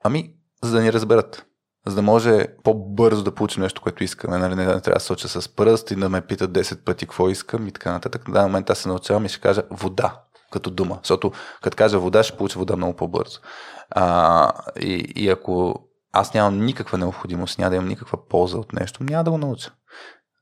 Ами, 0.03 0.33
за 0.63 0.71
да 0.71 0.81
ни 0.81 0.93
разберат. 0.93 1.45
За 1.87 1.95
да 1.95 2.01
може 2.01 2.47
по-бързо 2.63 3.23
да 3.23 3.35
получим 3.35 3.63
нещо, 3.63 3.81
което 3.81 4.03
искаме. 4.03 4.37
Нали, 4.37 4.55
не, 4.55 4.65
не 4.65 4.81
трябва 4.81 4.97
да 4.97 4.99
соча 4.99 5.27
с 5.27 5.55
пръст 5.55 5.91
и 5.91 5.95
да 5.95 6.09
ме 6.09 6.21
питат 6.21 6.51
10 6.51 6.83
пъти 6.83 7.05
какво 7.05 7.29
искам 7.29 7.67
и 7.67 7.71
така 7.71 7.91
нататък. 7.91 8.27
На 8.27 8.33
даден 8.33 8.47
момент 8.47 8.69
аз 8.69 8.77
се 8.77 8.89
научавам 8.89 9.25
и 9.25 9.29
ще 9.29 9.41
кажа 9.41 9.63
вода 9.69 10.21
като 10.51 10.69
дума. 10.71 10.99
Защото 11.03 11.31
като 11.61 11.77
кажа 11.77 11.99
вода, 11.99 12.23
ще 12.23 12.37
получа 12.37 12.59
вода 12.59 12.75
много 12.75 12.95
по-бързо. 12.95 13.39
А, 13.89 14.51
и, 14.79 15.13
и 15.15 15.29
ако 15.29 15.84
аз 16.15 16.33
нямам 16.33 16.65
никаква 16.65 16.97
необходимост, 16.97 17.59
няма 17.59 17.69
да 17.69 17.75
имам 17.75 17.87
никаква 17.87 18.27
полза 18.27 18.57
от 18.57 18.73
нещо, 18.73 19.03
няма 19.03 19.23
да 19.23 19.31
го 19.31 19.37
науча. 19.37 19.71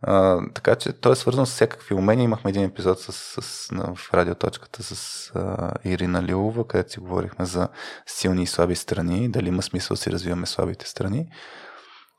А, 0.02 0.42
така 0.54 0.76
че 0.76 0.94
той 0.94 1.12
е 1.12 1.16
свързан 1.16 1.46
с 1.46 1.52
всякакви 1.52 1.96
умения. 1.96 2.24
Имахме 2.24 2.50
един 2.50 2.64
епизод 2.64 3.00
с, 3.00 3.12
с, 3.42 3.68
в 3.96 4.14
радиоточката 4.14 4.84
с 4.84 5.32
а, 5.36 5.72
Ирина 5.86 6.24
Лилова, 6.24 6.68
където 6.68 6.92
си 6.92 7.00
говорихме 7.00 7.46
за 7.46 7.70
силни 8.06 8.44
и 8.44 8.48
слаби 8.48 8.76
страни, 8.76 9.30
дали 9.30 9.48
има 9.48 9.62
смисъл 9.62 9.96
да 9.96 10.02
си 10.02 10.12
развиваме 10.12 10.46
слабите 10.46 10.90
страни. 10.90 11.32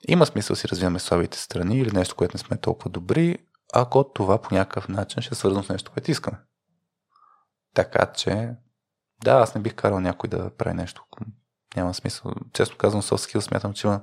Има 0.08 0.26
смисъл 0.26 0.56
си 0.56 0.68
развиваме 0.68 0.98
слабите 0.98 1.38
страни 1.38 1.78
или 1.78 1.90
нещо, 1.92 2.16
което 2.16 2.36
не 2.36 2.38
сме 2.38 2.56
толкова 2.56 2.90
добри, 2.90 3.38
ако 3.74 4.12
това 4.12 4.38
по 4.38 4.54
някакъв 4.54 4.88
начин 4.88 5.22
ще 5.22 5.34
е 5.34 5.36
свързано 5.36 5.62
с 5.62 5.68
нещо, 5.68 5.90
което 5.92 6.10
искаме. 6.10 6.38
Така 7.74 8.12
че, 8.12 8.50
да, 9.24 9.32
аз 9.32 9.54
не 9.54 9.60
бих 9.60 9.74
карал 9.74 10.00
някой 10.00 10.28
да 10.28 10.50
прави 10.50 10.74
нещо 10.74 11.04
няма 11.76 11.94
смисъл. 11.94 12.32
Често 12.52 12.76
казвам, 12.76 13.02
soft 13.02 13.32
skills 13.32 13.40
смятам, 13.40 13.72
че 13.72 13.86
има 13.86 14.00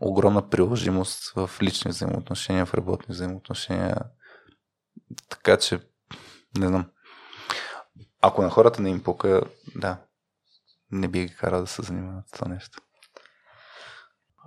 огромна 0.00 0.48
приложимост 0.48 1.32
в 1.36 1.50
лични 1.62 1.90
взаимоотношения, 1.90 2.66
в 2.66 2.74
работни 2.74 3.12
взаимоотношения. 3.12 3.96
Така 5.28 5.56
че, 5.56 5.80
не 6.58 6.66
знам. 6.66 6.86
Ако 8.22 8.42
на 8.42 8.50
хората 8.50 8.82
не 8.82 8.90
им 8.90 9.02
пука, 9.02 9.42
да, 9.76 9.96
не 10.90 11.08
би 11.08 11.26
ги 11.26 11.34
карал 11.34 11.60
да 11.60 11.66
се 11.66 11.82
занимават 11.82 12.28
с 12.28 12.30
това 12.30 12.48
нещо. 12.48 12.80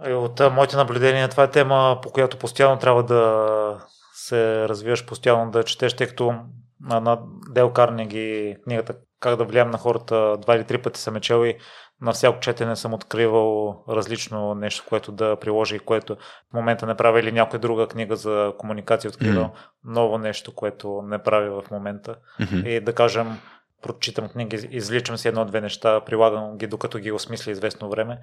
И 0.07 0.13
от 0.13 0.39
моите 0.51 0.75
наблюдения, 0.75 1.29
това 1.29 1.43
е 1.43 1.51
тема, 1.51 1.99
по 2.03 2.11
която 2.11 2.37
постоянно 2.37 2.79
трябва 2.79 3.03
да 3.03 3.85
се 4.13 4.69
развиваш, 4.69 5.05
постоянно 5.05 5.51
да 5.51 5.63
четеш, 5.63 5.93
тъй 5.93 6.07
като 6.07 6.33
на, 6.81 6.99
на 6.99 7.19
Дел 7.49 7.73
Карнеги 7.73 8.57
книгата 8.63 8.95
Как 9.19 9.35
да 9.35 9.45
влияем 9.45 9.69
на 9.69 9.77
хората 9.77 10.37
два 10.37 10.55
или 10.55 10.63
три 10.63 10.81
пъти 10.81 10.99
съм 10.99 11.19
чел 11.21 11.45
и 11.45 11.57
на 12.01 12.11
всяко 12.11 12.39
четене 12.39 12.75
съм 12.75 12.93
откривал 12.93 13.77
различно 13.89 14.55
нещо, 14.55 14.85
което 14.89 15.11
да 15.11 15.35
приложа 15.35 15.75
и 15.75 15.79
което 15.79 16.15
в 16.49 16.53
момента 16.53 16.85
не 16.85 16.95
правя 16.95 17.19
или 17.19 17.31
някоя 17.31 17.59
друга 17.59 17.87
книга 17.87 18.15
за 18.15 18.53
комуникация 18.57 19.09
откривал 19.09 19.45
mm-hmm. 19.45 19.69
ново 19.83 20.17
нещо, 20.17 20.55
което 20.55 21.01
не 21.05 21.23
правя 21.23 21.61
в 21.61 21.71
момента. 21.71 22.15
Mm-hmm. 22.39 22.67
И 22.67 22.79
да 22.79 22.93
кажем, 22.93 23.37
прочитам 23.81 24.29
книги, 24.29 24.67
изличам 24.71 25.17
си 25.17 25.27
едно-две 25.27 25.61
неща, 25.61 26.01
прилагам 26.01 26.57
ги 26.57 26.67
докато 26.67 26.97
ги 26.97 27.11
осмисля 27.11 27.51
известно 27.51 27.89
време 27.89 28.19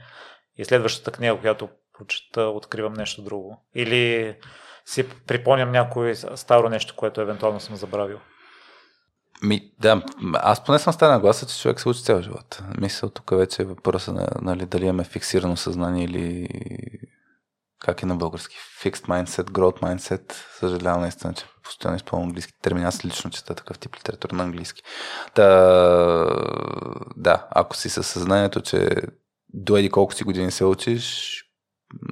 и 0.57 0.65
следващата 0.65 1.11
книга, 1.11 1.41
която 1.41 1.69
прочита, 1.99 2.43
откривам 2.43 2.93
нещо 2.93 3.23
друго. 3.23 3.65
Или 3.75 4.37
си 4.85 5.09
припомням 5.27 5.73
някое 5.73 6.15
старо 6.15 6.69
нещо, 6.69 6.97
което 6.97 7.21
евентуално 7.21 7.61
съм 7.61 7.77
забравил. 7.77 8.19
Ми, 9.43 9.73
да, 9.81 10.03
аз 10.35 10.65
поне 10.65 10.79
съм 10.79 10.93
стана 10.93 11.21
гласа, 11.21 11.47
че 11.47 11.61
човек 11.61 11.81
се 11.81 11.89
учи 11.89 12.03
цял 12.03 12.23
живот. 12.23 12.63
Мисля, 12.81 13.11
тук 13.11 13.31
вече 13.31 13.63
е 13.63 13.65
въпроса 13.65 14.13
на, 14.13 14.29
нали, 14.43 14.67
дали 14.67 14.85
имаме 14.85 15.05
фиксирано 15.05 15.57
съзнание 15.57 16.05
или 16.05 16.49
как 17.81 18.03
е 18.03 18.07
на 18.07 18.17
български? 18.17 18.57
Fixed 18.83 19.07
mindset, 19.07 19.51
growth 19.51 19.81
mindset. 19.81 20.33
Съжалявам 20.59 21.01
наистина, 21.01 21.35
че 21.35 21.45
постоянно 21.65 21.97
използвам 21.97 22.29
английски 22.29 22.53
термини. 22.63 22.87
Аз 22.87 23.05
лично 23.05 23.31
чета 23.31 23.55
такъв 23.55 23.79
тип 23.79 23.97
литература 23.97 24.37
на 24.37 24.43
английски. 24.43 24.83
Та, 25.35 25.47
да, 27.17 27.49
ако 27.51 27.77
си 27.77 27.89
със 27.89 28.07
съзнанието, 28.07 28.61
че 28.61 28.91
до 29.49 29.77
еди 29.77 29.91
колко 29.91 30.15
си 30.15 30.25
години 30.25 30.51
се 30.51 30.65
учиш, 30.65 31.35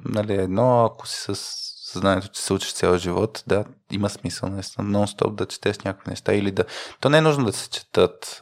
нали, 0.05 0.33
едно, 0.33 0.85
ако 0.85 1.07
си 1.07 1.17
с 1.17 1.59
съзнанието, 1.91 2.29
че 2.29 2.41
се 2.41 2.53
учиш 2.53 2.73
цял 2.73 2.97
живот, 2.97 3.43
да, 3.47 3.65
има 3.91 4.09
смисъл 4.09 4.49
наистина 4.49 4.87
нон-стоп 4.87 5.35
да 5.35 5.45
четеш 5.45 5.79
някакви 5.79 6.09
неща 6.09 6.33
или 6.33 6.51
да... 6.51 6.65
То 6.99 7.09
не 7.09 7.17
е 7.17 7.21
нужно 7.21 7.45
да 7.45 7.53
се 7.53 7.69
четат, 7.69 8.39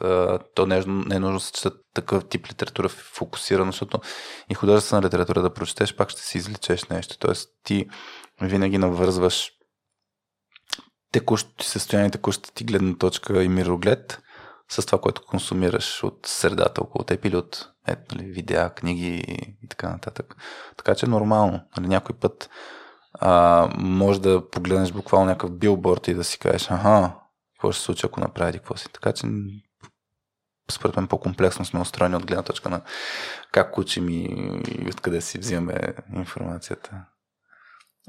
то 0.54 0.66
не 0.66 0.78
е, 0.78 0.82
не 0.86 1.16
е 1.16 1.18
нужно 1.18 1.38
да 1.38 1.44
се 1.44 1.52
четат 1.52 1.74
такъв 1.94 2.28
тип 2.28 2.48
литература 2.50 2.88
фокусирано, 2.88 3.72
защото 3.72 4.00
и 4.50 4.54
художествена 4.54 5.02
литература 5.02 5.42
да 5.42 5.54
прочетеш, 5.54 5.96
пак 5.96 6.10
ще 6.10 6.22
си 6.22 6.38
изличеш 6.38 6.84
нещо. 6.84 7.18
Тоест 7.18 7.48
ти 7.64 7.88
винаги 8.40 8.78
навързваш 8.78 9.50
текущото 11.12 11.56
ти 11.56 11.66
състояние, 11.66 12.10
текущата 12.10 12.52
ти 12.54 12.64
гледна 12.64 12.98
точка 12.98 13.42
и 13.42 13.48
мироглед 13.48 14.22
с 14.70 14.86
това, 14.86 15.00
което 15.00 15.26
консумираш 15.26 16.04
от 16.04 16.26
средата 16.26 16.80
около 16.80 17.04
теб 17.04 17.24
или 17.24 17.36
от 17.36 17.68
ето, 17.86 18.14
нали, 18.14 18.26
видеа, 18.26 18.70
книги 18.70 19.24
и 19.62 19.68
така 19.68 19.88
нататък. 19.88 20.36
Така 20.76 20.94
че 20.94 21.06
е 21.06 21.08
нормално. 21.08 21.60
Нали, 21.76 21.88
някой 21.88 22.16
път 22.16 22.50
а, 23.14 23.68
може 23.78 24.20
да 24.20 24.50
погледнеш 24.50 24.92
буквално 24.92 25.26
някакъв 25.26 25.58
билборд 25.58 26.08
и 26.08 26.14
да 26.14 26.24
си 26.24 26.38
кажеш, 26.38 26.70
аха, 26.70 27.12
какво 27.54 27.72
ще 27.72 27.78
се 27.78 27.84
случи, 27.84 28.06
ако 28.06 28.20
направи 28.20 28.58
какво 28.58 28.76
си. 28.76 28.88
Така 28.92 29.12
че 29.12 29.26
според 30.70 30.96
мен 30.96 31.06
по-комплексно 31.06 31.64
сме 31.64 31.80
устроени 31.80 32.16
от 32.16 32.26
гледна 32.26 32.42
точка 32.42 32.68
на 32.68 32.80
как 33.52 33.78
учим 33.78 34.08
и, 34.08 34.24
и 34.68 34.88
откъде 34.88 35.20
си 35.20 35.38
взимаме 35.38 35.94
информацията. 36.16 37.04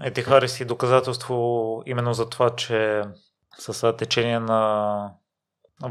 Е, 0.04 0.14
ти 0.14 0.22
хареси 0.22 0.66
доказателство 0.66 1.84
именно 1.86 2.14
за 2.14 2.30
това, 2.30 2.56
че 2.56 3.04
с 3.58 3.94
течение 3.98 4.40
на 4.40 5.12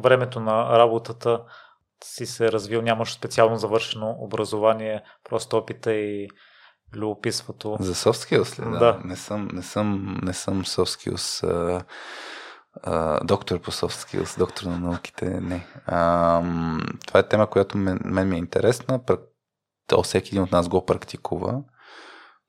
времето 0.03 0.41
на 0.41 0.79
работата 0.79 1.43
си 2.05 2.27
се 2.27 2.53
развил, 2.53 2.83
нямаш 2.83 3.13
специално 3.13 3.57
завършено 3.57 4.17
образование, 4.19 5.03
просто 5.29 5.57
опита 5.57 5.93
и 5.93 6.29
любопитството. 6.95 7.77
За 7.81 7.95
soft 7.95 8.39
skills 8.39 8.59
ли? 8.59 8.71
Да. 8.73 8.79
да. 8.79 9.01
Не 9.05 9.17
съм, 9.17 9.49
не 9.53 9.63
съм, 9.63 10.19
не 10.23 10.33
съм 10.33 10.65
soft 10.65 11.11
skills 11.11 11.47
а, 11.47 11.85
а, 12.83 13.25
доктор 13.25 13.61
по 13.61 13.71
soft 13.71 14.07
skills, 14.07 14.39
доктор 14.39 14.67
на 14.67 14.79
науките, 14.79 15.41
не. 15.41 15.67
А, 15.87 16.43
това 17.07 17.21
е 17.21 17.29
тема, 17.29 17.47
която 17.51 17.79
мен, 17.79 18.01
мен 18.05 18.29
ми 18.29 18.35
е 18.35 18.39
интересна. 18.39 19.01
То 19.87 20.03
всеки 20.03 20.29
един 20.29 20.43
от 20.43 20.53
нас 20.53 20.69
го 20.69 20.87
практикува. 20.87 21.63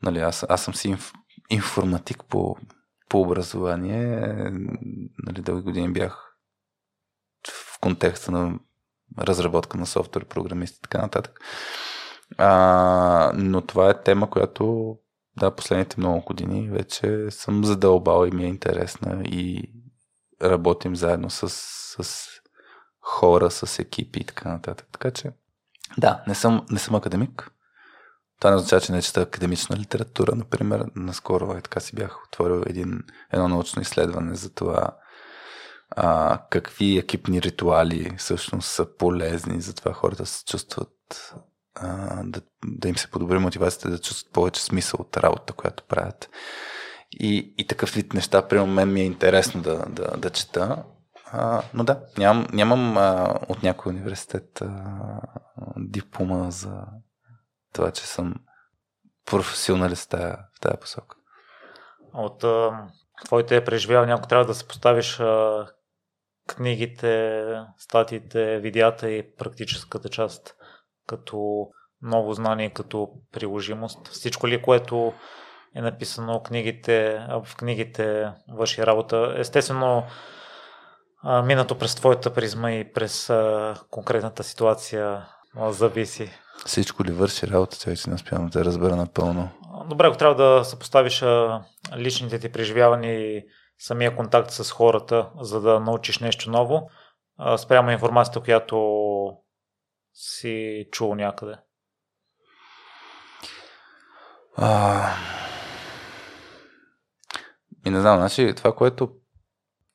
Нали, 0.03 0.19
аз, 0.19 0.45
аз 0.49 0.63
съм 0.63 0.73
си 0.73 0.87
инф, 0.87 1.13
информатик 1.49 2.23
по, 2.29 2.55
по 3.09 3.21
образование. 3.21 4.19
Нали, 5.25 5.41
дълги 5.41 5.63
години 5.63 5.93
бях 5.93 6.35
в 7.47 7.79
контекста 7.79 8.31
на 8.31 8.59
разработка 9.19 9.77
на 9.77 9.85
софтуер, 9.85 10.25
програмисти 10.25 10.77
и 10.77 10.81
така 10.81 11.01
нататък. 11.01 11.39
А, 12.38 13.32
но 13.36 13.61
това 13.61 13.89
е 13.89 14.03
тема, 14.03 14.30
която 14.30 14.95
да, 15.39 15.55
последните 15.55 15.95
много 15.97 16.21
години 16.21 16.69
вече 16.69 17.32
съм 17.32 17.65
задълбал 17.65 18.27
и 18.27 18.32
ми 18.32 18.43
е 18.43 18.47
интересна 18.47 19.23
и 19.23 19.73
работим 20.41 20.95
заедно 20.95 21.30
с, 21.30 21.49
с 21.49 22.27
хора, 23.01 23.51
с 23.51 23.80
екипи 23.80 24.19
и 24.19 24.25
така 24.25 24.49
нататък. 24.49 24.88
Така 24.91 25.11
че, 25.11 25.32
да, 25.97 26.23
не 26.27 26.36
съм, 26.36 26.65
не 26.71 26.80
съм 26.80 26.95
академик. 26.95 27.51
Това 28.39 28.49
не 28.49 28.55
означава, 28.55 28.82
че 28.82 28.91
не 28.91 29.01
чета 29.01 29.21
академична 29.21 29.77
литература. 29.77 30.36
Например, 30.36 30.86
наскоро 30.95 31.53
е 31.53 31.61
така 31.61 31.80
си 31.80 31.95
бях 31.95 32.23
отворил 32.27 32.63
един, 32.65 33.03
едно 33.32 33.47
научно 33.47 33.82
изследване 33.82 34.36
за 34.36 34.53
това 34.53 34.97
а, 35.89 36.39
какви 36.49 36.97
екипни 36.97 37.41
ритуали 37.41 38.15
всъщност 38.17 38.69
са 38.69 38.97
полезни 38.97 39.61
за 39.61 39.75
това 39.75 39.93
хората 39.93 40.25
се 40.25 40.45
чувстват 40.45 41.34
да, 42.24 42.41
да 42.65 42.89
им 42.89 42.97
се 42.97 43.11
подобри 43.11 43.38
мотивацията, 43.38 43.89
да 43.89 43.99
чувстват 43.99 44.34
повече 44.34 44.63
смисъл 44.63 44.99
от 45.01 45.17
работа, 45.17 45.53
която 45.53 45.84
правят. 45.84 46.30
И, 47.11 47.53
и 47.57 47.67
такъв 47.67 47.89
вид 47.89 48.13
неща, 48.13 48.47
при 48.47 48.59
мен 48.59 48.93
ми 48.93 49.01
е 49.01 49.05
интересно 49.05 49.61
да, 49.61 49.86
да, 49.89 50.17
да 50.17 50.30
чета. 50.30 50.84
А, 51.32 51.61
но 51.74 51.84
да, 51.84 51.99
нямам, 52.17 52.47
нямам 52.53 52.97
а, 52.97 53.39
от 53.49 53.63
някой 53.63 53.89
университет 53.89 54.61
а, 54.61 54.86
диплома 55.78 56.51
за 56.51 56.82
това, 57.74 57.91
че 57.91 58.07
съм 58.07 58.36
професионалист 59.26 60.11
в 60.11 60.38
тая 60.61 60.80
посока. 60.80 61.15
От 62.13 62.43
а, 62.43 62.88
твоите 63.26 63.63
преживявания, 63.63 64.15
ако 64.15 64.28
трябва 64.28 64.45
да 64.45 64.53
се 64.53 64.67
поставиш 64.67 65.20
а, 65.20 65.67
книгите, 66.47 67.43
статиите, 67.78 68.59
видеята 68.59 69.09
и 69.09 69.36
практическата 69.36 70.09
част 70.09 70.55
като 71.10 71.68
ново 72.01 72.34
знание, 72.34 72.70
като 72.70 73.10
приложимост. 73.32 74.07
Всичко 74.07 74.47
ли, 74.47 74.62
което 74.62 75.14
е 75.76 75.82
написано 75.82 76.39
в 76.39 76.43
книгите, 76.43 77.26
в 77.30 77.55
книгите 77.57 78.32
върши 78.53 78.86
работа. 78.86 79.34
Естествено, 79.38 80.03
минато 81.43 81.78
през 81.78 81.95
твоята 81.95 82.34
призма 82.34 82.72
и 82.72 82.93
през 82.93 83.32
конкретната 83.89 84.43
ситуация 84.43 85.28
зависи. 85.70 86.32
Всичко 86.66 87.03
ли 87.03 87.12
върши 87.12 87.47
работа, 87.47 87.95
че 87.95 88.10
не 88.10 88.16
успявам 88.16 88.47
да 88.47 88.66
разбера 88.66 88.95
напълно. 88.95 89.49
Добре, 89.89 90.07
ако 90.07 90.18
трябва 90.18 90.36
да 90.36 90.66
съпоставиш 90.66 91.24
личните 91.97 92.39
ти 92.39 92.51
преживявания 92.51 93.14
и 93.14 93.45
самия 93.80 94.16
контакт 94.16 94.51
с 94.51 94.72
хората, 94.72 95.30
за 95.41 95.62
да 95.62 95.80
научиш 95.80 96.20
нещо 96.20 96.49
ново, 96.49 96.89
спрямо 97.57 97.91
информацията, 97.91 98.41
която 98.41 98.78
си 100.14 100.86
чул 100.91 101.16
някъде? 101.16 101.55
А... 104.57 105.14
И 107.86 107.89
не 107.89 108.01
знам, 108.01 108.18
значи 108.18 108.53
това, 108.55 108.76
което 108.76 109.12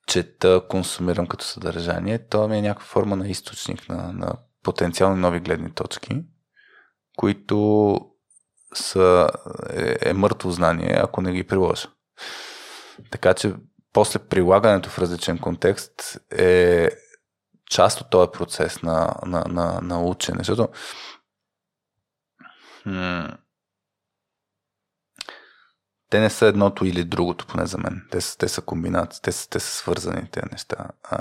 чета, 0.06 0.62
консумирам 0.68 1.26
като 1.26 1.44
съдържание, 1.44 2.28
то 2.28 2.48
ми 2.48 2.58
е 2.58 2.62
някаква 2.62 2.86
форма 2.86 3.16
на 3.16 3.28
източник 3.28 3.88
на, 3.88 4.12
на 4.12 4.32
потенциални 4.62 5.20
нови 5.20 5.40
гледни 5.40 5.74
точки, 5.74 6.22
които 7.16 7.98
са, 8.74 9.28
е, 9.70 9.96
е 10.00 10.12
мъртво 10.12 10.50
знание, 10.50 10.96
ако 10.98 11.20
не 11.22 11.32
ги 11.32 11.46
приложа. 11.46 11.88
Така 13.10 13.34
че 13.34 13.54
после 13.92 14.18
прилагането 14.18 14.90
в 14.90 14.98
различен 14.98 15.38
контекст 15.38 16.18
е 16.38 16.90
част 17.74 18.00
от 18.00 18.10
този 18.10 18.30
процес 18.32 18.82
на, 18.82 19.14
на, 19.26 19.44
на, 19.48 19.80
на 19.82 20.02
учене. 20.02 20.38
Защото 20.38 20.68
м- 22.86 23.36
те 26.10 26.20
не 26.20 26.30
са 26.30 26.46
едното 26.46 26.84
или 26.84 27.04
другото, 27.04 27.46
поне 27.46 27.66
за 27.66 27.78
мен. 27.78 28.02
Те, 28.10 28.18
те 28.38 28.48
са 28.48 28.62
комбинации, 28.62 29.22
те, 29.22 29.30
те 29.50 29.60
са 29.60 29.74
свързани 29.74 30.30
тези 30.30 30.46
неща. 30.52 30.76
А, 31.02 31.20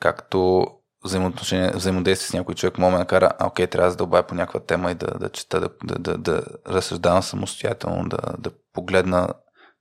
както 0.00 0.66
взаимоотношение, 1.04 1.70
взаимодействие 1.70 2.28
с 2.28 2.32
някой 2.32 2.54
човек 2.54 2.78
може 2.78 2.92
да 2.92 2.98
накара, 2.98 3.32
а, 3.38 3.46
окей, 3.46 3.66
трябва 3.66 3.86
да 3.86 3.90
задълбая 3.90 4.26
по 4.26 4.34
някаква 4.34 4.60
тема 4.60 4.90
и 4.90 4.94
да, 4.94 5.06
да 5.06 5.28
чета, 5.28 5.60
да, 5.60 5.68
да, 5.84 5.98
да, 5.98 6.18
да 6.18 6.42
разсъждавам 6.66 7.22
самостоятелно, 7.22 8.08
да, 8.08 8.18
да 8.38 8.50
погледна 8.72 9.28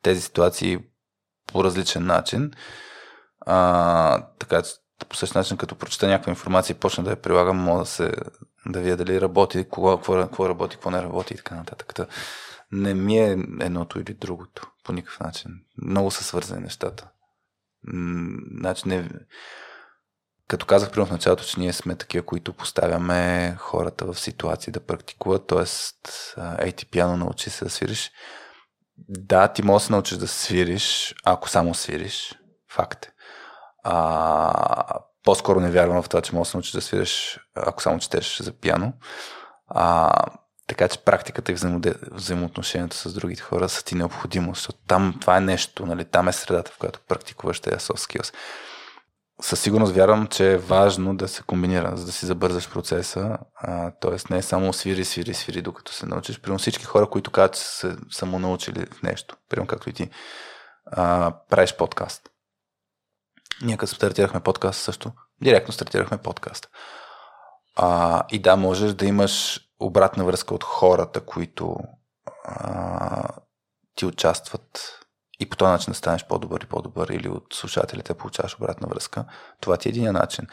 тези 0.02 0.22
ситуации 0.22 0.80
по 1.48 1.64
различен 1.64 2.06
начин. 2.06 2.52
А, 3.46 4.28
така, 4.40 4.62
по 5.06 5.16
същия 5.16 5.40
начин, 5.40 5.58
като 5.58 5.76
прочета 5.76 6.08
някаква 6.08 6.30
информация 6.30 6.74
и 6.74 6.80
почна 6.80 7.04
да 7.04 7.10
я 7.10 7.22
прилагам, 7.22 7.58
мога 7.58 7.80
да 7.80 7.86
се 7.86 8.12
да 8.66 8.80
видя 8.80 8.98
дали 8.98 9.22
работи, 9.22 9.64
какво, 9.64 9.98
какво, 9.98 10.22
какво 10.22 10.50
работи, 10.50 10.76
какво 10.76 10.92
не 10.92 11.02
работи 11.02 11.34
и 11.34 11.38
така 11.38 11.56
нататък. 11.56 12.08
Не 12.72 12.94
ми 12.94 13.18
е 13.18 13.32
едното 13.62 14.00
или 14.00 14.14
другото 14.14 14.72
по 14.84 14.94
никакъв 14.94 15.20
начин. 15.20 15.52
Много 15.78 16.12
са 16.12 16.24
свързани 16.24 16.62
нещата. 16.62 17.10
Значи 18.60 18.88
не... 18.88 19.10
Като 20.48 20.66
казах 20.66 20.92
при 20.92 21.06
в 21.06 21.12
началото, 21.12 21.44
че 21.44 21.60
ние 21.60 21.74
сме 21.74 21.96
такива, 21.96 22.26
които 22.26 22.54
поставяме 22.54 23.56
хората 23.60 24.06
в 24.06 24.20
ситуации 24.20 24.74
да 24.74 24.86
практикуват, 24.86 25.48
т.е. 25.48 25.66
ей 26.66 26.72
ти 26.72 26.86
пиано 26.86 27.18
научи 27.18 27.50
се 27.50 27.66
да 27.66 27.72
свириш. 27.72 28.12
Да, 29.10 29.48
ти 29.48 29.64
можеш 29.64 29.84
да 29.84 29.88
се 29.88 29.94
научиш 29.94 30.18
да 30.18 30.28
свириш, 30.28 31.16
ако 31.24 31.50
само 31.50 31.74
свириш. 31.74 32.36
Факт 32.70 33.06
е. 33.06 33.13
А, 33.84 35.00
по-скоро 35.24 35.60
не 35.60 35.72
вярвам 35.72 36.02
в 36.04 36.10
това, 36.10 36.22
че 36.22 36.36
можеш 36.36 36.48
да 36.48 36.52
се 36.52 36.58
научиш 36.58 36.72
да 36.72 36.82
свириш, 36.82 37.40
ако 37.56 37.82
само 37.82 38.00
четеш 38.00 38.42
за 38.42 38.52
пиано. 38.52 38.94
А, 39.68 40.12
така 40.68 40.88
че 40.88 41.04
практиката 41.04 41.52
и 41.52 41.56
взаимоотношението 42.12 42.96
с 42.96 43.14
другите 43.14 43.42
хора 43.42 43.70
са 43.70 43.84
ти 43.84 43.96
необходимо, 43.96 44.56
защото 44.56 44.80
там 44.88 45.18
това 45.22 45.38
е 45.38 45.42
нещо, 45.42 45.86
нали, 45.86 46.06
там 46.06 46.28
е 46.28 46.34
средата, 46.34 46.72
в 46.72 46.78
която 46.78 47.00
практикуваш 47.08 47.60
тези 47.60 47.78
soft 47.78 48.20
skills. 48.20 48.34
Със 49.42 49.60
сигурност 49.60 49.94
вярвам, 49.94 50.28
че 50.28 50.52
е 50.52 50.58
важно 50.58 51.18
да 51.18 51.28
се 51.28 51.44
комбинира, 51.44 51.98
за 51.98 52.06
да 52.06 52.12
си 52.12 52.26
забързаш 52.26 52.70
процеса. 52.70 53.38
т.е. 54.02 54.34
не 54.34 54.38
е 54.38 54.42
само 54.42 54.74
свири, 54.74 55.06
свири, 55.06 55.34
свири, 55.34 55.62
докато 55.62 55.94
се 55.94 56.06
научиш. 56.06 56.40
Примерно 56.40 56.60
всички 56.60 56.84
хора, 56.84 57.10
които 57.10 57.32
казват, 57.32 57.56
че 57.56 57.62
са 57.62 57.98
само 58.12 58.40
научили 58.40 58.86
в 58.86 59.04
нещо, 59.04 59.36
примерно 59.50 59.68
както 59.68 59.90
и 59.90 59.94
ти, 59.94 60.10
а, 60.86 61.34
правиш 61.50 61.76
подкаст. 61.76 62.30
Ние 63.64 63.78
като 63.78 63.96
стартирахме 63.96 64.40
подкаст 64.40 64.82
също, 64.82 65.12
директно 65.42 65.74
стартирахме 65.74 66.18
подкаст. 66.18 66.70
А, 67.76 68.24
и 68.32 68.40
да, 68.42 68.56
можеш 68.56 68.94
да 68.94 69.06
имаш 69.06 69.62
обратна 69.80 70.24
връзка 70.24 70.56
от 70.56 70.64
хората, 70.64 71.22
които 71.22 71.76
а, 72.46 73.30
ти 73.96 74.06
участват 74.06 75.00
и 75.40 75.50
по 75.50 75.58
този 75.58 75.72
начин 75.72 75.92
да 75.92 75.98
станеш 75.98 76.26
по-добър 76.26 76.62
и 76.62 76.66
по-добър 76.66 77.08
или 77.08 77.30
от 77.30 77.54
слушателите 77.54 78.14
получаваш 78.14 78.56
обратна 78.56 78.88
връзка. 78.88 79.26
Това 79.62 79.78
ти 79.78 79.90
е 79.90 79.92
един 79.92 80.12
начин. 80.12 80.48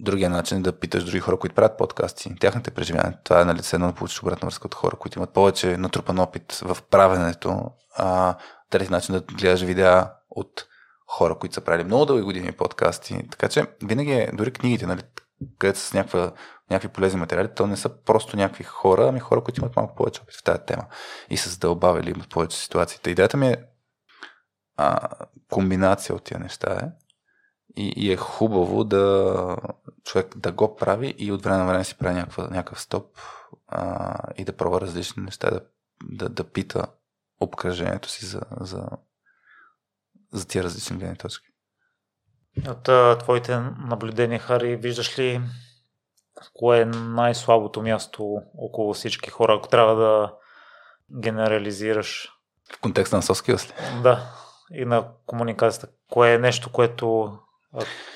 Другия 0.00 0.30
начин 0.30 0.58
е 0.58 0.60
да 0.60 0.78
питаш 0.78 1.04
други 1.04 1.20
хора, 1.20 1.38
които 1.38 1.54
правят 1.54 1.78
подкасти, 1.78 2.34
тяхните 2.40 2.70
преживявания. 2.70 3.18
Това 3.24 3.40
е 3.40 3.44
на 3.44 3.54
лице 3.54 3.76
едно 3.76 3.86
да 3.86 3.94
получиш 3.94 4.22
обратна 4.22 4.46
връзка 4.46 4.66
от 4.66 4.74
хора, 4.74 4.96
които 4.96 5.18
имат 5.18 5.32
повече 5.32 5.76
натрупан 5.76 6.18
опит 6.18 6.52
в 6.52 6.78
правенето. 6.90 7.70
А, 7.96 8.36
трети 8.70 8.90
начин 8.90 9.14
е 9.14 9.20
да 9.20 9.34
гледаш 9.34 9.60
видеа 9.60 10.10
от 10.30 10.64
хора, 11.08 11.38
които 11.38 11.54
са 11.54 11.60
правили 11.60 11.84
много 11.84 12.04
дълги 12.06 12.22
години 12.22 12.52
подкасти. 12.52 13.28
Така 13.30 13.48
че 13.48 13.66
винаги 13.82 14.12
е, 14.12 14.30
дори 14.34 14.52
книгите, 14.52 14.86
нали, 14.86 15.02
където 15.58 15.78
с 15.78 15.94
някаква, 15.94 16.32
някакви 16.70 16.88
полезни 16.88 17.20
материали, 17.20 17.48
то 17.56 17.66
не 17.66 17.76
са 17.76 17.88
просто 17.88 18.36
някакви 18.36 18.64
хора, 18.64 19.08
ами 19.08 19.20
хора, 19.20 19.44
които 19.44 19.60
имат 19.60 19.76
малко 19.76 19.94
повече 19.94 20.22
опит 20.22 20.34
в 20.34 20.42
тази 20.42 20.62
тема 20.66 20.84
и 21.30 21.36
са 21.36 21.50
задълбавили 21.50 22.10
имат 22.10 22.30
повече 22.30 22.58
ситуациите. 22.58 23.10
Идеята 23.10 23.36
ми 23.36 23.48
е 23.48 23.56
а, 24.76 25.08
комбинация 25.50 26.14
от 26.14 26.24
тия 26.24 26.40
неща 26.40 26.78
е 26.82 26.88
и, 27.76 27.92
и 27.96 28.12
е 28.12 28.16
хубаво 28.16 28.84
да 28.84 29.56
човек 30.04 30.38
да 30.38 30.52
го 30.52 30.76
прави 30.76 31.14
и 31.18 31.32
от 31.32 31.42
време 31.42 31.58
на 31.58 31.66
време 31.66 31.84
си 31.84 31.98
прави 31.98 32.14
някаква, 32.14 32.44
някакъв 32.44 32.80
стоп 32.80 33.18
а, 33.68 34.14
и 34.36 34.44
да 34.44 34.56
пробва 34.56 34.80
различни 34.80 35.22
неща, 35.22 35.50
да, 35.50 35.60
да, 36.04 36.28
да 36.28 36.44
пита 36.44 36.86
обкръжението 37.40 38.08
си 38.08 38.26
за, 38.26 38.40
за, 38.60 38.88
за 40.32 40.48
тия 40.48 40.64
различни 40.64 40.96
гледни 40.96 41.16
точки. 41.16 41.46
От 42.68 42.88
а, 42.88 43.18
твоите 43.18 43.58
наблюдения, 43.78 44.40
Хари, 44.40 44.76
виждаш 44.76 45.18
ли 45.18 45.40
кое 46.54 46.80
е 46.80 46.84
най-слабото 46.84 47.82
място 47.82 48.42
около 48.58 48.94
всички 48.94 49.30
хора, 49.30 49.54
ако 49.58 49.68
трябва 49.68 49.94
да 49.94 50.34
генерализираш? 51.20 52.28
В 52.72 52.80
контекста 52.80 53.16
на 53.16 53.22
соски 53.22 53.52
ли? 53.52 53.56
Да, 54.02 54.34
и 54.72 54.84
на 54.84 55.08
комуникацията. 55.26 55.88
Кое 56.10 56.34
е 56.34 56.38
нещо, 56.38 56.72
което 56.72 57.38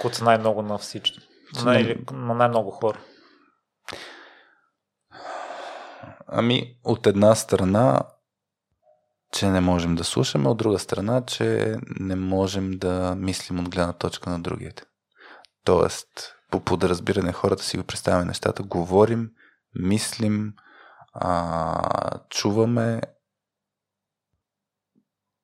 куца 0.00 0.24
най-много 0.24 0.62
на 0.62 0.78
всички? 0.78 1.18
На, 1.64 1.96
на 2.12 2.34
най-много 2.34 2.70
хора? 2.70 2.98
Ами, 6.26 6.76
от 6.84 7.06
една 7.06 7.34
страна, 7.34 8.02
че 9.32 9.50
не 9.50 9.60
можем 9.60 9.94
да 9.94 10.04
слушаме, 10.04 10.48
от 10.48 10.58
друга 10.58 10.78
страна, 10.78 11.24
че 11.26 11.76
не 12.00 12.16
можем 12.16 12.70
да 12.70 13.14
мислим 13.14 13.60
от 13.60 13.68
гледна 13.68 13.92
точка 13.92 14.30
на 14.30 14.40
другите. 14.40 14.82
Тоест, 15.64 16.34
по 16.50 16.60
подразбиране 16.60 17.32
хората 17.32 17.62
си 17.62 17.76
го 17.76 17.84
представяме 17.84 18.24
нещата, 18.24 18.62
говорим, 18.62 19.30
мислим, 19.74 20.54
а, 21.12 22.18
чуваме 22.30 23.00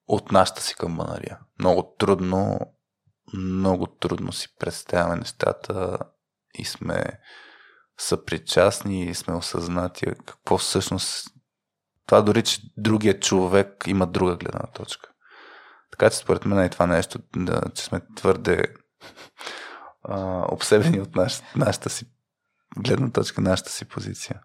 от 0.07 0.33
нашата 0.33 0.63
си 0.63 0.75
камбанария. 0.75 1.39
Много 1.59 1.95
трудно, 1.99 2.59
много 3.35 3.87
трудно 3.87 4.33
си 4.33 4.49
представяме 4.59 5.17
нещата 5.17 5.99
и 6.55 6.65
сме 6.65 7.21
съпричастни 7.99 9.05
и 9.05 9.15
сме 9.15 9.35
осъзнати 9.35 10.07
какво 10.27 10.59
всъщност 10.59 11.38
това 12.09 12.23
дори, 12.23 12.43
че 12.43 12.61
другия 12.77 13.21
човек 13.21 13.85
има 13.87 14.07
друга 14.07 14.37
гледна 14.37 14.67
точка. 14.75 15.11
Така 15.91 16.11
че 16.11 16.17
според 16.17 16.45
мен 16.45 16.59
е 16.59 16.69
това 16.69 16.87
нещо, 16.87 17.19
да, 17.37 17.61
че 17.75 17.83
сме 17.85 18.01
твърде 18.17 18.65
а, 20.03 20.45
обсебени 20.53 21.01
от 21.01 21.17
наш, 21.17 21.41
нашата 21.57 21.91
си 21.91 22.07
гледна 22.77 23.11
точка, 23.11 23.41
нашата 23.41 23.71
си 23.71 23.89
позиция. 23.89 24.41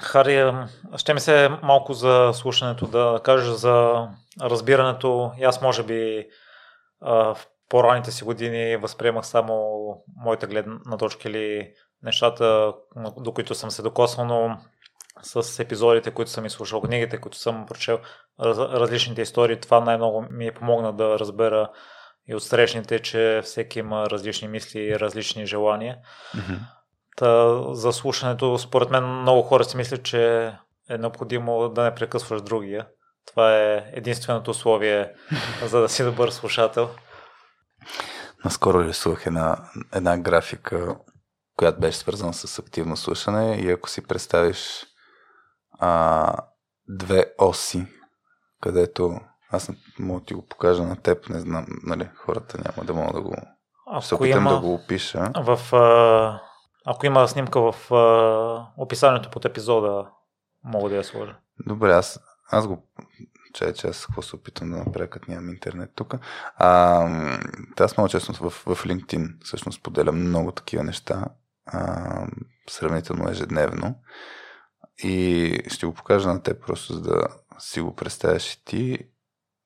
Хари, 0.00 0.52
ще 0.96 1.14
ми 1.14 1.20
се 1.20 1.48
малко 1.62 1.92
за 1.92 2.30
слушането 2.34 2.86
да 2.86 3.20
кажа 3.24 3.54
за 3.54 4.08
разбирането. 4.40 5.32
И 5.38 5.44
аз 5.44 5.62
може 5.62 5.82
би 5.82 6.26
в 7.00 7.38
по-ранните 7.68 8.10
си 8.10 8.24
години 8.24 8.76
възприемах 8.76 9.26
само 9.26 9.76
моята 10.16 10.46
гледна 10.46 10.96
точка 10.98 11.28
или 11.28 11.72
нещата, 12.02 12.72
до 13.16 13.32
които 13.34 13.54
съм 13.54 13.70
се 13.70 13.82
докоснал, 13.82 14.26
но 14.26 14.58
с 15.22 15.58
епизодите, 15.62 16.10
които 16.10 16.30
съм 16.30 16.46
изслушал, 16.46 16.80
книгите, 16.80 17.20
които 17.20 17.38
съм 17.38 17.66
прочел, 17.66 17.98
раз, 18.40 18.58
различните 18.58 19.22
истории, 19.22 19.60
това 19.60 19.80
най-много 19.80 20.26
ми 20.30 20.46
е 20.46 20.54
помогна 20.54 20.92
да 20.92 21.18
разбера 21.18 21.70
и 22.28 22.34
от 22.34 22.42
срещните, 22.42 22.98
че 22.98 23.40
всеки 23.44 23.78
има 23.78 24.10
различни 24.10 24.48
мисли 24.48 24.80
и 24.80 24.98
различни 24.98 25.46
желания. 25.46 25.96
Mm-hmm. 26.36 26.58
Та, 27.16 27.62
за 27.74 27.92
слушането, 27.92 28.58
според 28.58 28.90
мен, 28.90 29.04
много 29.04 29.42
хора 29.42 29.64
си 29.64 29.76
мислят, 29.76 30.02
че 30.02 30.52
е 30.90 30.98
необходимо 30.98 31.68
да 31.68 31.82
не 31.82 31.94
прекъсваш 31.94 32.42
другия. 32.42 32.86
Това 33.26 33.56
е 33.56 33.84
единственото 33.92 34.50
условие, 34.50 35.12
за 35.64 35.80
да 35.80 35.88
си 35.88 36.04
добър 36.04 36.30
слушател. 36.30 36.90
Наскоро 38.44 38.84
рисувах 38.84 39.26
една, 39.26 39.56
една 39.94 40.18
графика, 40.18 40.96
която 41.56 41.80
беше 41.80 41.98
свързана 41.98 42.34
с 42.34 42.58
активно 42.58 42.96
слушане 42.96 43.56
и 43.56 43.70
ако 43.70 43.90
си 43.90 44.06
представиш 44.06 44.86
а, 45.80 46.32
две 46.88 47.34
оси, 47.38 47.86
където 48.60 49.20
аз 49.50 49.70
мога 49.98 50.20
да 50.20 50.26
ти 50.26 50.34
го 50.34 50.46
покажа 50.46 50.82
на 50.82 50.96
теб, 50.96 51.28
не 51.28 51.40
знам, 51.40 51.66
нали, 51.82 52.08
хората 52.16 52.58
няма 52.58 52.86
да 52.86 52.94
мога 52.94 53.12
да 53.12 53.20
го... 53.22 53.34
Ако 53.92 54.04
се 54.04 54.14
опитам 54.14 54.42
има, 54.42 54.50
да 54.50 54.60
го 54.60 54.74
опиша. 54.74 55.32
В, 55.36 55.74
а, 55.76 56.40
ако 56.86 57.06
има 57.06 57.28
снимка 57.28 57.72
в 57.72 57.94
а, 57.94 58.66
описанието 58.76 59.30
под 59.30 59.44
епизода, 59.44 60.06
мога 60.64 60.88
да 60.88 60.96
я 60.96 61.04
сложа. 61.04 61.36
Добре, 61.66 61.92
аз, 61.92 62.20
аз 62.50 62.66
го 62.66 62.88
че, 63.54 63.72
че 63.72 63.86
аз 63.86 64.06
какво 64.06 64.22
се 64.22 64.36
опитам 64.36 64.70
да 64.70 64.76
направя, 64.76 65.06
като 65.06 65.30
нямам 65.30 65.48
интернет 65.48 65.90
тук. 65.94 66.14
А, 66.56 67.08
аз 67.80 67.96
много 67.96 68.08
честно 68.08 68.34
в, 68.34 68.50
в 68.50 68.84
LinkedIn 68.84 69.44
всъщност 69.44 69.82
поделям 69.82 70.28
много 70.28 70.52
такива 70.52 70.84
неща, 70.84 71.24
а, 71.66 72.26
сравнително 72.68 73.30
ежедневно. 73.30 73.94
И 75.02 75.62
ще 75.68 75.86
го 75.86 75.94
покажа 75.94 76.28
на 76.28 76.42
теб 76.42 76.66
просто 76.66 76.92
за 76.92 77.00
да 77.00 77.26
си 77.58 77.80
го 77.80 77.96
представяш 77.96 78.52
и 78.52 78.64
ти. 78.64 78.98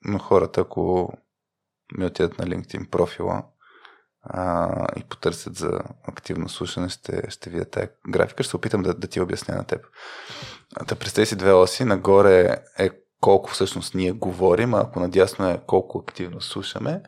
Но 0.04 0.18
хората, 0.18 0.60
ако 0.60 1.12
ми 1.98 2.04
отидат 2.04 2.38
на 2.38 2.46
LinkedIn 2.46 2.90
профила 2.90 3.44
а, 4.22 4.68
и 4.96 5.04
потърсят 5.04 5.56
за 5.56 5.80
активно 6.02 6.48
слушане, 6.48 6.88
ще, 6.88 7.30
ще 7.30 7.50
видят 7.50 7.70
тази 7.70 7.88
графика. 8.08 8.42
Ще 8.42 8.50
се 8.50 8.56
опитам 8.56 8.82
да, 8.82 8.94
да 8.94 9.06
ти 9.06 9.20
обясня 9.20 9.54
на 9.54 9.64
теб. 9.64 9.86
Да 10.88 10.96
представи 10.96 11.26
си 11.26 11.36
две 11.36 11.52
оси. 11.52 11.84
Нагоре 11.84 12.56
е 12.78 12.90
колко 13.20 13.50
всъщност 13.50 13.94
ние 13.94 14.12
говорим, 14.12 14.74
а 14.74 14.80
ако 14.80 15.00
надясно 15.00 15.50
е 15.50 15.60
колко 15.66 15.98
активно 15.98 16.40
слушаме. 16.40 17.02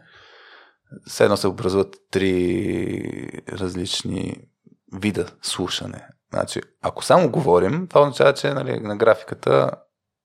Все 1.07 1.36
се 1.36 1.48
образуват 1.48 1.97
три 2.11 3.43
различни 3.48 4.48
вида 4.93 5.27
слушане. 5.43 6.09
Значи, 6.32 6.61
ако 6.82 7.05
само 7.05 7.31
говорим, 7.31 7.86
това 7.89 8.01
означава, 8.01 8.35
че 8.35 8.55
нали, 8.55 8.81
на 8.81 8.97
графиката 8.97 9.70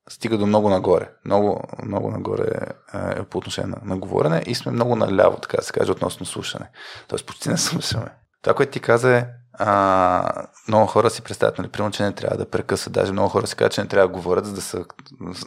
стига 0.09 0.37
до 0.37 0.45
много 0.45 0.69
нагоре. 0.69 1.09
Много, 1.25 1.63
много 1.83 2.11
нагоре 2.11 2.47
е, 2.93 3.19
е 3.19 3.23
по 3.23 3.37
отношение 3.37 3.75
на, 3.75 3.93
на 3.93 3.97
говорене 3.97 4.43
и 4.45 4.55
сме 4.55 4.71
много 4.71 4.95
наляво, 4.95 5.37
така 5.37 5.57
да 5.57 5.63
се 5.63 5.73
каже, 5.73 5.91
относно 5.91 6.25
слушане. 6.25 6.69
Тоест 7.07 7.25
почти 7.25 7.49
не 7.49 7.57
слушаме. 7.57 8.15
Това, 8.41 8.53
което 8.53 8.71
ти 8.71 8.79
каза 8.79 9.17
е, 9.17 9.27
а, 9.53 10.47
много 10.67 10.87
хора 10.87 11.09
си 11.09 11.21
представят, 11.21 11.57
нали, 11.57 11.69
примерно, 11.69 11.91
че 11.91 12.03
не 12.03 12.15
трябва 12.15 12.37
да 12.37 12.49
прекъсват. 12.49 12.93
Даже 12.93 13.11
много 13.11 13.29
хора 13.29 13.47
си 13.47 13.55
казват, 13.55 13.73
че 13.73 13.81
не 13.81 13.87
трябва 13.87 14.07
да 14.07 14.13
говорят, 14.13 14.45
за 14.45 14.53
да 14.53 14.61
са 14.61 14.85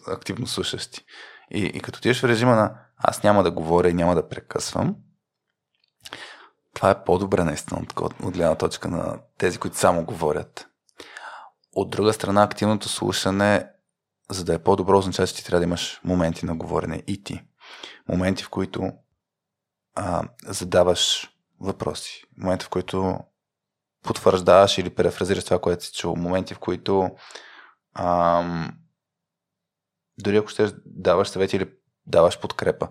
активно 0.09 0.47
слушащи. 0.47 1.05
И, 1.51 1.65
и 1.65 1.81
като 1.81 2.01
тиеш 2.01 2.21
в 2.21 2.25
режима 2.25 2.57
на 2.57 2.75
аз 2.99 3.23
няма 3.23 3.43
да 3.43 3.51
говоря 3.51 3.89
и 3.89 3.95
няма 3.95 4.15
да 4.15 4.29
прекъсвам, 4.29 4.97
това 6.75 6.91
е 6.91 7.05
по-добре 7.05 7.45
наистина 7.45 7.81
от, 7.81 8.15
от 8.23 8.33
гледна 8.33 8.55
точка 8.55 8.89
на 8.89 9.19
тези, 9.39 9.59
които 9.59 9.77
само 9.77 10.05
говорят. 10.05 10.67
От 11.73 11.91
друга 11.91 12.13
страна, 12.13 12.43
активното 12.43 12.89
слушане, 12.89 13.71
за 14.31 14.45
да 14.45 14.55
е 14.55 14.59
по-добро, 14.59 14.99
означава, 14.99 15.27
че 15.27 15.35
ти 15.35 15.45
трябва 15.45 15.61
да 15.61 15.65
имаш 15.65 16.01
моменти 16.05 16.47
на 16.47 16.57
говорене 16.57 17.03
и 17.07 17.25
ти. 17.25 17.43
Моменти, 18.09 18.45
в 18.45 18.51
които 18.51 18.93
а, 19.95 20.23
задаваш 20.47 21.31
въпроси. 21.61 22.25
Моменти, 22.39 22.65
в 22.65 22.69
които 22.69 23.19
потвърждаваш 24.03 24.79
или 24.79 24.95
префразираш 24.95 25.45
това, 25.45 25.59
което 25.59 25.85
си 25.85 25.93
чул. 25.93 26.17
Моменти, 26.17 26.55
в 26.55 26.59
които 26.59 27.11
ам, 27.95 28.79
дори 30.19 30.37
ако 30.37 30.49
ще 30.49 30.73
даваш 30.87 31.29
съвети 31.29 31.57
или 31.57 31.71
даваш 32.07 32.41
подкрепа. 32.41 32.89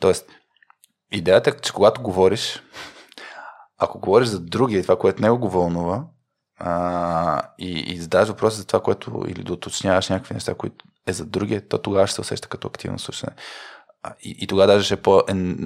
Тоест, 0.00 0.28
идеята 1.10 1.50
е, 1.50 1.60
че 1.60 1.72
когато 1.72 2.02
говориш, 2.02 2.62
ако 3.84 3.98
говориш 3.98 4.28
за 4.28 4.40
другия 4.40 4.82
това, 4.82 4.98
което 4.98 5.22
него 5.22 5.38
го 5.38 5.50
вълнува, 5.50 6.04
а, 6.58 7.42
и, 7.58 7.70
и 7.70 7.98
задаваш 7.98 8.28
въпроси 8.28 8.56
за 8.56 8.66
това, 8.66 8.80
което 8.80 9.24
или 9.28 9.42
да 9.42 9.52
уточняваш 9.52 10.08
някакви 10.08 10.34
неща, 10.34 10.54
които 10.54 10.84
е 11.06 11.12
за 11.12 11.26
другия, 11.26 11.68
то 11.68 11.78
тогава 11.78 12.06
ще 12.06 12.14
се 12.14 12.20
усеща 12.20 12.48
като 12.48 12.68
активно 12.68 12.98
слушане. 12.98 13.32
И, 14.20 14.36
и 14.40 14.46
тогава 14.46 14.66
даже 14.66 14.84
ще 14.84 14.94
е 14.94 15.02
по, 15.02 15.18
е, 15.18 15.56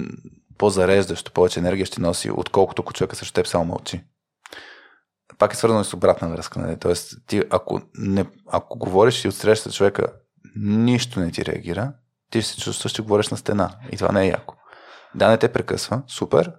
по-зареждащо, 0.57 1.31
повече 1.31 1.59
енергия 1.59 1.85
ще 1.85 2.01
носи, 2.01 2.31
отколкото 2.31 2.81
ако 2.81 2.93
човека 2.93 3.15
също 3.15 3.33
теб 3.33 3.47
само 3.47 3.65
мълчи. 3.65 4.03
Пак 5.37 5.53
е 5.53 5.55
свързано 5.55 5.81
и 5.81 5.85
с 5.85 5.93
обратна 5.93 6.29
връзка. 6.29 6.59
Нали? 6.59 6.79
Тоест, 6.79 7.27
ти, 7.27 7.43
ако, 7.49 7.81
не, 7.97 8.25
ако 8.51 8.79
говориш 8.79 9.25
и 9.25 9.27
отсреща 9.27 9.71
човека, 9.71 10.07
нищо 10.55 11.19
не 11.19 11.31
ти 11.31 11.45
реагира, 11.45 11.93
ти 12.31 12.41
ще 12.41 12.51
се 12.51 12.61
чувстваш, 12.61 12.91
че 12.91 13.01
говориш 13.01 13.29
на 13.29 13.37
стена. 13.37 13.75
И 13.91 13.97
това 13.97 14.11
не 14.11 14.23
е 14.23 14.27
яко. 14.27 14.55
Да, 15.15 15.29
не 15.29 15.37
те 15.37 15.53
прекъсва, 15.53 16.01
супер, 16.07 16.53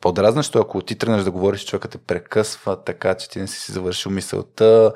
по-дразнещо, 0.00 0.58
ако 0.58 0.82
ти 0.82 0.98
тръгнеш 0.98 1.22
да 1.24 1.30
говориш, 1.30 1.66
човекът 1.66 1.90
те 1.90 1.98
прекъсва 1.98 2.84
така, 2.84 3.14
че 3.14 3.28
ти 3.28 3.38
не 3.38 3.46
си 3.46 3.72
завършил 3.72 4.12
мисълта, 4.12 4.92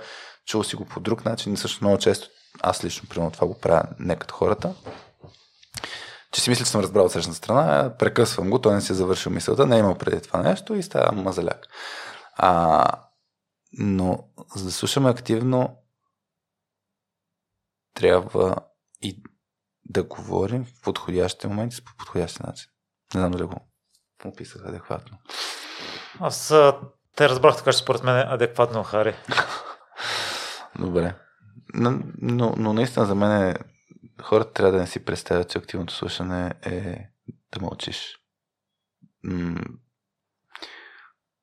чул 0.46 0.64
си 0.64 0.76
го 0.76 0.84
по 0.84 1.00
друг 1.00 1.24
начин. 1.24 1.56
Също 1.56 1.84
много 1.84 1.98
често, 1.98 2.28
аз 2.60 2.84
лично, 2.84 3.08
примерно, 3.08 3.30
това 3.30 3.46
го 3.46 3.58
правя 3.58 3.82
не 3.98 4.16
като 4.16 4.34
хората, 4.34 4.74
че 6.32 6.40
си 6.40 6.50
мисля, 6.50 6.64
че 6.64 6.70
съм 6.70 6.80
разбрал 6.80 7.04
от 7.04 7.12
срещната 7.12 7.38
страна, 7.38 7.94
прекъсвам 7.98 8.50
го, 8.50 8.60
той 8.60 8.74
не 8.74 8.80
си 8.80 8.92
е 8.92 8.94
завършил 8.94 9.32
мисълта, 9.32 9.66
не 9.66 9.76
е 9.76 9.78
имал 9.78 9.94
преди 9.94 10.22
това 10.22 10.42
нещо 10.42 10.74
и 10.74 10.82
става 10.82 11.12
мазаляк. 11.12 11.66
А, 12.34 12.84
но 13.72 14.24
за 14.56 14.64
да 14.64 14.72
слушаме 14.72 15.10
активно, 15.10 15.76
трябва 17.94 18.56
и 19.02 19.22
да 19.84 20.02
говорим 20.02 20.64
в 20.64 20.82
подходящите 20.82 21.48
моменти 21.48 21.84
по 21.84 21.92
подходящия 21.98 22.46
начин. 22.46 22.70
Не 23.14 23.20
знам 23.20 23.30
дали 23.30 23.42
го 23.42 23.69
описах 24.28 24.64
адекватно. 24.66 25.18
Аз 26.20 26.54
те 27.16 27.28
разбрах 27.28 27.56
така, 27.56 27.72
че 27.72 27.78
според 27.78 28.02
мен 28.02 28.18
е 28.18 28.26
адекватно, 28.28 28.82
Хари. 28.82 29.16
Добре. 30.78 31.14
Но, 31.74 32.00
но, 32.18 32.54
но 32.56 32.72
наистина 32.72 33.06
за 33.06 33.14
мен 33.14 33.42
е, 33.42 33.56
хората 34.22 34.52
трябва 34.52 34.72
да 34.72 34.78
не 34.78 34.86
си 34.86 35.04
представят, 35.04 35.50
че 35.50 35.58
активното 35.58 35.94
слушане 35.94 36.54
е 36.62 37.08
да 37.52 37.60
мълчиш. 37.60 38.18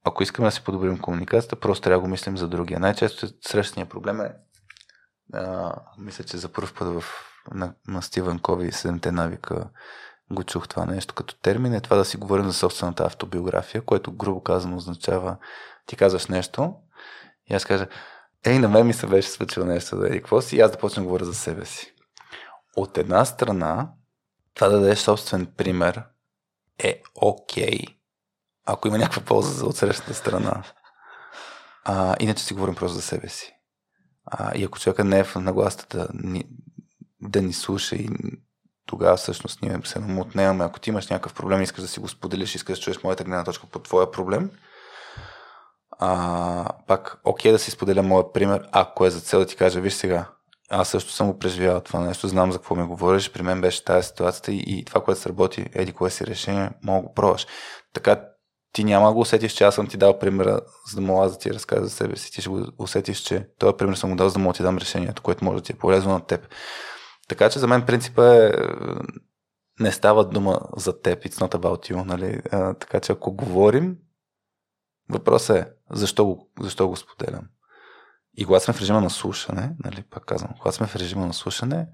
Ако 0.06 0.24
искаме 0.24 0.48
да 0.48 0.52
си 0.52 0.64
подобрим 0.64 1.00
комуникацията, 1.00 1.56
просто 1.56 1.84
трябва 1.84 1.98
да 1.98 2.02
го 2.02 2.08
мислим 2.08 2.38
за 2.38 2.48
другия. 2.48 2.80
Най-често 2.80 3.28
срещания 3.42 3.90
проблем 3.90 4.22
е, 4.22 4.36
а, 5.34 5.74
мисля, 5.98 6.24
че 6.24 6.38
за 6.38 6.54
първ 6.54 6.74
път 6.80 6.88
в, 6.88 7.04
на, 7.54 7.74
на 7.88 8.02
Стивен 8.02 8.40
Кови 8.40 8.72
седемте 8.72 9.12
навика 9.12 9.70
го 10.32 10.44
чух 10.44 10.68
това 10.68 10.86
нещо 10.86 11.14
като 11.14 11.36
термин, 11.36 11.74
е 11.74 11.82
това 11.82 11.98
да 11.98 12.06
си 12.06 12.18
говорим 12.18 12.46
за 12.46 12.54
собствената 12.54 13.06
автобиография, 13.06 13.82
което 13.82 14.12
грубо 14.12 14.44
казано 14.44 14.78
означава 14.78 15.38
ти 15.86 15.96
казваш 15.96 16.28
нещо 16.28 16.74
и 17.50 17.54
аз 17.54 17.66
кажа, 17.66 17.88
ей, 18.46 18.60
на 18.60 18.70
мен 18.70 18.88
ми 18.88 18.94
се 18.94 19.08
беше 19.08 19.30
случило 19.30 19.66
нещо, 19.66 19.98
да 19.98 20.08
и 20.08 20.18
какво 20.18 20.42
си, 20.42 20.56
и 20.56 20.62
аз 20.62 20.72
да 20.72 20.78
почна 20.78 21.04
говоря 21.04 21.26
за 21.26 21.34
себе 21.34 21.66
си. 21.66 21.94
От 22.76 22.98
една 22.98 23.26
страна, 23.26 23.90
това 24.54 24.68
да 24.68 24.80
дадеш 24.80 25.00
собствен 25.00 25.46
пример 25.46 26.04
е 26.80 27.02
окей, 27.16 27.78
okay, 27.78 27.98
ако 28.66 28.88
има 28.88 28.98
някаква 28.98 29.22
полза 29.22 29.52
за 29.52 29.66
отсрещната 29.66 30.14
страна. 30.14 30.64
А, 31.84 32.16
иначе 32.20 32.44
си 32.44 32.54
говорим 32.54 32.76
просто 32.76 32.96
за 32.96 33.02
себе 33.02 33.30
си. 33.30 33.54
А, 34.26 34.58
и 34.58 34.64
ако 34.64 34.80
човека 34.80 35.04
не 35.04 35.20
е 35.20 35.24
в 35.24 35.36
нагласта 35.36 35.98
да 35.98 36.08
ни, 36.14 36.50
да 37.22 37.42
ни 37.42 37.54
слуша 37.54 37.96
и 37.96 38.10
тогава 38.88 39.18
всъщност 39.18 39.62
ние 39.62 39.80
се 39.84 40.00
отнемаме. 40.20 40.66
Ако 40.66 40.80
ти 40.80 40.90
имаш 40.90 41.08
някакъв 41.08 41.34
проблем, 41.34 41.62
искаш 41.62 41.82
да 41.82 41.88
си 41.88 42.00
го 42.00 42.08
споделиш, 42.08 42.56
искаш 42.56 42.80
да 42.80 42.84
чуеш 42.84 43.04
моята 43.04 43.24
гледна 43.24 43.44
точка 43.44 43.68
по 43.68 43.80
твоя 43.80 44.12
проблем, 44.12 44.52
а, 46.00 46.70
пак, 46.88 47.18
окей 47.24 47.52
да 47.52 47.60
си 47.60 47.72
споделя 47.72 48.04
моят 48.04 48.34
пример, 48.34 48.68
ако 48.72 49.06
е 49.06 49.10
за 49.10 49.20
цел 49.20 49.40
да 49.40 49.46
ти 49.46 49.56
кажа, 49.56 49.82
виж 49.82 49.94
сега, 49.94 50.26
аз 50.70 50.90
също 50.90 51.12
съм 51.12 51.32
го 51.32 51.40
преживял 51.40 51.82
това 51.82 52.00
нещо, 52.00 52.28
знам 52.28 52.52
за 52.52 52.58
какво 52.58 52.76
ми 52.76 52.88
говориш, 52.88 53.32
при 53.32 53.42
мен 53.42 53.62
беше 53.62 53.86
тази 53.86 54.08
ситуацията 54.08 54.52
и, 54.52 54.64
и 54.68 54.86
това, 54.86 55.02
което 55.02 55.22
сработи, 55.22 55.70
еди 55.74 55.92
кое 55.94 56.10
си 56.10 56.28
решение, 56.28 56.70
мога 56.84 57.08
го 57.08 57.14
пробваш. 57.14 57.48
Така 57.94 58.22
ти 58.74 58.84
няма 58.84 59.08
да 59.08 59.14
го 59.14 59.20
усетиш, 59.20 59.54
че 59.54 59.64
аз 59.64 59.76
съм 59.76 59.88
ти 59.88 59.98
дал 59.98 60.20
примера, 60.20 60.60
за 60.92 60.96
да 60.96 61.02
мога 61.02 61.30
да 61.30 61.38
ти 61.38 61.54
разкажа 61.54 61.84
за 61.84 61.90
себе 61.90 62.16
си. 62.16 62.32
Ти 62.32 62.42
ще 62.42 62.50
го 62.50 62.66
усетиш, 62.80 63.20
че 63.20 63.48
този 63.60 63.78
пример 63.78 63.96
съм 63.96 64.10
го 64.10 64.16
дал, 64.16 64.30
за 64.30 64.34
да 64.34 64.40
мога 64.40 64.54
да 64.54 64.58
ти 64.58 64.64
дам 64.64 64.78
решението, 64.78 65.22
което 65.22 65.46
може 65.46 65.58
да 65.58 65.64
ти 65.64 65.72
е 65.72 65.78
полезно 65.78 66.14
на 66.14 66.26
теб. 66.26 66.48
Така 67.28 67.50
че 67.50 67.60
за 67.60 67.68
мен 67.68 67.86
принципа 67.86 68.36
е 68.36 68.52
не 69.80 69.92
става 69.92 70.26
дума 70.26 70.60
за 70.78 71.02
теб, 71.02 71.24
it's 71.24 71.48
not 71.48 71.56
about 71.56 71.94
you, 71.94 72.04
нали? 72.04 72.42
А, 72.52 72.74
така 72.74 73.00
че 73.00 73.12
ако 73.12 73.36
говорим, 73.36 73.98
въпросът 75.10 75.58
е 75.58 75.68
защо 75.92 76.26
го, 76.26 76.50
защо 76.60 76.88
го 76.88 76.96
споделям. 76.96 77.48
И 78.38 78.46
когато 78.46 78.66
сме 78.66 78.74
в 78.74 78.82
режима 78.82 79.02
на 79.02 79.10
слушане, 79.10 79.76
нали, 79.84 80.04
пак 80.10 80.26
казвам, 80.26 80.54
когато 80.58 80.78
сме 80.78 80.88
в 80.88 80.96
режима 80.96 81.28
на 81.28 81.34
слушане, 81.34 81.88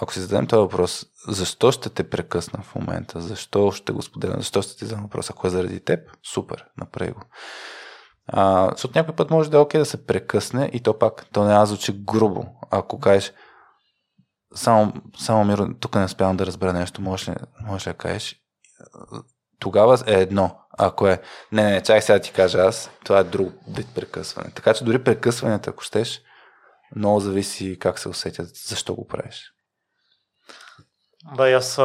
ако 0.00 0.12
си 0.12 0.20
зададем 0.20 0.46
този 0.46 0.60
въпрос, 0.60 1.06
защо 1.28 1.72
ще 1.72 1.90
те 1.90 2.10
прекъсна 2.10 2.62
в 2.62 2.74
момента, 2.74 3.20
защо 3.20 3.70
ще 3.70 3.92
го 3.92 4.02
споделям, 4.02 4.38
защо 4.38 4.62
ще 4.62 4.76
ти 4.76 4.84
задам 4.84 5.02
въпрос, 5.02 5.30
ако 5.30 5.46
е 5.46 5.50
заради 5.50 5.84
теб, 5.84 6.00
супер, 6.32 6.64
направи 6.76 7.10
го. 7.10 7.20
А, 8.26 8.70
защото 8.72 8.98
някой 8.98 9.14
път 9.14 9.30
може 9.30 9.50
да 9.50 9.56
е 9.56 9.60
окей 9.60 9.78
да 9.78 9.84
се 9.84 10.06
прекъсне 10.06 10.70
и 10.72 10.80
то 10.80 10.98
пак, 10.98 11.26
то 11.32 11.44
не 11.44 11.66
звучи 11.66 12.04
грубо. 12.04 12.46
Ако 12.70 13.00
кажеш, 13.00 13.32
само, 14.54 14.92
само 15.18 15.44
Миро, 15.44 15.68
тук 15.80 15.94
не 15.94 16.04
успявам 16.04 16.36
да 16.36 16.46
разбера 16.46 16.72
нещо, 16.72 17.02
можеш 17.02 17.28
ли, 17.28 17.34
можеш 17.60 17.86
ли 17.86 17.90
да 17.90 17.96
кажеш? 17.96 18.36
Тогава 19.58 19.98
е 20.06 20.14
едно. 20.14 20.60
Ако 20.78 21.06
е, 21.06 21.22
не, 21.52 21.62
не, 21.62 21.82
чай 21.82 22.02
сега 22.02 22.18
ти 22.18 22.32
кажа 22.32 22.58
аз, 22.58 22.90
това 23.04 23.18
е 23.18 23.24
друг 23.24 23.52
вид 23.68 23.86
прекъсване. 23.94 24.50
Така 24.50 24.74
че 24.74 24.84
дори 24.84 25.04
прекъсванията, 25.04 25.70
ако 25.70 25.82
щеш, 25.82 26.22
много 26.96 27.20
зависи 27.20 27.78
как 27.78 27.98
се 27.98 28.08
усетят, 28.08 28.48
защо 28.54 28.94
го 28.94 29.06
правиш. 29.06 29.52
Да, 31.36 31.48
и 31.48 31.52
аз 31.52 31.80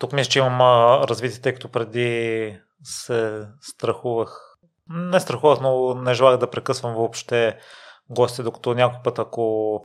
тук 0.00 0.12
мисля, 0.12 0.30
че 0.30 0.38
имам 0.38 0.60
развитие, 1.02 1.40
тъй 1.40 1.54
като 1.54 1.68
преди 1.68 2.60
се 2.82 3.46
страхувах. 3.60 4.40
Не 4.88 5.20
страхувах, 5.20 5.60
но 5.60 5.94
не 5.94 6.14
желах 6.14 6.36
да 6.36 6.50
прекъсвам 6.50 6.94
въобще 6.94 7.58
гости, 8.10 8.42
докато 8.42 8.74
някой 8.74 9.00
път, 9.04 9.18
ако 9.18 9.84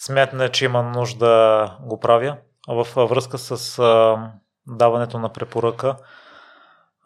смятне, 0.00 0.48
че 0.48 0.64
има 0.64 0.82
нужда 0.82 1.76
го 1.82 2.00
правя. 2.00 2.36
В 2.68 3.06
връзка 3.06 3.38
с 3.38 3.78
а, 3.78 4.18
даването 4.66 5.18
на 5.18 5.32
препоръка, 5.32 5.96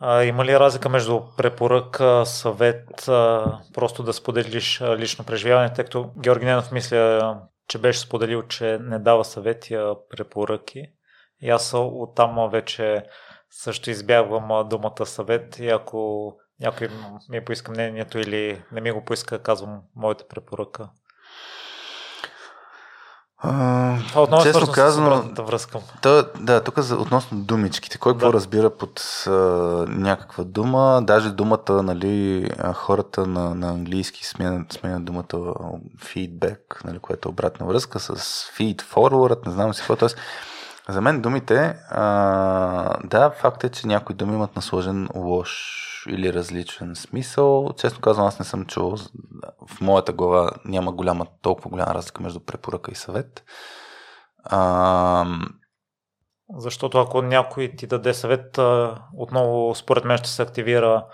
а, 0.01 0.25
има 0.25 0.45
ли 0.45 0.59
разлика 0.59 0.89
между 0.89 1.21
препоръка, 1.37 2.25
съвет, 2.25 3.09
а, 3.09 3.45
просто 3.75 4.03
да 4.03 4.13
споделиш 4.13 4.81
лично 4.81 5.25
преживяване, 5.25 5.73
тъй 5.73 5.85
като 5.85 6.11
Георги 6.19 6.45
Ненов 6.45 6.73
мисля, 6.73 7.41
че 7.69 7.79
беше 7.79 8.01
споделил, 8.01 8.43
че 8.43 8.79
не 8.81 8.99
дава 8.99 9.25
съвети, 9.25 9.75
а 9.75 9.95
препоръки. 10.11 10.87
И 11.41 11.51
аз 11.51 11.75
оттам 11.75 12.51
вече 12.51 13.05
също 13.51 13.91
избягвам 13.91 14.69
думата 14.69 15.07
съвет 15.07 15.59
и 15.59 15.69
ако 15.69 16.33
някой 16.61 16.89
ми 17.31 17.45
поиска 17.45 17.71
мнението 17.71 18.19
или 18.19 18.63
не 18.73 18.81
ми 18.81 18.91
го 18.91 19.05
поиска, 19.05 19.43
казвам 19.43 19.81
моята 19.97 20.29
препоръка. 20.29 20.91
Това 24.09 24.23
отново 24.23 24.43
е 24.43 24.45
честно 24.45 24.73
казано, 24.73 25.23
да 25.33 25.43
връзкам. 25.43 25.81
То, 26.03 26.25
да, 26.41 26.61
тук 26.61 26.79
за, 26.79 26.97
относно 26.97 27.39
думичките. 27.39 27.99
Кой 27.99 28.13
да. 28.13 28.19
какво 28.19 28.33
разбира 28.33 28.71
под 28.71 29.25
а, 29.27 29.31
някаква 29.89 30.45
дума? 30.45 31.01
Даже 31.03 31.31
думата, 31.31 31.83
нали, 31.83 32.49
хората 32.75 33.27
на, 33.27 33.55
на 33.55 33.69
английски 33.69 34.27
сменят, 34.27 34.73
сменят 34.73 35.05
думата 35.05 35.55
фидбек, 36.05 36.81
нали, 36.85 36.99
което 36.99 37.29
е 37.29 37.33
обратна 37.33 37.67
връзка 37.67 38.01
с 38.01 38.15
feed 38.59 38.83
forward, 38.83 39.47
не 39.47 39.53
знам 39.53 39.75
си 39.75 39.81
какво. 39.81 39.97
Тоест, 39.97 40.17
за 40.89 41.01
мен 41.01 41.21
думите, 41.21 41.77
а, 41.91 42.05
да, 43.05 43.31
факт 43.31 43.65
е, 43.65 43.69
че 43.69 43.87
някои 43.87 44.15
думи 44.15 44.35
имат 44.35 44.57
насложен 44.57 45.09
лош 45.15 45.85
или 46.09 46.33
различен 46.33 46.97
смисъл. 46.97 47.73
Честно 47.79 48.01
казвам, 48.01 48.27
аз 48.27 48.39
не 48.39 48.45
съм 48.45 48.67
чул, 48.67 48.97
в 49.67 49.81
моята 49.81 50.13
глава 50.13 50.51
няма 50.65 50.93
голяма, 50.93 51.27
толкова 51.43 51.71
голяма 51.71 51.95
разлика 51.95 52.23
между 52.23 52.41
препоръка 52.41 52.93
и 52.93 52.95
съвет. 52.95 53.45
А... 54.45 55.27
Защото 56.57 56.99
ако 56.99 57.23
някой 57.23 57.73
ти 57.77 57.87
даде 57.87 58.15
съвет, 58.15 58.59
отново 59.17 59.75
според 59.75 60.05
мен 60.05 60.19
ще 60.19 60.29
се 60.29 60.43
активира 60.43 61.07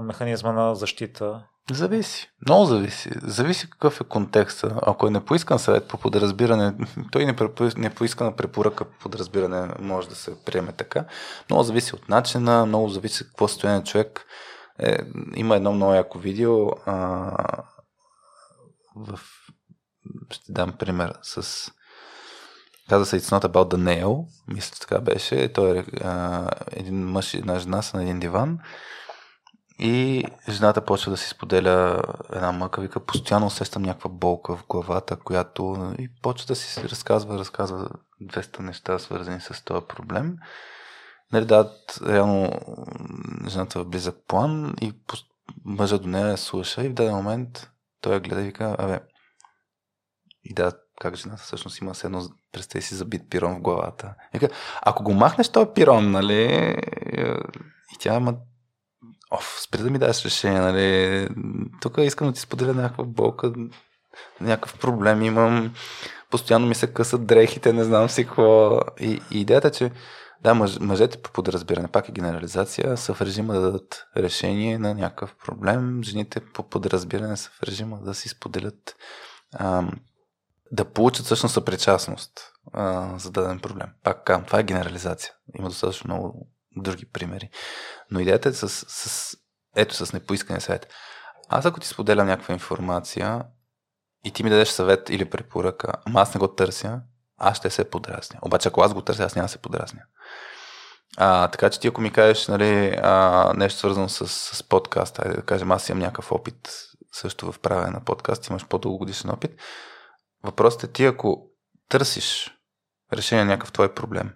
механизма 0.00 0.52
на 0.52 0.74
защита 0.74 1.46
Зависи. 1.70 2.30
Много 2.46 2.64
зависи. 2.64 3.10
Зависи 3.22 3.70
какъв 3.70 4.00
е 4.00 4.04
контекста. 4.04 4.80
Ако 4.82 5.06
е 5.06 5.10
непоискан 5.10 5.58
съвет 5.58 5.88
по 5.88 5.98
подразбиране, 5.98 6.74
той 7.12 7.26
не, 7.26 7.36
не 7.76 7.94
поискана 7.94 8.36
препоръка 8.36 8.84
по 8.84 8.98
подразбиране 8.98 9.74
може 9.78 10.08
да 10.08 10.14
се 10.14 10.44
приеме 10.44 10.72
така. 10.72 11.04
Много 11.50 11.62
зависи 11.62 11.94
от 11.94 12.08
начина, 12.08 12.66
много 12.66 12.88
зависи 12.88 13.24
какво 13.24 13.48
състояние 13.48 13.84
човек. 13.84 14.26
Е, 14.78 14.98
има 15.34 15.56
едно 15.56 15.72
много 15.72 15.94
яко 15.94 16.18
видео. 16.18 16.68
А, 16.86 17.64
в... 18.96 19.20
Ще 20.30 20.52
дам 20.52 20.72
пример 20.72 21.12
с 21.22 21.70
каза 22.88 23.06
се 23.06 23.20
It's 23.20 23.38
not 23.38 23.44
about 23.44 23.74
the 23.74 23.76
nail, 23.76 24.26
мисля 24.48 24.76
така 24.80 25.00
беше. 25.00 25.52
Той 25.52 25.78
е 25.78 25.84
а, 26.04 26.48
един 26.72 27.08
мъж 27.08 27.34
и 27.34 27.38
една 27.38 27.58
жена 27.58 27.82
са 27.82 27.96
на 27.96 28.02
един 28.02 28.20
диван 28.20 28.58
и 29.82 30.24
жената 30.48 30.84
почва 30.84 31.10
да 31.10 31.16
си 31.16 31.28
споделя 31.28 32.02
една 32.32 32.52
мъка, 32.52 32.80
вика, 32.80 33.04
постоянно 33.04 33.46
усещам 33.46 33.82
някаква 33.82 34.10
болка 34.10 34.56
в 34.56 34.66
главата, 34.68 35.16
която 35.16 35.94
и 35.98 36.08
почва 36.22 36.46
да 36.46 36.56
си 36.56 36.88
разказва, 36.88 37.38
разказва 37.38 37.88
200 38.22 38.60
неща, 38.60 38.98
свързани 38.98 39.40
с 39.40 39.64
този 39.64 39.86
проблем. 39.86 40.36
Нали, 41.32 41.44
да, 41.44 41.72
реално 42.06 42.52
жената 43.48 43.80
в 43.80 43.88
близък 43.88 44.16
план 44.28 44.74
и 44.80 44.92
мъжа 45.64 45.98
до 45.98 46.08
нея 46.08 46.36
слуша 46.36 46.84
и 46.84 46.88
в 46.88 46.94
даден 46.94 47.14
момент 47.14 47.70
той 48.00 48.14
я 48.14 48.20
гледа 48.20 48.40
и 48.40 48.44
вика, 48.44 48.76
абе, 48.78 49.00
и 50.44 50.54
да, 50.54 50.72
как 51.00 51.16
жената 51.16 51.42
всъщност 51.42 51.80
има 51.80 51.94
се 51.94 52.06
едно, 52.06 52.22
представи 52.52 52.82
си, 52.82 52.94
забит 52.94 53.30
пирон 53.30 53.56
в 53.56 53.60
главата. 53.60 54.14
Вика, 54.32 54.48
ако 54.82 55.02
го 55.02 55.12
махнеш 55.12 55.48
този 55.48 55.70
пирон, 55.74 56.10
нали, 56.10 56.42
и 57.94 57.98
тя, 58.00 58.14
ама 58.14 58.34
Оф, 59.30 59.58
спри 59.60 59.82
да 59.82 59.90
ми 59.90 59.98
даш 59.98 60.24
решение, 60.24 60.60
нали? 60.60 61.28
Тук 61.80 61.98
искам 61.98 62.26
да 62.26 62.32
ти 62.32 62.40
споделя 62.40 62.74
някаква 62.74 63.04
болка, 63.04 63.52
някакъв 64.40 64.78
проблем 64.78 65.22
имам, 65.22 65.74
постоянно 66.30 66.66
ми 66.66 66.74
се 66.74 66.92
късат 66.92 67.26
дрехите, 67.26 67.72
не 67.72 67.84
знам 67.84 68.08
си 68.08 68.24
какво. 68.24 68.80
И, 69.00 69.22
и 69.30 69.40
идеята, 69.40 69.70
че 69.70 69.90
Да, 70.42 70.54
мъж, 70.54 70.78
мъжете 70.80 71.22
по 71.22 71.30
подразбиране, 71.30 71.88
пак 71.88 72.08
е 72.08 72.12
генерализация, 72.12 72.96
са 72.96 73.14
в 73.14 73.22
режима 73.22 73.54
да 73.54 73.60
дадат 73.60 74.06
решение 74.16 74.78
на 74.78 74.94
някакъв 74.94 75.34
проблем. 75.46 76.02
Жените 76.02 76.40
по 76.40 76.62
подразбиране 76.62 77.36
са 77.36 77.50
в 77.50 77.62
режима 77.62 78.00
да 78.02 78.14
си 78.14 78.28
споделят, 78.28 78.96
а, 79.52 79.82
да 80.72 80.84
получат 80.84 81.26
всъщност 81.26 81.54
съпричастност 81.54 82.32
а, 82.72 83.18
за 83.18 83.30
даден 83.30 83.58
проблем. 83.58 83.88
Пак 84.04 84.24
казвам, 84.24 84.44
това 84.44 84.58
е 84.58 84.64
генерализация. 84.64 85.32
Има 85.58 85.68
достатъчно 85.68 86.08
много 86.08 86.48
други 86.76 87.06
примери. 87.06 87.50
Но 88.10 88.20
идеята 88.20 88.48
е 88.48 88.52
с, 88.52 88.68
с 88.68 89.36
ето 89.76 90.06
с 90.06 90.12
непоискане 90.12 90.60
съвет. 90.60 90.92
Аз 91.48 91.66
ако 91.66 91.80
ти 91.80 91.88
споделям 91.88 92.26
някаква 92.26 92.54
информация 92.54 93.44
и 94.24 94.32
ти 94.32 94.42
ми 94.44 94.50
дадеш 94.50 94.68
съвет 94.68 95.10
или 95.10 95.30
препоръка, 95.30 95.92
ама 96.06 96.20
аз 96.20 96.34
не 96.34 96.38
го 96.38 96.48
търся, 96.48 97.00
аз 97.38 97.56
ще 97.56 97.70
се 97.70 97.90
подразня. 97.90 98.38
Обаче 98.42 98.68
ако 98.68 98.82
аз 98.82 98.94
го 98.94 99.02
търся, 99.02 99.24
аз 99.24 99.36
няма 99.36 99.44
да 99.44 99.52
се 99.52 99.58
подразня. 99.58 100.02
А, 101.16 101.48
така 101.48 101.70
че 101.70 101.80
ти 101.80 101.88
ако 101.88 102.00
ми 102.00 102.12
кажеш 102.12 102.48
нали, 102.48 102.98
а, 103.02 103.52
нещо 103.56 103.78
свързано 103.78 104.08
с, 104.08 104.28
с 104.28 104.62
подкаст, 104.62 105.18
айде 105.18 105.36
да 105.36 105.42
кажем, 105.42 105.72
аз 105.72 105.88
имам 105.88 106.02
някакъв 106.02 106.32
опит 106.32 106.72
също 107.12 107.52
в 107.52 107.58
правене 107.58 107.90
на 107.90 108.04
подкаст, 108.04 108.46
имаш 108.46 108.66
по-дългогодишен 108.66 109.30
опит. 109.30 109.50
Въпросът 110.42 110.84
е 110.84 110.92
ти, 110.92 111.04
ако 111.04 111.46
търсиш 111.88 112.56
решение 113.12 113.44
на 113.44 113.50
някакъв 113.50 113.72
твой 113.72 113.94
проблем 113.94 114.32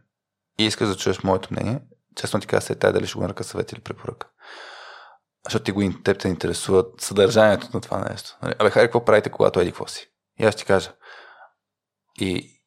и 0.58 0.64
искаш 0.64 0.88
да 0.88 0.96
чуеш 0.96 1.22
моето 1.22 1.48
мнение, 1.50 1.80
честно 2.16 2.40
ти 2.40 2.46
кажа, 2.46 2.66
се 2.66 2.74
тая 2.74 2.92
дали 2.92 3.06
ще 3.06 3.14
го 3.14 3.22
наръка 3.22 3.44
съвет 3.44 3.72
или 3.72 3.80
препоръка. 3.80 4.28
Защото 5.44 5.64
ти 5.64 5.72
го 5.72 6.02
теб 6.04 6.18
те 6.18 6.28
интересува 6.28 6.84
съдържанието 6.98 7.68
на 7.74 7.80
това 7.80 7.98
нещо. 7.98 8.38
Нали? 8.42 8.54
Абе, 8.58 8.70
хайде, 8.70 8.86
какво 8.86 9.04
правите, 9.04 9.30
когато 9.30 9.60
еди 9.60 9.70
какво 9.70 9.86
си? 9.86 10.10
И 10.40 10.44
аз 10.44 10.56
ти 10.56 10.64
кажа. 10.64 10.92
И, 12.20 12.60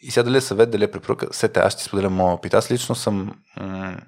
и 0.00 0.10
сега 0.10 0.24
дали 0.24 0.36
е 0.36 0.40
съвет, 0.40 0.70
дали 0.70 0.84
е 0.84 0.90
препоръка, 0.90 1.26
сете, 1.32 1.60
аз 1.60 1.72
ще 1.72 1.82
споделя 1.82 2.10
моят 2.10 2.38
опит. 2.38 2.54
Аз 2.54 2.70
лично 2.70 2.94
съм 2.94 3.42
м- 3.56 4.00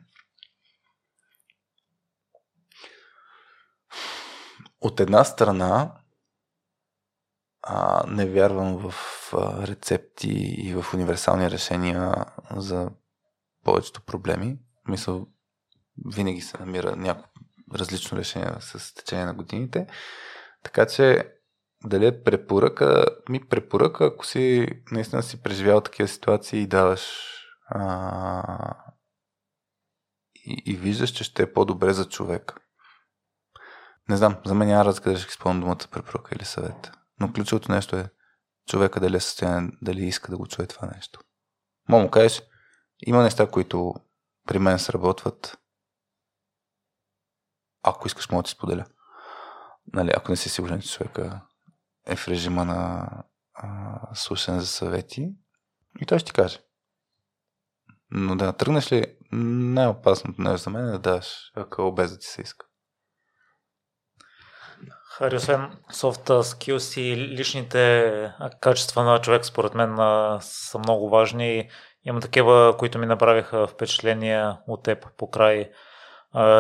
от 4.80 5.00
една 5.00 5.24
страна 5.24 5.92
а, 7.62 8.04
не 8.06 8.26
вярвам 8.26 8.90
в 8.90 8.94
а, 9.32 9.66
рецепти 9.66 10.30
и 10.58 10.74
в 10.74 10.94
универсални 10.94 11.50
решения 11.50 12.14
за 12.56 12.90
повечето 13.64 14.02
проблеми. 14.02 14.58
Мисля, 14.88 15.26
винаги 16.06 16.40
се 16.40 16.58
намира 16.58 16.96
някакво 16.96 17.30
различно 17.74 18.18
решение 18.18 18.52
с 18.60 18.94
течение 18.94 19.26
на 19.26 19.34
годините. 19.34 19.86
Така 20.62 20.86
че 20.86 21.32
дали 21.84 22.06
е 22.06 22.22
препоръка? 22.22 23.04
Ми 23.28 23.48
препоръка, 23.48 24.04
ако 24.04 24.26
си 24.26 24.66
наистина 24.92 25.22
си 25.22 25.42
преживял 25.42 25.80
такива 25.80 26.08
ситуации 26.08 26.60
и 26.60 26.66
даваш 26.66 27.10
а, 27.68 28.76
и, 30.34 30.62
и 30.66 30.76
виждаш, 30.76 31.10
че 31.10 31.24
ще 31.24 31.42
е 31.42 31.52
по-добре 31.52 31.92
за 31.92 32.08
човек. 32.08 32.60
Не 34.08 34.16
знам, 34.16 34.36
за 34.46 34.54
мен 34.54 34.68
няма 34.68 34.84
разлика 34.84 35.10
да 35.10 35.18
ще 35.18 35.30
изпълня 35.30 35.60
думата 35.60 35.88
препоръка 35.90 36.34
или 36.36 36.44
съвет. 36.44 36.92
Но 37.20 37.32
ключовото 37.32 37.72
нещо 37.72 37.96
е 37.96 38.10
човека 38.68 39.00
дали 39.00 39.16
е 39.16 39.20
състояние, 39.20 39.70
дали 39.82 40.04
иска 40.04 40.30
да 40.30 40.36
го 40.36 40.46
чуе 40.46 40.66
това 40.66 40.88
нещо. 40.94 41.20
Мо 41.88 42.10
кажеш, 42.10 42.42
има 43.06 43.22
неща, 43.22 43.50
които 43.50 43.94
при 44.46 44.58
мен 44.58 44.78
сработват. 44.78 45.58
Ако 47.82 48.06
искаш, 48.06 48.30
мога 48.30 48.42
да 48.42 48.46
ти 48.46 48.52
споделя. 48.52 48.84
Нали, 49.92 50.10
ако 50.16 50.30
не 50.30 50.36
си 50.36 50.48
сигурен, 50.48 50.80
че 50.80 50.92
човека 50.92 51.40
е 52.06 52.16
в 52.16 52.28
режима 52.28 52.64
на 52.64 53.08
а, 53.54 53.98
слушане 54.14 54.60
за 54.60 54.66
съвети, 54.66 55.34
и 56.00 56.06
той 56.06 56.18
ще 56.18 56.26
ти 56.26 56.32
каже. 56.32 56.58
Но 58.10 58.36
да 58.36 58.52
тръгнеш 58.52 58.92
ли, 58.92 59.16
най-опасното 59.32 60.42
нещо 60.42 60.64
за 60.64 60.70
мен 60.70 60.88
е 60.88 60.92
да 60.92 60.98
даш 60.98 61.52
ако 61.54 61.92
без 61.92 62.12
да 62.12 62.18
ти 62.18 62.26
се 62.26 62.42
иска. 62.42 62.66
Хари, 65.04 65.36
освен 65.36 65.78
soft 65.92 66.28
skills 66.28 67.00
и 67.00 67.16
личните 67.16 68.32
качества 68.60 69.04
на 69.04 69.20
човек, 69.20 69.44
според 69.44 69.74
мен 69.74 69.96
са 70.40 70.78
много 70.78 71.10
важни. 71.10 71.70
Има 72.04 72.20
такива, 72.20 72.74
които 72.78 72.98
ми 72.98 73.06
направиха 73.06 73.66
впечатление 73.66 74.52
от 74.66 74.82
теб 74.82 75.06
по 75.16 75.30
край 75.30 75.70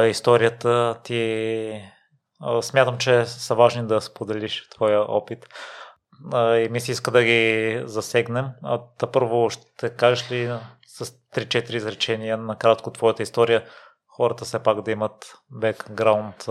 историята 0.08 0.96
ти. 1.04 1.82
Смятам, 2.62 2.98
че 2.98 3.26
са 3.26 3.54
важни 3.54 3.86
да 3.86 4.00
споделиш 4.00 4.68
твоя 4.68 5.00
опит 5.00 5.46
и 6.34 6.68
ми 6.70 6.80
се 6.80 6.92
иска 6.92 7.10
да 7.10 7.24
ги 7.24 7.82
засегнем. 7.84 8.46
А, 8.62 8.80
първо 9.12 9.50
ще 9.50 9.90
кажеш 9.90 10.30
ли 10.30 10.58
с 10.86 11.06
3-4 11.06 11.74
изречения 11.74 12.36
накратко 12.36 12.90
твоята 12.90 13.22
история, 13.22 13.64
хората 14.08 14.44
все 14.44 14.58
пак 14.58 14.82
да 14.82 14.90
имат 14.90 15.34
бекграунд 15.50 16.48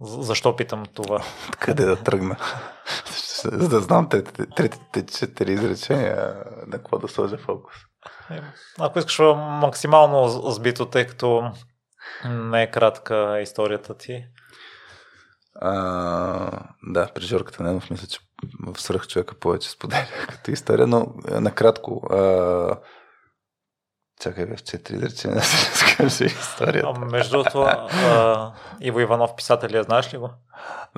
защо 0.00 0.56
питам 0.56 0.84
това? 0.94 1.24
Къде 1.58 1.84
да 1.84 1.96
тръгна? 1.96 2.36
За 3.44 3.68
да 3.68 3.80
знам 3.80 4.08
третите 4.56 5.06
четири 5.06 5.52
изречения 5.52 6.34
на 6.66 6.76
какво 6.76 6.98
да 6.98 7.08
сложа 7.08 7.38
фокус. 7.38 7.74
Е, 8.30 8.42
ако 8.78 8.98
искаш 8.98 9.18
максимално 9.36 10.28
сбито, 10.50 10.86
тъй 10.86 11.06
като 11.06 11.52
не 12.24 12.62
е 12.62 12.70
кратка 12.70 13.40
историята 13.40 13.96
ти. 13.96 14.24
А, 15.54 16.64
да, 16.82 17.08
при 17.14 17.22
Жорката 17.22 17.62
Ненов 17.62 17.90
мисля, 17.90 18.06
че 18.06 18.18
в 18.66 18.80
свръх 18.80 19.06
човека 19.06 19.34
повече 19.34 19.70
споделя 19.70 20.06
като 20.28 20.50
история, 20.50 20.86
но 20.86 21.06
накратко. 21.40 22.06
А, 22.10 22.78
Чакай 24.20 24.44
в 24.44 24.62
четири 24.62 24.96
изречения 24.96 25.42
да 26.00 26.10
се 26.10 26.24
историята. 26.24 26.92
А, 26.96 26.98
между 26.98 27.30
другото, 27.30 27.66
Иво 28.80 29.00
Иванов, 29.00 29.36
писателя, 29.36 29.82
знаеш 29.82 30.14
ли 30.14 30.18
го? 30.18 30.30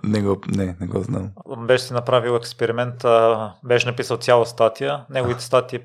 Не 0.02 0.22
го, 0.22 0.40
не, 0.48 0.76
не 0.81 0.86
го 0.86 1.01
знам. 1.01 1.31
Беше 1.59 1.85
си 1.85 1.93
направил 1.93 2.36
експеримент, 2.36 3.05
а, 3.05 3.55
беше 3.64 3.86
написал 3.86 4.16
цяла 4.16 4.47
статия. 4.47 5.06
Неговите 5.10 5.43
статии 5.43 5.81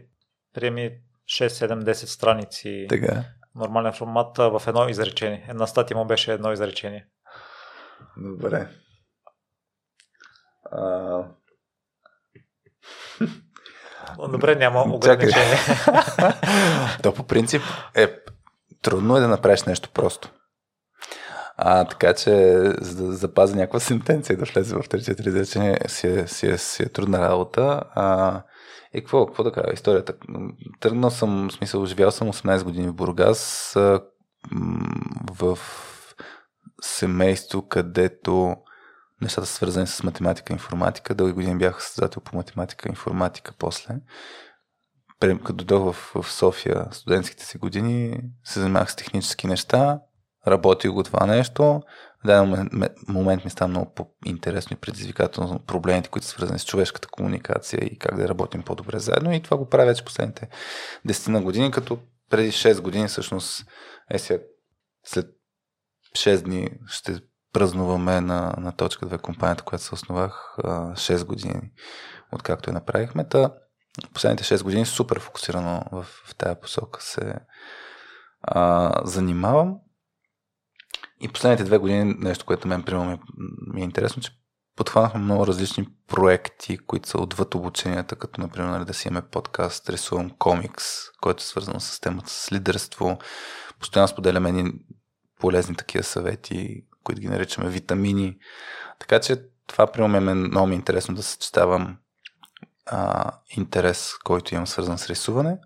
приеми 0.53 0.91
6, 1.29 1.47
7, 1.47 1.83
10 1.83 1.93
страници. 1.93 2.85
Така. 2.89 3.23
Нормален 3.55 3.93
формат 3.93 4.37
в 4.37 4.61
едно 4.67 4.89
изречение. 4.89 5.45
Една 5.49 5.67
статия 5.67 5.97
му 5.97 6.05
беше 6.05 6.33
едно 6.33 6.51
изречение. 6.51 7.07
Добре. 8.17 8.67
А... 10.71 11.23
Добре, 14.31 14.55
няма 14.55 14.81
ограничение. 14.81 15.57
То 17.03 17.13
по 17.13 17.23
принцип 17.23 17.61
е 17.95 18.15
трудно 18.81 19.17
е 19.17 19.19
да 19.19 19.27
направиш 19.27 19.63
нещо 19.63 19.89
просто. 19.93 20.31
А, 21.57 21.85
така 21.85 22.13
че, 22.13 22.59
за 22.81 23.05
да 23.05 23.13
запазя 23.13 23.55
някаква 23.55 23.79
сентенция 23.79 24.33
и 24.33 24.37
да 24.37 24.45
влезе 24.45 24.75
в 24.75 24.79
3-4 24.79 25.27
изречения, 25.27 25.79
си, 25.87 26.07
е, 26.07 26.27
си, 26.27 26.47
е, 26.47 26.57
си 26.57 26.83
е 26.83 26.89
трудна 26.89 27.19
работа. 27.19 27.83
А, 27.95 28.41
и 28.93 29.01
какво, 29.01 29.25
какво 29.25 29.43
да 29.43 29.51
кажа? 29.51 29.73
Историята. 29.73 30.13
Тръгнал 30.79 31.09
съм, 31.09 31.49
в 31.49 31.53
смисъл, 31.53 31.85
живял 31.85 32.11
съм 32.11 32.33
18 32.33 32.63
години 32.63 32.87
в 32.87 32.93
Бургас, 32.93 33.73
в 35.31 35.59
семейство, 36.81 37.67
където 37.67 38.55
нещата 39.21 39.47
са 39.47 39.53
свързани 39.53 39.87
с 39.87 40.03
математика 40.03 40.53
и 40.53 40.55
информатика. 40.55 41.15
Дълги 41.15 41.33
години 41.33 41.57
бях 41.57 41.83
състезател 41.83 42.21
по 42.21 42.37
математика 42.37 42.89
и 42.89 42.91
информатика 42.91 43.53
после. 43.59 43.95
Като 45.19 45.53
дойдох 45.53 45.93
в, 45.93 46.21
в 46.21 46.31
София 46.31 46.87
студентските 46.91 47.45
си 47.45 47.57
години, 47.57 48.21
се 48.43 48.59
занимавах 48.59 48.91
с 48.91 48.95
технически 48.95 49.47
неща, 49.47 49.99
работих 50.47 50.91
го 50.91 51.03
това 51.03 51.25
нещо. 51.25 51.81
В 52.23 52.27
даден 52.27 52.71
момент 53.07 53.45
ми 53.45 53.51
стана 53.51 53.67
много 53.67 53.93
по-интересно 53.93 54.73
и 54.73 54.79
предизвикателно 54.79 55.59
проблемите, 55.59 56.09
които 56.09 56.27
са 56.27 56.31
свързани 56.31 56.59
с 56.59 56.65
човешката 56.65 57.07
комуникация 57.07 57.79
и 57.85 57.97
как 57.97 58.15
да 58.15 58.29
работим 58.29 58.63
по-добре 58.63 58.99
заедно. 58.99 59.33
И 59.33 59.41
това 59.41 59.57
го 59.57 59.69
правя 59.69 59.85
вече 59.85 60.05
последните 60.05 60.47
10 61.07 61.27
на 61.27 61.41
години, 61.41 61.71
като 61.71 61.99
преди 62.29 62.51
6 62.51 62.81
години 62.81 63.07
всъщност 63.07 63.65
е 64.09 64.19
сега 64.19 64.43
след 65.03 65.27
6 66.15 66.41
дни 66.41 66.69
ще 66.87 67.19
празнуваме 67.53 68.21
на, 68.21 68.55
на 68.57 68.71
точка 68.71 69.05
2 69.05 69.21
компанията, 69.21 69.63
която 69.63 69.85
се 69.85 69.93
основах 69.93 70.55
6 70.57 71.25
години, 71.25 71.61
откакто 72.31 72.69
я 72.69 72.73
направихме. 72.73 73.27
Та, 73.27 73.53
последните 74.13 74.43
6 74.43 74.63
години 74.63 74.85
супер 74.85 75.19
фокусирано 75.19 75.83
в, 75.91 76.03
в 76.03 76.35
тази 76.35 76.59
посока 76.61 77.01
се 77.01 77.35
а, 78.41 78.93
занимавам. 79.03 79.75
И 81.21 81.27
последните 81.27 81.63
две 81.63 81.77
години 81.77 82.15
нещо, 82.19 82.45
което 82.45 82.67
мен 82.67 82.83
примерно 82.83 83.19
ми 83.73 83.81
е 83.81 83.83
интересно, 83.83 84.21
че 84.21 84.31
подхванахме 84.75 85.19
много 85.19 85.47
различни 85.47 85.87
проекти, 86.07 86.77
които 86.77 87.09
са 87.09 87.17
отвъд 87.17 87.55
обученията, 87.55 88.15
като 88.15 88.41
например 88.41 88.69
нали, 88.69 88.85
да 88.85 88.93
си 88.93 89.07
имаме 89.07 89.27
подкаст, 89.27 89.89
рисувам 89.89 90.29
комикс, 90.29 90.85
който 91.21 91.41
е 91.41 91.45
свързан 91.45 91.79
с 91.79 91.99
темата 91.99 92.29
с 92.29 92.51
лидерство. 92.51 93.19
Постоянно 93.79 94.07
споделяме 94.07 94.49
едни 94.49 94.73
полезни 95.39 95.75
такива 95.75 96.03
съвети, 96.03 96.85
които 97.03 97.21
ги 97.21 97.27
наричаме 97.27 97.69
витамини. 97.69 98.37
Така 98.99 99.19
че 99.19 99.43
това 99.67 99.87
при 99.91 100.07
мен 100.07 100.37
много 100.37 100.67
ми 100.67 100.73
е 100.73 100.75
интересно 100.75 101.15
да 101.15 101.23
съчетавам 101.23 101.97
а, 102.85 103.31
интерес, 103.49 104.13
който 104.23 104.53
имам 104.53 104.67
свързан 104.67 104.97
с 104.97 105.07
рисуване, 105.07 105.57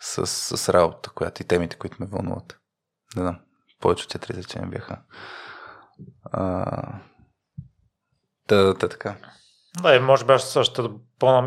с, 0.00 0.26
с 0.26 0.68
работа, 0.68 1.10
която 1.10 1.42
и 1.42 1.44
темите, 1.44 1.76
които 1.76 1.96
ме 2.00 2.06
вълнуват. 2.06 2.58
Не 3.16 3.22
знам, 3.22 3.38
повече 3.80 4.04
от 4.04 4.10
четири 4.10 4.32
изречения 4.32 4.68
бяха. 4.68 4.98
А, 6.32 6.64
да, 8.48 8.64
да, 8.64 8.74
така. 8.78 9.16
Да, 9.82 9.94
и 9.94 10.00
може 10.00 10.24
би 10.24 10.32
аз 10.32 10.50
също 10.50 11.00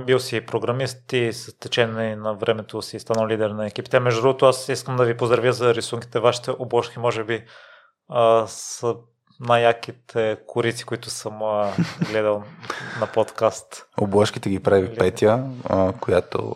бил 0.05 0.19
си 0.19 0.45
програмист 0.45 1.13
и 1.13 1.33
с 1.33 1.59
течение 1.59 2.15
на 2.15 2.33
времето 2.33 2.81
си 2.81 2.99
станал 2.99 3.27
лидер 3.27 3.49
на 3.49 3.67
екипите. 3.67 3.99
Между 3.99 4.21
другото, 4.21 4.45
аз 4.45 4.69
искам 4.69 4.95
да 4.95 5.05
ви 5.05 5.17
поздравя 5.17 5.53
за 5.53 5.73
рисунките. 5.75 6.19
Вашите 6.19 6.51
обложки, 6.51 6.99
може 6.99 7.23
би, 7.23 7.45
а, 8.09 8.47
са 8.47 8.95
най-яките 9.39 10.37
корици, 10.47 10.83
които 10.83 11.09
съм 11.09 11.43
а, 11.43 11.73
гледал 12.09 12.43
на 12.99 13.07
подкаст. 13.07 13.87
Обложките 13.97 14.49
ги 14.49 14.59
прави 14.59 14.95
Петя, 14.95 15.43
а, 15.69 15.93
която 15.93 16.55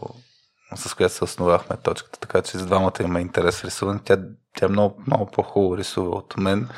с 0.76 0.94
която 0.94 1.16
се 1.16 1.24
основахме 1.24 1.78
точката, 1.78 2.20
така 2.20 2.42
че 2.42 2.58
с 2.58 2.66
двамата 2.66 2.94
има 3.02 3.22
интерес 3.22 3.62
в 3.62 3.66
рисуване. 3.66 4.00
Тя, 4.06 4.18
тя 4.58 4.68
много, 4.68 5.02
много 5.08 5.26
по-хубаво 5.26 5.78
рисува 5.78 6.10
от 6.10 6.38
мен. 6.38 6.70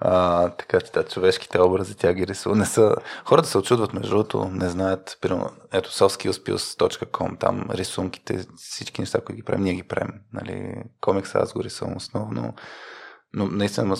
А, 0.00 0.48
така 0.48 0.80
че 0.80 0.92
да, 0.92 1.04
човешките 1.04 1.60
образи 1.60 1.96
тя 1.96 2.12
ги 2.12 2.26
рисува. 2.26 2.56
Не 2.56 2.66
са... 2.66 2.96
Хората 3.24 3.48
се 3.48 3.58
очудват, 3.58 3.92
между 3.92 4.10
другото, 4.10 4.44
не 4.44 4.68
знаят. 4.68 5.18
Примерно, 5.20 5.50
ето 5.72 5.90
softskillspills.com, 5.90 7.40
там 7.40 7.66
рисунките, 7.70 8.46
всички 8.56 9.00
неща, 9.00 9.20
които 9.20 9.36
ги 9.36 9.42
правим, 9.42 9.64
ние 9.64 9.74
ги 9.74 9.82
правим. 9.82 10.14
Нали, 10.32 10.82
комикса 11.00 11.38
аз 11.38 11.52
го 11.52 11.64
рисувам 11.64 11.96
основно. 11.96 12.54
Но 13.32 13.46
наистина 13.46 13.96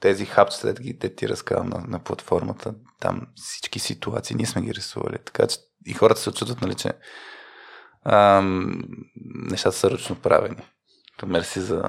тези 0.00 0.26
хапчета, 0.26 0.72
ги 0.72 0.98
те 0.98 1.14
ти 1.14 1.28
разказвам 1.28 1.68
на, 1.68 1.84
на 1.88 1.98
платформата, 1.98 2.74
там 3.00 3.26
всички 3.34 3.78
ситуации, 3.78 4.36
ние 4.36 4.46
сме 4.46 4.62
ги 4.62 4.74
рисували. 4.74 5.18
Така 5.24 5.46
че 5.46 5.58
и 5.86 5.92
хората 5.92 6.20
се 6.20 6.30
очудват, 6.30 6.60
нали, 6.60 6.74
че 6.74 6.92
ам, 8.04 8.82
нещата 9.50 9.76
са 9.76 9.90
ръчно 9.90 10.16
правени. 10.16 10.62
мерси 11.26 11.60
за, 11.60 11.82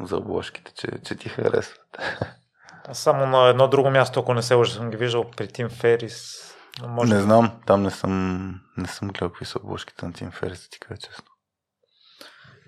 за 0.00 0.16
обложките, 0.16 0.72
че, 0.74 0.88
че 1.04 1.14
ти 1.14 1.28
харесват. 1.28 1.98
Само 2.92 3.26
на 3.26 3.48
едно 3.48 3.68
друго 3.68 3.90
място, 3.90 4.20
ако 4.20 4.34
не 4.34 4.42
се 4.42 4.54
лъжа, 4.54 4.74
съм 4.74 4.90
ги 4.90 4.96
виждал 4.96 5.30
при 5.36 5.48
Тим 5.48 5.68
Ферис. 5.68 6.48
Може 6.88 7.14
не 7.14 7.20
знам, 7.20 7.60
там 7.66 7.82
не 7.82 7.90
съм, 7.90 8.54
не 8.76 8.88
съм 8.88 9.08
гледал 9.08 9.28
какви 9.28 9.44
са 9.44 9.58
обложките 9.58 10.06
на 10.06 10.12
Тим 10.12 10.30
Ферис, 10.30 10.70
ти 10.70 10.80
кажа 10.80 11.00
честно. 11.00 11.24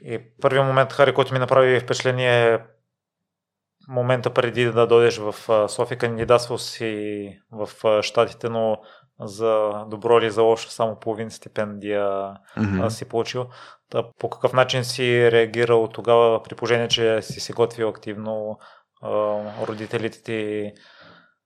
И 0.03 0.21
първият 0.41 0.67
момент, 0.67 0.93
Хари, 0.93 1.15
който 1.15 1.33
ми 1.33 1.39
направи 1.39 1.81
впечатление 1.81 2.55
е 2.55 2.59
момента 3.89 4.35
преди 4.35 4.65
да 4.65 4.87
дойдеш 4.87 5.19
в 5.19 5.35
София, 5.69 5.99
кандидатствал 5.99 6.59
си 6.59 7.41
в 7.53 8.03
Штатите, 8.03 8.49
но 8.49 8.81
за 9.21 9.73
добро 9.89 10.19
или 10.19 10.31
за 10.31 10.43
лошо 10.43 10.71
само 10.71 11.01
половин 11.01 11.31
стипендия 11.31 12.07
mm-hmm. 12.59 12.89
си 12.89 13.05
получил. 13.05 13.47
По 14.19 14.31
какъв 14.31 14.53
начин 14.53 14.85
си 14.85 15.33
реагирал 15.33 15.89
тогава 15.89 16.43
при 16.43 16.55
положение, 16.55 16.89
че 16.89 17.23
си 17.23 17.41
се 17.41 17.53
готвил 17.53 17.89
активно 17.89 18.59
родителите 19.63 20.23
ти 20.23 20.73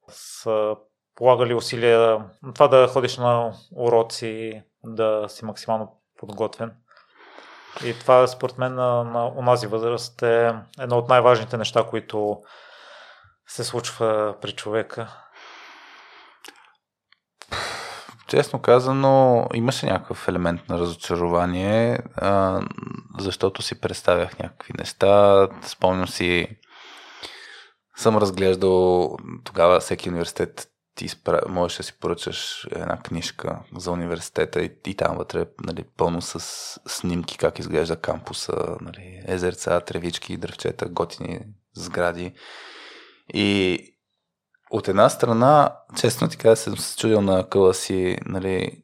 са 0.09 0.77
полагали 1.15 1.55
усилия 1.55 2.25
това 2.55 2.69
да 2.69 2.89
ходиш 2.89 3.17
на 3.17 3.53
уроци, 3.77 4.63
да 4.85 5.25
си 5.29 5.45
максимално 5.45 6.01
подготвен. 6.19 6.77
И 7.85 7.99
това 7.99 8.27
според 8.27 8.59
мен 8.59 8.75
на, 8.75 9.05
на 9.05 9.27
унази 9.27 9.67
възраст 9.67 10.23
е 10.23 10.53
едно 10.81 10.99
от 10.99 11.09
най-важните 11.09 11.57
неща, 11.57 11.87
които 11.91 12.43
се 13.47 13.65
случва 13.65 14.37
при 14.41 14.53
човека. 14.53 15.24
Честно 18.35 18.59
казано, 18.59 19.47
имаше 19.55 19.87
някакъв 19.87 20.29
елемент 20.29 20.69
на 20.69 20.79
разочарование, 20.79 21.99
а, 22.17 22.63
защото 23.19 23.63
си 23.63 23.81
представях 23.81 24.39
някакви 24.39 24.73
неща. 24.79 25.49
Спомням 25.63 26.09
си 26.09 26.49
съм 27.97 28.17
разглеждал 28.17 29.11
тогава 29.45 29.81
всеки 29.81 30.09
университет 30.09 30.69
ти 30.95 31.09
спра... 31.09 31.41
можеш 31.49 31.77
да 31.77 31.83
си 31.83 31.99
поръчаш 32.01 32.69
една 32.73 32.97
книжка 32.97 33.59
за 33.77 33.91
университета 33.91 34.63
и, 34.63 34.71
и 34.87 34.95
там 34.95 35.17
вътре 35.17 35.47
нали, 35.65 35.85
пълно 35.97 36.23
с 36.23 36.41
снимки 36.87 37.39
как 37.39 37.59
изглежда 37.59 37.97
кампуса, 37.97 38.77
нали, 38.81 39.23
езерца, 39.27 39.81
тревички, 39.81 40.37
дръвчета, 40.37 40.89
готини 40.89 41.41
сгради. 41.75 42.35
И 43.35 43.79
от 44.75 44.89
една 44.89 45.09
страна, 45.09 45.77
честно 46.01 46.29
ти 46.29 46.37
кажа, 46.37 46.57
съм 46.57 46.77
се 46.77 46.97
чудил 46.97 47.21
на 47.21 47.49
къла 47.49 47.75
си, 47.75 48.19
нали, 48.27 48.83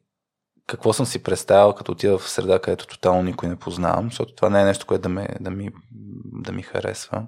какво 0.67 0.93
съм 0.93 1.07
си 1.07 1.23
представил, 1.23 1.73
като 1.73 1.93
отида 1.93 2.19
в 2.19 2.29
среда, 2.29 2.59
където 2.59 2.87
тотално 2.87 3.23
никой 3.23 3.49
не 3.49 3.57
познавам, 3.57 4.05
защото 4.05 4.35
това 4.35 4.51
не 4.51 4.61
е 4.61 4.65
нещо, 4.65 4.87
което 4.87 5.03
да, 5.03 5.09
ме, 5.09 5.29
да, 5.41 5.51
ми, 5.51 5.71
да 6.25 6.53
ми 6.53 6.63
харесва. 6.63 7.27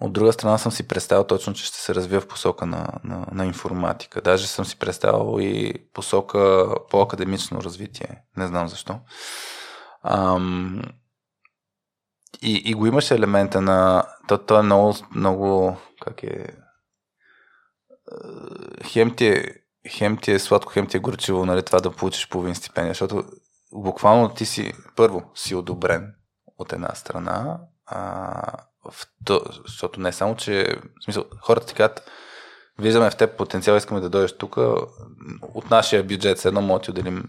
От 0.00 0.12
друга 0.12 0.32
страна 0.32 0.58
съм 0.58 0.72
си 0.72 0.88
представил 0.88 1.24
точно, 1.24 1.54
че 1.54 1.64
ще 1.64 1.78
се 1.78 1.94
развия 1.94 2.20
в 2.20 2.28
посока 2.28 2.66
на, 2.66 2.88
на, 3.04 3.26
на 3.32 3.46
информатика. 3.46 4.20
Даже 4.20 4.46
съм 4.46 4.64
си 4.64 4.78
представил 4.78 5.40
и 5.40 5.74
посока 5.94 6.68
по-академично 6.90 7.62
развитие. 7.62 8.22
Не 8.36 8.46
знам 8.46 8.68
защо. 8.68 8.98
Ам, 10.02 10.82
и, 12.42 12.62
и 12.64 12.74
го 12.74 12.86
имаше 12.86 13.14
елемента 13.14 13.60
на... 13.60 14.04
То, 14.28 14.38
то 14.38 14.58
е 14.58 14.62
много, 14.62 14.94
много... 15.14 15.76
Как 16.00 16.22
е... 16.22 16.46
Хем 18.84 19.16
ти 19.16 19.26
е, 19.26 19.44
хем 19.88 20.16
ти 20.16 20.32
е 20.32 20.38
сладко, 20.38 20.72
хем 20.72 20.86
ти 20.86 20.96
е 20.96 21.00
горчиво, 21.00 21.46
нали, 21.46 21.62
това 21.62 21.80
да 21.80 21.90
получиш 21.90 22.28
половин 22.28 22.54
стипендия, 22.54 22.90
защото 22.90 23.24
буквално 23.72 24.28
ти 24.28 24.46
си, 24.46 24.72
първо, 24.96 25.22
си 25.34 25.54
одобрен 25.54 26.14
от 26.58 26.72
една 26.72 26.94
страна, 26.94 27.58
а, 27.86 27.98
в 28.90 29.06
то, 29.24 29.40
защото 29.66 30.00
не 30.00 30.12
само, 30.12 30.36
че 30.36 30.76
в 31.00 31.04
смисъл, 31.04 31.24
хората 31.40 31.66
ти 31.66 31.74
казват, 31.74 32.10
виждаме 32.78 33.10
в 33.10 33.16
теб 33.16 33.36
потенциал, 33.36 33.76
искаме 33.76 34.00
да 34.00 34.10
дойдеш 34.10 34.32
тук, 34.32 34.56
от 35.54 35.70
нашия 35.70 36.04
бюджет 36.04 36.38
с 36.38 36.44
едно 36.44 36.60
може 36.60 36.82
да 36.82 36.90
отделим 36.90 37.24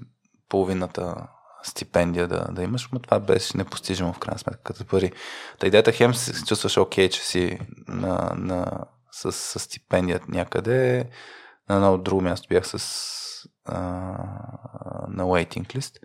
половината 0.50 1.16
стипендия 1.64 2.28
да, 2.28 2.48
да 2.52 2.64
имаш, 2.64 2.90
но 2.94 3.00
това 3.00 3.20
беше 3.20 3.58
непостижимо 3.58 4.14
в 4.14 4.20
крайна 4.20 4.40
сметка 4.40 4.64
като 4.64 4.86
пари. 4.86 5.12
Та 5.60 5.68
идеята 5.68 5.92
хем 5.92 6.14
се 6.14 6.46
чувстваш 6.46 6.78
окей, 6.78 7.10
че 7.10 7.22
си 7.22 7.60
на, 7.88 8.32
на, 8.36 8.86
с, 9.14 9.32
с 9.32 9.60
стипендия 9.60 10.22
някъде, 10.28 11.10
на 11.70 11.76
едно 11.76 11.98
друго 11.98 12.22
място 12.22 12.48
бях 12.50 12.68
с 12.68 13.48
а, 13.66 13.78
на 15.08 15.24
waiting 15.24 15.78
list. 15.78 15.98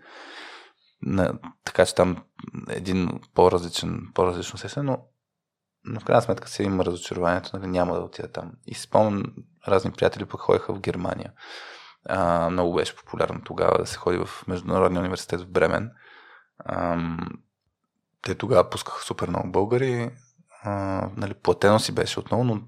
На, 1.01 1.33
така 1.63 1.85
че 1.85 1.95
там 1.95 2.23
един 2.69 3.09
по-различен, 3.33 4.01
по-различно 4.13 4.55
усещане, 4.55 4.91
но 4.91 5.05
но 5.83 5.99
в 5.99 6.05
крайна 6.05 6.21
сметка 6.21 6.49
си 6.49 6.63
има 6.63 6.85
разочарованието, 6.85 7.57
нали, 7.57 7.67
няма 7.67 7.95
да 7.95 8.01
отида 8.01 8.31
там. 8.31 8.51
И 8.67 8.75
спомням, 8.75 9.23
разни 9.67 9.91
приятели 9.91 10.25
пък 10.25 10.41
ходиха 10.41 10.73
в 10.73 10.79
Германия. 10.79 11.31
А, 12.05 12.49
много 12.49 12.75
беше 12.75 12.95
популярно 12.95 13.41
тогава 13.45 13.77
да 13.77 13.85
се 13.85 13.97
ходи 13.97 14.17
в 14.17 14.47
Международния 14.47 14.99
университет 14.99 15.41
в 15.41 15.49
Бремен. 15.49 15.91
А, 16.59 16.97
те 18.21 18.35
тогава 18.35 18.69
пускаха 18.69 19.03
супер 19.03 19.27
много 19.27 19.51
българи. 19.51 20.11
А, 20.63 20.71
нали, 21.17 21.33
платено 21.33 21.79
си 21.79 21.91
беше 21.91 22.19
отново, 22.19 22.43
но 22.43 22.61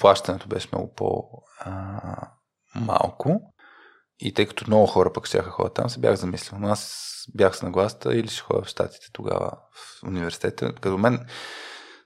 плащането 0.00 0.48
беше 0.48 0.68
много 0.72 0.94
по-малко. 1.64 1.92
И 4.18 4.34
тъй 4.34 4.46
като 4.46 4.64
много 4.66 4.86
хора 4.86 5.12
пък 5.12 5.26
ще 5.26 5.42
ходят 5.42 5.74
там, 5.74 5.90
се 5.90 6.00
бях 6.00 6.14
замислил. 6.14 6.58
Но 6.58 6.68
аз 6.68 7.12
бях 7.34 7.56
с 7.56 7.62
нагласта 7.62 8.16
или 8.16 8.28
ще 8.28 8.40
ходя 8.40 8.62
в 8.62 8.68
Штатите 8.68 9.06
тогава 9.12 9.50
в 9.72 10.02
университета. 10.06 10.74
Като 10.74 10.98
мен 10.98 11.26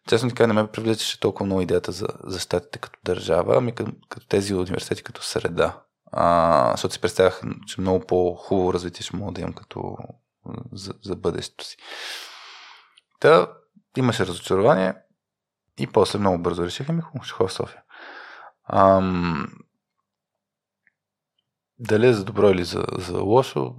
Честно 0.08 0.28
така 0.28 0.46
не 0.46 0.52
ме 0.52 0.66
привличаше 0.66 1.20
толкова 1.20 1.46
много 1.46 1.60
идеята 1.60 1.92
за, 1.92 2.06
за 2.24 2.40
щатите 2.40 2.78
като 2.78 2.98
държава, 3.04 3.54
ами 3.56 3.74
като, 3.74 3.92
като 4.08 4.26
тези 4.26 4.54
университети 4.54 5.02
като 5.02 5.22
среда. 5.22 5.82
А, 6.12 6.70
защото 6.70 6.94
си 6.94 7.00
представях, 7.00 7.42
че 7.66 7.80
много 7.80 8.06
по-хубаво 8.06 8.72
развитие 8.72 9.02
ще 9.02 9.16
мога 9.16 9.32
да 9.32 9.40
имам 9.40 9.52
като 9.52 9.96
за, 10.72 10.92
за 11.04 11.16
бъдещето 11.16 11.64
си. 11.64 11.76
Та 13.20 13.46
имаше 13.96 14.26
разочарование 14.26 14.94
и 15.82 15.86
после 15.86 16.18
много 16.18 16.38
бързо 16.38 16.64
реших, 16.64 16.88
ами 16.88 17.00
хубаво, 17.00 17.24
ще 17.24 17.34
ходя 17.34 17.48
в 17.48 17.52
София. 17.52 17.82
Ам, 18.68 19.48
дали 21.78 22.06
е 22.06 22.12
за 22.12 22.24
добро 22.24 22.48
или 22.48 22.64
за, 22.64 22.84
за 22.98 23.18
лошо, 23.18 23.74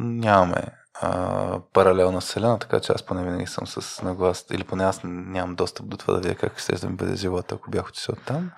нямаме 0.00 0.62
а, 1.00 1.60
паралелна 1.72 2.20
вселена, 2.20 2.58
така 2.58 2.80
че 2.80 2.92
аз 2.92 3.02
поне 3.02 3.24
винаги 3.24 3.46
съм 3.46 3.66
с 3.66 4.02
наглас, 4.02 4.46
или 4.50 4.64
поне 4.64 4.84
аз 4.84 5.00
нямам 5.04 5.54
достъп 5.54 5.88
до 5.88 5.96
това 5.96 6.14
да 6.14 6.20
видя 6.20 6.34
как 6.34 6.58
ще 6.58 6.76
да 6.76 6.88
ми 6.88 6.96
бъде 6.96 7.16
живота, 7.16 7.54
ако 7.54 7.70
бях 7.70 7.88
отишъл 7.88 8.14
там. 8.26 8.50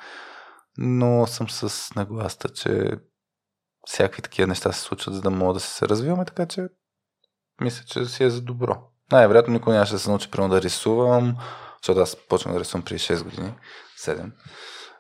Но 0.79 1.27
съм 1.27 1.51
с 1.51 1.95
нагласта, 1.95 2.49
че 2.49 2.91
всякакви 3.87 4.23
такива 4.23 4.47
неща 4.47 4.73
се 4.73 4.81
случват, 4.81 5.15
за 5.15 5.21
да 5.21 5.31
мога 5.31 5.55
да 5.55 5.61
се 5.61 5.89
развиваме, 5.89 6.25
така 6.25 6.47
че 6.47 6.69
мисля, 7.61 7.85
че 7.85 8.05
си 8.05 8.25
е 8.25 8.31
за 8.31 8.43
добро. 8.43 8.83
Най-вероятно 9.13 9.53
никой 9.53 9.73
нямаше 9.73 9.93
да 9.93 9.99
се 9.99 10.11
научи 10.11 10.31
прямо 10.31 10.49
да 10.49 10.63
рисувам, 10.63 11.37
защото 11.83 12.01
аз 12.01 12.17
почнах 12.29 12.55
да 12.55 12.61
рисувам 12.61 12.85
преди 12.85 12.99
6 12.99 13.25
години, 13.25 13.55
7. 14.07 14.31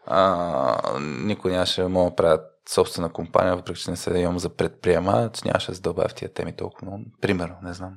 А, 0.06 0.98
никой 1.00 1.52
нямаше 1.52 1.82
да 1.82 1.88
мога 1.88 2.10
да 2.10 2.16
правят 2.16 2.46
собствена 2.68 3.12
компания, 3.12 3.56
въпреки 3.56 3.80
че 3.80 3.90
не 3.90 3.96
се 3.96 4.18
имам 4.18 4.38
за 4.38 4.48
предприемач, 4.48 5.42
нямаше 5.42 5.72
да 5.72 5.80
добавя 5.80 6.09
в 6.09 6.14
тия 6.14 6.32
теми 6.32 6.56
толкова 6.56 6.86
много. 6.86 7.05
Примерно, 7.20 7.56
не 7.62 7.72
знам. 7.72 7.92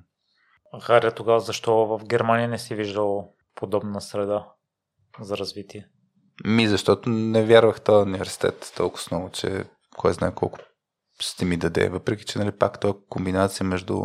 Харя, 0.82 1.12
тогава 1.12 1.40
защо 1.40 1.86
в 1.86 2.06
Германия 2.06 2.48
не 2.48 2.58
си 2.58 2.76
виждал 2.76 3.34
подобна 3.56 4.02
среда 4.02 4.48
за 5.20 5.38
развитие? 5.38 5.88
Ми, 6.46 6.68
защото 6.68 7.10
не 7.10 7.46
вярвах 7.46 7.78
в 7.78 7.82
този 7.82 8.10
университет 8.10 8.74
толкова 8.78 9.04
много, 9.12 9.30
че 9.30 9.64
кой 9.98 10.14
знае 10.14 10.36
колко 10.36 10.60
ще 11.20 11.46
ми 11.46 11.58
даде, 11.58 11.90
въпреки 11.90 12.26
че 12.26 12.40
нали, 12.40 12.52
пак 12.52 12.80
това 12.80 12.94
комбинация 13.10 13.66
между 13.66 14.02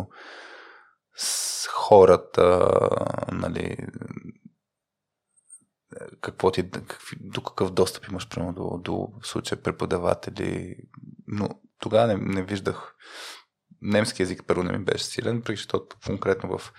с 1.15 1.67
хората, 1.67 2.69
нали, 3.31 3.77
какво 6.21 6.51
ти, 6.51 6.71
какви, 6.71 7.17
до 7.19 7.41
какъв 7.41 7.71
достъп 7.71 8.07
имаш 8.07 8.29
прямо 8.29 8.53
до, 8.53 8.77
до 8.83 9.07
случая 9.23 9.63
преподаватели, 9.63 10.75
но 11.27 11.49
тогава 11.79 12.07
не, 12.07 12.15
не 12.15 12.43
виждах 12.43 12.95
немски 13.81 14.21
язик 14.21 14.43
първо 14.47 14.63
не 14.63 14.77
ми 14.77 14.85
беше 14.85 15.05
силен, 15.05 15.43
защото 15.49 15.95
конкретно 16.05 16.57
в 16.57 16.73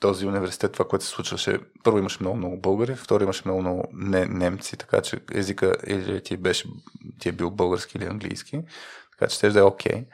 този 0.00 0.26
университет, 0.26 0.72
това, 0.72 0.88
което 0.88 1.04
се 1.04 1.10
случваше, 1.10 1.60
първо 1.84 1.98
имаше 1.98 2.18
много, 2.20 2.36
много 2.36 2.60
българи, 2.60 2.96
второ 2.96 3.22
имаше 3.22 3.42
много, 3.44 3.60
много 3.60 3.88
не, 3.92 4.26
немци, 4.26 4.76
така 4.76 5.00
че 5.02 5.20
езика 5.32 5.76
или 5.86 6.22
ти, 6.22 6.36
беше, 6.36 6.68
ти 7.20 7.28
е 7.28 7.32
бил 7.32 7.50
български 7.50 7.98
или 7.98 8.04
английски, 8.04 8.62
така 9.10 9.30
че 9.30 9.36
ще 9.36 9.50
да 9.50 9.58
е 9.58 9.62
окей. 9.62 9.92
Okay. 9.92 10.06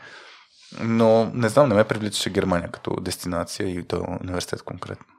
Но 0.81 1.31
не 1.35 1.49
знам, 1.49 1.69
не 1.69 1.75
ме 1.75 1.89
привличаше 1.89 2.31
Германия 2.31 2.71
като 2.71 2.97
дестинация 3.01 3.71
и 3.71 3.87
този 3.87 4.05
университет 4.21 4.63
конкретно. 4.63 5.16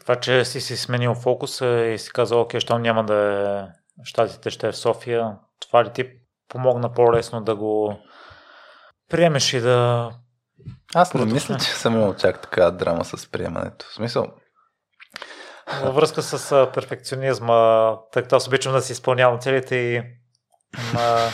Това, 0.00 0.16
че 0.16 0.44
си 0.44 0.60
си 0.60 0.76
сменил 0.76 1.14
фокуса 1.14 1.66
и 1.66 1.98
си 1.98 2.10
казал, 2.10 2.40
окей, 2.40 2.60
щом 2.60 2.82
няма 2.82 3.04
да 3.04 3.16
е 3.16 4.04
щатите, 4.04 4.50
ще 4.50 4.68
е 4.68 4.72
в 4.72 4.76
София, 4.76 5.36
това 5.60 5.84
ли 5.84 5.92
ти 5.92 6.10
помогна 6.48 6.92
по-лесно 6.92 7.40
да 7.40 7.56
го 7.56 7.98
приемеш 9.10 9.52
и 9.52 9.60
да 9.60 10.10
аз 10.94 11.14
не 11.14 11.24
мисля, 11.24 11.56
че 11.56 11.64
съм 11.64 11.94
имал 11.94 12.14
чак 12.14 12.40
така 12.40 12.70
драма 12.70 13.04
с 13.04 13.30
приемането. 13.30 13.86
В 13.90 13.94
смисъл... 13.94 14.26
Във 15.82 15.94
връзка 15.94 16.22
с 16.22 16.70
перфекционизма, 16.74 17.92
тъй 18.12 18.22
като 18.22 18.36
аз 18.36 18.46
обичам 18.46 18.72
да 18.72 18.82
си 18.82 18.92
изпълнявам 18.92 19.40
целите 19.40 19.76
и 19.76 20.02
а, 20.98 21.28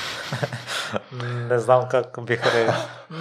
не 1.49 1.59
знам 1.59 1.89
как 1.91 2.25
бих 2.25 2.55
ре... 2.55 2.75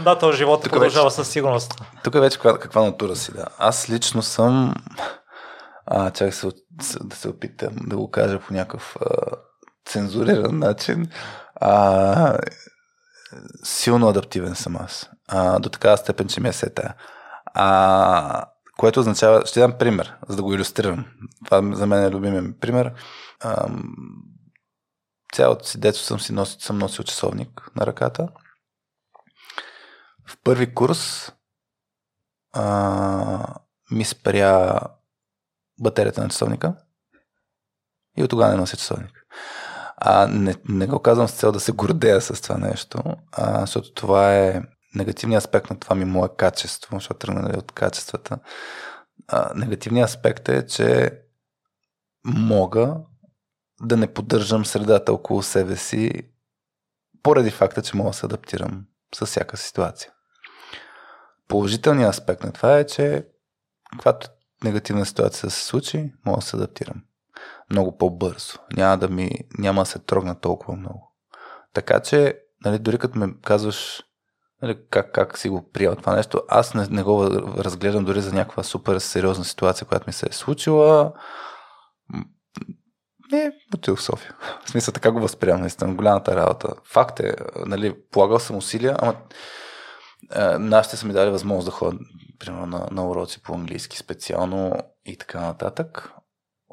Да, 0.04 0.18
този 0.18 0.38
живот 0.38 0.64
тук 0.64 0.72
продължава 0.72 1.06
вече, 1.06 1.16
със 1.16 1.30
сигурност. 1.30 1.82
Тук 2.04 2.14
вече 2.14 2.38
каква, 2.38 2.60
каква 2.60 2.82
натура 2.82 3.16
си, 3.16 3.34
да. 3.34 3.46
Аз 3.58 3.90
лично 3.90 4.22
съм 4.22 4.76
а, 5.86 6.12
чак 6.12 6.34
се, 6.34 6.48
да 7.02 7.16
се 7.16 7.30
опитам 7.30 7.76
да 7.82 7.98
го 7.98 8.12
кажа 8.12 8.40
по 8.40 8.54
някакъв 8.54 8.98
а, 9.02 9.06
цензуриран 9.86 10.60
начин. 10.60 11.08
А, 11.56 12.38
силно 13.64 14.10
адаптивен 14.10 14.56
съм 14.56 14.76
аз. 14.76 15.10
А, 15.28 15.60
до 15.60 15.70
такава 15.70 15.98
степен, 15.98 16.28
че 16.28 16.42
ми 16.42 16.50
е 16.50 16.54
сета. 16.54 16.94
А, 17.46 18.46
което 18.78 19.00
означава, 19.00 19.46
ще 19.46 19.60
дам 19.60 19.78
пример, 19.80 20.16
за 20.28 20.36
да 20.36 20.44
го 20.44 20.54
иллюстрирам. 20.54 21.06
Това 21.46 21.76
за 21.76 21.88
мен 21.88 22.04
е 22.04 22.12
любимия 22.12 22.60
пример. 22.60 22.94
А, 23.40 23.68
цялото 25.34 25.66
си 25.66 25.80
детство 25.80 26.06
съм 26.06 26.20
си 26.20 26.34
носил, 26.34 26.60
съм 26.60 26.78
носил 26.78 27.06
часовник 27.06 27.72
на 27.76 27.86
ръката. 27.86 28.28
В 30.28 30.38
първи 30.44 30.74
курс 30.74 31.32
а, 32.54 33.56
ми 33.92 34.06
спря 34.06 34.80
батерията 35.82 36.22
на 36.24 36.30
часовника 36.30 36.76
и 38.18 38.24
от 38.24 38.30
тогава 38.30 38.52
не 38.52 38.58
нося 38.58 38.78
часовник. 38.78 39.26
А, 39.98 40.28
не, 40.28 40.56
не 40.70 40.88
го 40.88 41.00
казвам 41.00 41.28
с 41.28 41.34
цел 41.34 41.52
да 41.52 41.60
се 41.60 41.72
гордея 41.72 42.22
с 42.22 42.42
това 42.42 42.58
нещо, 42.58 43.04
а, 43.32 43.60
защото 43.60 43.94
това 43.94 44.36
е 44.36 44.62
негативният 44.96 45.44
аспект 45.44 45.70
на 45.70 45.80
това 45.80 45.96
ми 45.96 46.06
мое 46.06 46.30
качество, 46.38 46.96
защото 46.98 47.20
тръгна 47.20 47.42
нали, 47.42 47.58
от 47.58 47.72
качествата. 47.72 48.40
А, 49.28 49.52
негативният 49.56 50.10
аспект 50.10 50.50
е, 50.50 50.66
че 50.66 51.20
мога 52.26 52.96
да 53.82 53.98
не 53.98 54.14
поддържам 54.14 54.66
средата 54.66 55.14
около 55.14 55.44
себе 55.44 55.76
си 55.76 56.12
поради 57.24 57.52
факта, 57.52 57.82
че 57.82 57.98
мога 57.98 58.10
да 58.10 58.14
се 58.14 58.26
адаптирам 58.26 58.86
с 59.16 59.26
всяка 59.26 59.58
ситуация. 59.58 60.12
Положителният 61.48 62.14
аспект 62.14 62.44
на 62.44 62.52
това 62.52 62.78
е, 62.78 62.86
че 62.86 63.28
когато 63.98 64.30
негативна 64.64 65.06
ситуация 65.06 65.50
се 65.50 65.66
случи, 65.66 66.14
мога 66.26 66.40
да 66.40 66.46
се 66.46 66.56
адаптирам 66.56 67.04
много 67.72 67.98
по-бързо. 67.98 68.54
Няма 68.78 68.98
да 68.98 69.08
ми, 69.08 69.32
няма 69.58 69.82
да 69.82 69.86
се 69.86 70.00
трогна 70.00 70.40
толкова 70.40 70.76
много. 70.76 71.16
Така 71.74 72.00
че, 72.00 72.40
нали, 72.66 72.80
дори 72.80 72.98
като 72.98 73.20
ме 73.20 73.34
казваш 73.44 74.04
нали, 74.62 74.78
как, 74.90 75.12
как 75.12 75.38
си 75.38 75.50
го 75.50 75.70
приел 75.72 75.96
това 75.96 76.16
нещо, 76.16 76.44
аз 76.50 76.74
не, 76.74 76.88
не 76.90 77.04
го 77.04 77.26
разглеждам 77.58 78.06
дори 78.06 78.22
за 78.22 78.34
някаква 78.34 78.64
супер 78.64 79.00
сериозна 79.00 79.46
ситуация, 79.46 79.88
която 79.88 80.04
ми 80.08 80.14
се 80.14 80.28
е 80.30 80.34
случила. 80.34 81.14
Не, 83.32 83.52
отидох 83.76 84.00
в 84.00 84.04
София. 84.04 84.36
В 84.66 84.70
смисъл 84.70 84.94
така 84.94 85.12
го 85.12 85.20
възприемам, 85.20 85.62
наистина, 85.62 85.96
голямата 85.96 86.36
работа. 86.36 86.74
Факт 86.84 87.20
е, 87.20 87.36
нали, 87.66 87.96
полагал 88.12 88.40
съм 88.40 88.56
усилия, 88.56 88.96
ама 89.00 89.16
е, 90.36 90.58
нашите 90.58 90.98
са 90.98 91.08
ми 91.08 91.14
дали 91.14 91.30
възможност 91.30 91.66
да 91.66 91.72
ходя, 91.72 91.98
примерно, 92.42 92.66
на, 92.66 92.88
на 92.92 93.10
уроци 93.10 93.42
по 93.42 93.54
английски 93.54 93.98
специално 93.98 94.74
и 95.06 95.18
така 95.18 95.42
нататък. 95.42 96.14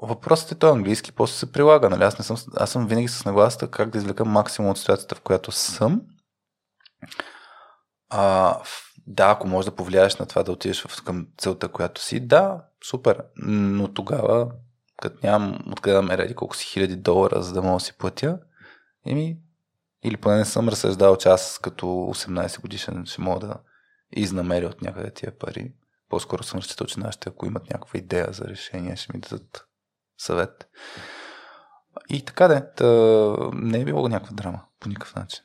Въпросът 0.03 0.53
е 0.53 0.55
то 0.55 0.73
английски, 0.73 1.13
после 1.13 1.35
се 1.35 1.53
прилага. 1.53 1.89
Нали? 1.89 2.03
Аз, 2.03 2.19
не 2.19 2.25
съм, 2.25 2.37
аз 2.57 2.71
съм 2.71 2.87
винаги 2.87 3.09
с 3.09 3.25
нагласата 3.25 3.71
как 3.71 3.91
да 3.91 3.99
извлека 3.99 4.25
максимум 4.25 4.71
от 4.71 4.79
ситуацията, 4.79 5.15
в 5.15 5.21
която 5.21 5.53
съм. 5.53 6.03
А, 8.11 8.57
да, 9.07 9.31
ако 9.31 9.49
можеш 9.49 9.71
да 9.71 9.77
повлияеш 9.77 10.17
на 10.17 10.27
това 10.27 10.43
да 10.43 10.53
отидеш 10.53 10.83
в, 10.83 11.05
към 11.05 11.27
целта, 11.39 11.69
която 11.69 12.03
си, 12.03 12.21
да, 12.21 12.65
супер. 12.85 13.23
Но 13.37 13.95
тогава, 13.95 14.51
като 14.97 15.27
нямам 15.27 15.59
откъде 15.73 15.97
да 15.97 16.03
ме 16.03 16.19
реди 16.19 16.35
колко 16.35 16.57
си 16.57 16.67
хиляди 16.67 16.97
долара, 16.97 17.43
за 17.43 17.53
да 17.53 17.63
мога 17.63 17.77
да 17.77 17.85
си 17.85 17.99
платя, 17.99 18.39
еми, 19.07 19.39
или 20.05 20.17
поне 20.17 20.37
не 20.37 20.45
съм 20.45 20.69
разсъждал, 20.69 21.17
че 21.17 21.29
аз 21.29 21.59
като 21.63 21.87
18 21.87 22.61
годишен 22.61 23.07
ще 23.07 23.21
мога 23.21 23.47
да 23.47 23.55
изнамеря 24.13 24.67
от 24.67 24.83
някъде 24.83 25.11
тия 25.11 25.39
пари. 25.39 25.73
По-скоро 26.09 26.43
съм 26.43 26.59
разчитал, 26.59 26.87
че 26.87 27.01
нашите, 27.01 27.29
ако 27.29 27.47
имат 27.47 27.71
някаква 27.71 27.99
идея 27.99 28.29
за 28.31 28.45
решение, 28.45 28.97
ще 28.97 29.13
ми 29.17 29.21
дадат 29.21 29.67
съвет. 30.19 30.69
И 32.09 32.25
така 32.25 32.49
де, 32.49 32.63
да, 32.77 33.51
не 33.53 33.81
е 33.81 33.85
било 33.85 34.09
някаква 34.09 34.37
драма 34.37 34.61
по 34.81 34.89
никакъв 34.89 35.15
начин. 35.15 35.45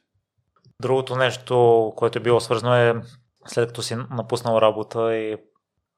Другото 0.82 1.16
нещо, 1.16 1.94
което 1.96 2.20
е 2.20 2.22
било 2.22 2.40
свързано 2.40 2.76
е 2.76 3.02
след 3.48 3.68
като 3.68 3.82
си 3.82 3.96
напуснал 3.96 4.62
работа 4.62 5.16
и 5.16 5.38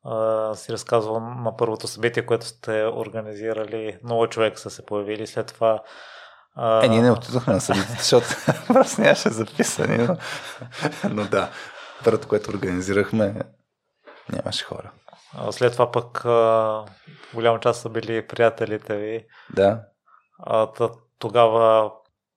а, 0.03 0.55
си 0.55 0.73
разказвал 0.73 1.19
на 1.19 1.57
първото 1.57 1.87
събитие, 1.87 2.25
което 2.25 2.45
сте 2.45 2.85
организирали, 2.85 3.97
много 4.03 4.27
човек 4.27 4.59
са 4.59 4.69
се 4.69 4.85
появили, 4.85 5.27
след 5.27 5.47
това 5.47 5.83
а... 6.55 6.85
Е, 6.85 6.89
ние 6.89 7.01
не 7.01 7.11
отидохме 7.11 7.53
на 7.53 7.61
събитието, 7.61 7.97
защото 7.97 8.27
просто 8.67 9.01
нямаше 9.01 9.29
записани, 9.29 9.97
но, 9.97 10.17
но 11.09 11.23
да, 11.23 11.49
първото, 12.05 12.27
което 12.27 12.49
организирахме, 12.49 13.41
нямаше 14.33 14.65
хора. 14.65 14.91
След 15.51 15.73
това 15.73 15.91
пък 15.91 16.25
а, 16.25 16.85
голяма 17.33 17.59
част 17.59 17.81
са 17.81 17.89
били 17.89 18.27
приятелите 18.27 18.97
ви. 18.97 19.25
Да. 19.49 19.81
А, 20.39 20.71
тогава, 21.19 21.91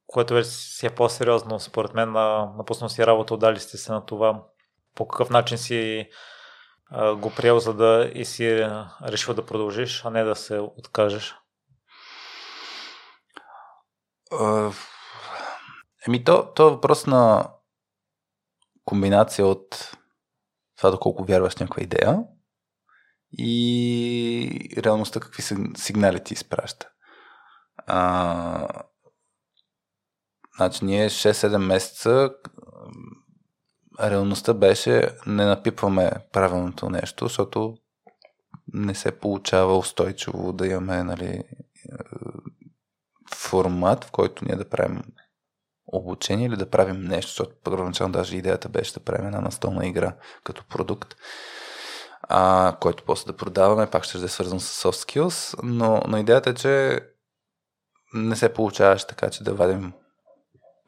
което 0.06 0.34
вече 0.34 0.50
си 0.50 0.86
е 0.86 0.90
по-сериозно, 0.90 1.60
според 1.60 1.94
мен, 1.94 2.12
на, 2.12 2.52
напуснал 2.56 2.88
си 2.88 3.06
работа, 3.06 3.34
отдали 3.34 3.60
сте 3.60 3.76
се 3.76 3.92
на 3.92 4.06
това. 4.06 4.42
По 4.94 5.08
какъв 5.08 5.30
начин 5.30 5.58
си 5.58 6.08
а, 6.90 7.14
го 7.14 7.30
приел, 7.30 7.58
за 7.58 7.74
да 7.74 8.10
и 8.14 8.24
си 8.24 8.68
решил 9.02 9.34
да 9.34 9.46
продължиш, 9.46 10.02
а 10.04 10.10
не 10.10 10.24
да 10.24 10.36
се 10.36 10.58
откажеш? 10.58 11.34
Еми, 16.06 16.24
то, 16.24 16.52
то 16.54 16.68
е 16.68 16.70
въпрос 16.70 17.06
на 17.06 17.50
комбинация 18.88 19.46
от 19.46 19.96
това 20.76 20.90
доколко 20.90 21.24
вярваш 21.24 21.54
в 21.54 21.60
някаква 21.60 21.82
идея 21.82 22.18
и 23.32 24.70
реалността 24.78 25.20
какви 25.20 25.42
сигнали 25.76 26.24
ти 26.24 26.34
изпраща. 26.34 26.88
А, 27.86 28.68
значи 30.56 30.84
ние 30.84 31.10
6-7 31.10 31.56
месеца 31.56 32.30
реалността 34.00 34.54
беше 34.54 35.10
не 35.26 35.44
напипваме 35.44 36.10
правилното 36.32 36.90
нещо, 36.90 37.24
защото 37.24 37.76
не 38.72 38.94
се 38.94 39.18
получава 39.18 39.78
устойчиво 39.78 40.52
да 40.52 40.66
имаме 40.66 41.02
нали, 41.02 41.42
формат, 43.34 44.04
в 44.04 44.10
който 44.10 44.44
ние 44.44 44.56
да 44.56 44.68
правим 44.68 45.02
обучение 45.92 46.46
или 46.46 46.56
да 46.56 46.70
правим 46.70 47.04
нещо, 47.04 47.28
защото 47.28 47.56
първоначално 47.64 48.12
даже 48.12 48.36
идеята 48.36 48.68
беше 48.68 48.94
да 48.94 49.00
правим 49.00 49.26
една 49.26 49.40
настолна 49.40 49.86
игра 49.86 50.12
като 50.44 50.64
продукт 50.64 51.14
а, 52.22 52.76
който 52.80 53.04
после 53.06 53.32
да 53.32 53.36
продаваме, 53.36 53.90
пак 53.90 54.04
ще 54.04 54.18
е 54.18 54.28
свързан 54.28 54.60
с 54.60 54.82
soft 54.82 55.10
skills, 55.10 55.60
но, 55.62 56.02
но 56.08 56.18
идеята 56.18 56.50
е, 56.50 56.54
че 56.54 57.00
не 58.14 58.36
се 58.36 58.52
получаваш 58.52 59.06
така, 59.06 59.30
че 59.30 59.44
да 59.44 59.54
вадим 59.54 59.92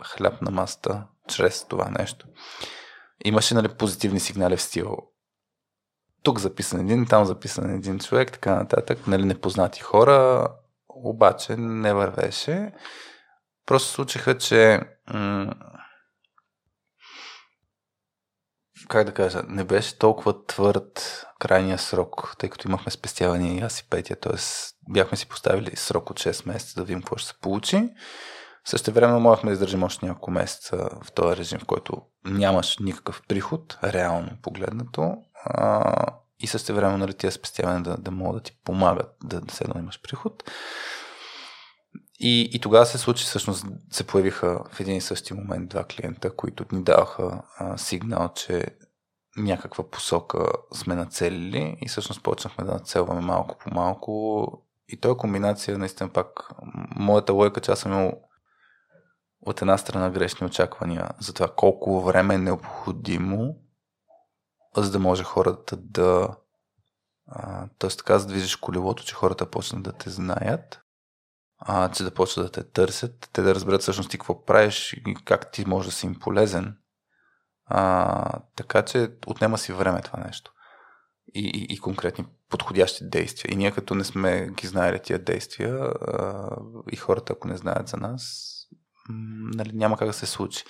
хляб 0.05 0.43
на 0.43 0.51
масата 0.51 1.07
чрез 1.29 1.65
това 1.65 1.91
нещо. 1.91 2.27
Имаше 3.25 3.55
нали, 3.55 3.69
позитивни 3.69 4.21
сигнали 4.21 4.57
в 4.57 4.63
стил. 4.63 4.97
тук 6.23 6.39
записан 6.39 6.81
един, 6.81 7.07
там 7.07 7.25
записан 7.25 7.75
един 7.75 7.99
човек, 7.99 8.33
така 8.33 8.55
нататък, 8.55 9.07
нали, 9.07 9.25
непознати 9.25 9.81
хора, 9.81 10.49
обаче 10.89 11.57
не 11.57 11.95
вървеше. 11.95 12.73
Просто 13.67 13.93
случиха, 13.93 14.39
че 14.39 14.81
как 18.89 19.07
да 19.07 19.15
кажа, 19.15 19.43
не 19.49 19.65
беше 19.65 19.99
толкова 19.99 20.47
твърд 20.47 21.27
крайния 21.39 21.79
срок, 21.79 22.35
тъй 22.39 22.49
като 22.49 22.69
имахме 22.69 22.93
спестяване 22.93 23.57
и 23.57 23.61
аз 23.61 23.81
и 23.81 23.89
Петя, 23.91 24.17
т.е. 24.17 24.39
бяхме 24.89 25.17
си 25.17 25.29
поставили 25.29 25.77
срок 25.77 26.11
от 26.11 26.21
6 26.21 26.49
месеца 26.49 26.81
да 26.81 26.85
видим 26.85 27.01
какво 27.01 27.17
ще 27.17 27.29
се 27.29 27.39
получи. 27.41 27.91
Също 28.65 28.93
време 28.93 29.19
можехме 29.19 29.51
да 29.51 29.53
издържим 29.53 29.83
още 29.83 30.07
няколко 30.07 30.31
месеца 30.31 30.89
в 31.03 31.13
този 31.13 31.37
режим, 31.37 31.59
в 31.59 31.67
който 31.67 32.03
нямаш 32.25 32.79
никакъв 32.79 33.23
приход, 33.29 33.79
реално 33.85 34.31
погледнато. 34.43 35.17
А, 35.45 35.93
и 36.39 36.47
също 36.47 36.75
време 36.75 36.97
нали, 36.97 37.15
тия 37.15 37.33
спестявания 37.33 37.83
да, 37.83 37.97
да 37.97 38.11
могат 38.11 38.37
да 38.37 38.43
ти 38.43 38.59
помагат 38.65 39.17
да, 39.25 39.41
да 39.41 39.55
се 39.55 39.65
да 39.65 39.79
имаш 39.79 40.03
приход. 40.03 40.51
И, 42.21 42.51
и 42.53 42.61
тогава 42.61 42.87
се 42.87 42.99
случи, 42.99 43.25
всъщност 43.25 43.67
се 43.91 44.07
появиха 44.07 44.65
в 44.73 44.81
един 44.81 44.97
и 44.97 45.01
същи 45.01 45.35
момент 45.35 45.69
два 45.69 45.85
клиента, 45.85 46.37
които 46.37 46.65
ни 46.73 46.83
даваха 46.83 47.43
а, 47.59 47.79
сигнал, 47.79 48.33
че 48.35 48.67
някаква 49.37 49.91
посока 49.91 50.47
сме 50.75 50.95
нацелили 50.95 51.77
и 51.81 51.89
всъщност 51.89 52.23
почнахме 52.23 52.65
да 52.65 52.73
нацелваме 52.73 53.21
малко 53.21 53.59
по 53.59 53.75
малко. 53.75 54.67
И 54.89 54.97
то 54.97 55.11
е 55.11 55.17
комбинация, 55.17 55.79
наистина 55.79 56.13
пак, 56.13 56.51
моята 56.97 57.33
лойка, 57.33 57.61
че 57.61 57.73
аз 57.73 57.79
съм 57.79 57.93
имал 57.93 58.13
от 59.41 59.63
една 59.63 59.79
страна 59.79 60.11
грешни 60.11 60.47
очаквания 60.47 61.09
за 61.21 61.33
това 61.33 61.49
колко 61.57 62.01
време 62.01 62.35
е 62.35 62.39
необходимо, 62.39 63.57
за 64.77 64.91
да 64.91 64.99
може 64.99 65.25
хората 65.25 65.77
да 65.77 66.37
т.е. 67.79 67.91
така 67.91 68.19
задвижиш 68.19 68.57
колелото, 68.57 69.05
че 69.05 69.15
хората 69.15 69.51
почнат 69.51 69.83
да 69.83 69.93
те 69.93 70.11
знаят, 70.11 70.81
а, 71.61 71.91
че 71.91 72.05
да 72.05 72.11
почнат 72.11 72.47
да 72.47 72.53
те 72.53 72.71
търсят, 72.71 73.29
те 73.33 73.43
да 73.43 73.55
разберат 73.55 73.83
всъщност 73.83 74.11
ти 74.11 74.19
какво 74.19 74.45
правиш 74.45 74.93
и 74.93 75.15
как 75.25 75.53
ти 75.53 75.65
може 75.67 75.89
да 75.89 75.95
си 75.95 76.07
им 76.07 76.15
полезен. 76.15 76.77
А, 77.67 78.41
така 78.57 78.83
че 78.83 79.11
отнема 79.27 79.59
си 79.59 79.73
време 79.73 80.03
това 80.03 80.25
нещо. 80.25 80.53
И, 81.35 81.41
и, 81.41 81.75
и 81.75 81.79
конкретни 81.79 82.27
подходящи 82.49 83.09
действия. 83.09 83.53
И 83.53 83.57
ние 83.57 83.71
като 83.71 83.95
не 83.95 84.05
сме 84.05 84.51
ги 84.51 84.67
знаели 84.67 85.01
тия 85.03 85.19
действия 85.19 85.75
а, 85.75 86.49
и 86.93 86.97
хората 86.97 87.33
ако 87.33 87.49
не 87.49 87.57
знаят 87.57 87.89
за 87.89 87.97
нас, 87.97 88.47
нали, 89.55 89.71
няма 89.73 89.97
как 89.97 90.09
да 90.09 90.13
се 90.13 90.27
случи. 90.27 90.65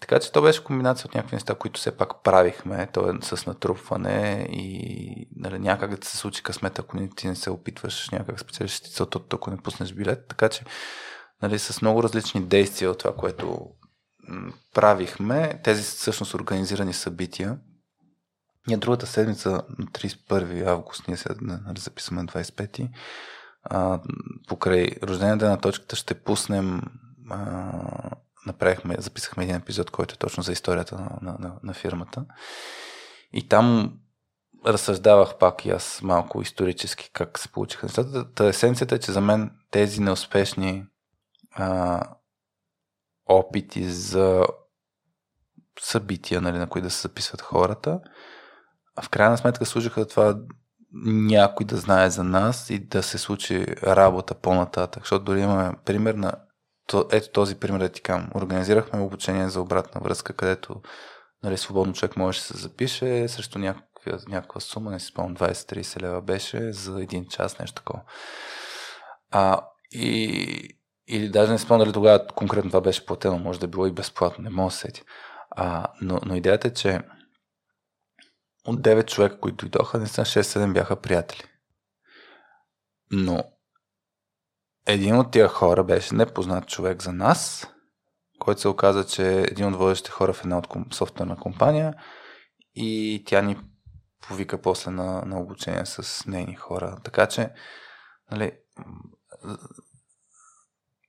Така 0.00 0.20
че 0.20 0.32
то 0.32 0.42
беше 0.42 0.64
комбинация 0.64 1.06
от 1.06 1.14
някакви 1.14 1.36
неща, 1.36 1.54
които 1.54 1.80
все 1.80 1.96
пак 1.96 2.22
правихме, 2.22 2.88
то 2.92 3.10
е 3.10 3.12
с 3.22 3.46
натрупване 3.46 4.48
и 4.52 5.28
нали, 5.36 5.58
някак 5.58 5.96
да 5.96 6.06
се 6.06 6.16
случи 6.16 6.42
късмет, 6.42 6.78
ако 6.78 7.08
ти 7.16 7.28
не 7.28 7.36
се 7.36 7.50
опитваш 7.50 8.10
някак 8.10 8.40
спечелиш 8.40 8.80
целта, 8.80 9.20
ако 9.32 9.50
не 9.50 9.56
пуснеш 9.56 9.92
билет. 9.92 10.28
Така 10.28 10.48
че 10.48 10.64
нали, 11.42 11.58
с 11.58 11.82
много 11.82 12.02
различни 12.02 12.42
действия 12.42 12.90
от 12.90 12.98
това, 12.98 13.14
което 13.14 13.70
правихме, 14.74 15.60
тези 15.64 15.82
всъщност 15.82 16.34
организирани 16.34 16.92
събития. 16.92 17.58
Ние 18.68 18.76
другата 18.76 19.06
седмица 19.06 19.50
на 19.50 19.86
31 19.86 20.66
август, 20.66 21.08
ние 21.08 21.16
се 21.16 21.28
нали, 21.40 21.80
записваме 21.80 22.22
на 22.22 22.28
25 22.28 22.88
а, 23.70 24.00
покрай 24.48 24.88
рождения 25.02 25.36
ден 25.36 25.50
на 25.50 25.60
точката 25.60 25.96
ще 25.96 26.14
пуснем 26.14 26.82
а, 27.30 27.70
направихме, 28.46 28.96
записахме 28.98 29.44
един 29.44 29.56
епизод, 29.56 29.90
който 29.90 30.14
е 30.14 30.18
точно 30.18 30.42
за 30.42 30.52
историята 30.52 30.94
на, 30.94 31.18
на, 31.22 31.36
на, 31.38 31.52
на 31.62 31.74
фирмата. 31.74 32.24
И 33.32 33.48
там 33.48 33.98
разсъждавах 34.66 35.38
пак 35.38 35.64
и 35.64 35.70
аз 35.70 36.00
малко 36.02 36.42
исторически 36.42 37.10
как 37.12 37.38
се 37.38 37.48
получиха 37.48 37.86
нещата. 37.86 38.32
Та 38.32 38.46
есенцията 38.46 38.94
е, 38.94 38.98
че 38.98 39.12
за 39.12 39.20
мен 39.20 39.50
тези 39.70 40.00
неуспешни 40.00 40.84
а, 41.52 42.00
опити 43.26 43.90
за 43.90 44.46
събития, 45.80 46.40
нали, 46.40 46.58
на 46.58 46.68
които 46.68 46.84
да 46.84 46.90
се 46.90 47.02
записват 47.02 47.40
хората, 47.40 48.00
в 49.02 49.08
крайна 49.08 49.38
сметка 49.38 49.66
служиха 49.66 50.06
това 50.06 50.38
някой 51.04 51.66
да 51.66 51.76
знае 51.76 52.10
за 52.10 52.24
нас 52.24 52.70
и 52.70 52.78
да 52.78 53.02
се 53.02 53.18
случи 53.18 53.66
работа 53.82 54.34
по-нататък. 54.34 55.02
Защото 55.02 55.24
дори 55.24 55.40
имаме 55.40 55.72
пример 55.84 56.14
на 56.14 56.32
то, 56.86 57.08
ето 57.12 57.30
този 57.30 57.54
пример 57.54 57.80
да 57.80 57.88
ти 57.88 58.00
кам. 58.00 58.28
Организирахме 58.34 59.00
обучение 59.00 59.48
за 59.48 59.60
обратна 59.60 60.00
връзка, 60.00 60.32
където 60.32 60.80
нали, 61.42 61.56
свободно 61.56 61.92
човек 61.92 62.16
може 62.16 62.38
да 62.38 62.44
се 62.44 62.56
запише 62.56 63.28
срещу 63.28 63.58
някаква, 63.58 64.18
някаква 64.28 64.60
сума, 64.60 64.90
не 64.90 65.00
си 65.00 65.06
спомням, 65.06 65.36
20-30 65.36 66.02
лева 66.02 66.22
беше 66.22 66.72
за 66.72 67.02
един 67.02 67.26
час, 67.28 67.58
нещо 67.58 67.74
такова. 67.74 68.02
А, 69.30 69.60
и, 69.92 70.78
или 71.08 71.28
даже 71.28 71.52
не 71.52 71.58
спомням 71.58 71.84
дали 71.84 71.92
тогава 71.92 72.26
конкретно 72.26 72.70
това 72.70 72.80
беше 72.80 73.06
платено, 73.06 73.38
може 73.38 73.60
да 73.60 73.66
е 73.66 73.68
било 73.68 73.86
и 73.86 73.92
безплатно, 73.92 74.44
не 74.44 74.50
мога 74.50 74.70
да 74.70 74.76
сети. 74.76 75.02
А, 75.50 75.86
но, 76.00 76.20
но 76.26 76.34
идеята 76.36 76.68
е, 76.68 76.74
че 76.74 77.00
от 78.66 78.80
9 78.80 79.06
човека, 79.06 79.40
които 79.40 79.68
дойдоха, 79.68 79.98
наистина 79.98 80.26
6-7 80.26 80.72
бяха 80.72 80.96
приятели. 80.96 81.42
Но 83.10 83.44
един 84.86 85.18
от 85.18 85.30
тия 85.30 85.48
хора 85.48 85.84
беше 85.84 86.14
непознат 86.14 86.68
човек 86.68 87.02
за 87.02 87.12
нас, 87.12 87.68
който 88.38 88.60
се 88.60 88.68
оказа, 88.68 89.06
че 89.06 89.28
е 89.28 89.42
един 89.42 89.66
от 89.66 89.76
водещите 89.76 90.10
хора 90.10 90.32
в 90.32 90.44
една 90.44 90.58
от 90.58 90.94
софтуерна 90.94 91.36
компания 91.36 91.94
и 92.74 93.22
тя 93.26 93.42
ни 93.42 93.56
повика 94.28 94.62
после 94.62 94.90
на, 94.90 95.22
на 95.26 95.40
обучение 95.40 95.86
с 95.86 96.26
нейни 96.26 96.54
хора. 96.54 96.98
Така 97.04 97.26
че, 97.26 97.50
нали, 98.30 98.52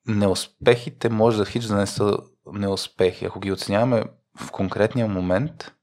неуспехите 0.07 1.09
може 1.09 1.37
да 1.37 1.45
хич 1.45 1.65
да 1.65 1.75
не 1.75 1.87
са 1.87 2.17
неуспехи. 2.53 3.25
Ако 3.25 3.39
ги 3.39 3.51
оценяваме 3.51 4.03
в 4.39 4.51
конкретния 4.51 5.07
момент, 5.07 5.73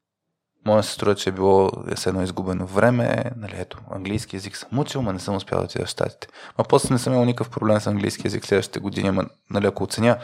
да 0.73 0.83
се 0.83 0.93
струва, 0.93 1.15
че 1.15 1.31
е 1.31 1.33
било 1.33 1.71
едно 2.07 2.23
изгубено 2.23 2.67
време. 2.67 3.25
Нали, 3.37 3.55
ето, 3.57 3.79
английски 3.91 4.37
язик 4.37 4.57
съм 4.57 4.79
учил, 4.79 5.03
но 5.03 5.13
не 5.13 5.19
съм 5.19 5.37
успял 5.37 5.59
да 5.59 5.65
отида 5.65 5.87
в 5.87 5.89
Штатите. 5.89 6.29
Ма 6.59 6.65
после 6.69 6.95
не 6.95 6.99
съм 6.99 7.13
имал 7.13 7.25
никакъв 7.25 7.51
проблем 7.51 7.81
с 7.81 7.87
английски 7.87 8.27
язик 8.27 8.47
следващите 8.47 8.81
години. 8.81 9.09
Ама, 9.09 9.25
нали, 9.51 9.67
ако 9.67 9.85
оценя, 9.85 10.19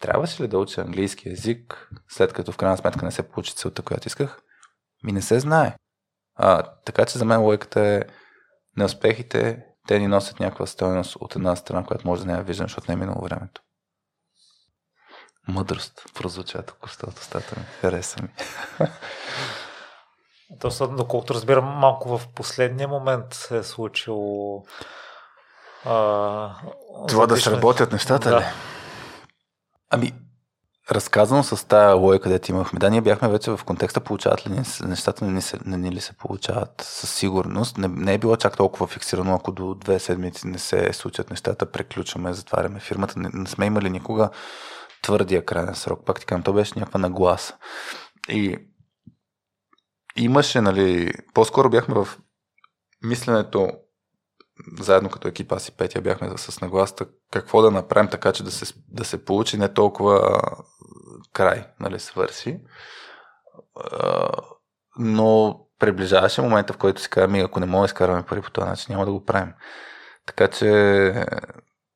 трябваше 0.00 0.42
ли 0.42 0.48
да 0.48 0.58
уча 0.58 0.80
английски 0.80 1.28
язик, 1.28 1.88
след 2.08 2.32
като 2.32 2.52
в 2.52 2.56
крайна 2.56 2.76
сметка 2.76 3.04
не 3.04 3.12
се 3.12 3.22
получи 3.22 3.54
целта, 3.54 3.82
която 3.82 4.08
исках? 4.08 4.40
Ми 5.04 5.12
не 5.12 5.22
се 5.22 5.40
знае. 5.40 5.74
А, 6.36 6.62
така 6.62 7.04
че 7.04 7.18
за 7.18 7.24
мен 7.24 7.40
логиката 7.40 7.80
е 7.80 8.02
неуспехите, 8.76 9.64
те 9.88 9.98
ни 9.98 10.06
носят 10.06 10.40
някаква 10.40 10.66
стоеност 10.66 11.16
от 11.16 11.36
една 11.36 11.56
страна, 11.56 11.84
която 11.84 12.06
може 12.06 12.22
да 12.22 12.32
не 12.32 12.38
я 12.38 12.42
виждам, 12.42 12.64
защото 12.64 12.84
не 12.88 12.92
е 12.92 12.96
минало 12.96 13.24
времето. 13.24 13.62
Мъдрост 15.48 16.02
прозвуча 16.14 16.62
тук 16.62 16.86
от 17.02 17.56
ми. 17.56 17.64
Хареса 17.80 18.22
ми. 18.22 18.28
То 20.60 20.70
са, 20.70 20.88
доколкото 20.88 21.34
разбирам, 21.34 21.64
малко 21.64 22.18
в 22.18 22.28
последния 22.34 22.88
момент 22.88 23.34
се 23.34 23.58
е 23.58 23.62
случило 23.62 24.64
а, 25.84 26.50
Това 27.08 27.26
да 27.26 27.36
се 27.36 27.50
работят 27.50 27.92
нещата 27.92 28.30
да. 28.30 28.40
ли? 28.40 28.44
Ами, 29.90 30.12
разказано 30.90 31.42
с 31.42 31.68
тая 31.68 31.94
логика, 31.94 32.22
където 32.22 32.50
имахме. 32.50 32.78
Да, 32.78 32.90
ние 32.90 33.00
бяхме 33.00 33.28
вече 33.28 33.50
в 33.50 33.60
контекста, 33.64 34.00
получават 34.00 34.46
ли 34.46 34.62
нещата, 34.82 35.24
не, 35.24 35.40
се, 35.40 35.58
не, 35.64 35.76
не 35.76 35.92
ли 35.92 36.00
се 36.00 36.12
получават 36.12 36.80
със 36.80 37.14
сигурност. 37.14 37.78
Не, 37.78 37.88
не 37.88 38.14
е 38.14 38.18
било 38.18 38.36
чак 38.36 38.56
толкова 38.56 38.86
фиксирано, 38.86 39.34
ако 39.34 39.52
до 39.52 39.74
две 39.74 39.98
седмици 39.98 40.46
не 40.46 40.58
се 40.58 40.92
случат 40.92 41.30
нещата, 41.30 41.70
преключваме, 41.70 42.32
затваряме 42.32 42.80
фирмата. 42.80 43.18
Не, 43.18 43.30
не 43.32 43.46
сме 43.46 43.66
имали 43.66 43.90
никога 43.90 44.30
твърдия 45.02 45.44
крайен 45.44 45.74
срок. 45.74 46.00
Пак 46.06 46.20
ти 46.20 46.26
казвам, 46.26 46.42
то 46.42 46.52
беше 46.52 46.72
някаква 46.76 47.00
нагласа. 47.00 47.54
И 48.28 48.56
имаше, 50.18 50.60
нали, 50.60 51.12
по-скоро 51.34 51.70
бяхме 51.70 51.94
в 51.94 52.08
мисленето 53.04 53.68
заедно 54.80 55.10
като 55.10 55.28
екипа 55.28 55.56
аз 55.56 55.68
и 55.68 55.76
Петя 55.76 56.00
бяхме 56.00 56.30
с 56.36 56.60
нагласта 56.60 57.06
какво 57.30 57.62
да 57.62 57.70
направим 57.70 58.10
така, 58.10 58.32
че 58.32 58.42
да 58.42 58.50
се, 58.50 58.74
да 58.88 59.04
се 59.04 59.24
получи 59.24 59.58
не 59.58 59.74
толкова 59.74 60.40
край, 61.32 61.66
нали, 61.80 62.00
свърши. 62.00 62.60
Но 64.98 65.60
приближаваше 65.78 66.42
момента, 66.42 66.72
в 66.72 66.78
който 66.78 67.00
си 67.00 67.10
казваме, 67.10 67.40
ако 67.40 67.60
не 67.60 67.66
мога 67.66 67.82
да 67.82 67.86
изкарваме 67.86 68.26
пари 68.26 68.42
по 68.42 68.50
този 68.50 68.68
начин, 68.68 68.86
няма 68.92 69.06
да 69.06 69.12
го 69.12 69.24
правим. 69.24 69.52
Така 70.26 70.48
че, 70.48 70.66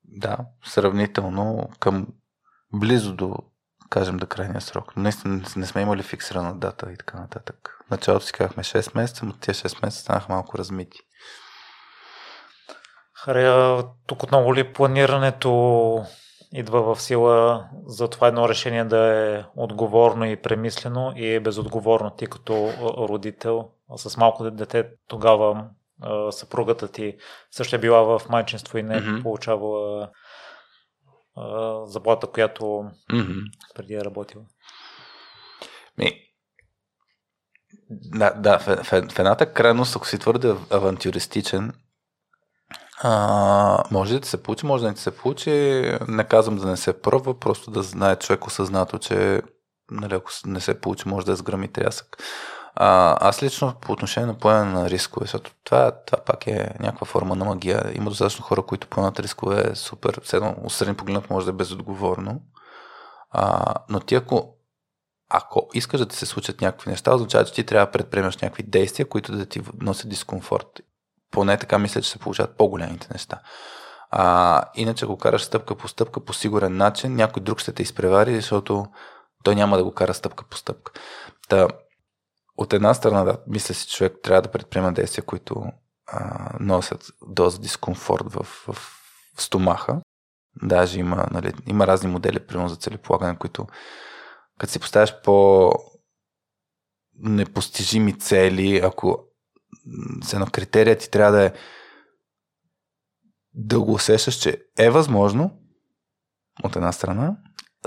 да, 0.05 0.39
сравнително 0.65 1.71
към 1.81 2.07
близо 2.75 3.15
до 3.15 3.37
кажем, 3.93 4.17
до 4.17 4.27
крайния 4.27 4.61
срок. 4.61 4.93
Но 4.97 5.03
наистина 5.03 5.43
не 5.57 5.67
сме 5.67 5.83
имали 5.83 6.03
фиксирана 6.03 6.55
дата 6.55 6.93
и 6.93 6.97
така 6.97 7.19
нататък. 7.19 7.79
В 7.87 7.91
началото 7.91 8.27
си 8.27 8.33
казахме 8.33 8.63
6 8.63 8.97
месеца, 8.97 9.27
но 9.27 9.33
тези 9.33 9.61
6 9.61 9.85
месеца 9.85 10.03
станаха 10.03 10.33
малко 10.33 10.59
размити. 10.59 10.99
Харя, 13.15 13.85
тук 14.07 14.23
отново 14.23 14.55
ли 14.55 14.73
планирането 14.73 16.05
идва 16.53 16.95
в 16.95 17.03
сила 17.03 17.67
за 17.87 18.09
това 18.09 18.29
едно 18.29 18.49
решение 18.49 18.85
да 18.85 18.99
е 18.99 19.45
отговорно 19.57 20.25
и 20.25 20.43
премислено 20.43 21.13
и 21.17 21.35
е 21.35 21.41
безотговорно 21.41 22.11
ти 22.11 22.27
като 22.27 22.73
родител? 23.09 23.69
с 23.97 24.17
малко 24.17 24.51
дете 24.51 24.89
тогава 25.09 25.65
съпругата 26.31 26.89
ти 26.89 27.17
също 27.51 27.77
е 27.77 27.79
била 27.79 28.03
в 28.03 28.29
майчинство 28.29 28.79
и 28.79 28.83
не 28.83 28.97
е 28.97 29.01
mm-hmm. 29.01 29.23
получавала 29.23 30.11
заплата, 31.87 32.27
която 32.27 32.65
mm-hmm. 33.13 33.43
преди 33.75 33.95
е 33.95 34.05
работила. 34.05 34.45
Ми, 35.99 36.13
да, 37.91 38.31
да 38.31 38.59
в, 38.59 38.67
в, 38.67 39.11
в 39.11 39.19
едната 39.19 39.53
крайност, 39.53 39.97
ако 39.97 40.09
си 40.09 40.19
твърде 40.19 40.55
авантюристичен, 40.71 41.73
а, 43.03 43.85
може 43.91 44.15
да 44.15 44.21
ти 44.21 44.29
се 44.29 44.43
получи, 44.43 44.67
може 44.67 44.83
да 44.83 44.89
не 44.89 44.95
ти 44.95 45.01
се 45.01 45.17
получи. 45.17 45.51
Не 46.09 46.25
казвам 46.25 46.57
да 46.57 46.67
не 46.67 46.77
се 46.77 47.01
пробва, 47.01 47.41
просто 47.41 47.71
да 47.71 47.83
знае 47.83 48.17
човек 48.17 48.47
осъзнато, 48.47 48.99
че 48.99 49.43
нали, 49.91 50.15
ако 50.15 50.31
не 50.47 50.61
се 50.61 50.81
получи, 50.81 51.09
може 51.09 51.27
да 51.27 51.33
е 51.33 51.37
сграми 51.37 51.73
трясък. 51.73 52.17
А, 52.75 53.17
аз 53.29 53.43
лично 53.43 53.75
по 53.81 53.93
отношение 53.93 54.27
на 54.27 54.35
поемане 54.35 54.73
на 54.73 54.91
рискове, 54.91 55.25
защото 55.25 55.51
това, 55.65 55.93
това 56.07 56.25
пак 56.25 56.47
е 56.47 56.75
някаква 56.81 57.07
форма 57.07 57.37
на 57.37 57.45
магия. 57.45 57.93
Има 57.95 58.11
достатъчно 58.11 58.45
хора, 58.45 58.63
които 58.63 58.87
поемат 58.87 59.21
рискове 59.21 59.71
е 59.71 59.75
супер. 59.75 60.21
Седно, 60.25 60.57
усредни 60.65 60.97
погледнат 60.97 61.31
може 61.31 61.47
да 61.47 61.51
е 61.51 61.55
безотговорно. 61.55 62.41
А, 63.31 63.75
но 63.89 64.01
ти 64.01 64.15
ако 64.15 64.55
ако 65.35 65.69
искаш 65.75 66.01
да 66.01 66.07
ти 66.07 66.17
се 66.17 66.27
случат 66.27 66.61
някакви 66.61 66.91
неща, 66.91 67.15
означава, 67.15 67.45
че 67.45 67.53
ти 67.53 67.65
трябва 67.65 67.87
да 67.87 67.93
предприемаш 67.93 68.37
някакви 68.37 68.63
действия, 68.63 69.09
които 69.09 69.33
да 69.33 69.47
ти 69.47 69.63
носят 69.81 70.09
дискомфорт. 70.09 70.81
Поне 71.31 71.57
така 71.57 71.79
мисля, 71.79 72.03
че 72.03 72.11
се 72.11 72.19
получават 72.19 72.57
по-големите 72.57 73.09
неща. 73.13 73.41
А, 74.11 74.63
иначе, 74.75 75.05
ако 75.05 75.19
караш 75.19 75.43
стъпка 75.43 75.75
по 75.75 75.89
стъпка 75.89 76.25
по 76.25 76.33
сигурен 76.33 76.77
начин, 76.77 77.15
някой 77.15 77.43
друг 77.43 77.61
ще 77.61 77.73
те 77.73 77.83
изпревари, 77.83 78.35
защото 78.35 78.87
той 79.45 79.55
няма 79.55 79.77
да 79.77 79.85
го 79.85 79.95
кара 79.95 80.15
стъпка 80.15 80.45
по 80.51 80.57
стъпка. 80.57 80.93
Та, 81.49 81.69
от 82.57 82.73
една 82.73 82.95
страна, 82.95 83.25
да, 83.25 83.39
мисля 83.47 83.75
си, 83.75 83.89
човек 83.89 84.17
трябва 84.23 84.43
да 84.43 84.51
предприема 84.51 84.93
действия, 84.93 85.25
които 85.25 85.65
а, 86.07 86.51
носят 86.61 87.07
доза 87.27 87.59
дискомфорт 87.59 88.33
в, 88.33 88.43
в, 88.43 88.73
в 89.35 89.43
стомаха. 89.43 90.01
Даже 90.63 91.01
има, 91.01 91.27
нали, 91.31 91.53
има 91.67 91.87
разни 91.87 92.11
модели, 92.11 92.47
примерно 92.47 92.69
за 92.69 92.77
целеполагане, 92.77 93.39
които 93.39 93.67
като 94.59 94.73
си 94.73 94.79
поставяш 94.79 95.23
по 95.23 95.71
непостижими 97.15 98.19
цели, 98.19 98.81
ако 98.85 99.25
с 100.25 100.33
едно 100.33 100.47
критерия 100.47 100.99
ти 100.99 101.11
трябва 101.11 101.33
да 101.33 101.45
е 101.45 101.53
да 103.55 103.81
го 103.81 103.93
усещаш, 103.93 104.35
че 104.35 104.65
е 104.79 104.91
възможно, 104.91 105.59
от 106.65 106.77
една 106.77 106.93
страна, 106.93 107.37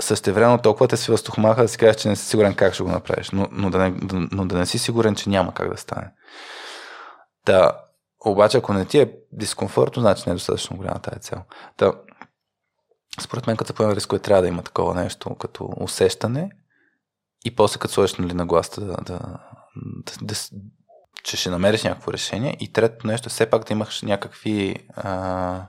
същевременно 0.00 0.58
толкова 0.58 0.88
те 0.88 0.96
си 0.96 1.10
възтохмаха 1.10 1.62
да 1.62 1.68
си 1.68 1.78
кажеш, 1.78 1.96
че 1.96 2.08
не 2.08 2.16
си 2.16 2.26
сигурен 2.26 2.54
как 2.54 2.74
ще 2.74 2.82
го 2.82 2.88
направиш, 2.88 3.30
но, 3.30 3.48
но, 3.52 3.70
да 3.70 3.78
не, 3.78 3.94
но 4.32 4.46
да 4.46 4.58
не 4.58 4.66
си 4.66 4.78
сигурен, 4.78 5.14
че 5.14 5.30
няма 5.30 5.54
как 5.54 5.70
да 5.70 5.76
стане. 5.76 6.12
Да, 7.46 7.72
обаче, 8.24 8.58
ако 8.58 8.72
не 8.72 8.84
ти 8.84 8.98
е 8.98 9.12
дискомфортно, 9.32 10.00
значи 10.00 10.22
не 10.26 10.30
е 10.30 10.34
достатъчно 10.34 10.76
голяма 10.76 10.98
тази 10.98 11.20
цел. 11.20 11.42
Та, 11.76 11.92
според 13.20 13.46
мен, 13.46 13.56
като 13.56 13.74
поема 13.74 13.96
рискове, 13.96 14.22
трябва 14.22 14.42
да 14.42 14.48
има 14.48 14.62
такова 14.62 14.94
нещо 14.94 15.34
като 15.34 15.68
усещане 15.80 16.50
и 17.44 17.56
после 17.56 17.78
като 17.78 17.94
сложиш 17.94 18.14
нали, 18.14 18.34
на 18.34 18.46
гласта 18.46 18.80
да, 18.80 18.96
да, 18.96 19.18
да, 19.86 20.12
да, 20.22 20.34
че 21.24 21.36
ще 21.36 21.50
намериш 21.50 21.82
някакво 21.82 22.12
решение. 22.12 22.56
И 22.60 22.72
трето 22.72 23.06
нещо, 23.06 23.28
все 23.28 23.50
пак 23.50 23.64
да 23.64 23.72
имаш 23.72 24.02
някакви 24.02 24.76
а, 24.96 25.68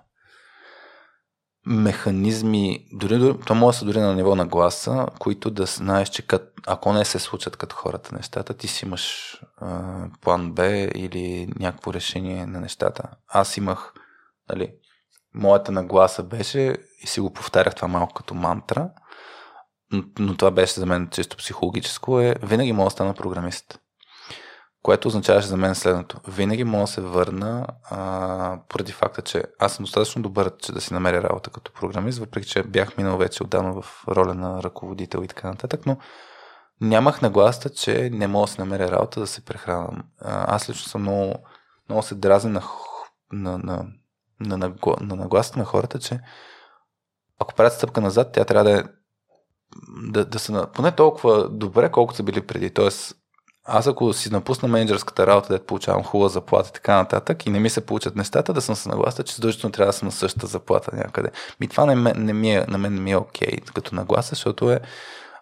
механизми, 1.67 2.87
дори, 2.93 3.35
то 3.45 3.55
може 3.55 3.75
да 3.75 3.79
са 3.79 3.85
дори 3.85 3.99
на 3.99 4.15
ниво 4.15 4.35
на 4.35 4.45
гласа, 4.45 5.05
които 5.19 5.51
да 5.51 5.65
знаеш, 5.65 6.09
че 6.09 6.27
кът, 6.27 6.53
ако 6.67 6.93
не 6.93 7.05
се 7.05 7.19
случат 7.19 7.57
като 7.57 7.75
хората 7.75 8.15
нещата, 8.15 8.53
ти 8.53 8.67
си 8.67 8.85
имаш 8.85 9.35
а, 9.57 10.05
план 10.21 10.51
Б 10.51 10.67
или 10.95 11.53
някакво 11.59 11.93
решение 11.93 12.45
на 12.45 12.59
нещата. 12.59 13.03
Аз 13.27 13.57
имах, 13.57 13.93
нали, 14.49 14.73
моята 15.33 15.71
нагласа 15.71 16.23
беше 16.23 16.77
и 17.03 17.07
си 17.07 17.19
го 17.19 17.33
повтарях 17.33 17.75
това 17.75 17.87
малко 17.87 18.13
като 18.13 18.33
мантра, 18.33 18.89
но, 19.91 20.03
но 20.19 20.37
това 20.37 20.51
беше 20.51 20.79
за 20.79 20.85
мен 20.85 21.09
чисто 21.11 21.37
психологическо, 21.37 22.19
е 22.19 22.35
винаги 22.43 22.73
мога 22.73 22.87
да 22.87 22.91
стана 22.91 23.13
програмист. 23.13 23.79
Което 24.87 25.07
означаваше 25.07 25.47
за 25.47 25.57
мен 25.57 25.75
следното. 25.75 26.19
Винаги 26.27 26.63
мога 26.63 26.83
да 26.83 26.87
се 26.87 27.01
върна 27.01 27.67
а, 27.89 28.59
поради 28.69 28.91
факта, 28.91 29.21
че 29.21 29.43
аз 29.59 29.73
съм 29.73 29.83
достатъчно 29.83 30.21
добър, 30.21 30.57
че 30.57 30.71
да 30.71 30.81
си 30.81 30.93
намеря 30.93 31.23
работа 31.23 31.49
като 31.49 31.71
програмист, 31.71 32.19
въпреки 32.19 32.47
че 32.47 32.63
бях 32.63 32.97
минал 32.97 33.17
вече 33.17 33.43
отдавна 33.43 33.81
в 33.81 34.03
роля 34.07 34.33
на 34.33 34.63
ръководител 34.63 35.23
и 35.23 35.27
така 35.27 35.47
нататък, 35.47 35.85
но 35.85 35.97
нямах 36.81 37.21
нагласта, 37.21 37.69
че 37.69 38.09
не 38.13 38.27
мога 38.27 38.47
да 38.47 38.51
се 38.51 38.61
намеря 38.61 38.91
работа 38.91 39.19
да 39.19 39.27
се 39.27 39.45
прехранвам. 39.45 40.03
Аз 40.25 40.69
лично 40.69 40.89
съм 40.89 41.01
много, 41.01 41.33
много 41.89 42.03
се 42.03 42.15
дразня 42.15 42.51
на, 42.51 42.63
на, 43.31 43.57
на, 43.57 43.85
на, 44.39 44.57
на, 44.57 44.75
на 45.01 45.15
нагласта 45.15 45.59
на 45.59 45.65
хората, 45.65 45.99
че 45.99 46.19
ако 47.39 47.53
правят 47.53 47.73
стъпка 47.73 48.01
назад, 48.01 48.31
тя 48.33 48.45
трябва 48.45 48.69
да 48.69 48.79
е 48.79 48.83
да, 50.11 50.25
да 50.25 50.39
са 50.39 50.67
поне 50.73 50.91
толкова 50.91 51.49
добре, 51.49 51.91
колкото 51.91 52.17
са 52.17 52.23
били 52.23 52.47
преди. 52.47 52.69
Тоест, 52.69 53.15
аз 53.67 53.87
ако 53.87 54.13
си 54.13 54.29
напусна 54.29 54.67
менеджерската 54.67 55.27
работа, 55.27 55.53
да 55.53 55.65
получавам 55.65 56.03
хубава 56.03 56.29
заплата 56.29 56.69
и 56.69 56.73
така 56.73 56.95
нататък 56.95 57.45
и 57.45 57.49
не 57.49 57.59
ми 57.59 57.69
се 57.69 57.85
получат 57.85 58.15
нещата, 58.15 58.53
да 58.53 58.61
съм 58.61 58.75
се 58.75 58.89
нагласа, 58.89 59.23
че 59.23 59.35
задължително 59.35 59.71
трябва 59.71 59.89
да 59.89 59.97
съм 59.97 60.05
на 60.05 60.11
същата 60.11 60.47
заплата 60.47 60.95
някъде. 60.95 61.31
Ми 61.59 61.67
това 61.67 61.85
не, 61.85 62.13
не 62.13 62.33
ми 62.33 62.55
е, 62.55 62.65
на 62.67 62.77
мен 62.77 62.93
не 62.93 63.01
ми 63.01 63.11
е 63.11 63.17
окей 63.17 63.47
okay, 63.47 63.73
като 63.73 63.95
нагласа, 63.95 64.29
защото 64.29 64.71
е 64.71 64.79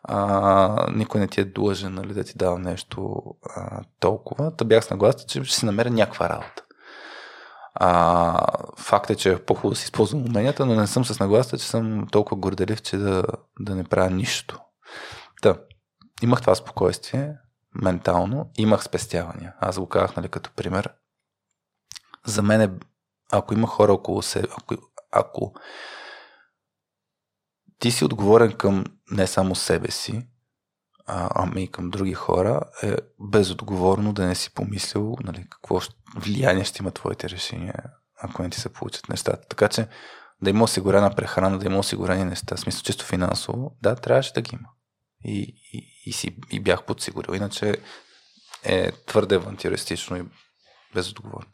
а, 0.03 0.88
никой 0.95 1.19
не 1.22 1.27
ти 1.27 1.41
е 1.41 1.45
длъжен 1.45 1.93
нали, 1.93 2.14
да 2.14 2.23
ти 2.23 2.34
дава 2.35 2.60
нещо 2.60 3.22
а, 3.56 3.81
толкова. 3.99 4.56
Та 4.56 4.65
бях 4.65 4.85
с 4.85 4.89
нагласа, 4.89 5.26
че 5.27 5.43
ще 5.43 5.56
си 5.56 5.65
намеря 5.65 5.89
някаква 5.89 6.30
работа. 6.30 6.64
А, 7.73 8.39
факт 8.77 9.10
е, 9.10 9.15
че 9.15 9.31
е 9.31 9.39
по-хубаво 9.39 9.69
да 9.69 9.76
си 9.76 9.84
използвам 9.84 10.26
уменията, 10.26 10.65
но 10.65 10.76
не 10.76 10.88
съм 10.88 11.06
с 11.06 11.19
нагласа, 11.19 11.57
че 11.57 11.68
съм 11.68 12.07
толкова 12.11 12.38
горделив, 12.38 12.81
че 12.81 12.97
да, 12.97 13.23
да 13.60 13.76
не 13.76 13.84
правя 13.84 14.10
нищо. 14.10 14.60
Та, 15.41 15.56
имах 16.23 16.41
това 16.41 16.56
спокойствие, 16.56 17.35
ментално, 17.76 18.52
имах 18.57 18.84
спестявания. 18.84 19.56
Аз 19.60 19.80
го 19.80 19.89
казах, 19.89 20.15
нали, 20.15 20.30
като 20.30 20.52
пример. 20.52 20.93
За 22.26 22.41
мен 22.41 22.61
е, 22.61 22.72
ако 23.31 23.53
има 23.53 23.68
хора 23.68 23.93
около 23.93 24.22
себе, 24.22 24.47
ако, 24.57 24.76
ако 25.11 25.53
ти 27.80 27.91
си 27.91 28.06
отговорен 28.06 28.53
към 28.53 28.85
не 29.11 29.27
само 29.27 29.56
себе 29.56 29.91
си, 29.91 30.27
а, 31.06 31.30
ами 31.35 31.64
и 31.64 31.72
към 31.72 31.89
други 31.89 32.14
хора, 32.14 32.61
е 32.84 32.95
безотговорно 33.19 34.14
да 34.14 34.26
не 34.26 34.35
си 34.35 34.53
помислил 34.53 35.15
нали, 35.23 35.47
какво 35.49 35.80
влияние 36.15 36.64
ще 36.64 36.84
има 36.84 36.91
твоите 36.91 37.30
решения, 37.30 37.76
ако 38.22 38.43
не 38.43 38.49
ти 38.49 38.60
се 38.60 38.73
получат 38.73 39.10
нещата. 39.10 39.47
Така 39.47 39.68
че 39.68 39.88
да 40.41 40.49
има 40.49 40.64
осигурена 40.64 41.15
прехрана, 41.15 41.60
да 41.60 41.65
има 41.65 41.80
осигурени 41.80 42.26
неща, 42.26 42.57
смисъл 42.57 42.81
чисто 42.81 43.06
финансово, 43.06 43.77
да, 43.81 43.95
трябваше 43.95 44.34
да 44.34 44.41
ги 44.41 44.56
има. 44.56 44.69
И, 45.23 45.56
и, 45.73 45.94
и, 46.06 46.14
си, 46.14 46.38
и 46.52 46.60
бях 46.60 46.86
подсигурил. 46.86 47.34
Иначе 47.34 47.76
е 48.64 48.91
твърде 48.91 49.36
авантюристично 49.36 50.18
и 50.18 50.26
безотговорно. 50.94 51.48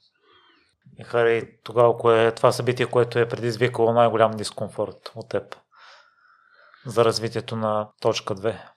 И 1.00 1.04
Хари, 1.04 1.58
тогава 1.64 1.98
кое 1.98 2.26
е 2.26 2.36
това 2.36 2.52
събитие, 2.52 2.86
което 2.86 3.20
е 3.20 3.30
предизвикало 3.30 3.94
най-голям 3.94 4.32
дискомфорт 4.32 5.12
от 5.16 5.30
теб 5.30 5.56
за 6.86 7.06
развитието 7.06 7.56
на 7.56 7.90
точка 8.02 8.36
2? 8.36 8.70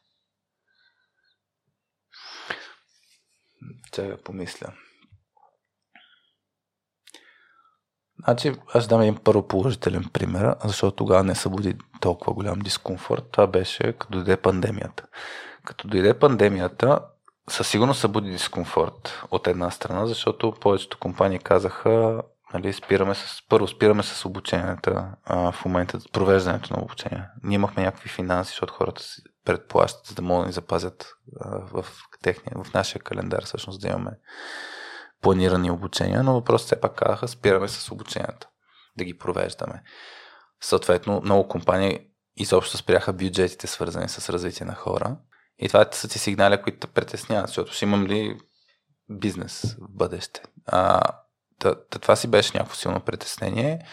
Чакай 3.93 4.17
помисля. 4.17 4.73
Значи, 8.25 8.53
аз 8.75 8.89
дам 8.89 9.01
един 9.01 9.17
първо 9.17 9.49
положителен 9.49 10.11
пример, 10.13 10.57
защото 10.65 10.97
тогава 10.97 11.25
не 11.25 11.35
събуди 11.35 11.77
толкова 12.01 12.33
голям 12.33 12.59
дискомфорт. 12.59 13.31
Това 13.31 13.47
беше 13.47 13.93
като 13.93 14.13
дойде 14.13 14.37
пандемията. 14.37 15.07
Като 15.65 15.89
дойде 15.89 16.19
пандемията, 16.19 17.01
със 17.49 17.69
сигурност 17.69 18.01
събуди 18.01 18.31
дискомфорт 18.31 19.23
от 19.31 19.47
една 19.47 19.71
страна, 19.71 20.07
защото 20.07 20.55
повечето 20.61 20.99
компании 20.99 21.39
казаха, 21.39 22.23
нали, 22.55 22.73
спираме 22.73 23.15
с, 23.15 23.39
първо 23.49 23.69
спираме 23.69 24.03
с 24.03 24.25
обученията 24.25 25.09
а, 25.25 25.53
в 25.53 25.65
момента, 25.65 25.99
провеждането 26.13 26.77
на 26.77 26.83
обучение. 26.83 27.29
Ние 27.43 27.55
имахме 27.55 27.83
някакви 27.83 28.09
финанси, 28.09 28.51
защото 28.51 28.75
хората 28.75 29.03
си 29.03 29.23
предплащат, 29.45 30.07
за 30.07 30.15
да 30.15 30.23
могат 30.23 30.43
да 30.43 30.47
ни 30.47 30.53
запазят 30.53 31.15
а, 31.41 31.59
в, 31.59 31.87
техния, 32.23 32.65
в 32.65 32.75
нашия 32.75 33.03
календар, 33.03 33.45
всъщност 33.45 33.81
да 33.81 33.89
имаме 33.89 34.11
планирани 35.21 35.71
обучения, 35.71 36.23
но 36.23 36.33
въпросът 36.33 36.67
все 36.67 36.81
пак 36.81 36.95
казаха, 36.95 37.29
спираме 37.29 37.69
с 37.69 37.91
обученията, 37.91 38.49
да 38.97 39.05
ги 39.05 39.19
провеждаме. 39.19 39.83
Съответно, 40.61 41.21
много 41.25 41.49
компании 41.49 42.01
изобщо 42.37 42.77
спряха 42.77 43.13
бюджетите, 43.13 43.67
свързани 43.67 44.09
с 44.09 44.29
развитие 44.29 44.67
на 44.67 44.75
хора. 44.75 45.17
И 45.59 45.69
това 45.69 45.87
са 45.93 46.09
ти 46.09 46.19
сигнали, 46.19 46.63
които 46.63 46.79
те 46.79 46.87
притесняват, 46.87 47.47
защото 47.47 47.73
ще 47.73 47.85
имам 47.85 48.07
ли 48.07 48.39
бизнес 49.11 49.77
в 49.81 49.91
бъдеще. 49.91 50.43
А, 50.67 51.01
та, 51.59 51.75
та, 51.91 51.99
това 51.99 52.17
си 52.17 52.29
беше 52.29 52.51
някакво 52.55 52.77
силно 52.77 53.01
притеснение. 53.01 53.87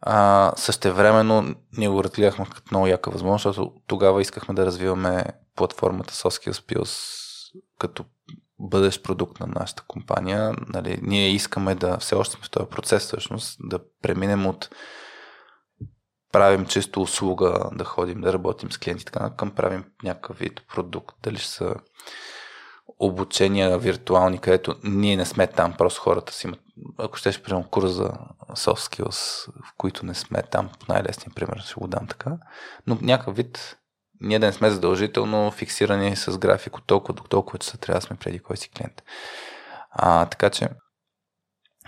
А, 0.00 0.52
същевременно 0.56 1.54
ние 1.72 1.88
го 1.88 2.04
разгледахме 2.04 2.46
като 2.46 2.68
много 2.70 2.86
яка 2.86 3.10
възможност, 3.10 3.42
защото 3.42 3.72
тогава 3.86 4.22
искахме 4.22 4.54
да 4.54 4.66
развиваме 4.66 5.24
платформата 5.56 6.14
Soskill 6.14 6.52
Skills 6.52 7.16
като 7.78 8.04
бъдещ 8.58 9.02
продукт 9.02 9.40
на 9.40 9.46
нашата 9.46 9.82
компания. 9.88 10.54
Нали, 10.68 10.98
ние 11.02 11.28
искаме 11.28 11.74
да, 11.74 11.98
все 11.98 12.14
още 12.14 12.36
сме 12.36 12.44
в 12.44 12.50
този 12.50 12.66
процес 12.66 13.02
всъщност, 13.02 13.58
да 13.60 13.78
преминем 14.02 14.46
от 14.46 14.70
правим 16.32 16.66
чисто 16.66 17.02
услуга, 17.02 17.70
да 17.72 17.84
ходим, 17.84 18.20
да 18.20 18.32
работим 18.32 18.72
с 18.72 18.78
клиенти, 18.78 19.04
така 19.04 19.30
към 19.36 19.50
правим 19.50 19.84
някакъв 20.02 20.38
вид 20.38 20.60
продукт. 20.74 21.16
Дали 21.22 21.38
ще 21.38 21.50
са 21.50 21.74
обучения 22.98 23.78
виртуални, 23.78 24.38
където 24.38 24.76
ние 24.84 25.16
не 25.16 25.26
сме 25.26 25.46
там, 25.46 25.74
просто 25.78 26.00
хората 26.00 26.32
си 26.32 26.46
имат, 26.46 26.60
ако 26.98 27.16
ще 27.16 27.42
примерно 27.42 27.68
курс 27.70 27.90
за 27.90 28.12
soft 28.50 28.94
skills, 28.94 29.50
в 29.64 29.76
които 29.76 30.06
не 30.06 30.14
сме 30.14 30.42
там, 30.42 30.70
най-лесният 30.88 31.34
пример 31.34 31.62
ще 31.64 31.74
го 31.74 31.86
дам 31.86 32.06
така, 32.06 32.32
но 32.86 32.98
някакъв 33.00 33.36
вид 33.36 33.76
ние 34.20 34.38
да 34.38 34.46
не 34.46 34.52
сме 34.52 34.70
задължително 34.70 35.50
фиксирани 35.50 36.16
с 36.16 36.38
график 36.38 36.76
от 36.76 36.86
толкова 36.86 37.14
до 37.14 37.22
толкова 37.22 37.58
часа 37.58 37.78
трябва 37.78 38.00
да 38.00 38.06
сме 38.06 38.16
преди 38.16 38.38
кой 38.38 38.56
си 38.56 38.70
клиент. 38.70 39.02
А, 39.90 40.26
така 40.26 40.50
че 40.50 40.68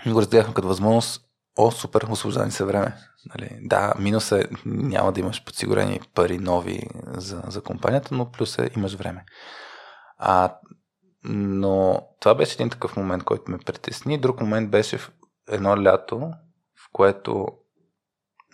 го 0.07 0.21
разгледахме 0.21 0.53
като 0.53 0.67
възможност 0.67 1.28
О, 1.57 1.71
супер, 1.71 2.07
освобождани 2.09 2.51
се 2.51 2.65
време. 2.65 2.95
Нали, 3.25 3.59
да, 3.61 3.93
минус 3.99 4.31
е, 4.31 4.49
няма 4.65 5.11
да 5.11 5.19
имаш 5.19 5.45
подсигурени 5.45 6.01
пари 6.13 6.37
нови 6.37 6.81
за, 7.07 7.43
за 7.47 7.61
компанията, 7.61 8.15
но 8.15 8.31
плюс 8.31 8.57
е, 8.57 8.69
имаш 8.75 8.93
време. 8.93 9.25
А, 10.17 10.55
но 11.23 12.01
това 12.19 12.35
беше 12.35 12.53
един 12.53 12.69
такъв 12.69 12.97
момент, 12.97 13.23
който 13.23 13.51
ме 13.51 13.57
притесни. 13.57 14.17
Друг 14.17 14.41
момент 14.41 14.71
беше 14.71 14.97
в 14.97 15.11
едно 15.49 15.83
лято, 15.83 16.19
в 16.75 16.89
което 16.93 17.47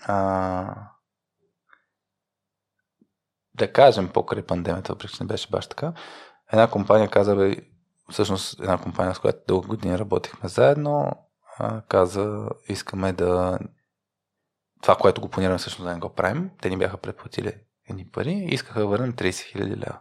а, 0.06 0.76
да 3.54 3.74
кажем 3.74 4.10
покрай 4.10 4.44
пандемията, 4.44 4.94
въпреки 4.94 5.14
че 5.14 5.24
не 5.24 5.28
беше 5.28 5.50
баш 5.50 5.68
така, 5.68 5.94
една 6.54 6.72
компания 6.72 7.10
каза, 7.10 7.36
бе, 7.36 7.56
всъщност 8.12 8.60
една 8.60 8.78
компания, 8.78 9.16
с 9.16 9.20
която 9.20 9.40
дълго 9.48 9.68
години 9.68 10.00
работихме 10.00 10.50
заедно, 10.50 11.12
каза, 11.88 12.50
искаме 12.68 13.14
да 13.14 13.60
това, 14.82 14.96
което 14.96 15.22
го 15.22 15.30
планираме 15.30 15.58
всъщност 15.58 15.88
да 15.88 15.94
не 15.94 16.00
го 16.00 16.14
правим. 16.14 16.50
Те 16.62 16.70
ни 16.70 16.78
бяха 16.78 16.98
предплатили 16.98 17.54
едни 17.90 18.08
пари 18.10 18.32
и 18.32 18.54
искаха 18.54 18.80
да 18.80 18.88
върнем 18.88 19.14
30 19.14 19.58
000 19.58 19.68
лева. 19.70 20.00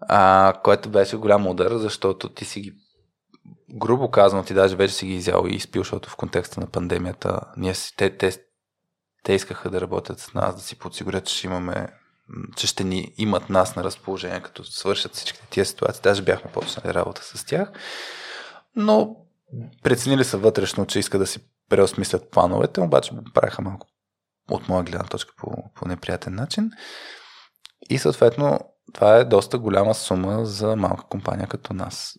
А, 0.00 0.52
което 0.64 0.88
беше 0.88 1.16
голям 1.16 1.46
удар, 1.46 1.72
защото 1.72 2.28
ти 2.28 2.44
си 2.44 2.60
ги 2.60 2.74
грубо 3.74 4.10
казано, 4.10 4.44
ти 4.44 4.54
даже 4.54 4.76
вече 4.76 4.94
си 4.94 5.06
ги 5.06 5.14
изял 5.14 5.44
и 5.46 5.54
изпил, 5.54 5.80
защото 5.82 6.10
в 6.10 6.16
контекста 6.16 6.60
на 6.60 6.66
пандемията 6.66 7.40
ние 7.56 7.74
си, 7.74 7.96
те, 7.96 8.16
те, 8.16 8.32
те 9.22 9.32
искаха 9.32 9.70
да 9.70 9.80
работят 9.80 10.20
с 10.20 10.34
нас, 10.34 10.54
да 10.54 10.60
си 10.60 10.78
подсигурят, 10.78 11.26
че 11.26 11.36
ще 11.36 11.46
имаме 11.46 11.88
че 12.56 12.66
ще 12.66 12.84
ни 12.84 13.14
имат 13.16 13.50
нас 13.50 13.76
на 13.76 13.84
разположение, 13.84 14.40
като 14.40 14.64
свършат 14.64 15.14
всички 15.14 15.40
тия 15.50 15.66
ситуации. 15.66 16.02
Даже 16.02 16.22
бяхме 16.22 16.52
почнали 16.52 16.94
работа 16.94 17.22
с 17.24 17.44
тях. 17.44 17.72
Но 18.76 19.16
преценили 19.82 20.24
са 20.24 20.38
вътрешно, 20.38 20.86
че 20.86 20.98
иска 20.98 21.18
да 21.18 21.26
си 21.26 21.40
преосмислят 21.70 22.30
плановете, 22.30 22.80
обаче 22.80 23.14
го 23.14 23.24
правиха 23.34 23.62
малко 23.62 23.86
от 24.50 24.68
моя 24.68 24.84
гледна 24.84 25.04
точка 25.04 25.34
по, 25.36 25.72
по 25.74 25.88
неприятен 25.88 26.34
начин. 26.34 26.70
И 27.90 27.98
съответно 27.98 28.60
това 28.92 29.16
е 29.16 29.24
доста 29.24 29.58
голяма 29.58 29.94
сума 29.94 30.46
за 30.46 30.76
малка 30.76 31.04
компания 31.04 31.48
като 31.48 31.74
нас. 31.74 32.18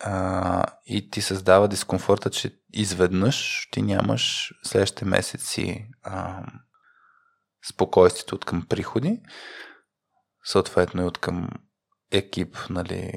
А, 0.00 0.64
и 0.86 1.10
ти 1.10 1.20
създава 1.20 1.68
дискомфорта, 1.68 2.30
че 2.30 2.58
изведнъж 2.72 3.68
ти 3.70 3.82
нямаш 3.82 4.54
следващите 4.62 5.04
месеци 5.04 5.88
а, 6.02 6.46
спокойствието 7.72 8.34
от 8.34 8.44
към 8.44 8.66
приходи, 8.68 9.20
съответно 10.44 11.02
и 11.02 11.06
от 11.06 11.18
към 11.18 11.48
екип, 12.12 12.56
нали, 12.70 13.12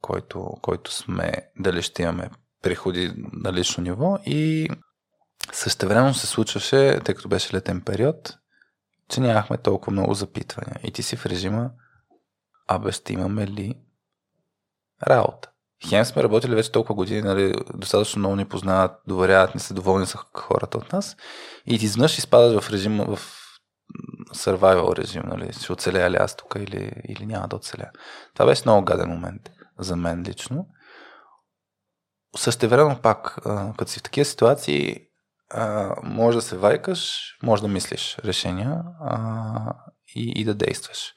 който, 0.00 0.46
който 0.62 0.92
сме, 0.92 1.32
дали 1.58 1.82
ще 1.82 2.02
имаме 2.02 2.30
приходи 2.66 3.12
на 3.32 3.52
лично 3.52 3.82
ниво 3.82 4.18
и 4.26 4.68
същевременно 5.52 6.14
се 6.14 6.26
случваше, 6.26 7.00
тъй 7.04 7.14
като 7.14 7.28
беше 7.28 7.56
летен 7.56 7.80
период, 7.80 8.36
че 9.08 9.20
нямахме 9.20 9.58
толкова 9.58 9.92
много 9.92 10.14
запитвания. 10.14 10.80
И 10.82 10.90
ти 10.92 11.02
си 11.02 11.16
в 11.16 11.26
режима, 11.26 11.70
абе 12.68 12.92
ще 12.92 13.12
имаме 13.12 13.46
ли 13.46 13.74
работа? 15.06 15.50
Хем 15.88 16.04
сме 16.04 16.22
работили 16.22 16.54
вече 16.54 16.72
толкова 16.72 16.94
години, 16.94 17.22
нали, 17.22 17.54
достатъчно 17.74 18.18
много 18.18 18.36
ни 18.36 18.44
познават, 18.44 18.92
доверяват 19.06 19.54
ни 19.54 19.60
се, 19.60 19.74
доволни 19.74 20.06
са 20.06 20.18
хората 20.34 20.78
от 20.78 20.92
нас. 20.92 21.16
И 21.66 21.78
ти 21.78 21.84
изведнъж 21.84 22.18
изпадаш 22.18 22.62
в 22.62 22.70
режим, 22.70 22.98
в 22.98 23.18
survival 24.34 24.96
режим, 24.96 25.22
нали, 25.26 25.52
ще 25.52 25.72
оцеля 25.72 26.10
ли 26.10 26.16
аз 26.16 26.36
тук 26.36 26.54
или, 26.56 26.92
или 27.08 27.26
няма 27.26 27.48
да 27.48 27.56
оцеля. 27.56 27.90
Това 28.34 28.46
беше 28.46 28.62
много 28.66 28.84
гаден 28.84 29.08
момент 29.08 29.50
за 29.78 29.96
мен 29.96 30.24
лично. 30.28 30.66
Същевременно 32.36 32.98
пак, 33.02 33.38
като 33.78 33.90
си 33.90 33.98
в 33.98 34.02
такива 34.02 34.24
ситуации, 34.24 34.96
може 36.02 36.38
да 36.38 36.42
се 36.42 36.56
вайкаш, 36.56 37.20
може 37.42 37.62
да 37.62 37.68
мислиш 37.68 38.18
решения 38.24 38.82
и, 40.14 40.32
и 40.36 40.44
да 40.44 40.54
действаш. 40.54 41.14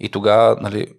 И 0.00 0.10
тогава, 0.10 0.56
нали, 0.60 0.94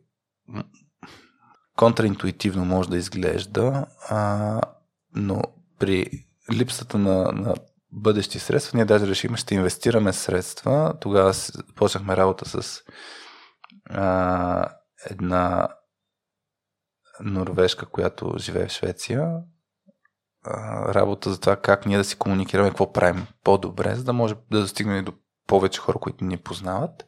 контраинтуитивно 1.76 2.66
може 2.66 2.90
да 2.90 2.98
изглежда, 2.98 3.86
а, 4.10 4.62
но 5.16 5.41
при 5.80 6.26
липсата 6.53 6.98
на, 6.98 7.32
на 7.32 7.53
бъдещи 7.91 8.40
средства, 8.40 8.78
ние 8.78 8.86
даже 8.86 9.07
решихме, 9.07 9.38
ще 9.38 9.56
инвестираме 9.56 10.14
средства. 10.14 10.94
Тогава 10.99 11.34
почнахме 11.76 12.18
работа 12.18 12.45
с 12.45 12.82
а, 13.90 14.70
една 15.10 15.68
норвежка, 17.20 17.86
която 17.86 18.34
живее 18.38 18.68
в 18.68 18.72
Швеция, 18.72 19.32
работа 20.88 21.32
за 21.32 21.40
това 21.40 21.56
как 21.56 21.86
ние 21.86 21.98
да 21.98 22.04
си 22.04 22.16
комуникираме, 22.16 22.70
какво 22.70 22.94
правим 22.94 23.28
по-добре, 23.44 23.96
за 23.96 24.04
да 24.04 24.14
може 24.14 24.36
да 24.52 24.62
достигнем 24.62 25.06
до 25.06 25.14
повече 25.48 25.80
хора, 25.80 26.00
които 26.00 26.24
ни 26.26 26.38
познават. 26.38 27.06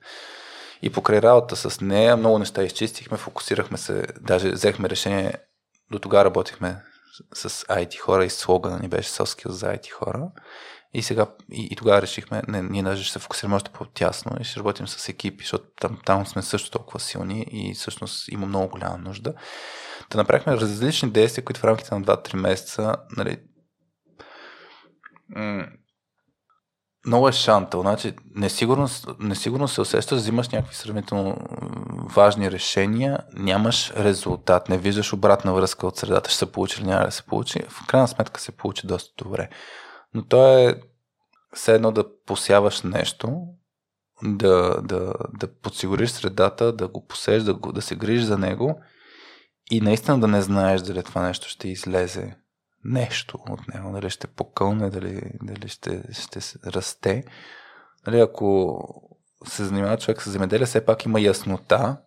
И 0.81 0.89
покрай 0.89 1.21
работа 1.21 1.55
с 1.55 1.81
нея 1.81 2.17
много 2.17 2.39
неща 2.39 2.63
изчистихме, 2.63 3.17
фокусирахме 3.17 3.77
се, 3.77 4.07
даже 4.21 4.51
взехме 4.51 4.89
решение, 4.89 5.33
до 5.91 5.99
тогава 5.99 6.25
работихме 6.25 6.81
с 7.33 7.49
IT 7.49 7.99
хора 7.99 8.25
и 8.25 8.29
слогана 8.29 8.79
ни 8.79 8.87
беше 8.87 9.09
Soft 9.09 9.49
за 9.49 9.65
IT 9.65 9.89
хора. 9.89 10.31
И 10.93 11.03
сега, 11.03 11.27
и, 11.51 11.67
и 11.71 11.75
тогава 11.75 12.01
решихме, 12.01 12.41
не, 12.47 12.61
ние 12.61 12.83
даже 12.83 13.03
ще 13.03 13.13
се 13.13 13.19
фокусираме 13.19 13.55
още 13.55 13.71
по-тясно 13.71 14.37
и 14.39 14.43
ще 14.43 14.59
работим 14.59 14.87
с 14.87 15.09
екипи, 15.09 15.43
защото 15.43 15.65
там, 15.79 15.99
там 16.05 16.25
сме 16.25 16.41
също 16.41 16.71
толкова 16.71 16.99
силни 16.99 17.45
и 17.51 17.73
всъщност 17.73 18.27
има 18.27 18.45
много 18.45 18.69
голяма 18.69 18.97
нужда. 18.97 19.33
Да 20.11 20.17
направихме 20.17 20.57
различни 20.57 21.09
действия, 21.09 21.45
които 21.45 21.61
в 21.61 21.63
рамките 21.63 21.95
на 21.95 22.01
2-3 22.01 22.35
месеца, 22.35 22.95
нали, 23.17 23.37
много 27.07 27.29
е 27.29 27.31
шантъл. 27.31 27.81
Значи, 27.81 28.15
несигурно, 28.35 28.87
несигурно 29.19 29.67
се 29.67 29.81
усещаш, 29.81 30.19
взимаш 30.19 30.49
някакви 30.49 30.75
сравнително 30.75 31.37
важни 32.15 32.51
решения, 32.51 33.19
нямаш 33.33 33.91
резултат, 33.91 34.69
не 34.69 34.77
виждаш 34.77 35.13
обратна 35.13 35.53
връзка 35.53 35.87
от 35.87 35.97
средата, 35.97 36.29
ще 36.29 36.39
се 36.39 36.51
получи 36.51 36.81
или 36.81 36.87
няма 36.87 37.05
да 37.05 37.11
се 37.11 37.23
получи. 37.23 37.59
В 37.69 37.87
крайна 37.87 38.07
сметка 38.07 38.41
се 38.41 38.51
получи 38.51 38.87
доста 38.87 39.23
добре. 39.23 39.49
Но 40.13 40.25
то 40.25 40.57
е 40.57 40.81
все 41.53 41.75
едно 41.75 41.91
да 41.91 42.05
посяваш 42.25 42.81
нещо, 42.81 43.41
да, 44.23 44.81
да, 44.81 45.13
да 45.39 45.59
подсигуриш 45.61 46.09
средата, 46.09 46.73
да 46.73 46.87
го 46.87 47.07
посееш, 47.07 47.43
да, 47.43 47.53
да 47.53 47.81
се 47.81 47.95
грижиш 47.95 48.25
за 48.25 48.37
него 48.37 48.81
и 49.71 49.81
наистина 49.81 50.19
да 50.19 50.27
не 50.27 50.41
знаеш 50.41 50.81
дали 50.81 51.03
това 51.03 51.21
нещо 51.21 51.49
ще 51.49 51.67
излезе 51.67 52.35
нещо 52.87 53.37
от 53.49 53.67
него, 53.67 53.91
дали 53.91 54.09
ще 54.09 54.27
покълне, 54.27 54.89
дали, 54.89 55.21
дали 55.43 55.67
ще, 55.67 56.03
ще 56.11 56.39
расте. 56.65 57.23
Дали, 58.05 58.19
ако 58.19 58.79
се 59.45 59.65
занимава 59.65 59.97
човек 59.97 60.21
с 60.21 60.29
земеделие, 60.29 60.65
все 60.65 60.85
пак 60.85 61.05
има 61.05 61.21
яснота, 61.21 61.97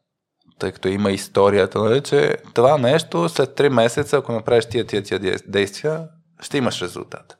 тъй 0.59 0.73
като 0.73 0.89
има 0.89 1.11
историята, 1.11 1.79
нали, 1.79 2.01
че 2.01 2.37
това 2.55 2.79
нещо 2.79 3.29
след 3.29 3.51
3 3.59 3.69
месеца, 3.69 4.17
ако 4.17 4.33
направиш 4.33 4.67
тия, 4.67 4.87
тия, 4.87 5.03
тия 5.03 5.39
действия, 5.49 6.09
ще 6.41 6.59
имаш 6.59 6.83
резултат. 6.83 7.39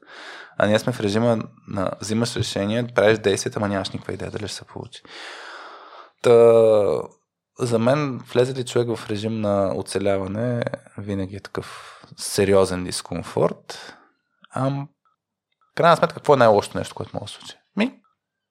А 0.59 0.67
ние 0.67 0.79
сме 0.79 0.93
в 0.93 1.01
режима 1.01 1.39
на 1.69 1.91
взимаш 2.01 2.37
решение, 2.37 2.87
правиш 2.95 3.19
действията, 3.19 3.59
ама 3.59 3.69
нямаш 3.69 3.91
никаква 3.91 4.15
идея 4.15 4.31
дали 4.31 4.49
ще 4.49 4.57
се 4.57 4.65
получи. 4.65 5.03
Та, 6.23 6.31
за 7.61 7.79
мен 7.79 8.19
влезе 8.19 8.55
ли 8.55 8.65
човек 8.65 8.97
в 8.97 9.11
режим 9.11 9.41
на 9.41 9.73
оцеляване, 9.77 10.63
винаги 10.99 11.37
е 11.37 11.41
такъв 11.41 11.97
сериозен 12.17 12.85
дискомфорт. 12.85 13.97
Ам, 14.55 14.89
крайна 15.75 15.97
сметка, 15.97 16.15
какво 16.15 16.35
е 16.35 16.37
най-лошото 16.37 16.79
нещо, 16.79 16.95
което 16.95 17.11
може 17.15 17.33
да 17.33 17.39
случи? 17.39 17.57
Ми, 17.77 18.01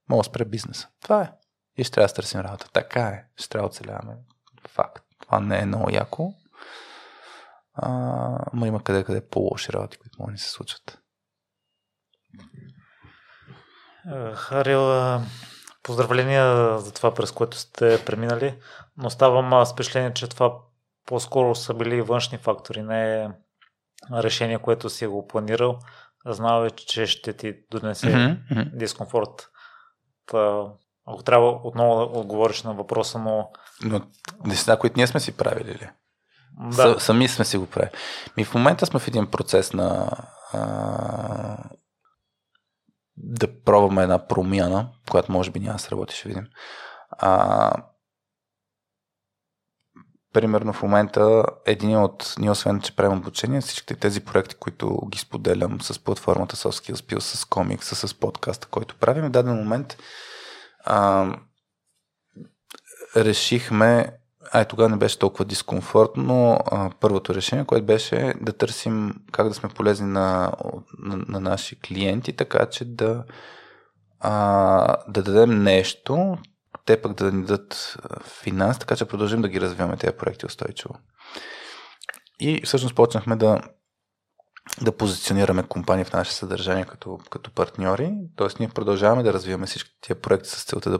мога 0.09 0.19
да 0.19 0.23
спре 0.23 0.45
бизнеса. 0.45 0.87
Това 1.01 1.21
е. 1.21 1.31
И 1.77 1.83
ще 1.83 1.93
трябва 1.93 2.07
да 2.07 2.13
търсим 2.13 2.39
работа. 2.39 2.69
Така 2.73 3.01
е. 3.01 3.25
Ще 3.37 3.49
трябва 3.49 3.69
да 3.69 3.71
оцеляваме. 3.71 4.13
Факт. 4.67 5.05
Това 5.21 5.39
не 5.39 5.59
е 5.59 5.65
много 5.65 5.89
яко. 5.91 6.33
А, 7.73 7.89
но 8.53 8.65
има 8.65 8.83
къде 8.83 9.03
къде 9.03 9.27
по-лоши 9.27 9.73
работи, 9.73 9.97
които 9.97 10.15
могат 10.19 10.35
да 10.35 10.41
се 10.41 10.49
случат. 10.49 10.99
Харил, 14.35 14.81
поздравления 15.89 16.77
за 16.79 16.91
това, 16.91 17.13
през 17.13 17.31
което 17.31 17.57
сте 17.57 18.05
преминали, 18.05 18.55
но 18.97 19.09
ставам 19.09 19.65
с 19.65 19.71
впечатление, 19.71 20.13
че 20.13 20.27
това 20.27 20.53
по-скоро 21.05 21.55
са 21.55 21.73
били 21.73 22.01
външни 22.01 22.37
фактори, 22.37 22.83
не 22.83 23.29
решение, 24.13 24.57
което 24.59 24.89
си 24.89 25.07
го 25.07 25.27
планирал, 25.27 25.79
знал 26.25 26.69
че 26.69 27.05
ще 27.05 27.33
ти 27.33 27.55
донесе 27.71 28.07
mm-hmm. 28.07 28.77
дискомфорт. 28.77 29.49
Та, 30.25 30.63
ако 31.07 31.23
трябва 31.23 31.47
отново 31.63 31.99
да 31.99 32.19
отговориш 32.19 32.63
на 32.63 32.73
въпроса, 32.73 33.19
но... 33.19 33.49
Но 33.83 34.01
неща, 34.45 34.77
които 34.77 34.97
ние 34.97 35.07
сме 35.07 35.19
си 35.19 35.37
правили 35.37 35.73
ли? 35.73 35.89
Да. 36.75 36.99
Сами 36.99 37.27
сме 37.27 37.45
си 37.45 37.57
го 37.57 37.65
правили. 37.65 37.91
Ми 38.37 38.45
в 38.45 38.53
момента 38.53 38.85
сме 38.85 38.99
в 38.99 39.07
един 39.07 39.31
процес 39.31 39.73
на 39.73 40.09
а, 40.53 41.57
да 43.19 43.61
пробваме 43.63 44.03
една 44.03 44.27
промяна, 44.27 44.89
която 45.11 45.31
може 45.31 45.51
би 45.51 45.59
няма 45.59 45.73
да 45.73 45.79
сработи, 45.79 46.15
ще 46.15 46.27
видим. 46.27 46.47
А, 47.11 47.71
примерно 50.33 50.73
в 50.73 50.83
момента 50.83 51.43
един 51.65 51.97
от, 51.97 52.33
ние 52.39 52.51
освен, 52.51 52.81
че 52.81 52.95
правим 52.95 53.17
обучение, 53.17 53.61
всичките 53.61 53.95
тези 53.95 54.25
проекти, 54.25 54.55
които 54.55 55.07
ги 55.07 55.17
споделям 55.17 55.81
с 55.81 55.99
платформата 55.99 56.55
Soft 56.55 56.93
Skills, 56.93 57.19
с 57.19 57.45
комикса, 57.45 58.07
с 58.07 58.13
подкаста, 58.13 58.67
който 58.67 58.95
правим, 58.95 59.25
в 59.25 59.29
даден 59.29 59.55
момент 59.55 59.97
а, 60.85 61.27
решихме, 63.15 64.18
ай 64.53 64.65
тогава 64.65 64.89
не 64.89 64.97
беше 64.97 65.19
толкова 65.19 65.45
дискомфортно, 65.45 66.23
но 66.23 66.59
а, 66.71 66.89
първото 66.99 67.35
решение, 67.35 67.65
което 67.65 67.85
беше 67.85 68.33
да 68.41 68.53
търсим 68.53 69.15
как 69.31 69.47
да 69.47 69.53
сме 69.53 69.69
полезни 69.69 70.07
на, 70.07 70.51
на, 70.99 71.17
на 71.27 71.39
наши 71.39 71.79
клиенти, 71.79 72.33
така 72.33 72.65
че 72.65 72.85
да, 72.85 73.23
а, 74.19 74.95
да 75.07 75.23
дадем 75.23 75.63
нещо, 75.63 76.37
те 76.85 77.01
пък 77.01 77.13
да 77.13 77.31
ни 77.31 77.45
дадат 77.45 77.97
финанс, 78.23 78.79
така 78.79 78.95
че 78.95 79.05
продължим 79.05 79.41
да 79.41 79.49
ги 79.49 79.61
развиваме 79.61 79.97
тези 79.97 80.17
проекти 80.17 80.45
устойчиво. 80.45 80.95
И 82.39 82.61
всъщност 82.65 82.95
почнахме 82.95 83.35
да, 83.35 83.61
да 84.81 84.97
позиционираме 84.97 85.63
компании 85.63 86.05
в 86.05 86.13
наше 86.13 86.33
съдържание 86.33 86.85
като, 86.85 87.19
като 87.29 87.51
партньори. 87.51 88.13
Тоест 88.35 88.59
ние 88.59 88.69
продължаваме 88.69 89.23
да 89.23 89.33
развиваме 89.33 89.65
всички 89.65 89.97
тия 90.01 90.21
проекти 90.21 90.49
с 90.49 90.63
целта 90.63 90.89
да 90.89 90.99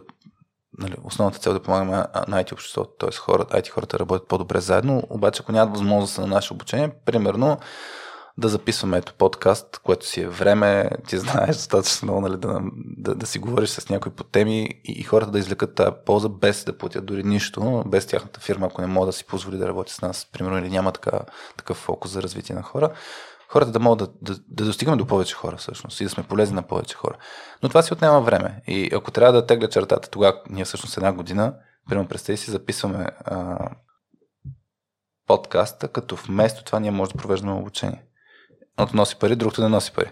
нали, 0.80 0.96
основната 1.04 1.40
цел 1.40 1.50
е 1.50 1.54
да 1.54 1.60
помагаме 1.60 1.92
на 2.28 2.44
IT 2.44 2.54
обществото, 2.54 2.92
т.е. 3.00 3.16
хората, 3.16 3.62
IT 3.62 3.70
хората 3.70 4.00
работят 4.00 4.28
по-добре 4.28 4.60
заедно, 4.60 5.04
обаче 5.10 5.42
ако 5.44 5.52
нямат 5.52 5.74
възможност 5.74 6.18
на 6.18 6.28
наше 6.28 6.54
обучение, 6.54 6.92
примерно 7.06 7.58
да 8.38 8.48
записваме 8.48 8.98
ето 8.98 9.14
подкаст, 9.14 9.80
което 9.84 10.06
си 10.06 10.22
е 10.22 10.28
време, 10.28 10.90
ти 11.08 11.18
знаеш 11.18 11.48
достатъчно 11.56 12.22
нали, 12.22 12.38
да, 12.38 12.60
да, 12.98 13.16
да 13.16 13.26
си 13.26 13.40
говориш 13.40 13.70
с 13.70 13.90
някои 13.90 14.12
по 14.12 14.24
теми 14.24 14.64
и, 14.64 14.92
и 14.92 15.04
хората 15.04 15.32
да 15.32 15.40
извлекат 15.40 15.76
тази 15.76 15.92
полза 16.06 16.30
без 16.30 16.64
да 16.64 16.78
платят 16.78 17.06
дори 17.06 17.24
нищо, 17.24 17.84
без 17.88 18.06
тяхната 18.06 18.40
фирма, 18.40 18.66
ако 18.66 18.82
не 18.82 18.88
могат 18.88 19.10
да 19.10 19.14
си 19.14 19.26
позволи 19.26 19.58
да 19.58 19.68
работи 19.68 19.94
с 19.94 20.02
нас, 20.02 20.28
примерно, 20.32 20.58
или 20.58 20.70
няма 20.70 20.92
така, 20.92 21.20
такъв 21.58 21.78
фокус 21.78 22.12
за 22.12 22.24
развитие 22.24 22.56
на 22.56 22.62
хора, 22.62 22.90
хората 23.52 23.72
да 23.72 23.80
могат 23.80 24.00
да, 24.22 24.34
да, 24.34 24.42
да 24.48 24.66
достигаме 24.66 24.98
до 24.98 25.06
повече 25.06 25.36
хора 25.36 25.58
всъщност 25.58 26.02
и 26.02 26.04
да 26.04 26.10
сме 26.10 26.24
полезни 26.24 26.56
на 26.56 26.64
повече 26.64 26.96
хора. 26.96 27.18
Но 27.64 27.70
това 27.70 27.82
си 27.82 27.94
отнема 27.94 28.22
време. 28.22 28.62
И 28.68 28.90
ако 28.94 29.12
трябва 29.12 29.34
да 29.34 29.46
тегля 29.46 29.70
чертата, 29.70 30.10
тогава 30.10 30.42
ние 30.50 30.66
всъщност 30.66 30.98
една 30.98 31.14
година, 31.14 31.56
примерно 31.90 32.10
представи 32.10 32.38
си, 32.38 32.52
записваме 32.52 33.08
а, 33.26 33.58
подкаста, 35.28 35.88
като 35.88 36.16
вместо 36.16 36.64
това 36.64 36.80
ние 36.80 36.92
може 36.92 37.12
да 37.12 37.18
провеждаме 37.18 37.54
обучение. 37.54 38.04
Едното 38.78 38.98
носи 38.98 39.16
пари, 39.16 39.36
другото 39.36 39.62
не 39.62 39.70
носи 39.70 39.94
пари. 39.94 40.12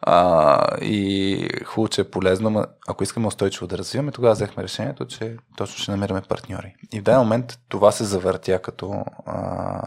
А, 0.00 0.76
и 0.80 1.48
хубаво, 1.64 1.88
че 1.88 2.00
е 2.00 2.10
полезно, 2.10 2.50
но 2.50 2.64
ако 2.88 3.02
искаме 3.02 3.26
устойчиво 3.26 3.66
да 3.66 3.78
развиваме, 3.78 4.12
тогава 4.12 4.34
взехме 4.34 4.62
решението, 4.62 5.06
че 5.06 5.36
точно 5.56 5.78
ще 5.78 5.90
намираме 5.90 6.22
партньори. 6.28 6.74
И 6.92 7.00
в 7.00 7.02
даден 7.02 7.20
момент 7.20 7.58
това 7.68 7.92
се 7.92 8.04
завъртя 8.04 8.62
като 8.62 9.04
а, 9.26 9.82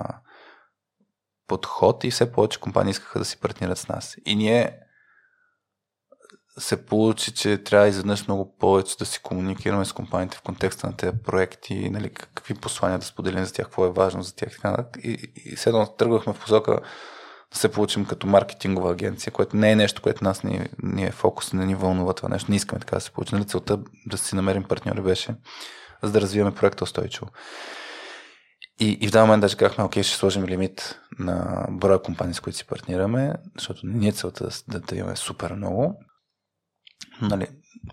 подход 1.52 2.04
и 2.04 2.12
все 2.12 2.32
повече 2.32 2.60
компании 2.60 2.92
искаха 2.92 3.20
да 3.20 3.26
си 3.26 3.40
партнират 3.40 3.78
с 3.78 3.88
нас. 3.88 4.16
И 4.26 4.36
ние 4.36 4.78
се 6.58 6.86
получи, 6.86 7.32
че 7.32 7.58
трябва 7.58 7.88
изведнъж 7.88 8.28
много 8.28 8.58
повече 8.58 8.98
да 8.98 9.06
си 9.06 9.20
комуникираме 9.22 9.86
с 9.86 9.94
компаниите 9.94 10.38
в 10.38 10.42
контекста 10.42 10.88
на 10.88 10.98
тези 10.98 11.18
проекти, 11.24 11.90
нали, 11.90 12.10
какви 12.10 12.54
послания 12.54 13.00
да 13.00 13.06
споделим 13.06 13.46
за 13.46 13.54
тях, 13.54 13.66
какво 13.66 13.86
е 13.86 13.92
важно 13.92 14.24
за 14.24 14.36
тях. 14.36 14.60
И, 15.04 15.32
и 15.46 15.56
следно 15.58 15.96
тръгвахме 15.98 16.34
в 16.34 16.40
посока 16.40 16.80
да 17.54 17.60
се 17.60 17.72
получим 17.72 18.06
като 18.06 18.28
маркетингова 18.28 18.92
агенция, 18.92 19.34
което 19.34 19.58
не 19.58 19.72
е 19.72 19.76
нещо, 19.76 20.02
което 20.02 20.24
нас 20.24 20.44
ни, 20.44 20.70
ни 20.84 21.06
е 21.06 21.12
фокус, 21.12 21.54
не 21.54 21.66
ни 21.66 21.76
вълнува 21.76 22.14
това 22.14 22.30
нещо. 22.30 22.52
Не 22.52 22.56
искаме 22.56 22.80
така 22.80 22.96
да 22.96 23.02
се 23.02 23.12
получим. 23.12 23.38
Нали, 23.38 23.48
целта 23.48 23.80
да 24.06 24.18
си 24.18 24.36
намерим 24.36 24.64
партньори 24.64 25.02
беше, 25.02 25.36
за 26.04 26.12
да 26.12 26.22
развиваме 26.22 26.56
проекта 26.56 26.84
устойчиво. 26.84 27.28
И, 28.82 28.98
и 29.02 29.08
в 29.08 29.12
даден 29.12 29.28
момент 29.28 29.42
даже 29.42 29.58
казахме, 29.58 29.84
окей, 29.84 30.04
ще 30.04 30.16
сложим 30.16 30.46
лимит 30.46 31.00
на 31.20 31.68
броя 31.70 32.02
компании, 32.02 32.34
с 32.34 32.40
които 32.40 32.58
си 32.58 32.68
партнираме, 32.68 33.34
защото 33.56 33.82
не 33.84 34.08
е 34.08 34.12
целта 34.12 34.50
да, 34.68 34.80
да 34.80 34.96
имаме 34.96 35.16
супер 35.16 35.54
много. 35.54 35.96
Нали, 37.22 37.48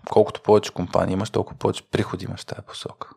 колкото 0.09 0.41
повече 0.41 0.73
компании 0.73 1.13
имаш, 1.13 1.29
толкова 1.29 1.57
повече 1.59 1.89
приходи 1.89 2.25
имаш 2.25 2.41
в 2.41 2.45
тази 2.45 2.61
посока. 2.61 3.09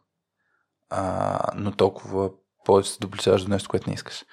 А, 0.90 1.38
но 1.54 1.72
толкова 1.72 2.30
повече 2.64 2.90
се 2.90 2.98
доближаваш 3.00 3.42
до 3.42 3.48
нещо, 3.48 3.68
което 3.68 3.90
не 3.90 3.94
искаш. 3.94 4.24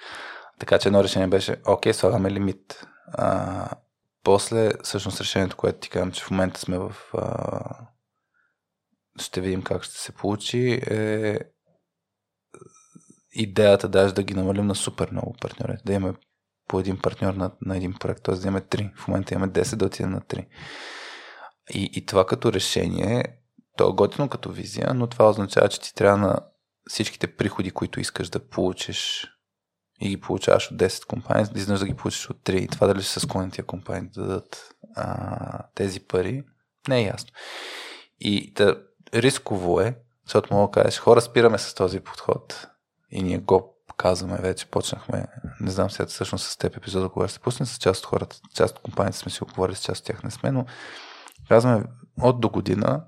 Така 0.58 0.78
че 0.78 0.88
едно 0.88 1.04
решение 1.04 1.28
беше, 1.28 1.56
окей, 1.66 1.92
слагаме 1.92 2.30
лимит. 2.30 2.86
А, 3.12 3.68
после, 4.24 4.72
всъщност, 4.82 5.20
решението, 5.20 5.56
което 5.56 5.78
ти 5.78 5.90
казвам, 5.90 6.12
че 6.12 6.24
в 6.24 6.30
момента 6.30 6.60
сме 6.60 6.78
в... 6.78 6.96
А, 7.14 7.60
ще 9.20 9.40
видим 9.40 9.62
как 9.62 9.82
ще 9.82 9.98
се 9.98 10.12
получи, 10.12 10.82
е 10.86 11.38
идеята 13.32 13.88
даже 13.88 14.14
да 14.14 14.22
ги 14.22 14.34
намалим 14.34 14.66
на 14.66 14.74
супер 14.74 15.10
много 15.10 15.34
партньори. 15.40 15.76
Да 15.86 15.92
имаме 15.92 16.14
по 16.68 16.80
един 16.80 16.98
партньор 16.98 17.34
на, 17.34 17.50
на 17.60 17.76
един 17.76 17.94
проект, 17.94 18.22
т.е. 18.22 18.34
да 18.34 18.48
имаме 18.48 18.60
три. 18.60 18.90
В 18.96 19.08
момента 19.08 19.34
имаме 19.34 19.52
10, 19.52 19.76
да 19.76 19.84
отидем 19.84 20.10
на 20.10 20.20
3. 20.20 20.46
И, 21.74 21.90
и 21.92 22.06
това 22.06 22.26
като 22.26 22.52
решение, 22.52 23.24
то 23.76 23.88
е 23.88 23.92
готино 23.92 24.28
като 24.28 24.52
визия, 24.52 24.94
но 24.94 25.06
това 25.06 25.30
означава, 25.30 25.68
че 25.68 25.80
ти 25.80 25.94
трябва 25.94 26.18
на 26.18 26.40
всичките 26.88 27.36
приходи, 27.36 27.70
които 27.70 28.00
искаш 28.00 28.28
да 28.28 28.48
получиш 28.48 29.26
и 30.00 30.08
ги 30.08 30.20
получаваш 30.20 30.70
от 30.70 30.78
10 30.78 31.06
компании, 31.06 31.52
да 31.52 31.58
изнъж 31.58 31.80
да 31.80 31.86
ги 31.86 31.94
получиш 31.94 32.30
от 32.30 32.36
3. 32.36 32.52
И 32.52 32.68
това 32.68 32.86
дали 32.86 33.02
ще 33.02 33.12
са 33.12 33.20
склонни 33.20 33.50
тия 33.50 33.64
компании 33.64 34.10
да 34.14 34.22
дадат 34.22 34.74
а, 34.96 35.68
тези 35.74 36.00
пари, 36.00 36.44
не 36.88 36.98
е 36.98 37.04
ясно. 37.04 37.30
И 38.20 38.52
да, 38.52 38.82
рисково 39.14 39.80
е, 39.80 39.98
защото 40.26 40.54
мога 40.54 40.66
да 40.66 40.82
кажеш, 40.82 40.98
хора 40.98 41.20
спираме 41.20 41.58
с 41.58 41.74
този 41.74 42.00
подход 42.00 42.69
и 43.10 43.22
ние 43.22 43.38
го 43.38 43.76
казваме 43.96 44.38
вече, 44.38 44.66
почнахме, 44.66 45.26
не 45.60 45.70
знам 45.70 45.90
сега 45.90 46.06
всъщност 46.06 46.50
с 46.50 46.56
теб 46.56 46.76
епизода, 46.76 47.08
кога 47.08 47.28
ще 47.28 47.34
се 47.34 47.40
пусне, 47.40 47.66
с 47.66 47.78
част 47.78 48.04
от 48.04 48.06
хората, 48.06 48.36
част 48.54 48.76
от 48.76 48.82
компаниите 48.82 49.18
сме 49.18 49.30
си 49.30 49.44
оговорили, 49.44 49.76
с 49.76 49.82
част 49.82 50.00
от 50.00 50.06
тях 50.06 50.22
не 50.22 50.30
сме, 50.30 50.50
но 50.50 50.66
казваме 51.48 51.84
от 52.22 52.40
до 52.40 52.48
година 52.48 53.04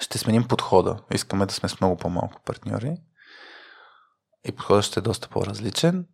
ще 0.00 0.18
сменим 0.18 0.48
подхода. 0.48 0.96
Искаме 1.14 1.46
да 1.46 1.54
сме 1.54 1.68
с 1.68 1.80
много 1.80 1.96
по-малко 1.96 2.42
партньори 2.44 2.96
и 4.44 4.52
подходът 4.52 4.84
ще 4.84 5.00
е 5.00 5.02
доста 5.02 5.28
по-различен. 5.28 6.06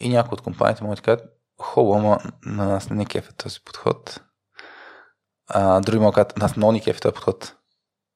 И 0.00 0.08
някои 0.08 0.34
от 0.34 0.40
компаниите 0.40 0.84
могат 0.84 0.98
да 0.98 1.02
кажат, 1.02 1.26
хубаво, 1.60 1.98
ама 1.98 2.18
на 2.46 2.66
нас 2.66 2.90
не 2.90 3.06
кефе 3.06 3.32
този 3.32 3.60
подход. 3.60 4.20
А, 5.46 5.80
други 5.80 5.98
могат 5.98 6.14
да 6.14 6.24
кажат, 6.24 6.36
нас 6.36 6.56
много 6.56 6.72
ни 6.72 6.82
кефе 6.82 7.00
този 7.00 7.14
подход. 7.14 7.56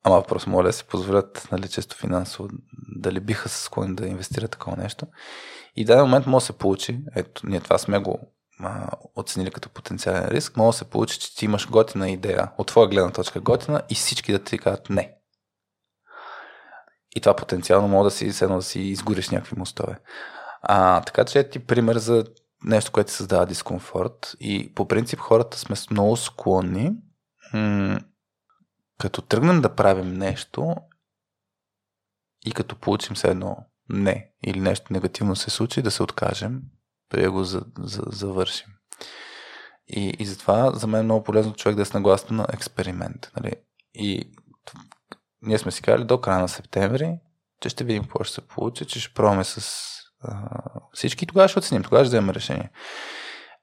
Ама 0.06 0.22
просто 0.22 0.50
моля 0.50 0.66
да 0.66 0.72
си 0.72 0.84
позволят, 0.84 1.48
нали, 1.52 1.68
често 1.68 1.96
финансово, 1.96 2.48
дали 2.96 3.20
биха 3.20 3.48
се 3.48 3.62
склонни 3.62 3.94
да 3.94 4.06
инвестират 4.06 4.50
такова 4.50 4.76
нещо. 4.76 5.06
И 5.76 5.84
в 5.84 5.86
даден 5.86 6.04
момент 6.04 6.26
може 6.26 6.42
да 6.42 6.46
се 6.46 6.58
получи, 6.58 6.98
ето, 7.16 7.46
ние 7.46 7.60
това 7.60 7.78
сме 7.78 7.98
го 7.98 8.18
а, 8.60 8.90
оценили 9.16 9.50
като 9.50 9.68
потенциален 9.68 10.28
риск, 10.28 10.56
може 10.56 10.74
да 10.74 10.78
се 10.78 10.90
получи, 10.90 11.18
че 11.18 11.36
ти 11.36 11.44
имаш 11.44 11.68
готина 11.68 12.10
идея, 12.10 12.50
от 12.58 12.66
твоя 12.66 12.88
гледна 12.88 13.12
точка 13.12 13.40
готина 13.40 13.82
и 13.90 13.94
всички 13.94 14.32
да 14.32 14.38
ти 14.38 14.58
кажат 14.58 14.90
не. 14.90 15.14
И 17.16 17.20
това 17.20 17.36
потенциално 17.36 17.88
може 17.88 18.04
да 18.06 18.10
си, 18.10 18.32
седно 18.32 18.56
да 18.56 18.62
си 18.62 18.80
изгориш 18.80 19.30
някакви 19.30 19.58
мостове. 19.58 19.98
А, 20.62 21.00
така 21.00 21.24
че 21.24 21.38
е 21.38 21.50
ти 21.50 21.58
пример 21.58 21.96
за 21.96 22.24
нещо, 22.64 22.92
което 22.92 23.12
създава 23.12 23.46
дискомфорт. 23.46 24.36
И 24.40 24.74
по 24.74 24.88
принцип 24.88 25.18
хората 25.18 25.58
сме 25.58 25.76
много 25.90 26.16
склонни, 26.16 26.92
м- 27.52 27.98
като 28.98 29.22
тръгнем 29.22 29.60
да 29.60 29.74
правим 29.74 30.14
нещо 30.14 30.76
и 32.46 32.52
като 32.52 32.76
получим 32.76 33.16
се 33.16 33.30
едно 33.30 33.56
не 33.88 34.30
или 34.46 34.60
нещо 34.60 34.92
негативно 34.92 35.36
се 35.36 35.50
случи, 35.50 35.82
да 35.82 35.90
се 35.90 36.02
откажем, 36.02 36.62
преди 37.08 37.24
да 37.24 37.30
го 37.30 37.44
за, 37.44 37.62
за, 37.78 38.02
завършим. 38.06 38.68
И, 39.88 40.16
и 40.18 40.26
затова 40.26 40.72
за 40.72 40.86
мен 40.86 41.00
е 41.00 41.04
много 41.04 41.24
полезно 41.24 41.54
човек 41.54 41.76
да 41.76 41.82
е 41.82 41.84
с 41.84 41.92
нагласта 41.92 42.34
на 42.34 42.46
експеримент. 42.52 43.30
Нали? 43.36 43.52
И 43.94 44.32
ние 45.42 45.58
сме 45.58 45.72
си 45.72 45.82
казали 45.82 46.04
до 46.04 46.20
края 46.20 46.38
на 46.38 46.48
септември, 46.48 47.18
че 47.60 47.68
ще 47.68 47.84
видим 47.84 48.02
какво 48.02 48.24
ще 48.24 48.34
се 48.34 48.48
получи, 48.48 48.86
че 48.86 49.00
ще 49.00 49.14
пробваме 49.14 49.44
с 49.44 49.90
а, 50.20 50.48
всички 50.92 51.24
и 51.24 51.26
тогава 51.26 51.48
ще 51.48 51.58
оценим, 51.58 51.82
тогава 51.82 52.04
ще 52.04 52.08
вземем 52.08 52.30
решение. 52.30 52.70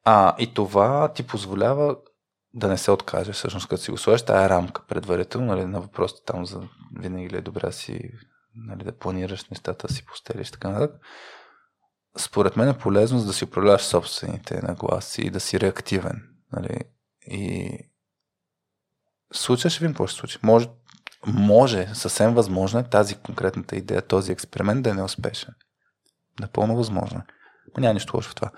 А, 0.03 0.35
и 0.39 0.53
това 0.53 1.13
ти 1.13 1.23
позволява 1.23 1.97
да 2.53 2.67
не 2.67 2.77
се 2.77 2.91
откаже, 2.91 3.31
всъщност, 3.31 3.67
като 3.67 3.81
си 3.81 3.91
го 3.91 3.97
сложиш 3.97 4.21
тази 4.21 4.49
рамка 4.49 4.81
предварително, 4.87 5.47
нали, 5.47 5.65
на 5.65 5.81
въпросите 5.81 6.21
там 6.25 6.45
за 6.45 6.61
винаги 6.99 7.29
ли 7.29 7.37
е 7.37 7.41
добре 7.41 7.71
си 7.71 8.11
нали, 8.55 8.83
да 8.83 8.97
планираш 8.97 9.45
нещата, 9.49 9.93
си 9.93 10.05
постелиш 10.05 10.51
така 10.51 10.69
нататък. 10.69 11.01
Според 12.17 12.55
мен 12.55 12.69
е 12.69 12.77
полезно 12.77 13.19
за 13.19 13.25
да 13.25 13.33
си 13.33 13.43
управляваш 13.43 13.81
собствените 13.81 14.61
нагласи 14.61 15.21
и 15.21 15.29
да 15.29 15.39
си 15.39 15.59
реактивен. 15.59 16.29
Нали? 16.51 16.79
И 17.27 17.69
случая 19.33 19.71
ще 19.71 19.79
видим 19.79 19.93
какво 19.93 20.07
ще 20.07 20.19
случи. 20.19 20.39
Може, 20.43 20.69
може, 21.27 21.87
съвсем 21.93 22.33
възможно 22.33 22.79
е 22.79 22.89
тази 22.89 23.15
конкретната 23.15 23.75
идея, 23.75 24.01
този 24.01 24.31
експеримент 24.31 24.83
да 24.83 24.89
е 24.89 24.93
неуспешен. 24.93 25.53
Напълно 26.39 26.75
възможно 26.75 27.19
е. 27.19 27.23
Но 27.75 27.81
няма 27.81 27.93
нищо 27.93 28.17
лошо 28.17 28.29
в 28.29 28.35
това. 28.35 28.51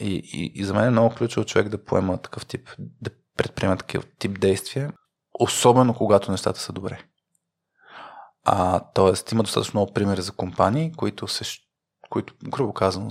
И, 0.00 0.22
и, 0.32 0.52
и 0.54 0.64
за 0.64 0.74
мен 0.74 0.84
е 0.84 0.90
много 0.90 1.14
ключово 1.14 1.46
човек 1.46 1.68
да 1.68 1.84
поема 1.84 2.18
такъв 2.18 2.46
тип, 2.46 2.68
да 2.78 3.10
предприема 3.36 3.76
такъв 3.76 4.06
тип 4.18 4.40
действия, 4.40 4.92
особено 5.40 5.94
когато 5.94 6.30
нещата 6.30 6.60
са 6.60 6.72
добре. 6.72 7.02
А, 8.44 8.80
тоест, 8.94 9.32
има 9.32 9.42
достатъчно 9.42 9.78
много 9.78 9.92
примери 9.92 10.22
за 10.22 10.32
компании, 10.32 10.92
които, 10.92 11.28
се, 11.28 11.44
които 12.10 12.34
грубо 12.44 12.72
казано, 12.72 13.10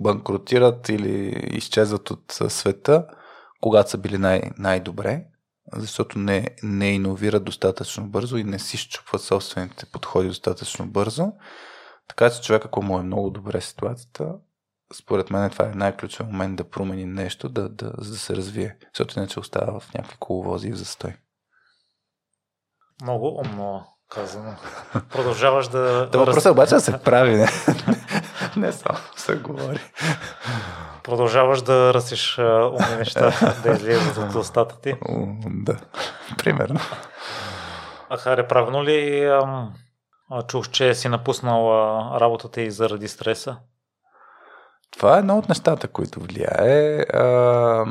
банкротират 0.00 0.88
или 0.88 1.28
изчезват 1.50 2.10
от 2.10 2.38
света, 2.48 3.06
когато 3.60 3.90
са 3.90 3.98
били 3.98 4.18
най- 4.18 4.50
най-добре, 4.58 5.24
защото 5.72 6.18
не, 6.18 6.48
не 6.62 6.92
иновират 6.92 7.44
достатъчно 7.44 8.08
бързо 8.08 8.36
и 8.36 8.44
не 8.44 8.58
си 8.58 8.76
щупват 8.76 9.22
собствените 9.22 9.86
подходи 9.86 10.28
достатъчно 10.28 10.86
бързо. 10.86 11.32
Така 12.08 12.30
че 12.30 12.42
човек, 12.42 12.64
ако 12.64 12.82
му 12.82 12.98
е 12.98 13.02
много 13.02 13.30
добре 13.30 13.60
ситуацията, 13.60 14.34
според 14.94 15.30
мен 15.30 15.50
това 15.50 15.64
е 15.64 15.74
най-ключов 15.74 16.26
момент 16.26 16.56
да 16.56 16.70
промени 16.70 17.04
нещо, 17.04 17.48
да, 17.48 17.68
да, 17.68 17.92
за 17.98 18.12
да 18.12 18.18
се 18.18 18.36
развие, 18.36 18.76
защото 18.94 19.18
иначе 19.18 19.40
остава 19.40 19.80
в 19.80 19.94
някакви 19.94 20.16
коловози 20.20 20.68
и 20.68 20.72
в 20.72 20.76
застой. 20.76 21.14
Много 23.02 23.40
умно 23.40 23.86
казано. 24.08 24.54
Продължаваш 25.12 25.68
да... 25.68 26.08
Да, 26.12 26.18
въпросът 26.18 26.46
е 26.46 26.50
обаче 26.50 26.74
да 26.74 26.80
се 26.80 27.02
прави, 27.02 27.36
не, 27.36 27.48
не 28.56 28.72
само 28.72 28.98
се 29.16 29.36
говори. 29.36 29.80
Продължаваш 31.02 31.62
да 31.62 31.94
ръсиш 31.94 32.38
умни 32.38 32.96
неща, 32.98 33.32
да 33.62 33.72
излезат 33.72 34.16
от 34.16 34.34
устата 34.34 34.80
ти. 34.80 34.94
Да, 35.46 35.76
примерно. 36.38 36.80
А 38.10 38.16
Харе, 38.16 38.48
правилно 38.48 38.84
ли 38.84 39.24
ам, 39.24 39.74
чух, 40.48 40.68
че 40.68 40.94
си 40.94 41.08
напуснал 41.08 41.70
работата 42.20 42.60
и 42.60 42.70
заради 42.70 43.08
стреса? 43.08 43.56
Това 45.00 45.16
е 45.16 45.18
едно 45.18 45.38
от 45.38 45.48
нещата, 45.48 45.88
които 45.88 46.20
влияе. 46.20 47.00
А, 47.00 47.84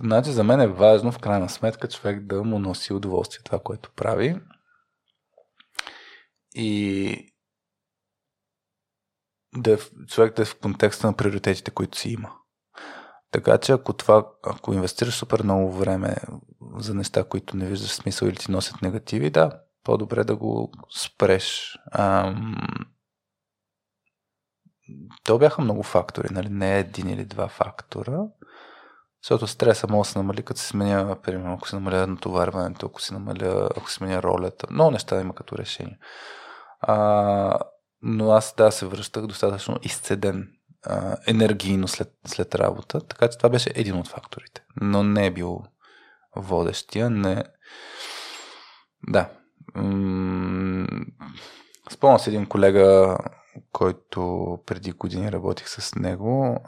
значи 0.00 0.30
за 0.30 0.44
мен 0.44 0.60
е 0.60 0.66
важно 0.66 1.12
в 1.12 1.18
крайна 1.18 1.48
сметка 1.48 1.88
човек 1.88 2.26
да 2.26 2.42
му 2.42 2.58
носи 2.58 2.92
удоволствие 2.92 3.40
това, 3.44 3.58
което 3.58 3.92
прави. 3.96 4.40
И 6.54 7.32
да 9.56 9.72
е, 9.72 9.76
човек 10.06 10.36
да 10.36 10.42
е 10.42 10.44
в 10.44 10.58
контекста 10.58 11.06
на 11.06 11.16
приоритетите, 11.16 11.70
които 11.70 11.98
си 11.98 12.10
има. 12.10 12.32
Така 13.30 13.58
че 13.58 13.72
ако 13.72 13.92
това, 13.92 14.26
ако 14.46 14.74
инвестираш 14.74 15.14
супер 15.14 15.42
много 15.42 15.72
време 15.72 16.16
за 16.78 16.94
неща, 16.94 17.24
които 17.24 17.56
не 17.56 17.66
виждаш 17.66 17.90
смисъл 17.90 18.26
или 18.26 18.36
ти 18.36 18.50
носят 18.50 18.82
негативи, 18.82 19.30
да, 19.30 19.60
по-добре 19.84 20.24
да 20.24 20.36
го 20.36 20.72
спреш. 20.90 21.78
Ам... 21.92 22.56
То 25.24 25.38
бяха 25.38 25.62
много 25.62 25.82
фактори, 25.82 26.28
нали? 26.30 26.48
Не 26.48 26.78
един 26.78 27.08
или 27.08 27.24
два 27.24 27.48
фактора. 27.48 28.18
Защото 29.22 29.46
стреса 29.46 29.86
може 29.90 30.08
да 30.08 30.12
се 30.12 30.18
намали, 30.18 30.42
като 30.42 30.60
се 30.60 30.66
сменя, 30.66 31.16
примерно, 31.22 31.54
ако 31.54 31.68
се 31.68 31.76
намаля 31.76 32.06
натоварването, 32.06 32.86
ако 32.86 33.02
се 33.02 33.14
намаля, 33.14 33.68
ако 33.76 33.90
се 33.90 33.96
сменя 33.96 34.22
ролята. 34.22 34.66
Много 34.70 34.90
неща 34.90 35.20
има 35.20 35.34
като 35.34 35.58
решение. 35.58 35.98
А, 36.80 37.58
но 38.02 38.30
аз 38.30 38.54
да 38.56 38.70
се 38.70 38.86
връщах 38.86 39.26
достатъчно 39.26 39.78
изцеден 39.82 40.48
а, 40.86 41.16
енергийно 41.26 41.88
след, 41.88 42.12
след 42.26 42.54
работа, 42.54 43.00
така 43.00 43.28
че 43.28 43.38
това 43.38 43.48
беше 43.48 43.70
един 43.74 43.96
от 43.96 44.08
факторите. 44.08 44.64
Но 44.80 45.02
не 45.02 45.26
е 45.26 45.30
бил 45.30 45.62
водещия. 46.36 47.10
Не... 47.10 47.44
Да. 49.08 49.30
М- 49.74 50.86
спомням 51.90 52.18
се 52.18 52.30
един 52.30 52.46
колега, 52.46 53.18
който 53.72 54.58
преди 54.66 54.92
години 54.92 55.32
работих 55.32 55.68
с 55.68 55.94
него. 55.94 56.60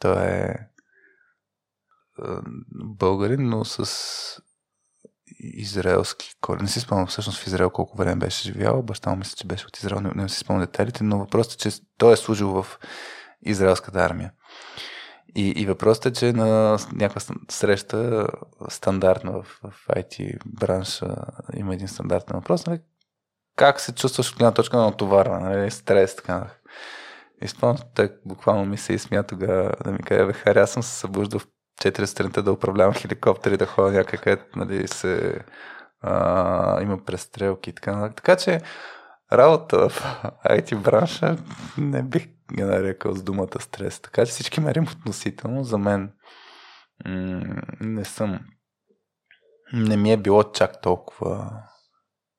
Той 0.00 0.26
е 0.26 0.54
българин, 2.72 3.48
но 3.48 3.64
с 3.64 4.42
израелски 5.40 6.34
корен. 6.40 6.62
Не 6.62 6.68
си 6.68 6.80
спомням 6.80 7.06
всъщност 7.06 7.38
в 7.38 7.46
Израел 7.46 7.70
колко 7.70 7.96
време 7.96 8.16
беше 8.16 8.52
живял. 8.52 8.82
Баща 8.82 9.10
му 9.10 9.16
мисля, 9.16 9.36
че 9.36 9.46
беше 9.46 9.66
от 9.66 9.78
Израел. 9.78 10.00
Не, 10.00 10.10
не 10.14 10.28
си 10.28 10.38
спомням 10.38 10.66
детайлите, 10.66 11.04
но 11.04 11.18
въпросът 11.18 11.52
е, 11.52 11.56
че 11.56 11.80
той 11.98 12.12
е 12.12 12.16
служил 12.16 12.48
в 12.48 12.78
израелската 13.42 13.98
армия. 13.98 14.32
И, 15.34 15.48
и 15.48 15.66
въпросът 15.66 16.06
е, 16.06 16.12
че 16.12 16.32
на 16.32 16.78
някаква 16.92 17.34
среща 17.50 18.26
стандартна 18.68 19.32
в, 19.32 19.60
в 19.62 19.88
IT 19.88 20.38
бранша 20.46 21.16
има 21.54 21.74
един 21.74 21.88
стандартен 21.88 22.36
въпрос, 22.36 22.66
нали? 22.66 22.80
Как 23.56 23.80
се 23.80 23.94
чувстваш 23.94 24.30
от 24.32 24.38
гледна 24.38 24.54
точка 24.54 24.76
на 24.76 24.84
натоварване, 24.84 25.56
нали? 25.56 25.70
стрес, 25.70 26.16
така. 26.16 26.46
И 27.42 27.48
спомням, 27.48 27.78
буквално 28.24 28.64
ми 28.64 28.76
се 28.76 28.92
изсмя 28.92 29.22
тогава 29.22 29.72
да 29.84 29.92
ми 29.92 29.98
каже, 29.98 30.26
бе, 30.26 30.32
хари, 30.32 30.58
аз 30.58 30.70
съм 30.70 30.82
се 30.82 30.98
събуждал 30.98 31.40
в 31.40 31.46
4 31.82 32.04
страните 32.04 32.42
да 32.42 32.52
управлявам 32.52 32.94
хеликоптери, 32.94 33.56
да 33.56 33.66
ходя 33.66 33.92
някъде, 33.92 34.42
нали, 34.56 34.88
се, 34.88 35.40
а, 36.00 36.82
има 36.82 37.04
престрелки 37.04 37.70
и 37.70 37.72
така. 37.72 38.12
Така 38.16 38.36
че 38.36 38.60
работа 39.32 39.88
в 39.88 40.02
IT 40.46 40.76
бранша 40.76 41.36
не 41.78 42.02
бих 42.02 42.26
ги 42.54 42.62
нарекал 42.62 43.14
с 43.14 43.22
думата 43.22 43.60
стрес. 43.60 44.00
Така 44.00 44.26
че 44.26 44.32
всички 44.32 44.60
мерим 44.60 44.84
относително. 44.84 45.64
За 45.64 45.78
мен 45.78 46.12
м- 47.06 47.62
не 47.80 48.04
съм 48.04 48.40
не 49.72 49.96
ми 49.96 50.12
е 50.12 50.16
било 50.16 50.42
чак 50.42 50.80
толкова 50.80 51.62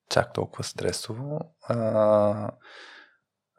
чак 0.10 0.34
толкова 0.34 0.64
стресово, 0.64 1.40
а, 1.62 2.52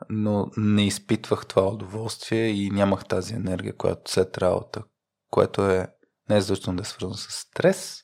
но 0.09 0.51
не 0.57 0.87
изпитвах 0.87 1.47
това 1.47 1.69
удоволствие 1.69 2.47
и 2.47 2.70
нямах 2.70 3.05
тази 3.05 3.35
енергия, 3.35 3.77
която 3.77 4.11
след 4.11 4.39
работа, 4.39 4.83
което 5.31 5.70
е 5.70 5.89
не 6.31 6.37
е 6.37 6.41
задължително 6.41 6.77
да 6.77 6.83
е 6.83 6.85
свързано 6.85 7.15
с 7.15 7.31
стрес, 7.31 8.03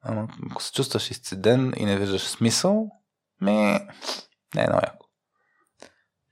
ама 0.00 0.28
ако 0.50 0.62
се 0.62 0.72
чувстваш 0.72 1.10
изцеден 1.10 1.72
и 1.76 1.84
не 1.84 1.98
виждаш 1.98 2.22
смисъл, 2.22 2.90
ми 3.40 3.52
не 4.54 4.62
е 4.62 4.66
много 4.66 4.80
яко. 4.86 5.06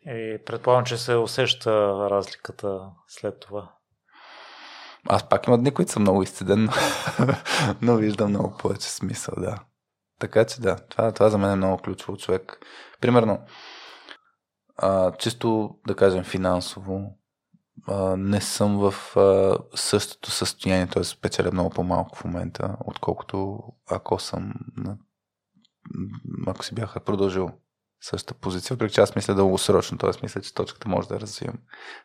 И 0.07 0.39
предполагам, 0.47 0.85
че 0.85 0.99
се 0.99 1.15
усеща 1.15 1.71
разликата 2.11 2.91
след 3.09 3.41
това. 3.41 3.73
Аз 5.09 5.29
пак 5.29 5.47
има 5.47 5.59
дни, 5.59 5.75
които 5.75 5.93
съм 5.93 6.03
много 6.03 6.23
изцеден, 6.23 6.65
но, 6.65 6.73
но 7.83 7.97
виждам 7.97 8.31
много 8.31 8.57
повече 8.59 8.91
смисъл, 8.91 9.35
да. 9.39 9.59
Така 10.19 10.45
че 10.45 10.61
да, 10.61 10.77
това, 10.77 11.13
това 11.13 11.31
за 11.31 11.39
мен 11.39 11.51
е 11.51 11.57
много 11.57 11.83
ключово 11.83 12.19
човек. 12.19 12.59
Примерно, 13.01 13.45
а, 14.77 15.13
чисто 15.13 15.71
да 15.87 15.97
кажем 15.97 16.25
финансово, 16.25 17.19
а, 17.89 18.17
не 18.17 18.41
съм 18.41 18.79
в 18.79 19.17
а, 19.17 19.59
същото 19.75 20.31
състояние, 20.31 20.87
т.е. 20.87 21.03
печеля 21.23 21.51
много 21.53 21.71
по-малко 21.71 22.19
в 22.19 22.25
момента, 22.25 22.77
отколкото 22.85 23.59
ако 23.91 24.19
съм 24.19 24.55
на... 24.77 24.97
ако 26.47 26.65
си 26.65 26.75
бяха 26.75 27.01
продължил 27.01 27.51
същата 28.01 28.35
позиция, 28.35 28.75
въпреки 28.75 28.95
че 28.95 29.01
аз 29.01 29.17
мисля 29.17 29.35
дългосрочно, 29.35 29.99
т.е. 29.99 30.11
мисля, 30.23 30.41
че 30.41 30.55
точката 30.55 30.89
може 30.89 31.09
да 31.09 31.21
развием. 31.21 31.59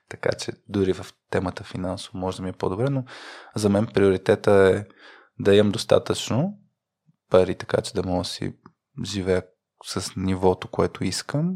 Така 0.10 0.30
че 0.32 0.52
дори 0.70 0.94
в 0.94 1.06
темата 1.30 1.64
финансово 1.64 2.18
може 2.18 2.38
да 2.38 2.44
ми 2.44 2.50
е 2.50 2.54
по-добре, 2.54 2.90
но 2.90 3.04
за 3.56 3.70
мен 3.70 3.88
приоритета 3.88 4.52
е 4.52 4.86
да 5.40 5.56
имам 5.56 5.72
достатъчно 5.72 6.61
пари, 7.32 7.56
така 7.56 7.82
че 7.82 7.94
да 7.94 8.04
мога 8.04 8.22
да 8.22 8.26
си 8.26 8.54
живея 9.04 9.44
с 9.86 10.12
нивото, 10.16 10.68
което 10.68 11.04
искам. 11.04 11.54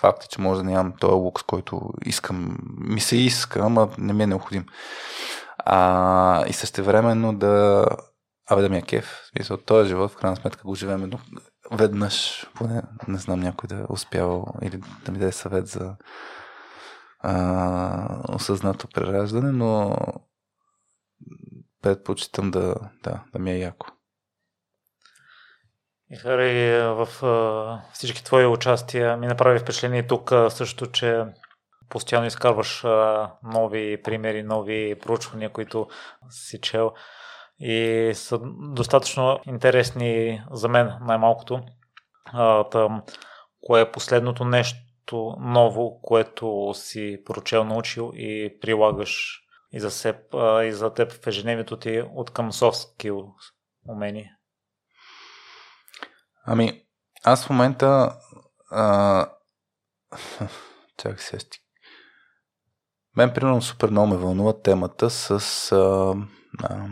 Факт 0.00 0.24
е, 0.24 0.28
че 0.28 0.40
може 0.40 0.62
да 0.62 0.70
нямам 0.70 0.92
този 1.00 1.14
лукс, 1.14 1.42
който 1.42 1.90
искам, 2.04 2.58
ми 2.78 3.00
се 3.00 3.16
иска, 3.16 3.60
ама 3.60 3.90
не 3.98 4.12
ми 4.12 4.22
е 4.22 4.26
необходим. 4.26 4.66
А, 5.58 6.46
и 6.46 6.52
същевременно 6.52 7.38
да 7.38 7.86
Абе 8.50 8.62
да 8.62 8.68
ми 8.68 8.78
е 8.78 8.82
кеф. 8.82 9.30
Смисъл, 9.30 9.56
този 9.56 9.88
живот 9.88 10.10
в 10.10 10.16
крайна 10.16 10.36
сметка 10.36 10.62
го 10.62 10.74
живеем 10.74 11.02
едно, 11.02 11.18
веднъж, 11.72 12.46
поне 12.54 12.82
не 13.08 13.18
знам 13.18 13.40
някой 13.40 13.68
да 13.68 13.76
е 13.76 13.84
успявал 13.88 14.46
или 14.62 14.80
да 15.04 15.12
ми 15.12 15.18
даде 15.18 15.32
съвет 15.32 15.66
за 15.66 15.96
а, 17.18 18.34
осъзнато 18.34 18.88
прераждане, 18.88 19.52
но 19.52 19.96
предпочитам 21.82 22.50
да, 22.50 22.74
да, 23.02 23.24
да 23.32 23.38
ми 23.38 23.50
е 23.50 23.58
яко. 23.58 23.86
И 26.12 26.16
Хари, 26.16 26.82
в 26.82 27.24
а, 27.24 27.82
всички 27.92 28.24
твои 28.24 28.46
участия 28.46 29.16
ми 29.16 29.26
направи 29.26 29.58
впечатление 29.58 30.06
тук 30.06 30.32
също, 30.48 30.86
че 30.86 31.24
постоянно 31.88 32.26
изкарваш 32.26 32.82
нови 33.42 34.02
примери, 34.02 34.42
нови 34.42 34.98
проучвания, 35.02 35.50
които 35.50 35.88
си 36.30 36.60
чел 36.60 36.92
и 37.60 38.10
са 38.14 38.40
достатъчно 38.74 39.40
интересни 39.46 40.42
за 40.50 40.68
мен 40.68 40.92
най-малкото. 41.00 41.62
Там, 42.70 43.02
кое 43.60 43.80
е 43.80 43.92
последното 43.92 44.44
нещо 44.44 45.36
ново, 45.40 46.00
което 46.02 46.72
си 46.74 47.22
прочел, 47.24 47.64
научил 47.64 48.12
и 48.14 48.58
прилагаш 48.60 49.40
и 49.72 49.80
за, 49.80 49.90
себ, 49.90 50.34
а, 50.34 50.64
и 50.64 50.72
за 50.72 50.94
теб 50.94 51.12
в 51.12 51.26
ежедневието 51.26 51.76
ти 51.76 52.02
от 52.14 52.30
към 52.30 52.52
soft 52.52 52.72
skill 52.72 53.26
умения? 53.88 54.30
Ами, 56.52 56.82
аз 57.24 57.46
в 57.46 57.50
момента 57.50 58.18
а... 58.70 59.26
чакай 60.96 61.18
се 61.18 61.38
стик. 61.38 61.62
Мен, 63.16 63.34
примерно, 63.34 63.62
супер 63.62 63.90
много 63.90 64.06
ме 64.06 64.16
вълнува 64.16 64.62
темата 64.62 65.10
с 65.10 65.30
а, 65.72 66.14
а, 66.62 66.86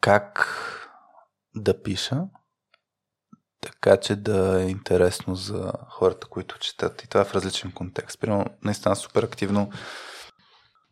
как 0.00 0.48
да 1.54 1.82
пиша, 1.82 2.22
така 3.60 3.96
че 3.96 4.16
да 4.16 4.62
е 4.62 4.68
интересно 4.68 5.34
за 5.34 5.72
хората, 5.90 6.26
които 6.26 6.58
четат. 6.58 7.02
И 7.02 7.08
това 7.08 7.20
е 7.20 7.24
в 7.24 7.34
различен 7.34 7.72
контекст. 7.72 8.20
Примерно, 8.20 8.44
наистина 8.64 8.96
супер 8.96 9.22
активно 9.22 9.70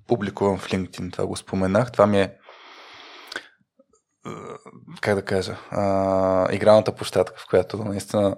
публикувам 0.07 0.59
в 0.59 0.69
LinkedIn, 0.69 1.13
това 1.13 1.27
го 1.27 1.37
споменах. 1.37 1.93
Това 1.93 2.07
ми 2.07 2.21
е 2.21 2.39
как 5.01 5.15
да 5.15 5.24
кажа, 5.24 5.57
а, 5.70 6.53
игралната 6.53 6.94
площадка, 6.94 7.40
в 7.40 7.47
която 7.48 7.85
наистина 7.85 8.36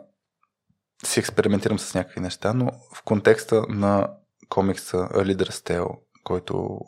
си 1.05 1.21
експериментирам 1.21 1.79
с 1.79 1.95
някакви 1.95 2.21
неща, 2.21 2.53
но 2.53 2.71
в 2.95 3.03
контекста 3.03 3.65
на 3.69 4.11
комикса 4.49 4.97
Leader's 4.97 5.71
Tale, 5.71 5.99
който 6.25 6.81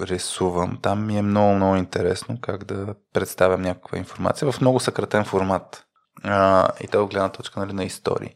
рисувам, 0.00 0.78
там 0.82 1.06
ми 1.06 1.18
е 1.18 1.22
много, 1.22 1.54
много 1.54 1.76
интересно 1.76 2.40
как 2.40 2.64
да 2.64 2.94
представям 3.12 3.62
някаква 3.62 3.98
информация 3.98 4.52
в 4.52 4.60
много 4.60 4.80
съкратен 4.80 5.24
формат. 5.24 5.86
А, 6.24 6.68
и 6.80 6.88
то 6.88 7.02
е 7.02 7.06
гледна 7.06 7.28
точка 7.28 7.60
нали, 7.60 7.72
на 7.72 7.84
истории. 7.84 8.34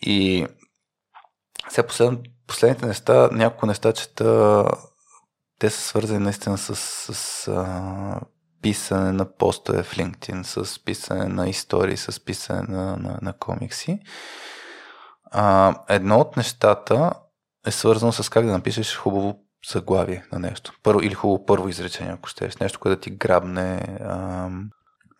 И 0.00 0.46
сега 1.68 1.86
послед, 1.86 2.20
последните 2.46 2.86
неща, 2.86 3.28
няколко 3.32 3.66
неща 3.66 3.92
чета, 3.92 4.64
те 5.58 5.70
са 5.70 5.80
свързани 5.80 6.18
наистина 6.18 6.58
с, 6.58 6.76
с 6.76 7.48
а, 7.48 8.20
писане 8.62 9.12
на 9.12 9.36
постове 9.36 9.82
в 9.82 9.96
LinkedIn, 9.96 10.42
с 10.42 10.84
писане 10.84 11.24
на 11.24 11.48
истории, 11.48 11.96
с 11.96 12.24
писане 12.24 12.62
на, 12.68 12.96
на, 12.96 13.18
на 13.22 13.32
комикси. 13.32 14.00
А, 15.30 15.74
едно 15.88 16.18
от 16.18 16.36
нещата 16.36 17.12
е 17.66 17.70
свързано 17.70 18.12
с 18.12 18.28
как 18.28 18.46
да 18.46 18.52
напишеш 18.52 18.96
хубаво 18.96 19.44
заглавие 19.72 20.24
на 20.32 20.38
нещо. 20.38 20.72
Първо, 20.82 21.00
или 21.00 21.14
хубаво 21.14 21.46
първо 21.46 21.68
изречение, 21.68 22.12
ако 22.12 22.28
щеш. 22.28 22.56
Нещо, 22.56 22.80
което 22.80 22.96
да 22.96 23.00
ти 23.00 23.10
грабне 23.10 23.98
а, 24.00 24.48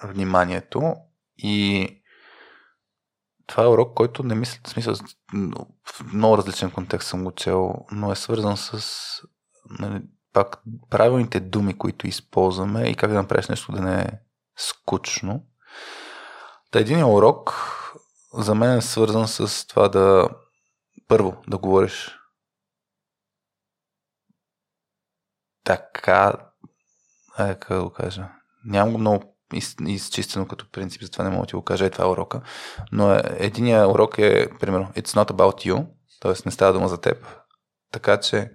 вниманието. 0.04 0.94
И 1.38 1.88
това 3.46 3.64
е 3.64 3.68
урок, 3.68 3.94
който 3.94 4.22
не 4.22 4.34
мисля, 4.34 4.60
в 4.64 4.68
смисъл, 4.68 4.94
в 5.84 6.12
много 6.12 6.38
различен 6.38 6.70
контекст 6.70 7.08
съм 7.08 7.24
го 7.24 7.32
чел, 7.32 7.74
но 7.92 8.12
е 8.12 8.16
свързан 8.16 8.56
с 8.56 8.82
нали, 9.78 10.02
пак 10.38 10.62
правилните 10.90 11.40
думи, 11.40 11.78
които 11.78 12.06
използваме 12.06 12.88
и 12.88 12.94
как 12.94 13.10
да 13.10 13.16
направиш 13.16 13.48
нещо 13.48 13.72
да 13.72 13.80
не 13.80 14.00
е 14.00 14.06
скучно. 14.56 15.46
Та 16.70 16.78
един 16.78 17.04
урок 17.04 17.54
за 18.34 18.54
мен 18.54 18.78
е 18.78 18.82
свързан 18.82 19.28
с 19.28 19.66
това 19.66 19.88
да 19.88 20.28
първо 21.08 21.36
да 21.48 21.58
говориш 21.58 22.18
така, 25.64 26.32
е, 27.38 27.54
как 27.54 27.76
да 27.76 27.84
го 27.84 27.90
кажа, 27.90 28.28
нямам 28.64 28.92
го 28.92 28.98
много 28.98 29.36
из, 29.54 29.76
изчистено 29.86 30.48
като 30.48 30.70
принцип, 30.70 31.02
затова 31.02 31.24
не 31.24 31.30
мога 31.30 31.42
да 31.42 31.46
ти 31.46 31.56
го 31.56 31.64
кажа, 31.64 31.86
е 31.86 31.90
това 31.90 32.04
е 32.04 32.08
урока. 32.08 32.40
Но 32.92 33.12
е, 33.12 33.22
единия 33.38 33.88
урок 33.88 34.18
е, 34.18 34.48
примерно, 34.60 34.92
it's 34.96 35.08
not 35.08 35.30
about 35.30 35.72
you, 35.72 35.86
т.е. 36.20 36.32
не 36.46 36.52
става 36.52 36.72
дума 36.72 36.88
за 36.88 37.00
теб. 37.00 37.26
Така 37.92 38.20
че 38.20 38.52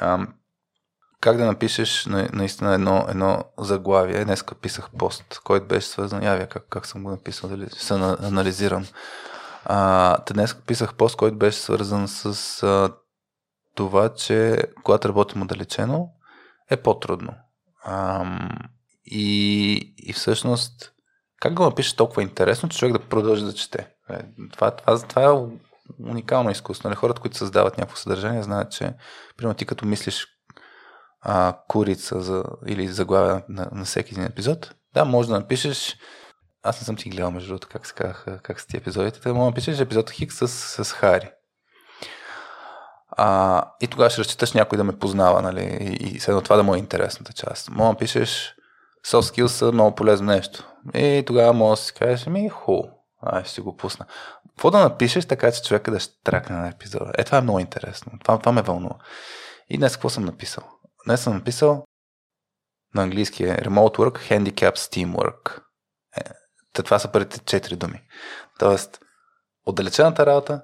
ам, 0.00 0.34
как 1.22 1.36
да 1.36 1.46
напишеш 1.46 2.06
наистина 2.32 2.74
едно, 2.74 3.06
едно 3.08 3.44
заглавие. 3.58 4.24
Днес 4.24 4.44
писах 4.62 4.90
пост, 4.98 5.40
който 5.44 5.66
беше 5.66 5.86
свързан. 5.86 6.22
Явя 6.22 6.46
как, 6.46 6.66
как 6.70 6.86
съм 6.86 7.04
го 7.04 7.10
написал, 7.10 7.50
дали 7.50 7.70
се 7.70 7.94
анализирам. 7.94 8.86
А, 9.64 10.16
днес 10.32 10.54
писах 10.54 10.94
пост, 10.94 11.16
който 11.16 11.38
беше 11.38 11.58
свързан 11.58 12.08
с 12.08 12.62
а, 12.62 12.92
това, 13.74 14.14
че 14.14 14.62
когато 14.82 15.08
работим 15.08 15.42
отдалечено, 15.42 16.08
е 16.70 16.76
по-трудно. 16.76 17.34
А, 17.84 18.24
и, 19.04 19.72
и 19.98 20.12
всъщност, 20.12 20.92
как 21.40 21.54
го 21.54 21.62
напишеш 21.64 21.92
толкова 21.92 22.22
интересно, 22.22 22.68
че 22.68 22.78
човек 22.78 22.92
да 22.92 23.08
продължи 23.08 23.44
да 23.44 23.54
чете? 23.54 23.88
Е, 24.10 24.18
това, 24.52 24.70
това, 24.70 24.98
това 24.98 25.24
е 25.24 25.38
уникално 26.10 26.50
изкуство. 26.50 26.88
Нали? 26.88 26.96
Хората, 26.96 27.20
които 27.20 27.36
създават 27.36 27.78
някакво 27.78 27.96
съдържание, 27.96 28.42
знаят, 28.42 28.72
че, 28.72 28.94
примерно, 29.36 29.54
ти 29.54 29.66
като 29.66 29.86
мислиш 29.86 30.26
а, 31.22 31.56
курица 31.68 32.20
за, 32.20 32.44
или 32.66 32.88
заглавия 32.88 33.42
на, 33.48 33.68
на 33.72 33.84
всеки 33.84 34.14
един 34.14 34.24
епизод, 34.24 34.74
да, 34.94 35.04
може 35.04 35.28
да 35.28 35.34
напишеш 35.34 35.96
аз 36.62 36.80
не 36.80 36.84
съм 36.84 36.96
ти 36.96 37.08
гледал, 37.08 37.30
между 37.30 37.48
другото, 37.48 37.68
как, 37.70 37.94
казах, 37.94 38.26
как 38.42 38.60
са 38.60 38.66
ти 38.66 38.76
епизодите. 38.76 39.20
Така 39.20 39.34
може 39.34 39.40
да 39.40 39.46
напишеш 39.46 39.80
епизод 39.80 40.10
Хикс 40.10 40.36
с, 40.36 40.48
с 40.84 40.92
Хари. 40.92 41.30
А, 43.16 43.64
и 43.80 43.86
тогава 43.86 44.10
ще 44.10 44.20
разчиташ 44.20 44.52
някой 44.52 44.78
да 44.78 44.84
ме 44.84 44.98
познава, 44.98 45.42
нали? 45.42 45.78
И, 45.80 46.06
и 46.06 46.20
следно 46.20 46.42
това 46.42 46.56
да 46.56 46.62
му 46.62 46.74
е 46.74 46.78
интересната 46.78 47.32
част. 47.32 47.70
Може 47.70 47.86
да 47.86 47.88
напишеш 47.88 48.54
soft 49.06 49.36
skills 49.36 49.46
са 49.46 49.72
много 49.72 49.94
полезно 49.94 50.26
нещо. 50.26 50.72
И 50.94 51.22
тогава 51.26 51.52
може 51.52 51.80
да 51.80 51.84
си 51.86 51.94
кажеш, 51.94 52.26
ми 52.26 52.48
ху, 52.48 52.82
ай, 53.22 53.44
ще 53.44 53.60
го 53.60 53.76
пусна. 53.76 54.06
Какво 54.48 54.70
да 54.70 54.78
напишеш 54.78 55.24
така, 55.24 55.52
че 55.52 55.62
човека 55.62 55.90
да 55.90 56.00
ще 56.00 56.14
тракне 56.24 56.56
на 56.56 56.68
епизода? 56.68 57.12
Е, 57.18 57.24
това 57.24 57.38
е 57.38 57.42
много 57.42 57.58
интересно. 57.58 58.12
Това, 58.24 58.38
това 58.38 58.52
ме 58.52 58.62
вълнува. 58.62 58.96
И 59.68 59.78
днес 59.78 59.92
какво 59.92 60.08
съм 60.08 60.24
написал? 60.24 60.64
Днес 61.06 61.22
съм 61.22 61.34
написал 61.34 61.84
на 62.94 63.02
английски 63.02 63.44
е 63.44 63.56
Remote 63.56 63.96
Work, 63.96 64.30
Handicaps 64.30 64.74
Teamwork. 64.74 65.62
Е, 66.16 66.82
това 66.82 66.98
са 66.98 67.12
първите 67.12 67.38
четири 67.38 67.76
думи. 67.76 68.02
Тоест, 68.58 69.00
отдалечената 69.66 70.26
работа 70.26 70.62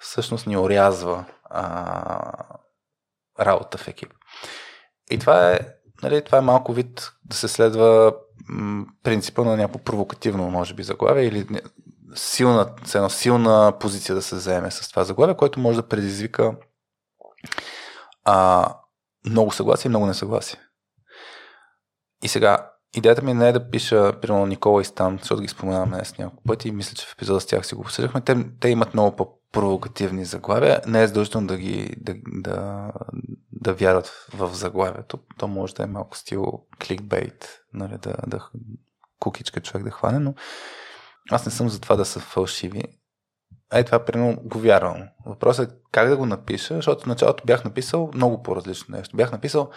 всъщност 0.00 0.46
ни 0.46 0.56
орязва 0.56 1.24
а, 1.44 2.58
работа 3.40 3.78
в 3.78 3.88
екип. 3.88 4.12
И 5.10 5.18
това 5.18 5.52
е, 5.52 5.58
нали, 6.02 6.24
това 6.24 6.38
е 6.38 6.42
малко 6.42 6.72
вид 6.72 7.12
да 7.24 7.36
се 7.36 7.48
следва 7.48 8.14
принципа 9.02 9.44
на 9.44 9.56
някакво 9.56 9.78
провокативно, 9.78 10.50
може 10.50 10.74
би, 10.74 10.82
заглавие 10.82 11.24
или 11.24 11.60
силна, 12.14 12.74
силна 13.08 13.72
позиция 13.80 14.14
да 14.14 14.22
се 14.22 14.36
заеме 14.36 14.70
с 14.70 14.88
това 14.88 15.04
заглавие, 15.04 15.36
което 15.36 15.60
може 15.60 15.82
да 15.82 15.88
предизвика 15.88 16.56
а, 18.24 18.74
много 19.26 19.52
съгласие 19.52 19.88
и 19.88 19.90
много 19.90 20.06
несъгласие. 20.06 20.60
И 22.22 22.28
сега, 22.28 22.70
идеята 22.94 23.22
ми 23.22 23.34
не 23.34 23.48
е 23.48 23.52
да 23.52 23.70
пиша, 23.70 24.20
примерно, 24.20 24.46
Никола 24.46 24.82
и 24.82 24.84
Стан, 24.84 25.18
защото 25.20 25.42
ги 25.42 25.48
споменаваме 25.48 25.96
днес 25.96 26.18
няколко 26.18 26.42
пъти 26.42 26.72
мисля, 26.72 26.94
че 26.94 27.06
в 27.06 27.12
епизода 27.12 27.40
с 27.40 27.46
тях 27.46 27.66
си 27.66 27.74
го 27.74 27.80
обсъждахме. 27.80 28.20
Те, 28.20 28.46
те 28.60 28.68
имат 28.68 28.94
много 28.94 29.16
по-провокативни 29.16 30.24
заглавия. 30.24 30.80
Не 30.86 31.02
е 31.02 31.06
задължително 31.06 31.46
да 31.46 31.56
ги 31.56 31.94
да, 31.96 32.14
да, 32.26 32.90
да 33.52 33.74
вярват 33.74 34.26
в 34.34 34.54
заглавието. 34.54 35.18
То 35.38 35.48
може 35.48 35.74
да 35.74 35.82
е 35.82 35.86
малко 35.86 36.16
стил 36.16 36.44
кликбейт, 36.86 37.60
нали, 37.74 37.98
да, 37.98 38.14
да 38.26 38.48
кукичка 39.20 39.60
човек 39.60 39.84
да 39.84 39.90
хване, 39.90 40.18
но 40.18 40.34
аз 41.30 41.46
не 41.46 41.52
съм 41.52 41.68
за 41.68 41.80
това 41.80 41.96
да 41.96 42.04
са 42.04 42.20
фалшиви. 42.20 42.82
Ей, 43.74 43.84
това 43.84 44.04
примерно 44.04 44.36
го 44.44 44.58
вярвам. 44.58 45.08
Въпросът 45.26 45.70
е 45.70 45.74
как 45.92 46.08
да 46.08 46.16
го 46.16 46.26
напиша, 46.26 46.74
защото 46.74 47.02
в 47.02 47.06
началото 47.06 47.44
бях 47.46 47.64
написал 47.64 48.10
много 48.14 48.42
по-различно 48.42 48.96
нещо. 48.96 49.16
Бях 49.16 49.32
написал 49.32 49.70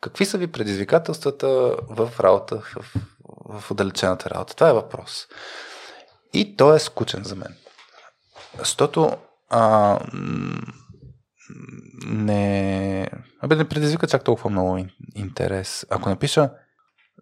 какви 0.00 0.24
са 0.24 0.38
ви 0.38 0.46
предизвикателствата 0.46 1.76
в 1.90 2.10
работа, 2.20 2.56
в, 2.56 2.94
в 3.48 3.70
отдалечената 3.70 4.30
работа. 4.30 4.54
Това 4.54 4.70
е 4.70 4.74
въпрос. 4.74 5.26
И 6.32 6.56
то 6.56 6.74
е 6.74 6.78
скучен 6.78 7.24
за 7.24 7.36
мен. 7.36 7.56
Защото 8.58 9.16
а, 9.50 9.98
не, 12.06 13.08
абе, 13.40 13.56
не 13.56 13.68
предизвика 13.68 14.06
чак 14.06 14.24
толкова 14.24 14.50
много 14.50 14.86
интерес. 15.14 15.86
Ако 15.90 16.08
напиша, 16.08 16.50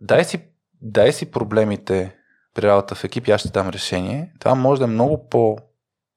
дай 0.01 0.25
си, 0.25 0.45
дай 0.83 1.13
си 1.13 1.31
проблемите 1.31 2.17
при 2.55 2.69
работа 2.69 2.95
в 2.95 3.05
екип, 3.05 3.29
аз 3.29 3.41
ще 3.41 3.51
дам 3.51 3.69
решение, 3.69 4.33
това 4.41 4.55
може 4.55 4.79
да 4.79 4.85
е 4.85 4.89
много 4.89 5.29
по- 5.29 5.59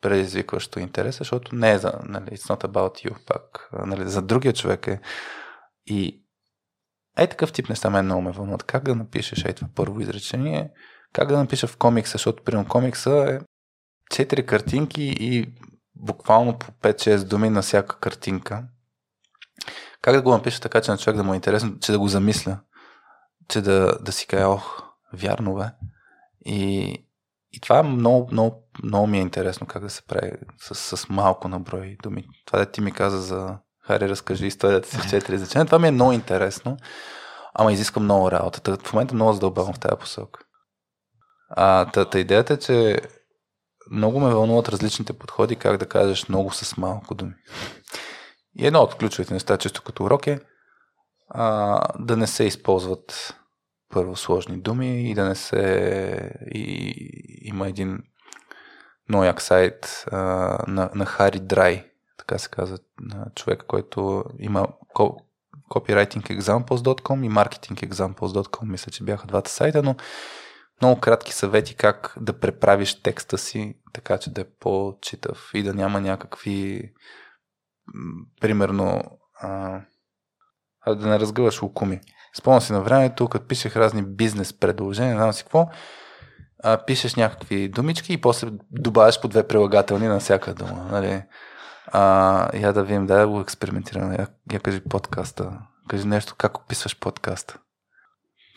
предизвикващо 0.02 0.80
интерес, 0.80 1.18
защото 1.18 1.56
не 1.56 1.72
е 1.72 1.78
за, 1.78 1.94
нали, 2.04 2.26
it's 2.26 2.56
not 2.56 2.68
about 2.68 3.06
you 3.06 3.26
пак, 3.26 3.70
нали, 3.86 4.10
за 4.10 4.22
другия 4.22 4.54
човек 4.54 4.88
е. 4.88 5.02
И 5.86 6.24
е 7.18 7.28
такъв 7.28 7.54
тип 7.54 7.70
неща 7.70 7.90
мен 7.90 8.06
много 8.06 8.22
ме 8.22 8.32
вълнуват. 8.32 8.64
Как 8.64 8.84
да 8.84 8.96
напишеш 8.96 9.46
е 9.46 9.54
това 9.54 9.68
първо 9.76 10.00
изречение, 10.00 10.72
как 11.14 11.28
да 11.28 11.38
напиша 11.38 11.68
в 11.68 11.78
комикса, 11.78 12.12
защото 12.12 12.44
при 12.44 12.66
комикса 12.66 13.26
е 13.30 13.46
четири 14.12 14.46
картинки 14.46 15.04
и 15.20 15.54
буквално 15.96 16.60
по 16.60 16.72
5-6 16.72 17.24
думи 17.24 17.50
на 17.50 17.62
всяка 17.62 18.00
картинка. 18.00 18.64
Как 20.02 20.16
да 20.16 20.22
го 20.22 20.32
напиша 20.32 20.62
така, 20.62 20.82
че 20.82 20.92
на 20.92 20.98
човек 20.98 21.18
да 21.18 21.24
му 21.24 21.34
е 21.34 21.36
интересно, 21.36 21.80
че 21.80 21.92
да 21.92 22.00
го 22.00 22.08
замисля, 22.08 22.60
че 23.48 23.62
да, 23.62 23.98
да 24.02 24.12
си 24.12 24.28
каже, 24.28 24.44
ох, 24.44 24.88
Вярно 25.14 25.56
бе. 25.56 25.66
И, 26.46 26.90
и 27.52 27.60
това 27.62 27.80
е 27.80 27.84
много, 27.84 28.30
много, 28.32 28.67
много 28.84 29.08
ми 29.08 29.18
е 29.18 29.22
интересно 29.22 29.68
как 29.68 29.84
да 29.84 29.90
се 29.90 30.02
прави 30.02 30.32
с, 30.58 30.98
с 30.98 31.10
малко 31.10 31.48
наброй 31.48 31.98
думи. 32.04 32.26
Това 32.46 32.60
да 32.60 32.66
ти 32.66 32.82
ми 32.82 32.92
каза 32.92 33.22
за 33.22 33.58
Хари, 33.88 34.10
разкажи 34.10 34.48
историята 34.48 34.90
си 34.90 34.98
в 34.98 35.10
четири 35.10 35.36
изречения. 35.36 35.66
Това 35.66 35.80
ми 35.80 35.88
е 35.88 35.92
много 35.92 36.12
интересно, 36.12 36.78
ама 37.54 37.74
изисква 37.74 38.02
много 38.02 38.32
работа. 38.32 38.78
В 38.78 38.94
момента 38.94 39.16
много 39.16 39.34
задълбавам 39.34 39.74
в 39.74 39.80
тази 39.80 40.00
посока. 40.00 40.40
А, 41.50 42.06
та, 42.06 42.20
идеята 42.20 42.54
е, 42.54 42.58
че 42.58 43.02
много 43.92 44.20
ме 44.20 44.34
вълнуват 44.34 44.70
различните 44.70 45.14
подходи, 45.14 45.56
как 45.56 45.78
да 45.78 45.86
кажеш 45.86 46.30
много 46.30 46.52
с 46.52 46.78
малко 46.78 47.16
думи. 47.16 47.34
И 48.60 48.68
едно 48.68 48.80
от 48.80 48.96
ключовите 48.96 49.34
неща, 49.34 49.58
често 49.58 49.82
като 49.82 50.04
урок 50.04 50.28
е 50.28 50.40
а, 51.30 51.80
да 52.00 52.18
не 52.18 52.28
се 52.28 52.44
използват 52.44 53.36
първо 53.90 54.16
сложни 54.16 54.58
думи 54.58 55.12
и 55.12 55.14
да 55.14 55.26
не 55.26 55.36
се... 55.36 56.32
И, 56.54 56.94
има 57.42 57.68
един 57.68 58.00
много 59.10 59.24
як 59.26 59.42
сайт 59.42 60.06
а, 60.12 60.18
на, 60.68 60.90
на 60.96 61.06
Хари 61.06 61.40
Драй, 61.40 61.92
така 62.18 62.38
се 62.38 62.50
казва, 62.50 62.78
на 63.02 63.26
човек, 63.36 63.64
който 63.68 64.24
има 64.40 64.68
copywritingexamples.com 65.70 67.26
и 67.26 67.30
marketingexamples.com, 67.30 68.72
мисля, 68.72 68.92
че 68.92 69.04
бяха 69.04 69.28
двата 69.28 69.50
сайта, 69.50 69.84
но 69.84 69.96
много 70.82 71.02
кратки 71.02 71.34
съвети 71.34 71.76
как 71.76 72.14
да 72.22 72.40
преправиш 72.40 73.02
текста 73.02 73.38
си, 73.38 73.78
така 73.94 74.18
че 74.18 74.34
да 74.34 74.42
е 74.42 74.46
по-читав 74.60 75.52
и 75.54 75.64
да 75.64 75.74
няма 75.74 76.02
някакви 76.02 76.92
примерно 78.42 79.04
а, 79.42 79.82
да 80.88 81.08
не 81.08 81.20
разгъваш 81.20 81.62
лукуми. 81.62 82.00
Спомням 82.38 82.62
си 82.62 82.74
на 82.74 82.82
времето, 82.82 83.28
като 83.28 83.48
пишех 83.48 83.76
разни 83.76 84.02
бизнес 84.02 84.60
предложения, 84.60 85.16
не 85.16 85.22
знам 85.22 85.34
си 85.34 85.44
какво, 85.44 85.68
а, 86.68 86.78
пишеш 86.86 87.16
някакви 87.16 87.70
думички 87.70 88.14
и 88.14 88.22
после 88.22 88.50
добавяш 88.72 89.22
по 89.22 89.28
две 89.28 89.48
прилагателни 89.48 90.08
на 90.08 90.20
всяка 90.20 90.54
дума. 90.54 90.88
Нали? 90.92 91.24
А, 91.88 92.58
я 92.58 92.74
да 92.74 92.84
видим, 92.84 93.06
да 93.06 93.28
го 93.28 93.42
експериментираме. 93.42 94.16
Я, 94.20 94.28
я 94.54 94.60
кажи 94.60 94.82
подкаста. 94.90 95.52
Кажи 95.88 96.08
нещо, 96.08 96.36
как 96.38 96.58
описваш 96.58 97.00
подкаста. 97.00 97.58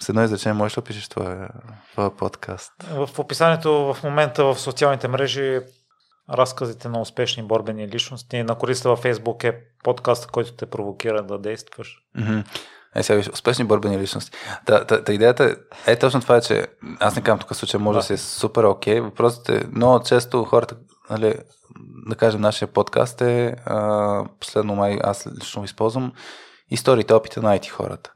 С 0.00 0.08
едно 0.08 0.24
изречение 0.24 0.54
можеш 0.54 0.74
да 0.74 0.80
опишеш 0.80 1.08
твоя, 1.08 1.48
твоя 1.92 2.16
подкаст. 2.16 2.72
В 2.90 3.18
описанието 3.18 3.94
в 3.94 3.96
момента 4.04 4.44
в 4.44 4.60
социалните 4.60 5.08
мрежи 5.08 5.60
разказите 6.30 6.88
на 6.88 7.00
успешни 7.00 7.42
борбени 7.42 7.88
личности. 7.88 8.42
На 8.42 8.54
користа 8.54 8.88
във 8.88 8.98
Фейсбук 8.98 9.44
е 9.44 9.60
подкаст, 9.84 10.30
който 10.30 10.52
те 10.52 10.66
провокира 10.66 11.22
да 11.22 11.38
действаш. 11.38 11.96
Mm-hmm. 12.18 12.44
Е, 12.96 13.02
сега 13.02 13.16
виж, 13.16 13.28
успешни 13.28 13.64
борбени 13.64 13.98
личности. 13.98 14.38
Та, 14.66 14.84
та, 14.84 15.04
та 15.04 15.12
идеята 15.12 15.56
е 15.86 15.98
точно 15.98 16.20
това, 16.20 16.40
че 16.40 16.66
аз 17.00 17.16
не 17.16 17.22
казвам 17.22 17.38
тук 17.38 17.54
случай, 17.56 17.80
може 17.80 17.98
да, 17.98 18.02
си 18.02 18.12
е 18.12 18.16
супер 18.16 18.64
окей. 18.64 19.00
Въпросът 19.00 19.48
е, 19.48 19.64
много 19.72 20.04
често 20.04 20.44
хората, 20.44 20.76
нали, 21.10 21.34
да 22.06 22.16
кажем, 22.16 22.40
нашия 22.40 22.68
подкаст 22.68 23.20
е, 23.20 23.56
а, 23.66 24.24
последно 24.40 24.74
май, 24.74 24.98
аз 25.02 25.28
лично 25.40 25.64
използвам 25.64 26.12
историите, 26.70 27.14
опита 27.14 27.42
на 27.42 27.58
IT 27.58 27.68
хората. 27.68 28.12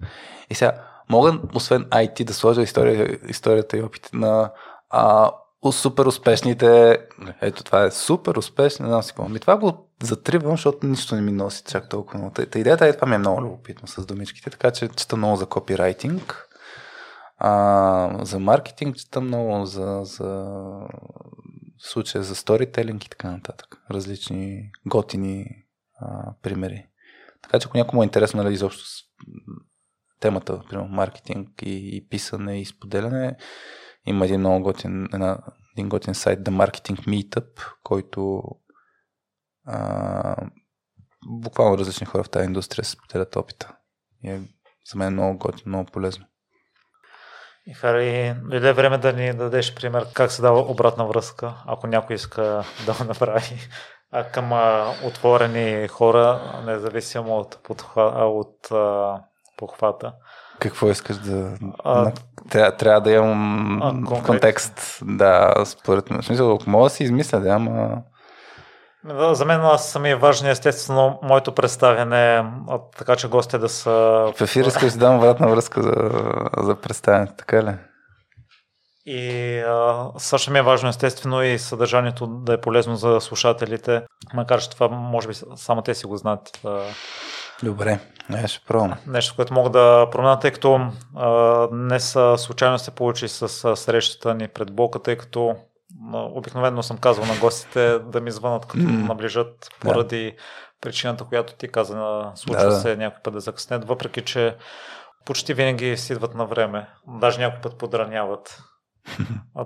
И 0.50 0.54
сега, 0.54 0.72
мога, 1.10 1.38
освен 1.54 1.84
IT, 1.84 2.24
да 2.24 2.34
сложа 2.34 2.62
история, 2.62 3.18
историята 3.28 3.76
и 3.76 3.82
опита 3.82 4.08
на 4.12 4.50
а, 4.90 5.30
супер 5.72 6.06
успешните, 6.06 6.98
ето 7.40 7.64
това 7.64 7.84
е 7.84 7.90
супер 7.90 8.36
успешно, 8.36 8.82
не 8.82 8.90
знам 8.90 9.02
си 9.02 9.12
какво. 9.12 9.28
Ми 9.28 9.40
това 9.40 9.56
го 9.56 9.88
затривам, 10.02 10.52
защото 10.52 10.86
нищо 10.86 11.14
не 11.14 11.20
ми 11.20 11.32
носи 11.32 11.62
чак 11.68 11.88
толкова 11.88 12.18
много. 12.18 12.34
Та 12.34 12.58
идеята 12.58 12.86
е, 12.86 12.92
това 12.92 13.08
ми 13.08 13.14
е 13.14 13.18
много 13.18 13.42
любопитно 13.42 13.88
с 13.88 14.06
думичките, 14.06 14.50
така 14.50 14.70
че 14.70 14.88
чета 14.88 15.16
много 15.16 15.36
за 15.36 15.46
копирайтинг, 15.46 16.48
а, 17.38 18.24
за 18.24 18.38
маркетинг 18.38 18.96
чета 18.96 19.20
много, 19.20 19.66
за, 19.66 20.00
за 20.04 20.50
случая 21.78 22.24
за 22.24 22.34
сторителинг 22.34 23.04
и 23.04 23.10
така 23.10 23.30
нататък. 23.30 23.76
Различни 23.90 24.70
готини 24.86 25.46
а, 26.00 26.34
примери. 26.42 26.86
Така 27.42 27.58
че 27.58 27.66
ако 27.68 27.76
някому 27.76 28.02
е 28.02 28.04
интересно 28.04 28.42
нали, 28.42 28.54
изобщо 28.54 28.84
темата, 30.20 30.62
примерно 30.68 30.88
маркетинг 30.88 31.48
и, 31.62 31.96
и 31.96 32.08
писане 32.08 32.60
и 32.60 32.64
споделяне, 32.64 33.36
има 34.06 34.24
един 34.24 34.40
много 34.40 34.64
готин, 34.64 35.08
една, 35.14 35.38
един 35.76 35.88
готин 35.88 36.14
сайт 36.14 36.40
The 36.40 36.50
Marketing 36.50 37.06
Meetup, 37.06 37.74
който 37.82 38.42
а, 39.66 40.36
буквално 41.26 41.78
различни 41.78 42.06
хора 42.06 42.24
в 42.24 42.30
тази 42.30 42.46
индустрия 42.46 42.84
споделят 42.84 43.36
опита. 43.36 43.76
И 44.22 44.30
е 44.30 44.40
за 44.92 44.98
мен 44.98 45.12
много 45.12 45.38
готин, 45.38 45.62
много 45.66 45.84
полезно. 45.84 46.26
И 47.66 47.74
Хари, 47.74 48.34
дойде 48.42 48.72
време 48.72 48.98
да 48.98 49.12
ни 49.12 49.32
дадеш 49.32 49.74
пример 49.74 50.06
как 50.12 50.32
се 50.32 50.42
дава 50.42 50.60
обратна 50.60 51.06
връзка, 51.06 51.54
ако 51.66 51.86
някой 51.86 52.16
иска 52.16 52.64
да 52.86 52.94
го 52.94 53.04
направи 53.04 53.68
а 54.16 54.24
към 54.24 54.52
а, 54.52 54.94
отворени 55.04 55.88
хора, 55.88 56.40
независимо 56.66 57.36
от, 57.36 57.58
подхва, 57.62 58.02
от 58.26 58.70
а, 58.70 59.20
похвата. 59.56 60.12
Какво 60.60 60.90
искаш 60.90 61.16
да... 61.16 61.58
А, 61.84 62.12
трябва, 62.50 62.76
трябва 62.76 63.00
да 63.00 63.12
имам 63.12 63.82
а, 63.82 64.22
контекст. 64.22 64.98
Да, 65.02 65.54
според 65.64 66.10
мен. 66.10 66.22
В 66.22 66.26
смисъл, 66.26 66.54
ако 66.54 66.70
мога 66.70 66.84
да 66.84 66.90
си 66.90 67.04
измисля, 67.04 67.40
да, 67.40 67.48
ама... 67.48 68.02
За 69.32 69.44
мен 69.44 69.60
аз 69.60 69.98
е 70.04 70.14
важно 70.14 70.48
естествено 70.48 71.18
моето 71.22 71.52
представяне, 71.52 72.44
така 72.98 73.16
че 73.16 73.28
гостите 73.28 73.58
да 73.58 73.68
са... 73.68 73.90
В 74.36 74.40
ефир 74.40 74.64
искаш 74.64 74.92
да 74.92 74.98
дам 74.98 75.16
обратна 75.16 75.48
връзка 75.48 75.82
за, 75.82 75.92
за 76.56 76.74
представянето, 76.74 77.32
така 77.36 77.62
ли? 77.62 77.74
И 79.06 79.58
а, 79.58 80.10
също 80.18 80.50
ми 80.50 80.58
е 80.58 80.62
важно 80.62 80.88
естествено 80.88 81.42
и 81.42 81.58
съдържанието 81.58 82.26
да 82.26 82.52
е 82.52 82.60
полезно 82.60 82.96
за 82.96 83.20
слушателите, 83.20 84.02
макар 84.34 84.60
че 84.60 84.70
това 84.70 84.88
може 84.88 85.28
би 85.28 85.34
само 85.56 85.82
те 85.82 85.94
си 85.94 86.06
го 86.06 86.16
знаят. 86.16 86.60
Добре, 87.62 88.00
я 88.30 88.48
ще 88.48 88.66
пробвам. 88.66 88.94
Нещо, 89.06 89.36
което 89.36 89.54
мога 89.54 89.70
да 89.70 90.08
променя, 90.10 90.38
тъй 90.38 90.50
като 90.50 90.80
а, 91.16 91.66
днес 91.68 92.16
случайно 92.36 92.78
се 92.78 92.90
получи 92.90 93.28
с 93.28 93.64
а, 93.64 93.76
срещата 93.76 94.34
ни 94.34 94.48
пред 94.48 94.72
блока, 94.72 95.02
тъй 95.02 95.16
като 95.16 95.56
обикновено 96.12 96.82
съм 96.82 96.98
казвал 96.98 97.26
на 97.26 97.36
гостите 97.40 97.98
да 97.98 98.20
ми 98.20 98.30
звънат 98.30 98.66
като 98.66 98.82
mm. 98.82 99.06
наближат 99.08 99.68
поради 99.80 100.24
да. 100.30 100.42
причината, 100.80 101.24
която 101.24 101.54
ти 101.54 101.68
каза. 101.68 102.22
Случва 102.34 102.64
да, 102.64 102.72
се 102.72 102.96
някой 102.96 103.22
път 103.22 103.34
да 103.34 103.40
закъснят, 103.40 103.84
въпреки 103.84 104.20
че 104.20 104.56
почти 105.24 105.54
винаги 105.54 105.96
си 105.96 106.12
идват 106.12 106.34
на 106.34 106.46
време. 106.46 106.88
Даже 107.08 107.40
някой 107.40 107.60
път 107.60 107.78
подраняват. 107.78 108.58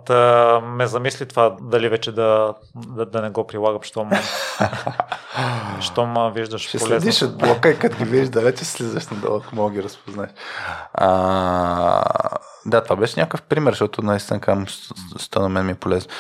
Та 0.06 0.60
ме 0.60 0.86
замисли 0.86 1.26
това, 1.26 1.56
дали 1.60 1.88
вече 1.88 2.12
да, 2.12 2.54
да, 2.74 3.06
да 3.06 3.22
не 3.22 3.30
го 3.30 3.46
прилагам, 3.46 3.82
щом, 3.82 4.10
щом 5.80 6.32
виждаш 6.32 6.68
Ще 6.68 6.78
полезно. 6.78 7.00
следиш 7.00 7.22
от 7.22 7.38
блока 7.38 7.70
и 7.70 7.78
като 7.78 7.96
ги 7.96 8.04
видиш 8.04 8.28
далече 8.28 8.64
слизаш 8.64 9.06
надолу, 9.06 9.36
ако 9.36 9.56
мога 9.56 9.74
ги 9.74 9.82
разпознаеш. 9.82 10.30
А, 10.94 12.04
да, 12.66 12.82
това 12.82 12.96
беше 12.96 13.20
някакъв 13.20 13.42
пример, 13.42 13.72
защото 13.72 14.02
наистина 14.02 14.40
кам, 14.40 14.66
що 15.18 15.40
на 15.40 15.48
мен 15.48 15.66
ми 15.66 15.72
е 15.72 15.74
полезно. 15.74 16.12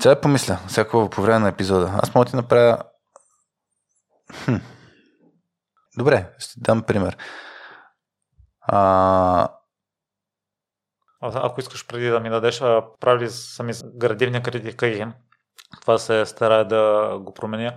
Сега 0.00 0.20
помисля, 0.20 0.58
всяко 0.68 1.10
по 1.10 1.22
време 1.22 1.38
на 1.38 1.48
епизода. 1.48 1.92
Аз 2.02 2.14
мога 2.14 2.30
ти 2.30 2.36
направя... 2.36 2.78
Хм. 4.44 4.56
Добре, 5.98 6.30
ще 6.38 6.60
дам 6.60 6.82
пример. 6.82 7.16
А, 8.60 9.48
ако 11.22 11.60
искаш 11.60 11.86
преди 11.86 12.08
да 12.08 12.20
ми 12.20 12.30
дадеш, 12.30 12.60
правили 13.00 13.30
сами 13.30 13.72
градивна 13.94 14.42
критика 14.42 14.86
и 14.86 15.06
това 15.80 15.98
се 15.98 16.26
старая 16.26 16.64
да 16.64 17.12
го 17.18 17.34
променя. 17.34 17.72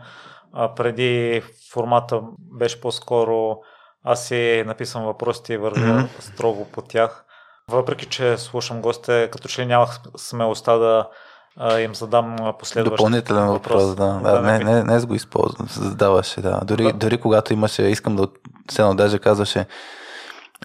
А 0.53 0.75
преди 0.75 1.41
формата 1.73 2.21
беше 2.37 2.81
по-скоро 2.81 3.57
аз 4.03 4.27
си 4.27 4.63
написам 4.65 5.05
въпросите 5.05 5.53
и 5.53 5.57
вървя 5.57 5.79
mm-hmm. 5.79 6.21
строго 6.21 6.65
по 6.65 6.81
тях. 6.81 7.25
Въпреки, 7.71 8.05
че 8.05 8.37
слушам 8.37 8.81
гостите, 8.81 9.29
като 9.31 9.47
че 9.47 9.61
ли 9.61 9.65
нямах 9.65 9.99
смелостта 10.17 10.77
да 10.77 11.09
а, 11.57 11.79
им 11.79 11.95
задам 11.95 12.53
последващ 12.59 12.97
Допълнителен 12.97 13.47
въпрос, 13.47 13.83
въпрос 13.83 13.95
да. 13.95 14.31
да, 14.31 14.31
да 14.31 14.41
не, 14.41 14.59
не, 14.59 14.83
не, 14.83 14.83
не 14.83 15.05
го 15.05 15.15
използвам, 15.15 15.67
задаваше, 15.67 16.41
да. 16.41 16.61
Дори, 16.63 16.83
да. 16.83 16.93
дори 16.93 17.17
когато 17.17 17.53
имаше, 17.53 17.83
искам 17.83 18.15
да, 18.15 18.27
се 18.71 18.83
даже 18.93 19.19
казваше, 19.19 19.65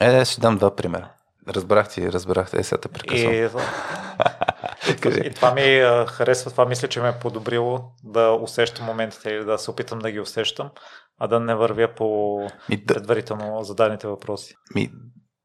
е, 0.00 0.24
ще 0.24 0.40
дам 0.40 0.58
два 0.58 0.76
примера. 0.76 1.10
Разбрах 1.48 1.88
ти, 1.88 2.12
разбрах 2.12 2.50
те, 2.50 2.64
сега 2.64 2.80
те 2.80 2.88
прекъсвам. 2.88 3.32
И, 3.32 5.26
и 5.26 5.34
това 5.34 5.54
ми 5.54 5.82
харесва, 6.08 6.50
това 6.50 6.64
мисля, 6.64 6.88
че 6.88 7.00
ме 7.00 7.08
е 7.08 7.18
подобрило 7.20 7.80
да 8.04 8.32
усещам 8.32 8.86
моментите 8.86 9.30
или 9.30 9.44
да 9.44 9.58
се 9.58 9.70
опитам 9.70 9.98
да 9.98 10.10
ги 10.10 10.20
усещам, 10.20 10.70
а 11.18 11.26
да 11.26 11.40
не 11.40 11.54
вървя 11.54 11.88
по 11.96 12.38
ми, 12.68 12.86
предварително 12.86 13.64
зададените 13.64 14.06
въпроси. 14.06 14.54
Ми, 14.74 14.92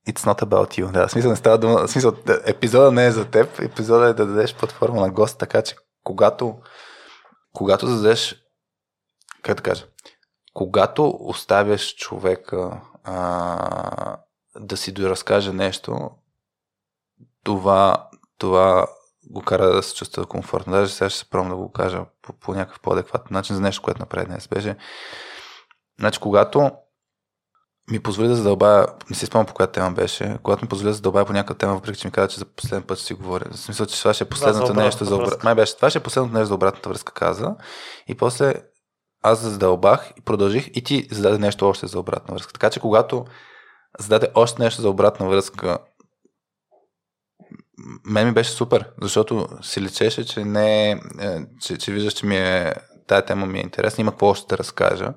it's 0.09 0.19
not 0.19 0.41
about 0.41 0.81
you. 0.81 0.91
Да, 0.91 1.09
смисъл 1.09 1.31
не 1.31 1.37
става 1.37 1.57
дума. 1.57 1.87
Смисъл, 1.87 2.13
епизода 2.45 2.91
не 2.91 3.05
е 3.05 3.11
за 3.11 3.25
теб, 3.25 3.59
епизода 3.59 4.05
е 4.05 4.13
да 4.13 4.25
дадеш 4.25 4.55
платформа 4.55 5.01
на 5.01 5.11
гост, 5.11 5.39
така 5.39 5.61
че 5.61 5.75
когато, 6.03 6.57
когато 7.53 7.87
зададеш, 7.87 8.35
как 9.41 9.57
да 9.57 9.63
кажа, 9.63 9.85
когато 10.53 11.17
оставяш 11.19 11.95
човека 11.95 12.81
а, 13.03 14.17
да 14.59 14.77
си 14.77 14.91
доразкаже 14.91 15.53
нещо, 15.53 16.11
това, 17.43 18.09
това 18.37 18.87
го 19.29 19.41
кара 19.41 19.75
да 19.75 19.83
се 19.83 19.95
чувства 19.95 20.25
комфортно. 20.25 20.73
Даже 20.73 20.93
сега 20.93 21.09
ще 21.09 21.19
се 21.19 21.29
пробвам 21.29 21.49
да 21.49 21.55
го 21.55 21.71
кажа 21.71 22.05
по, 22.21 22.33
по 22.33 22.53
някакъв 22.53 22.79
по-адекватен 22.79 23.27
начин 23.31 23.55
за 23.55 23.61
нещо, 23.61 23.81
което 23.81 23.99
направи 23.99 24.25
днес. 24.25 24.47
Беше, 24.47 24.75
значи, 25.99 26.19
когато 26.19 26.71
ми 27.91 27.99
позволи 27.99 28.27
да 28.27 28.35
задълбая, 28.35 28.87
не 29.09 29.15
си 29.15 29.25
спомням 29.25 29.45
по 29.45 29.53
коя 29.53 29.67
тема 29.67 29.91
беше, 29.91 30.37
когато 30.43 30.65
ми 30.65 30.69
позволи 30.69 30.89
да 30.89 30.93
задълбая 30.93 31.25
по 31.25 31.33
някаква 31.33 31.55
тема, 31.55 31.73
въпреки 31.73 31.99
че 31.99 32.07
ми 32.07 32.11
каза, 32.11 32.27
че 32.27 32.39
за 32.39 32.45
последен 32.45 32.83
път 32.83 32.97
ще 32.97 33.07
си 33.07 33.13
говоря. 33.13 33.45
В 33.51 33.59
смисъл, 33.59 33.85
че 33.85 33.99
това 33.99 34.13
ще 34.13 34.23
е 34.23 34.29
последното 34.29 34.73
да, 34.73 34.83
нещо 34.83 35.05
за 35.05 35.15
обратната 35.15 35.43
Май 35.43 35.55
беше, 35.55 35.75
това 35.75 35.89
ще 35.89 35.99
е 35.99 36.03
последното 36.03 36.33
нещо 36.33 36.47
за 36.47 36.55
обратната 36.55 36.89
връзка, 36.89 37.13
каза. 37.13 37.55
И 38.07 38.15
после 38.15 38.53
аз 39.21 39.39
задълбах 39.39 40.11
и 40.17 40.21
продължих 40.21 40.67
и 40.73 40.83
ти 40.83 41.07
зададе 41.11 41.37
нещо 41.37 41.69
още 41.69 41.87
за 41.87 41.99
обратна 41.99 42.33
връзка. 42.33 42.53
Така 42.53 42.69
че 42.69 42.79
когато 42.79 43.25
зададе 43.99 44.31
още 44.35 44.61
нещо 44.61 44.81
за 44.81 44.89
обратна 44.89 45.29
връзка, 45.29 45.77
мен 48.05 48.27
ми 48.27 48.33
беше 48.33 48.51
супер, 48.51 48.91
защото 49.01 49.47
си 49.61 49.81
лечеше, 49.81 50.25
че 50.25 50.45
не 50.45 50.91
е, 50.91 50.99
че, 51.61 51.77
че 51.77 51.91
виждаш, 51.91 52.13
че 52.13 52.25
ми 52.25 52.37
е, 52.37 52.73
тая 53.07 53.25
тема 53.25 53.45
ми 53.45 53.59
е 53.59 53.63
интересна, 53.63 54.01
има 54.01 54.11
какво 54.11 54.27
още 54.27 54.47
да 54.49 54.57
разкажа. 54.57 55.13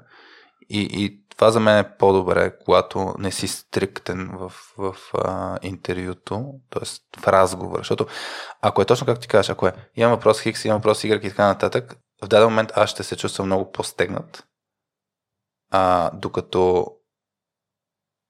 И, 0.68 0.88
и 0.92 1.28
това 1.36 1.50
за 1.50 1.60
мен 1.60 1.78
е 1.78 1.96
по-добре, 1.96 2.59
когато 2.64 3.14
не 3.18 3.32
си 3.32 3.48
стриктен 3.48 4.30
в, 4.32 4.52
в 4.78 4.96
а, 5.14 5.59
интервюто, 5.62 6.52
т.е. 6.70 6.84
в 7.20 7.28
разговор. 7.28 7.78
Защото 7.78 8.06
ако 8.60 8.82
е 8.82 8.84
точно 8.84 9.06
както 9.06 9.20
ти 9.20 9.28
кажеш, 9.28 9.50
ако 9.50 9.66
е 9.66 9.72
имам 9.96 10.12
въпрос 10.12 10.40
Хикс, 10.40 10.64
имам 10.64 10.78
въпрос 10.78 11.02
Y 11.02 11.26
и 11.26 11.28
така 11.28 11.46
нататък, 11.46 11.96
в 12.24 12.28
даден 12.28 12.48
момент 12.48 12.72
аз 12.74 12.90
ще 12.90 13.02
се 13.02 13.16
чувствам 13.16 13.46
много 13.46 13.72
по-стегнат, 13.72 14.44
а, 15.70 16.10
докато 16.14 16.86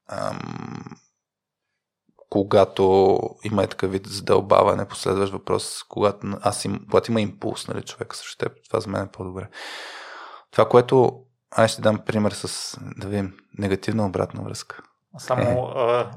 ам, 0.09 0.85
когато 2.31 3.19
има 3.45 3.63
е 3.63 3.67
такъв 3.67 3.93
вид 3.93 4.07
задълбаване, 4.07 4.89
последващ 4.89 5.33
въпрос, 5.33 5.83
когато, 5.89 6.27
аз 6.43 6.65
им, 6.65 6.85
когато 6.85 7.11
има 7.11 7.21
импулс, 7.21 7.69
нали, 7.69 7.83
човек 7.83 8.15
срещу 8.15 8.39
теб, 8.39 8.53
това 8.69 8.81
за 8.81 8.91
мен 8.91 9.03
е 9.03 9.11
по-добре. 9.11 9.49
Това, 10.51 10.69
което 10.69 11.23
аз 11.51 11.71
ще 11.71 11.83
дам 11.83 11.99
пример 11.99 12.33
с, 12.33 12.77
да 12.97 13.09
видим, 13.09 13.37
негативна 13.59 14.07
обратна 14.07 14.43
връзка. 14.43 14.83
Само 15.19 15.51
е. 15.51 15.73
а, 15.77 16.11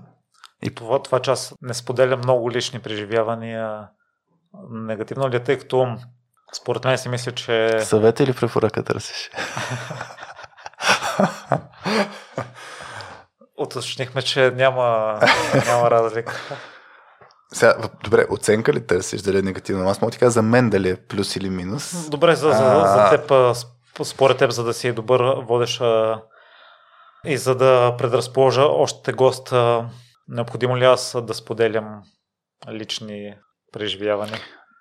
и 0.64 0.76
това, 0.76 1.04
това, 1.04 1.20
че 1.20 1.32
аз 1.32 1.56
не 1.62 1.74
споделя 1.74 2.18
много 2.18 2.52
лични 2.52 2.80
преживявания, 2.80 3.90
негативно 4.70 5.30
ли 5.30 5.36
е, 5.36 5.44
тъй 5.44 5.60
като 5.60 5.98
според 6.56 6.86
мен 6.86 6.98
си 6.98 7.10
мисля, 7.10 7.32
че... 7.32 7.80
Съвет 7.80 8.20
или 8.20 8.34
препоръка 8.34 8.84
търсиш? 8.84 9.32
Уточнихме, 13.62 14.22
че 14.22 14.52
няма, 14.52 15.20
няма 15.66 15.92
разлика. 15.92 16.42
Сега, 17.54 17.76
добре, 18.04 18.26
оценка 18.30 18.74
ли 18.74 18.88
търсиш 18.88 19.22
дали 19.22 19.38
е 19.38 19.42
негативно? 19.42 19.90
Аз 19.90 20.02
мога 20.02 20.12
ти 20.12 20.18
кажа 20.18 20.32
за 20.32 20.42
мен 20.42 20.70
дали 20.70 20.90
е 20.90 21.06
плюс 21.08 21.36
или 21.36 21.50
минус. 21.50 22.10
Добре, 22.10 22.36
за, 22.36 22.50
за, 22.50 22.84
за 22.88 23.10
теб, 23.10 23.56
според 24.08 24.38
теб, 24.38 24.52
за 24.52 24.64
да 24.64 24.74
си 24.74 24.92
добър 24.92 25.22
водеш 25.36 25.82
и 27.26 27.38
за 27.38 27.56
да 27.56 27.96
предразположа 27.98 28.62
още 28.62 29.14
гост, 29.14 29.54
необходимо 30.28 30.78
ли 30.78 30.86
аз 30.86 31.18
да 31.24 31.34
споделям 31.34 32.04
лични 32.70 33.36
преживявания? 33.72 34.40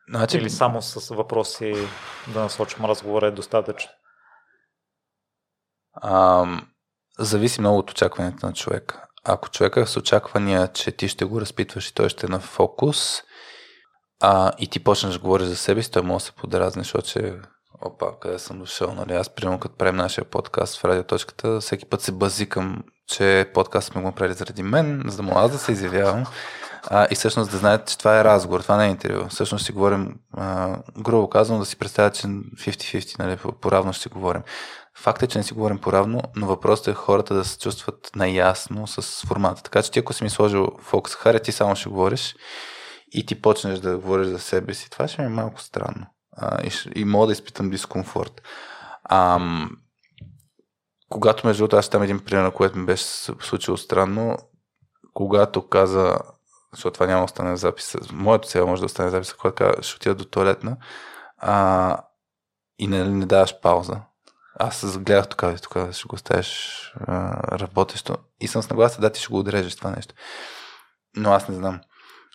Значи... 0.08 0.36
Или 0.36 0.50
само 0.50 0.82
с 0.82 1.14
въпроси 1.14 1.74
да 2.28 2.40
насочим 2.40 2.84
разговора 2.84 3.26
е 3.26 3.30
достатъчно? 3.30 3.90
Ам, 6.02 6.68
зависи 7.20 7.60
много 7.60 7.78
от 7.78 7.90
очакването 7.90 8.46
на 8.46 8.52
човека. 8.52 9.02
Ако 9.24 9.50
човека 9.50 9.80
е 9.80 9.86
с 9.86 9.96
очаквания, 9.96 10.68
че 10.68 10.92
ти 10.92 11.08
ще 11.08 11.24
го 11.24 11.40
разпитваш 11.40 11.88
и 11.88 11.94
той 11.94 12.08
ще 12.08 12.26
е 12.26 12.30
на 12.30 12.40
фокус, 12.40 13.22
а, 14.22 14.52
и 14.58 14.66
ти 14.66 14.84
почнеш 14.84 15.12
да 15.14 15.20
говориш 15.20 15.46
за 15.46 15.56
себе 15.56 15.82
си, 15.82 15.90
той 15.90 16.02
може 16.02 16.22
да 16.22 16.26
се 16.26 16.32
подразни, 16.32 16.82
защото 16.82 17.08
че 17.08 17.34
опа, 17.82 18.06
къде 18.20 18.38
съм 18.38 18.58
дошъл, 18.58 18.94
нали? 18.94 19.12
Аз, 19.12 19.28
примерно, 19.28 19.60
като 19.60 19.76
правим 19.76 19.96
нашия 19.96 20.24
подкаст 20.24 20.80
в 20.80 20.84
радиоточката, 20.84 21.60
всеки 21.60 21.86
път 21.86 22.00
се 22.00 22.12
базикам, 22.12 22.82
че 23.06 23.50
подкаст 23.54 23.88
сме 23.88 24.00
го 24.00 24.06
направили 24.06 24.34
заради 24.34 24.62
мен, 24.62 25.02
за 25.06 25.16
да 25.16 25.22
му 25.22 25.38
аз 25.38 25.50
да 25.50 25.58
се 25.58 25.72
изявявам. 25.72 26.24
А, 26.86 27.06
и 27.10 27.14
всъщност 27.14 27.50
да 27.50 27.56
знаете, 27.56 27.84
че 27.90 27.98
това 27.98 28.20
е 28.20 28.24
разговор, 28.24 28.60
това 28.60 28.76
не 28.76 28.86
е 28.86 28.90
интервю. 28.90 29.28
Всъщност 29.28 29.66
си 29.66 29.72
говорим, 29.72 30.14
а, 30.36 30.76
грубо 30.98 31.30
казано, 31.30 31.58
да 31.58 31.64
си 31.64 31.76
представят, 31.76 32.14
че 32.14 32.26
50-50, 32.26 33.18
нали, 33.18 33.38
по-равно 33.60 33.92
ще 33.92 34.02
си 34.02 34.08
говорим. 34.08 34.42
Факт 35.00 35.22
е, 35.22 35.26
че 35.26 35.38
не 35.38 35.44
си 35.44 35.54
говорим 35.54 35.78
по-равно, 35.78 36.22
но 36.36 36.46
въпросът 36.46 36.88
е 36.88 36.94
хората 36.94 37.34
да 37.34 37.44
се 37.44 37.58
чувстват 37.58 38.10
наясно 38.16 38.86
с 38.86 39.26
формата. 39.26 39.62
Така 39.62 39.82
че 39.82 39.90
ти, 39.90 39.98
ако 39.98 40.12
си 40.12 40.24
ми 40.24 40.30
сложил 40.30 40.68
фокус 40.80 41.14
харе, 41.14 41.40
ти 41.40 41.52
само 41.52 41.76
ще 41.76 41.88
говориш 41.88 42.36
и 43.12 43.26
ти 43.26 43.42
почнеш 43.42 43.78
да 43.78 43.96
говориш 43.96 44.26
за 44.26 44.38
себе 44.38 44.74
си. 44.74 44.90
Това 44.90 45.08
ще 45.08 45.22
ми 45.22 45.26
е 45.26 45.30
малко 45.30 45.60
странно. 45.60 46.06
А, 46.36 46.66
и, 46.66 46.70
и 47.00 47.04
мога 47.04 47.26
да 47.26 47.32
изпитам 47.32 47.70
дискомфорт. 47.70 48.42
Ам, 49.10 49.70
когато 51.08 51.46
между 51.46 51.60
другото, 51.60 51.76
аз 51.76 51.88
там 51.88 52.02
един 52.02 52.24
пример, 52.24 52.42
на 52.42 52.50
което 52.50 52.78
ми 52.78 52.86
беше 52.86 53.04
случило 53.40 53.76
странно, 53.76 54.36
когато 55.14 55.68
каза, 55.68 56.18
защото 56.72 56.94
това 56.94 57.06
няма 57.06 57.20
да 57.20 57.24
остане 57.24 57.56
запис, 57.56 57.96
моето 58.12 58.48
цел 58.48 58.66
може 58.66 58.82
да 58.82 58.86
остане 58.86 59.10
запис, 59.10 59.34
когато 59.34 59.54
каза, 59.54 59.82
ще 59.82 59.96
отида 59.96 60.14
до 60.14 60.24
туалетна 60.24 60.76
а, 61.38 61.96
и 62.78 62.86
не, 62.86 63.04
не 63.04 63.26
даваш 63.26 63.60
пауза. 63.60 64.00
Аз 64.62 64.98
гледах 64.98 65.28
тук, 65.28 65.44
тук 65.62 65.92
ще 65.92 66.08
го 66.08 66.14
оставиш 66.14 66.92
работещо 67.52 68.16
и 68.40 68.48
съм 68.48 68.62
с 68.62 68.70
нагласа, 68.70 69.00
да, 69.00 69.12
ти 69.12 69.20
ще 69.20 69.28
го 69.28 69.38
отрежеш 69.38 69.76
това 69.76 69.90
нещо. 69.90 70.14
Но 71.16 71.32
аз 71.32 71.48
не 71.48 71.54
знам. 71.54 71.80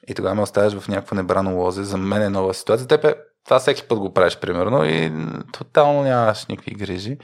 И 0.07 0.15
тогава 0.15 0.35
ме 0.35 0.41
оставяш 0.41 0.80
в 0.80 0.88
някакво 0.88 1.15
небрано 1.15 1.56
лозе. 1.56 1.84
За 1.84 1.97
мен 1.97 2.22
е 2.22 2.30
нова 2.30 2.53
ситуация. 2.53 2.88
Тебе 2.88 3.15
това 3.45 3.60
всеки 3.60 3.88
път 3.88 3.99
го 3.99 4.14
правиш, 4.14 4.38
примерно, 4.38 4.85
и 4.85 5.14
тотално 5.53 6.03
нямаш 6.03 6.45
никакви 6.45 6.76
грижи. 6.76 7.18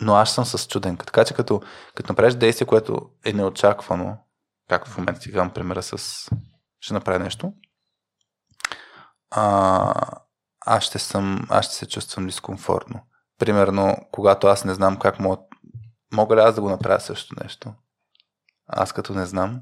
Но 0.00 0.14
аз 0.14 0.34
съм 0.34 0.44
с 0.44 0.68
чуденка. 0.68 1.06
Така 1.06 1.24
че 1.24 1.34
като, 1.34 1.60
като 1.94 2.12
направиш 2.12 2.34
действие, 2.34 2.66
което 2.66 3.10
е 3.24 3.32
неочаквано, 3.32 4.16
както 4.68 4.90
в 4.90 4.98
момента 4.98 5.20
ти 5.20 5.32
казвам 5.32 5.50
примера 5.50 5.82
с 5.82 5.96
ще 6.80 6.94
направя 6.94 7.18
нещо, 7.18 7.52
а, 9.30 9.94
аз, 10.66 10.84
ще 10.84 10.98
съм, 10.98 11.46
аз 11.50 11.66
ще 11.66 11.74
се 11.74 11.86
чувствам 11.88 12.26
дискомфортно. 12.26 13.00
Примерно, 13.42 13.96
когато 14.12 14.46
аз 14.46 14.64
не 14.64 14.74
знам 14.74 14.98
как 14.98 15.20
мога, 15.20 15.36
мога 16.12 16.36
ли 16.36 16.40
аз 16.40 16.54
да 16.54 16.60
го 16.60 16.70
направя 16.70 17.00
също 17.00 17.34
нещо. 17.42 17.74
Аз 18.66 18.92
като 18.92 19.14
не 19.14 19.26
знам. 19.26 19.60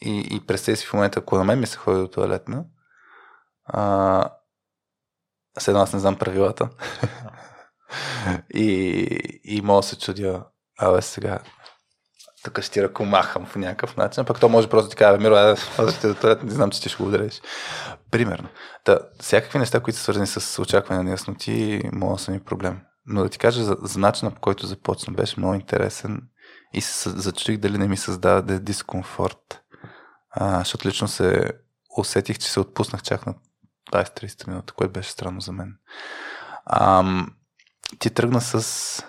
И, 0.00 0.28
и 0.30 0.46
представи 0.46 0.76
си 0.76 0.86
в 0.86 0.92
момента, 0.92 1.18
ако 1.18 1.36
на 1.36 1.44
мен 1.44 1.60
ми 1.60 1.66
се 1.66 1.76
ходи 1.76 2.00
до 2.00 2.08
туалетна, 2.08 2.64
а, 3.64 4.30
Седно 5.58 5.80
аз 5.80 5.92
не 5.92 5.98
знам 5.98 6.18
правилата. 6.18 6.68
и, 8.54 9.40
и 9.44 9.60
мога 9.60 9.80
да 9.80 9.86
се 9.88 9.98
чудя, 9.98 10.44
абе 10.78 11.02
сега, 11.02 11.38
тук 12.44 12.60
ще 12.60 12.72
ти 12.72 12.82
ръкомахам 12.82 13.46
по 13.52 13.58
някакъв 13.58 13.96
начин, 13.96 14.24
пък 14.24 14.40
то 14.40 14.48
може 14.48 14.68
просто 14.68 14.86
да 14.86 14.90
ти 14.90 14.96
кажа, 14.96 15.18
Миро, 15.18 15.34
аз 15.34 15.58
ще 15.96 16.08
до 16.08 16.14
туалет, 16.14 16.42
не 16.42 16.50
знам, 16.50 16.70
че 16.70 16.82
ти 16.82 16.88
ще 16.88 17.02
го 17.02 17.08
удариш. 17.08 17.42
Примерно. 18.10 18.48
Та, 18.84 18.98
всякакви 19.20 19.58
неща, 19.58 19.80
които 19.80 19.96
са 19.96 20.02
свързани 20.02 20.26
с 20.26 20.62
очакване 20.62 21.02
на 21.02 21.10
ясноти, 21.10 21.82
могат 21.92 22.16
да 22.16 22.22
са 22.22 22.30
ми 22.30 22.44
проблем. 22.44 22.80
Но 23.06 23.22
да 23.22 23.28
ти 23.28 23.38
кажа 23.38 23.64
за, 23.64 23.76
за 23.82 23.98
начина 23.98 24.30
по 24.30 24.40
който 24.40 24.66
започна, 24.66 25.12
беше 25.12 25.40
много 25.40 25.54
интересен 25.54 26.28
и 26.72 26.80
се 26.80 27.10
зачудих 27.10 27.60
дали 27.60 27.78
не 27.78 27.88
ми 27.88 27.96
създаде 27.96 28.58
дискомфорт. 28.58 29.62
А, 30.30 30.58
защото 30.58 30.88
лично 30.88 31.08
се 31.08 31.52
усетих, 31.98 32.38
че 32.38 32.50
се 32.50 32.60
отпуснах 32.60 33.02
чак 33.02 33.26
на 33.26 33.34
20-30 33.92 34.48
минути, 34.48 34.72
което 34.72 34.92
беше 34.92 35.10
странно 35.10 35.40
за 35.40 35.52
мен. 35.52 35.76
Ам, 36.66 37.36
ти 37.98 38.10
тръгна 38.10 38.40
с 38.40 39.04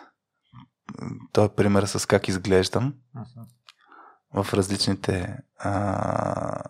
този 1.31 1.49
пример 1.55 1.83
с 1.83 2.07
как 2.07 2.27
изглеждам 2.27 2.93
uh-huh. 3.15 4.43
в 4.43 4.53
различните 4.53 5.37
а, 5.59 6.63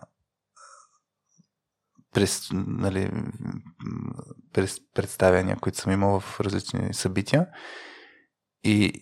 през, 2.12 2.48
нали, 2.52 3.10
представяния, 4.94 5.56
които 5.60 5.78
съм 5.78 5.92
имал 5.92 6.20
в 6.20 6.40
различни 6.40 6.94
събития. 6.94 7.46
И, 8.64 8.92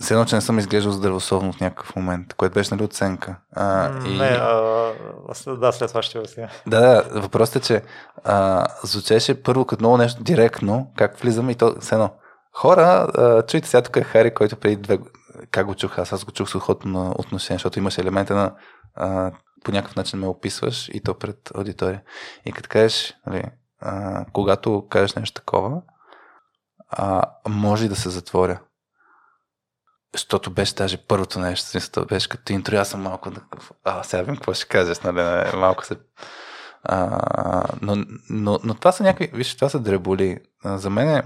все 0.00 0.14
едно, 0.14 0.24
че 0.26 0.34
не 0.34 0.40
съм 0.40 0.58
изглеждал 0.58 0.92
здравословно 0.92 1.52
в 1.52 1.60
някакъв 1.60 1.96
момент, 1.96 2.34
което 2.34 2.54
беше 2.54 2.74
нали 2.74 2.84
оценка. 2.84 3.36
А, 3.52 3.90
и... 4.06 4.18
Не, 4.18 4.24
а, 4.24 4.92
да, 5.46 5.72
след 5.72 5.88
това 5.88 6.02
ще 6.02 6.28
се. 6.28 6.48
Да, 6.66 6.80
да, 6.80 7.20
въпросът 7.20 7.56
е, 7.56 7.60
че 7.60 7.82
а, 8.24 8.66
звучеше 8.82 9.42
първо 9.42 9.64
като 9.64 9.82
много 9.82 9.96
нещо 9.96 10.22
директно, 10.22 10.92
как 10.96 11.18
влизаме 11.18 11.52
и 11.52 11.54
то 11.54 11.74
все 11.80 11.94
едно. 11.94 12.14
Хора, 12.52 13.08
а, 13.14 13.42
чуйте 13.42 13.68
сега 13.68 13.82
тук 13.82 13.96
е 13.96 14.02
Хари, 14.02 14.34
който 14.34 14.56
преди 14.56 14.76
две 14.76 14.98
как 15.50 15.66
го 15.66 15.74
чух 15.74 15.98
аз? 15.98 16.12
Аз 16.12 16.24
го 16.24 16.32
чух 16.32 16.50
с 16.50 16.54
охотно 16.54 16.90
на 16.92 17.14
отношение, 17.18 17.58
защото 17.58 17.78
имаше 17.78 18.00
елемента 18.00 18.34
на 18.34 18.54
а, 18.94 19.32
по 19.64 19.72
някакъв 19.72 19.96
начин 19.96 20.18
ме 20.18 20.26
описваш 20.26 20.88
и 20.92 21.02
то 21.02 21.14
пред 21.14 21.36
аудитория. 21.54 22.02
И 22.44 22.52
като 22.52 22.68
кажеш, 22.68 23.14
нали, 23.26 23.44
а, 23.80 24.24
когато 24.32 24.86
кажеш 24.90 25.14
нещо 25.14 25.40
такова, 25.40 25.82
а, 26.88 27.22
може 27.48 27.88
да 27.88 27.96
се 27.96 28.10
затворя. 28.10 28.60
Защото 30.14 30.50
беше 30.50 30.74
даже 30.74 31.06
първото 31.06 31.38
нещо, 31.38 31.68
смисъл, 31.68 32.04
беше 32.04 32.28
като 32.28 32.52
интро, 32.52 32.76
аз 32.76 32.88
съм 32.88 33.02
малко, 33.02 33.30
а 33.84 34.02
сега 34.02 34.22
вим 34.22 34.36
какво 34.36 34.54
ще 34.54 34.68
кажеш, 34.68 35.00
нали, 35.00 35.56
малко 35.56 35.84
се 35.84 35.96
А, 36.82 37.64
но, 37.82 37.96
но, 38.30 38.58
но 38.64 38.74
това 38.74 38.92
са 38.92 39.02
някакви, 39.02 39.30
виж, 39.36 39.54
това 39.54 39.68
са 39.68 39.80
дреболи. 39.80 40.38
А, 40.64 40.78
за 40.78 40.90
мен 40.90 41.08
е 41.08 41.22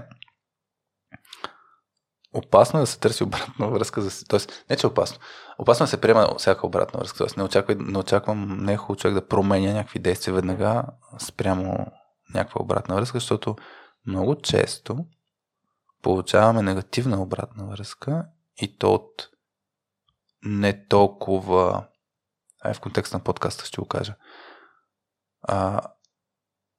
опасно 2.33 2.79
е 2.79 2.81
да 2.81 2.87
се 2.87 2.99
търси 2.99 3.23
обратна 3.23 3.67
връзка. 3.67 4.01
За... 4.01 4.25
Тоест, 4.25 4.65
не 4.69 4.75
че 4.75 4.87
е 4.87 4.89
опасно. 4.89 5.19
Опасно 5.57 5.83
е 5.83 5.85
да 5.85 5.89
се 5.89 6.01
приема 6.01 6.35
всяка 6.37 6.67
обратна 6.67 6.99
връзка. 6.99 7.17
Тоест, 7.17 7.37
не, 7.37 7.43
очаквай, 7.43 7.75
не 7.79 7.97
очаквам 7.97 8.57
не 8.65 8.73
е 8.73 8.77
хубаво 8.77 8.99
човек 8.99 9.13
да 9.13 9.27
променя 9.27 9.73
някакви 9.73 9.99
действия 9.99 10.33
веднага 10.33 10.83
спрямо 11.19 11.87
някаква 12.33 12.61
обратна 12.61 12.95
връзка, 12.95 13.19
защото 13.19 13.55
много 14.05 14.35
често 14.35 15.05
получаваме 16.01 16.61
негативна 16.61 17.21
обратна 17.21 17.65
връзка 17.65 18.25
и 18.61 18.77
то 18.77 18.93
от 18.93 19.29
не 20.43 20.87
толкова 20.87 21.87
ай, 22.63 22.73
в 22.73 22.79
контекста 22.79 23.17
на 23.17 23.23
подкаста 23.23 23.65
ще 23.65 23.81
го 23.81 23.87
кажа. 23.87 24.15
А, 25.41 25.81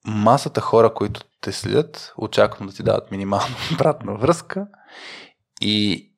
масата 0.04 0.60
хора, 0.60 0.94
които 0.94 1.20
те 1.40 1.52
следят, 1.52 2.14
очаквам 2.16 2.68
да 2.68 2.74
ти 2.74 2.82
дадат 2.82 3.10
минимална 3.10 3.56
обратна 3.74 4.16
връзка 4.16 4.66
и 5.60 6.08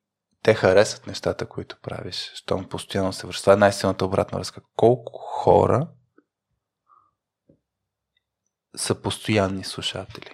те 0.43 0.53
харесват 0.53 1.07
нещата, 1.07 1.45
които 1.45 1.77
правиш, 1.81 2.31
щом 2.35 2.69
постоянно 2.69 3.13
се 3.13 3.27
връща. 3.27 3.43
Това 3.43 3.53
е 3.53 3.57
най-силната 3.57 4.05
обратна 4.05 4.37
връзка. 4.37 4.61
Колко 4.75 5.19
хора 5.19 5.87
са 8.75 8.95
постоянни 9.01 9.63
слушатели? 9.63 10.29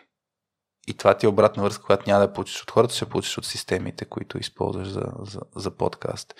И 0.87 0.97
това 0.97 1.17
ти 1.17 1.25
е 1.25 1.29
обратна 1.29 1.63
връзка, 1.63 1.83
която 1.83 2.09
няма 2.09 2.27
да 2.27 2.33
получиш 2.33 2.63
от 2.63 2.71
хората, 2.71 2.93
ще 2.95 3.05
получиш 3.05 3.37
от 3.37 3.45
системите, 3.45 4.05
които 4.05 4.37
използваш 4.37 4.87
за, 4.87 5.05
за, 5.19 5.39
за 5.55 5.71
подкаст. 5.71 6.33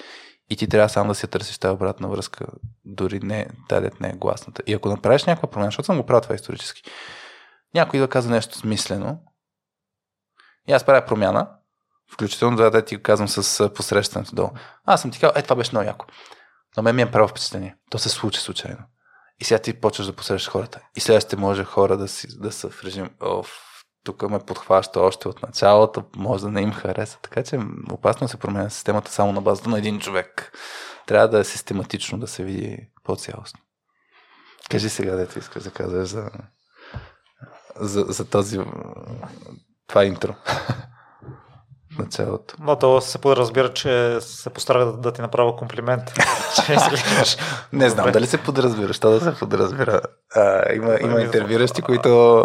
И 0.49 0.55
ти 0.55 0.67
трябва 0.67 0.89
сам 0.89 1.07
да 1.07 1.15
си 1.15 1.27
търсиш 1.27 1.57
тази 1.57 1.73
обратна 1.73 2.07
връзка, 2.07 2.45
дори 2.85 3.19
не, 3.19 3.47
тази 3.69 3.89
не 3.99 4.09
е 4.09 4.13
гласната. 4.13 4.63
И 4.67 4.73
ако 4.73 4.89
направиш 4.89 5.25
някаква 5.25 5.49
промяна, 5.49 5.67
защото 5.67 5.85
съм 5.85 5.97
го 5.97 6.05
правил 6.05 6.21
това 6.21 6.35
исторически, 6.35 6.83
някой 7.73 7.99
да 7.99 8.07
казва 8.07 8.31
нещо 8.31 8.57
смислено, 8.57 9.19
и 10.67 10.71
аз 10.71 10.83
правя 10.83 11.05
промяна, 11.05 11.49
включително 12.13 12.57
да, 12.57 12.71
да 12.71 12.85
ти 12.85 13.03
казвам 13.03 13.27
с 13.27 13.69
посрещането 13.69 14.35
долу. 14.35 14.49
Аз 14.85 15.01
съм 15.01 15.11
ти 15.11 15.19
казал, 15.19 15.33
е, 15.35 15.41
това 15.41 15.55
беше 15.55 15.71
много 15.71 15.87
яко. 15.87 16.05
Но 16.77 16.83
мен 16.83 16.95
ми 16.95 17.01
е 17.01 17.11
право 17.11 17.27
впечатление. 17.27 17.75
То 17.89 17.97
се 17.97 18.09
случи 18.09 18.39
случайно. 18.39 18.79
И 19.41 19.43
сега 19.43 19.59
ти 19.59 19.73
почваш 19.73 20.07
да 20.07 20.13
посрещаш 20.13 20.51
хората. 20.51 20.79
И 20.95 20.99
следващите 20.99 21.35
може 21.35 21.63
хора 21.63 21.97
да, 21.97 22.07
си, 22.07 22.27
да 22.39 22.51
са 22.51 22.69
в 22.69 22.83
режим, 22.83 23.09
оф, 23.21 23.51
тук 24.03 24.29
ме 24.29 24.39
подхваща 24.39 24.99
още 24.99 25.27
от 25.27 25.41
началото, 25.41 26.03
може 26.15 26.43
да 26.43 26.49
не 26.51 26.61
им 26.61 26.73
хареса. 26.73 27.17
Така 27.21 27.43
че 27.43 27.59
опасно 27.91 28.27
се 28.27 28.37
променя 28.37 28.69
системата 28.69 29.11
само 29.11 29.31
на 29.31 29.41
базата 29.41 29.69
на 29.69 29.77
един 29.77 29.99
човек. 29.99 30.51
Трябва 31.07 31.27
да 31.27 31.39
е 31.39 31.43
систематично 31.43 32.19
да 32.19 32.27
се 32.27 32.43
види 32.43 32.77
по-цялостно. 33.03 33.59
Кажи 34.69 34.89
сега, 34.89 35.15
дето 35.15 35.39
искаш 35.39 35.63
да 35.63 35.71
казваш 35.71 36.07
за, 36.07 36.29
за, 37.75 38.05
за 38.07 38.29
този 38.29 38.59
това 39.87 40.05
интро 40.05 40.35
началото. 42.01 42.55
Но 42.59 42.75
то 42.75 43.01
се 43.01 43.17
подразбира, 43.17 43.73
че 43.73 44.17
се 44.21 44.49
постара 44.49 44.85
да, 44.85 44.91
да 44.91 45.11
ти 45.11 45.21
направя 45.21 45.55
комплимент. 45.55 46.03
не 47.73 47.89
знам 47.89 48.05
Добре. 48.05 48.11
дали 48.11 48.27
се 48.27 48.37
подразбира, 48.37 48.93
що 48.93 49.09
да 49.09 49.19
се 49.19 49.39
подразбира. 49.39 50.01
А, 50.35 50.73
има, 50.73 50.97
има 51.01 51.21
интервюращи, 51.21 51.81
които 51.81 52.43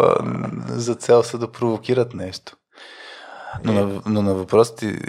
за 0.67 0.95
цел 0.95 1.23
са 1.23 1.37
да 1.37 1.51
провокират 1.51 2.13
нещо. 2.13 2.55
Но, 3.63 3.73
на, 3.73 4.01
но 4.05 4.21
на 4.21 4.33
въпросите, 4.33 4.99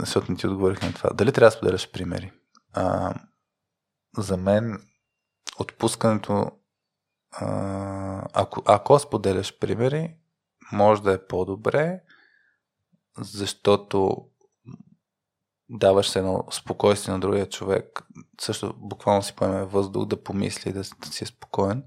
защото 0.00 0.32
не 0.32 0.36
ти 0.38 0.46
отговорих 0.46 0.82
на 0.82 0.92
това, 0.92 1.10
дали 1.14 1.32
трябва 1.32 1.50
да 1.50 1.56
споделяш 1.56 1.90
примери? 1.92 2.32
А, 2.72 3.14
за 4.18 4.36
мен 4.36 4.78
отпускането, 5.58 6.50
а, 7.32 8.22
ако, 8.32 8.62
ако 8.66 8.98
споделяш 8.98 9.58
примери, 9.58 10.14
може 10.72 11.02
да 11.02 11.12
е 11.12 11.26
по-добре, 11.26 12.00
защото 13.18 14.28
даваш 15.68 16.16
едно 16.16 16.44
спокойствие 16.50 17.14
на 17.14 17.20
другия 17.20 17.48
човек, 17.48 18.02
също 18.40 18.74
буквално 18.76 19.22
си 19.22 19.34
поеме 19.34 19.64
въздух 19.64 20.06
да 20.06 20.22
помисли, 20.22 20.72
да, 20.72 20.78
да 20.78 21.06
си 21.06 21.24
е 21.24 21.26
спокоен. 21.26 21.84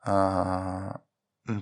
А, 0.00 0.94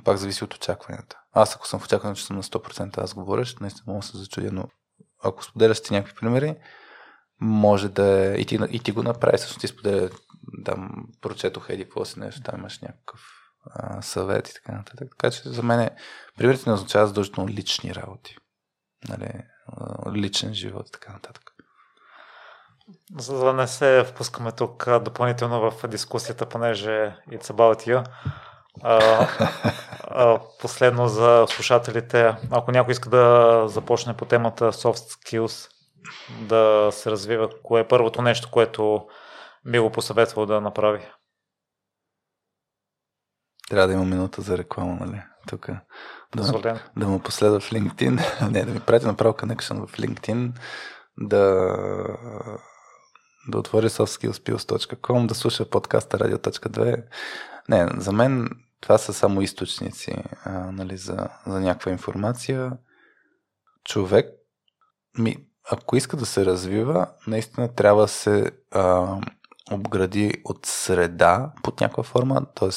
пак 0.05 0.17
зависи 0.17 0.44
от 0.44 0.55
очакванията. 0.55 1.20
Аз 1.33 1.57
ако 1.57 1.67
съм 1.67 1.81
в 1.81 1.85
очакване, 1.85 2.15
че 2.15 2.25
съм 2.25 2.36
на 2.36 2.43
100% 2.43 2.99
аз 2.99 3.15
говориш, 3.15 3.57
наистина 3.57 3.85
мога 3.86 4.01
да 4.01 4.07
се 4.07 4.19
зачудя, 4.19 4.52
но 4.52 4.65
ако 5.25 5.44
споделяш 5.44 5.83
ти 5.83 5.93
някакви 5.93 6.15
примери, 6.15 6.57
може 7.41 7.89
да 7.89 8.05
е, 8.05 8.41
и 8.41 8.47
ти, 8.47 8.59
и 8.70 8.81
ти 8.81 8.93
го 8.93 9.02
направи, 9.02 9.39
също 9.39 9.59
ти 9.59 9.69
споделя, 9.69 10.11
там, 10.65 11.07
прочетох 11.20 11.70
еди, 11.70 11.85
какво 11.85 12.05
си 12.05 12.20
нещо, 12.20 12.43
там 12.43 12.61
имаш 12.61 12.81
някакъв 12.81 13.20
а, 13.67 14.02
съвет 14.02 14.49
и 14.49 14.55
така 14.55 14.73
нататък. 14.73 15.09
Така 15.11 15.31
че 15.31 15.49
за 15.49 15.62
мен 15.62 15.91
примерите 16.39 16.70
не 16.70 16.75
означава 16.75 17.07
задължително 17.07 17.51
лични 17.51 17.94
работи 17.94 18.36
нали, 19.09 19.31
личен 20.15 20.55
живот 20.55 20.89
и 20.89 20.93
така 20.93 21.13
нататък. 21.13 21.53
За 23.19 23.39
да 23.45 23.53
не 23.53 23.67
се 23.67 24.05
впускаме 24.05 24.53
тук 24.53 24.87
допълнително 25.01 25.71
в 25.71 25.89
дискусията, 25.89 26.47
понеже 26.47 27.17
it's 27.31 27.45
about 27.45 27.89
you. 27.89 28.07
А, 28.83 28.99
а, 30.01 30.41
последно 30.61 31.09
за 31.09 31.47
слушателите, 31.49 32.37
ако 32.51 32.73
някой 32.73 32.93
иска 32.93 33.11
да 33.11 33.65
започне 33.69 34.17
по 34.17 34.25
темата 34.25 34.73
soft 34.73 34.95
skills, 34.95 35.71
да 36.49 36.89
се 36.93 37.11
развива, 37.11 37.49
кое 37.63 37.81
е 37.81 37.89
първото 37.89 38.23
нещо, 38.23 38.51
което 38.51 39.07
би 39.67 39.79
го 39.79 39.91
посъветвал 39.91 40.47
да 40.47 40.61
направи? 40.61 41.07
Трябва 43.71 43.89
да 43.89 43.95
има 43.95 44.05
минута 44.05 44.43
за 44.43 44.59
реклама, 44.59 44.97
нали? 45.01 45.23
Тук 45.49 45.69
да, 46.36 46.81
да 46.97 47.09
му 47.09 47.19
последва 47.19 47.61
в 47.61 47.70
LinkedIn, 47.70 48.51
не, 48.51 48.65
да 48.65 48.73
ми 48.73 48.81
прати 48.81 49.07
направо 49.07 49.35
connection 49.35 49.86
в 49.86 49.97
LinkedIn, 49.97 50.52
да, 51.19 51.44
да 53.49 53.59
отвори 53.59 53.89
softskillspills.com, 53.89 55.27
да 55.27 55.35
слуша 55.35 55.70
подкаста 55.70 56.19
Radio.2. 56.19 57.02
Не, 57.69 57.89
за 58.01 58.12
мен 58.12 58.51
това 58.81 58.99
са 58.99 59.12
само 59.12 59.43
източници 59.43 60.15
а, 60.44 60.51
нали, 60.51 60.97
за, 60.97 61.28
за 61.47 61.61
някаква 61.61 61.93
информация. 61.93 62.73
Човек, 63.85 64.27
ми, 65.19 65.36
ако 65.70 65.97
иска 65.97 66.17
да 66.17 66.27
се 66.27 66.47
развива, 66.47 67.07
наистина 67.27 67.75
трябва 67.75 68.02
да 68.02 68.09
се 68.09 68.51
а, 68.70 69.17
обгради 69.73 70.33
от 70.44 70.67
среда 70.67 71.52
под 71.62 71.81
някаква 71.81 72.02
форма, 72.02 72.47
т.е. 72.55 72.70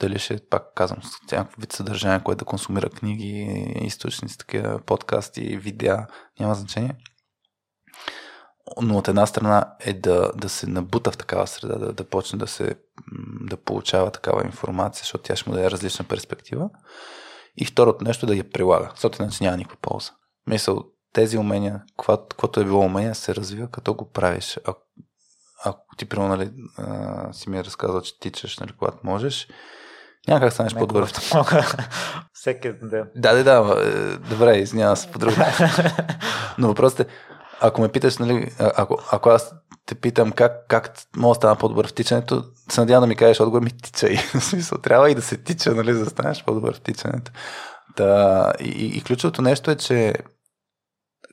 дали 0.00 0.18
ще, 0.18 0.48
пак 0.50 0.74
казвам, 0.74 1.02
с 1.02 1.32
някакъв 1.32 1.60
вид 1.60 1.72
съдържание, 1.72 2.20
което 2.24 2.38
да 2.38 2.44
консумира 2.44 2.90
книги, 2.90 3.74
източници, 3.80 4.38
такива 4.38 4.80
подкасти, 4.86 5.56
видеа, 5.56 6.06
няма 6.40 6.54
значение. 6.54 6.96
Но 8.82 8.98
от 8.98 9.08
една 9.08 9.26
страна 9.26 9.74
е 9.80 9.92
да, 9.92 10.32
да 10.36 10.48
се 10.48 10.66
набута 10.66 11.10
в 11.10 11.16
такава 11.16 11.46
среда, 11.46 11.74
да, 11.74 11.92
да 11.92 12.04
почне 12.04 12.38
да 12.38 12.46
се 12.46 12.74
да 13.40 13.56
получава 13.56 14.10
такава 14.10 14.44
информация, 14.44 15.00
защото 15.00 15.24
тя 15.24 15.36
ще 15.36 15.50
му 15.50 15.56
даде 15.56 15.70
различна 15.70 16.04
перспектива. 16.04 16.70
И 17.56 17.64
второто 17.64 18.04
нещо 18.04 18.26
да 18.26 18.36
я 18.36 18.50
прилага, 18.50 18.90
защото 18.90 19.22
иначе 19.22 19.44
няма 19.44 19.56
никаква 19.56 19.76
полза. 19.82 20.10
Мисъл, 20.46 20.84
тези 21.12 21.38
умения, 21.38 21.82
каквото 21.98 22.60
е 22.60 22.64
било 22.64 22.80
умение, 22.80 23.14
се 23.14 23.34
развива 23.34 23.68
като 23.70 23.94
го 23.94 24.10
правиш. 24.10 24.58
Ако 24.64 24.80
ако 25.64 25.96
ти, 25.96 26.04
примерно, 26.04 26.36
нали, 26.36 26.50
а, 26.78 27.32
си 27.32 27.50
ми 27.50 27.58
е 27.58 27.64
разказал, 27.64 28.00
че 28.00 28.20
тичаш, 28.20 28.58
нали, 28.58 28.72
когато 28.78 28.98
можеш, 29.04 29.48
няма 30.28 30.40
как 30.40 30.52
станеш 30.52 30.74
по-добър 30.74 31.06
в. 31.06 31.12
Всеки 32.32 32.72
ден. 32.72 33.10
Да, 33.16 33.32
да, 33.34 33.44
да. 33.44 33.82
Е, 33.86 34.16
добре, 34.16 34.56
извинявам 34.56 34.96
се 34.96 35.10
по 35.10 35.18
друг 35.18 35.34
Но 36.58 36.68
въпросът 36.68 37.00
е, 37.00 37.06
ако 37.60 37.80
ме 37.80 37.88
питаш, 37.88 38.18
нали, 38.18 38.50
ако, 38.58 38.98
ако 39.12 39.28
аз 39.28 39.54
те 39.86 39.94
питам 39.94 40.32
как, 40.32 40.52
как 40.68 40.92
мога 41.16 41.30
да 41.30 41.34
стана 41.34 41.56
по-добър 41.56 41.86
в 41.86 41.92
тичането, 41.92 42.44
се 42.70 42.80
надявам 42.80 43.02
да 43.02 43.06
ми 43.06 43.16
кажеш 43.16 43.40
отговор 43.40 43.62
ми 43.62 43.70
тичай. 43.82 44.16
в 44.34 44.40
смисъл, 44.40 44.78
трябва 44.78 45.10
и 45.10 45.14
да 45.14 45.22
се 45.22 45.36
тича, 45.36 45.74
нали, 45.74 45.94
за 45.94 46.04
да 46.04 46.10
станеш 46.10 46.44
по-добър 46.44 46.74
в 46.74 46.80
тичането. 46.80 47.32
Да, 47.96 48.52
и, 48.60 48.86
и 48.96 49.02
ключовото 49.02 49.42
нещо 49.42 49.70
е, 49.70 49.76
че 49.76 50.14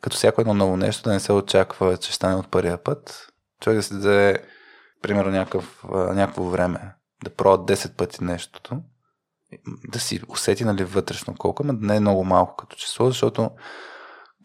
като 0.02 0.18
всяко 0.18 0.42
едно 0.42 0.54
ново 0.54 0.78
нещо, 0.78 1.04
да 1.04 1.14
не 1.14 1.20
се 1.20 1.34
очаква, 1.34 1.98
че 1.98 2.08
ще 2.08 2.16
стане 2.16 2.36
от 2.36 2.52
първия 2.52 2.84
път, 2.84 3.28
човек 3.66 3.78
да 3.78 3.84
си 3.84 3.94
даде, 3.94 4.46
примерно, 5.02 5.32
някакъв, 5.32 5.84
някакво 5.92 6.44
време, 6.44 6.96
да 7.24 7.30
пробва 7.30 7.66
10 7.66 7.96
пъти 7.96 8.24
нещото, 8.24 8.82
да 9.88 10.00
си 10.00 10.22
усети, 10.30 10.66
нали, 10.66 10.84
вътрешно 10.84 11.36
колко, 11.38 11.64
но 11.64 11.74
не 11.74 11.96
е 11.96 12.00
много 12.00 12.24
малко 12.24 12.56
като 12.56 12.76
число, 12.76 13.08
защото 13.08 13.52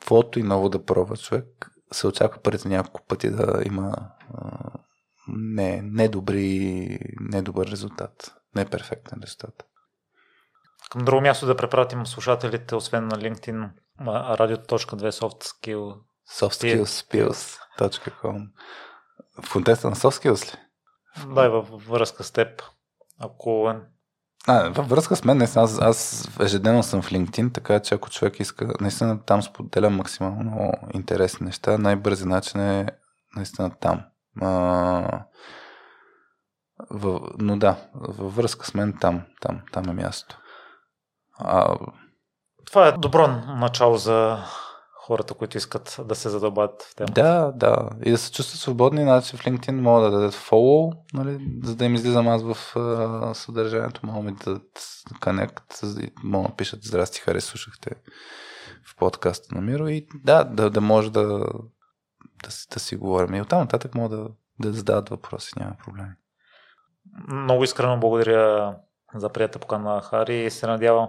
каквото 0.01 0.39
и 0.39 0.43
ново 0.43 0.69
да 0.69 0.85
пробва 0.85 1.17
човек, 1.17 1.71
се 1.93 2.07
очаква 2.07 2.43
първите 2.43 2.69
няколко 2.69 3.07
пъти 3.07 3.31
да 3.31 3.63
има 3.67 3.95
не, 5.29 5.83
недобри, 5.83 6.99
недобър 7.21 7.67
резултат. 7.67 8.35
Не 8.57 8.65
перфектен 8.65 9.19
резултат. 9.23 9.65
Към 10.91 11.05
друго 11.05 11.21
място 11.21 11.47
да 11.47 11.57
препратим 11.57 12.07
слушателите, 12.07 12.75
освен 12.75 13.09
на 13.09 13.17
LinkedIn, 13.17 13.71
radio.2 14.01 15.11
soft 15.11 15.45
skill 15.45 15.95
softskillspills.com 16.39 18.47
в 19.43 19.53
контекста 19.53 19.91
на 19.91 19.97
soft 19.97 20.25
skills 20.25 20.53
ли? 20.53 20.59
Да, 21.35 21.49
във 21.49 21.87
връзка 21.87 22.25
с 22.25 22.31
теб. 22.31 22.63
Ако 23.19 23.75
А, 24.47 24.69
във 24.69 24.89
връзка 24.89 25.17
с 25.17 25.25
мен, 25.25 25.39
наистина, 25.39 25.65
аз, 25.65 25.81
аз 25.81 26.29
ежедневно 26.41 26.83
съм 26.83 27.03
в 27.03 27.11
LinkedIn, 27.11 27.55
така 27.55 27.81
че 27.81 27.95
ако 27.95 28.11
човек 28.11 28.41
иска, 28.41 28.75
наистина 28.81 29.25
там 29.25 29.43
споделям 29.43 29.97
максимално 29.97 30.73
интересни 30.95 31.47
неща. 31.47 31.79
Най-бързи 31.79 32.27
начин 32.27 32.61
е 32.61 32.87
наистина 33.37 33.71
там. 33.81 34.03
А, 34.41 35.25
в, 36.91 37.21
но 37.39 37.59
да, 37.59 37.77
във 37.95 38.37
връзка 38.37 38.67
с 38.67 38.75
мен 38.75 38.99
там, 39.01 39.23
там, 39.41 39.61
там 39.73 39.89
е 39.89 39.93
място. 39.93 40.39
А... 41.39 41.77
Това 42.67 42.87
е 42.87 42.93
добро 42.93 43.29
начало 43.57 43.97
за 43.97 44.39
хората, 45.11 45.35
които 45.35 45.57
искат 45.57 46.01
да 46.05 46.15
се 46.15 46.29
задълбат 46.29 46.83
в 46.83 46.95
темата. 46.95 47.23
Да, 47.23 47.53
да. 47.55 47.91
И 48.05 48.11
да 48.11 48.19
се 48.19 48.33
чувстват 48.33 48.61
свободни, 48.61 49.03
значи 49.03 49.37
в 49.37 49.45
LinkedIn 49.45 49.81
могат 49.81 50.13
да 50.13 50.19
дадат 50.19 50.35
follow, 50.35 50.97
нали, 51.15 51.59
за 51.63 51.77
да 51.77 51.85
им 51.85 51.95
излизам 51.95 52.29
аз 52.29 52.43
в 52.43 52.55
uh, 52.75 53.33
съдържанието, 53.33 54.07
могат 54.07 54.25
ми 54.25 54.33
да 54.33 54.45
дадат 54.45 54.71
connect, 55.21 56.13
могат 56.25 56.51
да 56.51 56.57
пишат 56.57 56.83
здрасти, 56.83 57.21
харе, 57.21 57.41
слушахте 57.41 57.91
в 58.87 58.97
подкаста 58.97 59.55
на 59.55 59.61
Миро 59.61 59.89
и 59.89 60.07
да, 60.15 60.45
да, 60.45 60.71
да 60.71 60.81
може 60.81 61.13
да, 61.13 61.23
да, 61.23 62.49
да 62.73 62.81
си 62.81 62.97
говорим. 62.97 63.35
И 63.35 63.43
оттам 63.43 63.61
нататък 63.61 63.95
могат 63.95 64.11
да, 64.21 64.29
да 64.61 64.73
задават 64.73 65.09
въпроси, 65.09 65.53
няма 65.57 65.73
проблеми. 65.85 66.13
Много 67.29 67.65
искрено 67.65 68.01
благодаря 68.01 68.77
за 69.15 69.29
прията 69.29 69.59
покана 69.59 69.95
на 69.95 70.03
Хари 70.03 70.45
и 70.45 70.51
се 70.51 70.67
надявам 70.67 71.09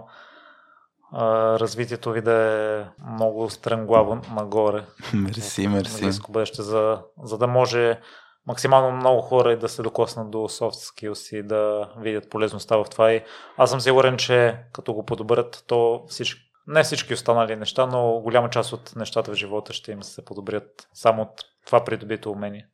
развитието 1.60 2.12
ви 2.12 2.20
да 2.22 2.32
е 2.32 2.84
много 3.12 3.50
стремглаво 3.50 4.20
нагоре. 4.34 4.84
Мерси, 5.14 5.68
мерси. 5.68 6.04
Близко 6.04 6.32
бъдеще, 6.32 6.62
за, 6.62 7.02
за 7.22 7.38
да 7.38 7.46
може 7.46 8.00
максимално 8.46 8.96
много 8.96 9.20
хора 9.20 9.52
и 9.52 9.58
да 9.58 9.68
се 9.68 9.82
докоснат 9.82 10.30
до 10.30 10.38
soft 10.38 10.90
skills 10.90 11.36
и 11.36 11.42
да 11.42 11.92
видят 11.98 12.30
полезността 12.30 12.76
в 12.76 12.84
това. 12.90 13.12
И 13.12 13.24
аз 13.56 13.70
съм 13.70 13.80
сигурен, 13.80 14.16
че 14.16 14.58
като 14.72 14.94
го 14.94 15.04
подобрят, 15.04 15.64
то 15.66 16.04
всички, 16.08 16.40
не 16.66 16.82
всички 16.82 17.14
останали 17.14 17.56
неща, 17.56 17.86
но 17.86 18.20
голяма 18.20 18.50
част 18.50 18.72
от 18.72 18.96
нещата 18.96 19.32
в 19.32 19.34
живота 19.34 19.72
ще 19.72 19.92
им 19.92 20.02
се 20.02 20.24
подобрят 20.24 20.88
само 20.94 21.22
от 21.22 21.28
това 21.66 21.84
придобито 21.84 22.30
умение. 22.30 22.66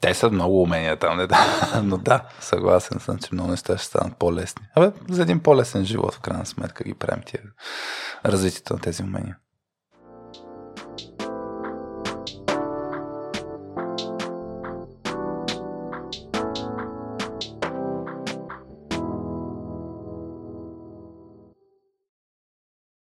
Те 0.00 0.14
са 0.14 0.30
много 0.30 0.62
умения 0.62 0.96
там, 0.96 1.16
не, 1.16 1.26
да. 1.26 1.80
но 1.82 1.96
да, 1.96 2.22
съгласен 2.40 3.00
съм, 3.00 3.18
че 3.18 3.28
много 3.32 3.50
неща 3.50 3.78
ще 3.78 3.86
станат 3.86 4.16
по-лесни. 4.16 4.66
Абе, 4.74 4.92
за 5.10 5.22
един 5.22 5.40
по-лесен 5.40 5.84
живот, 5.84 6.14
в 6.14 6.20
крайна 6.20 6.46
сметка, 6.46 6.84
ги 6.84 6.94
правим 6.94 7.22
тия 7.26 7.42
развитието 8.26 8.74
на 8.74 8.80
тези 8.80 9.02
умения. 9.02 9.36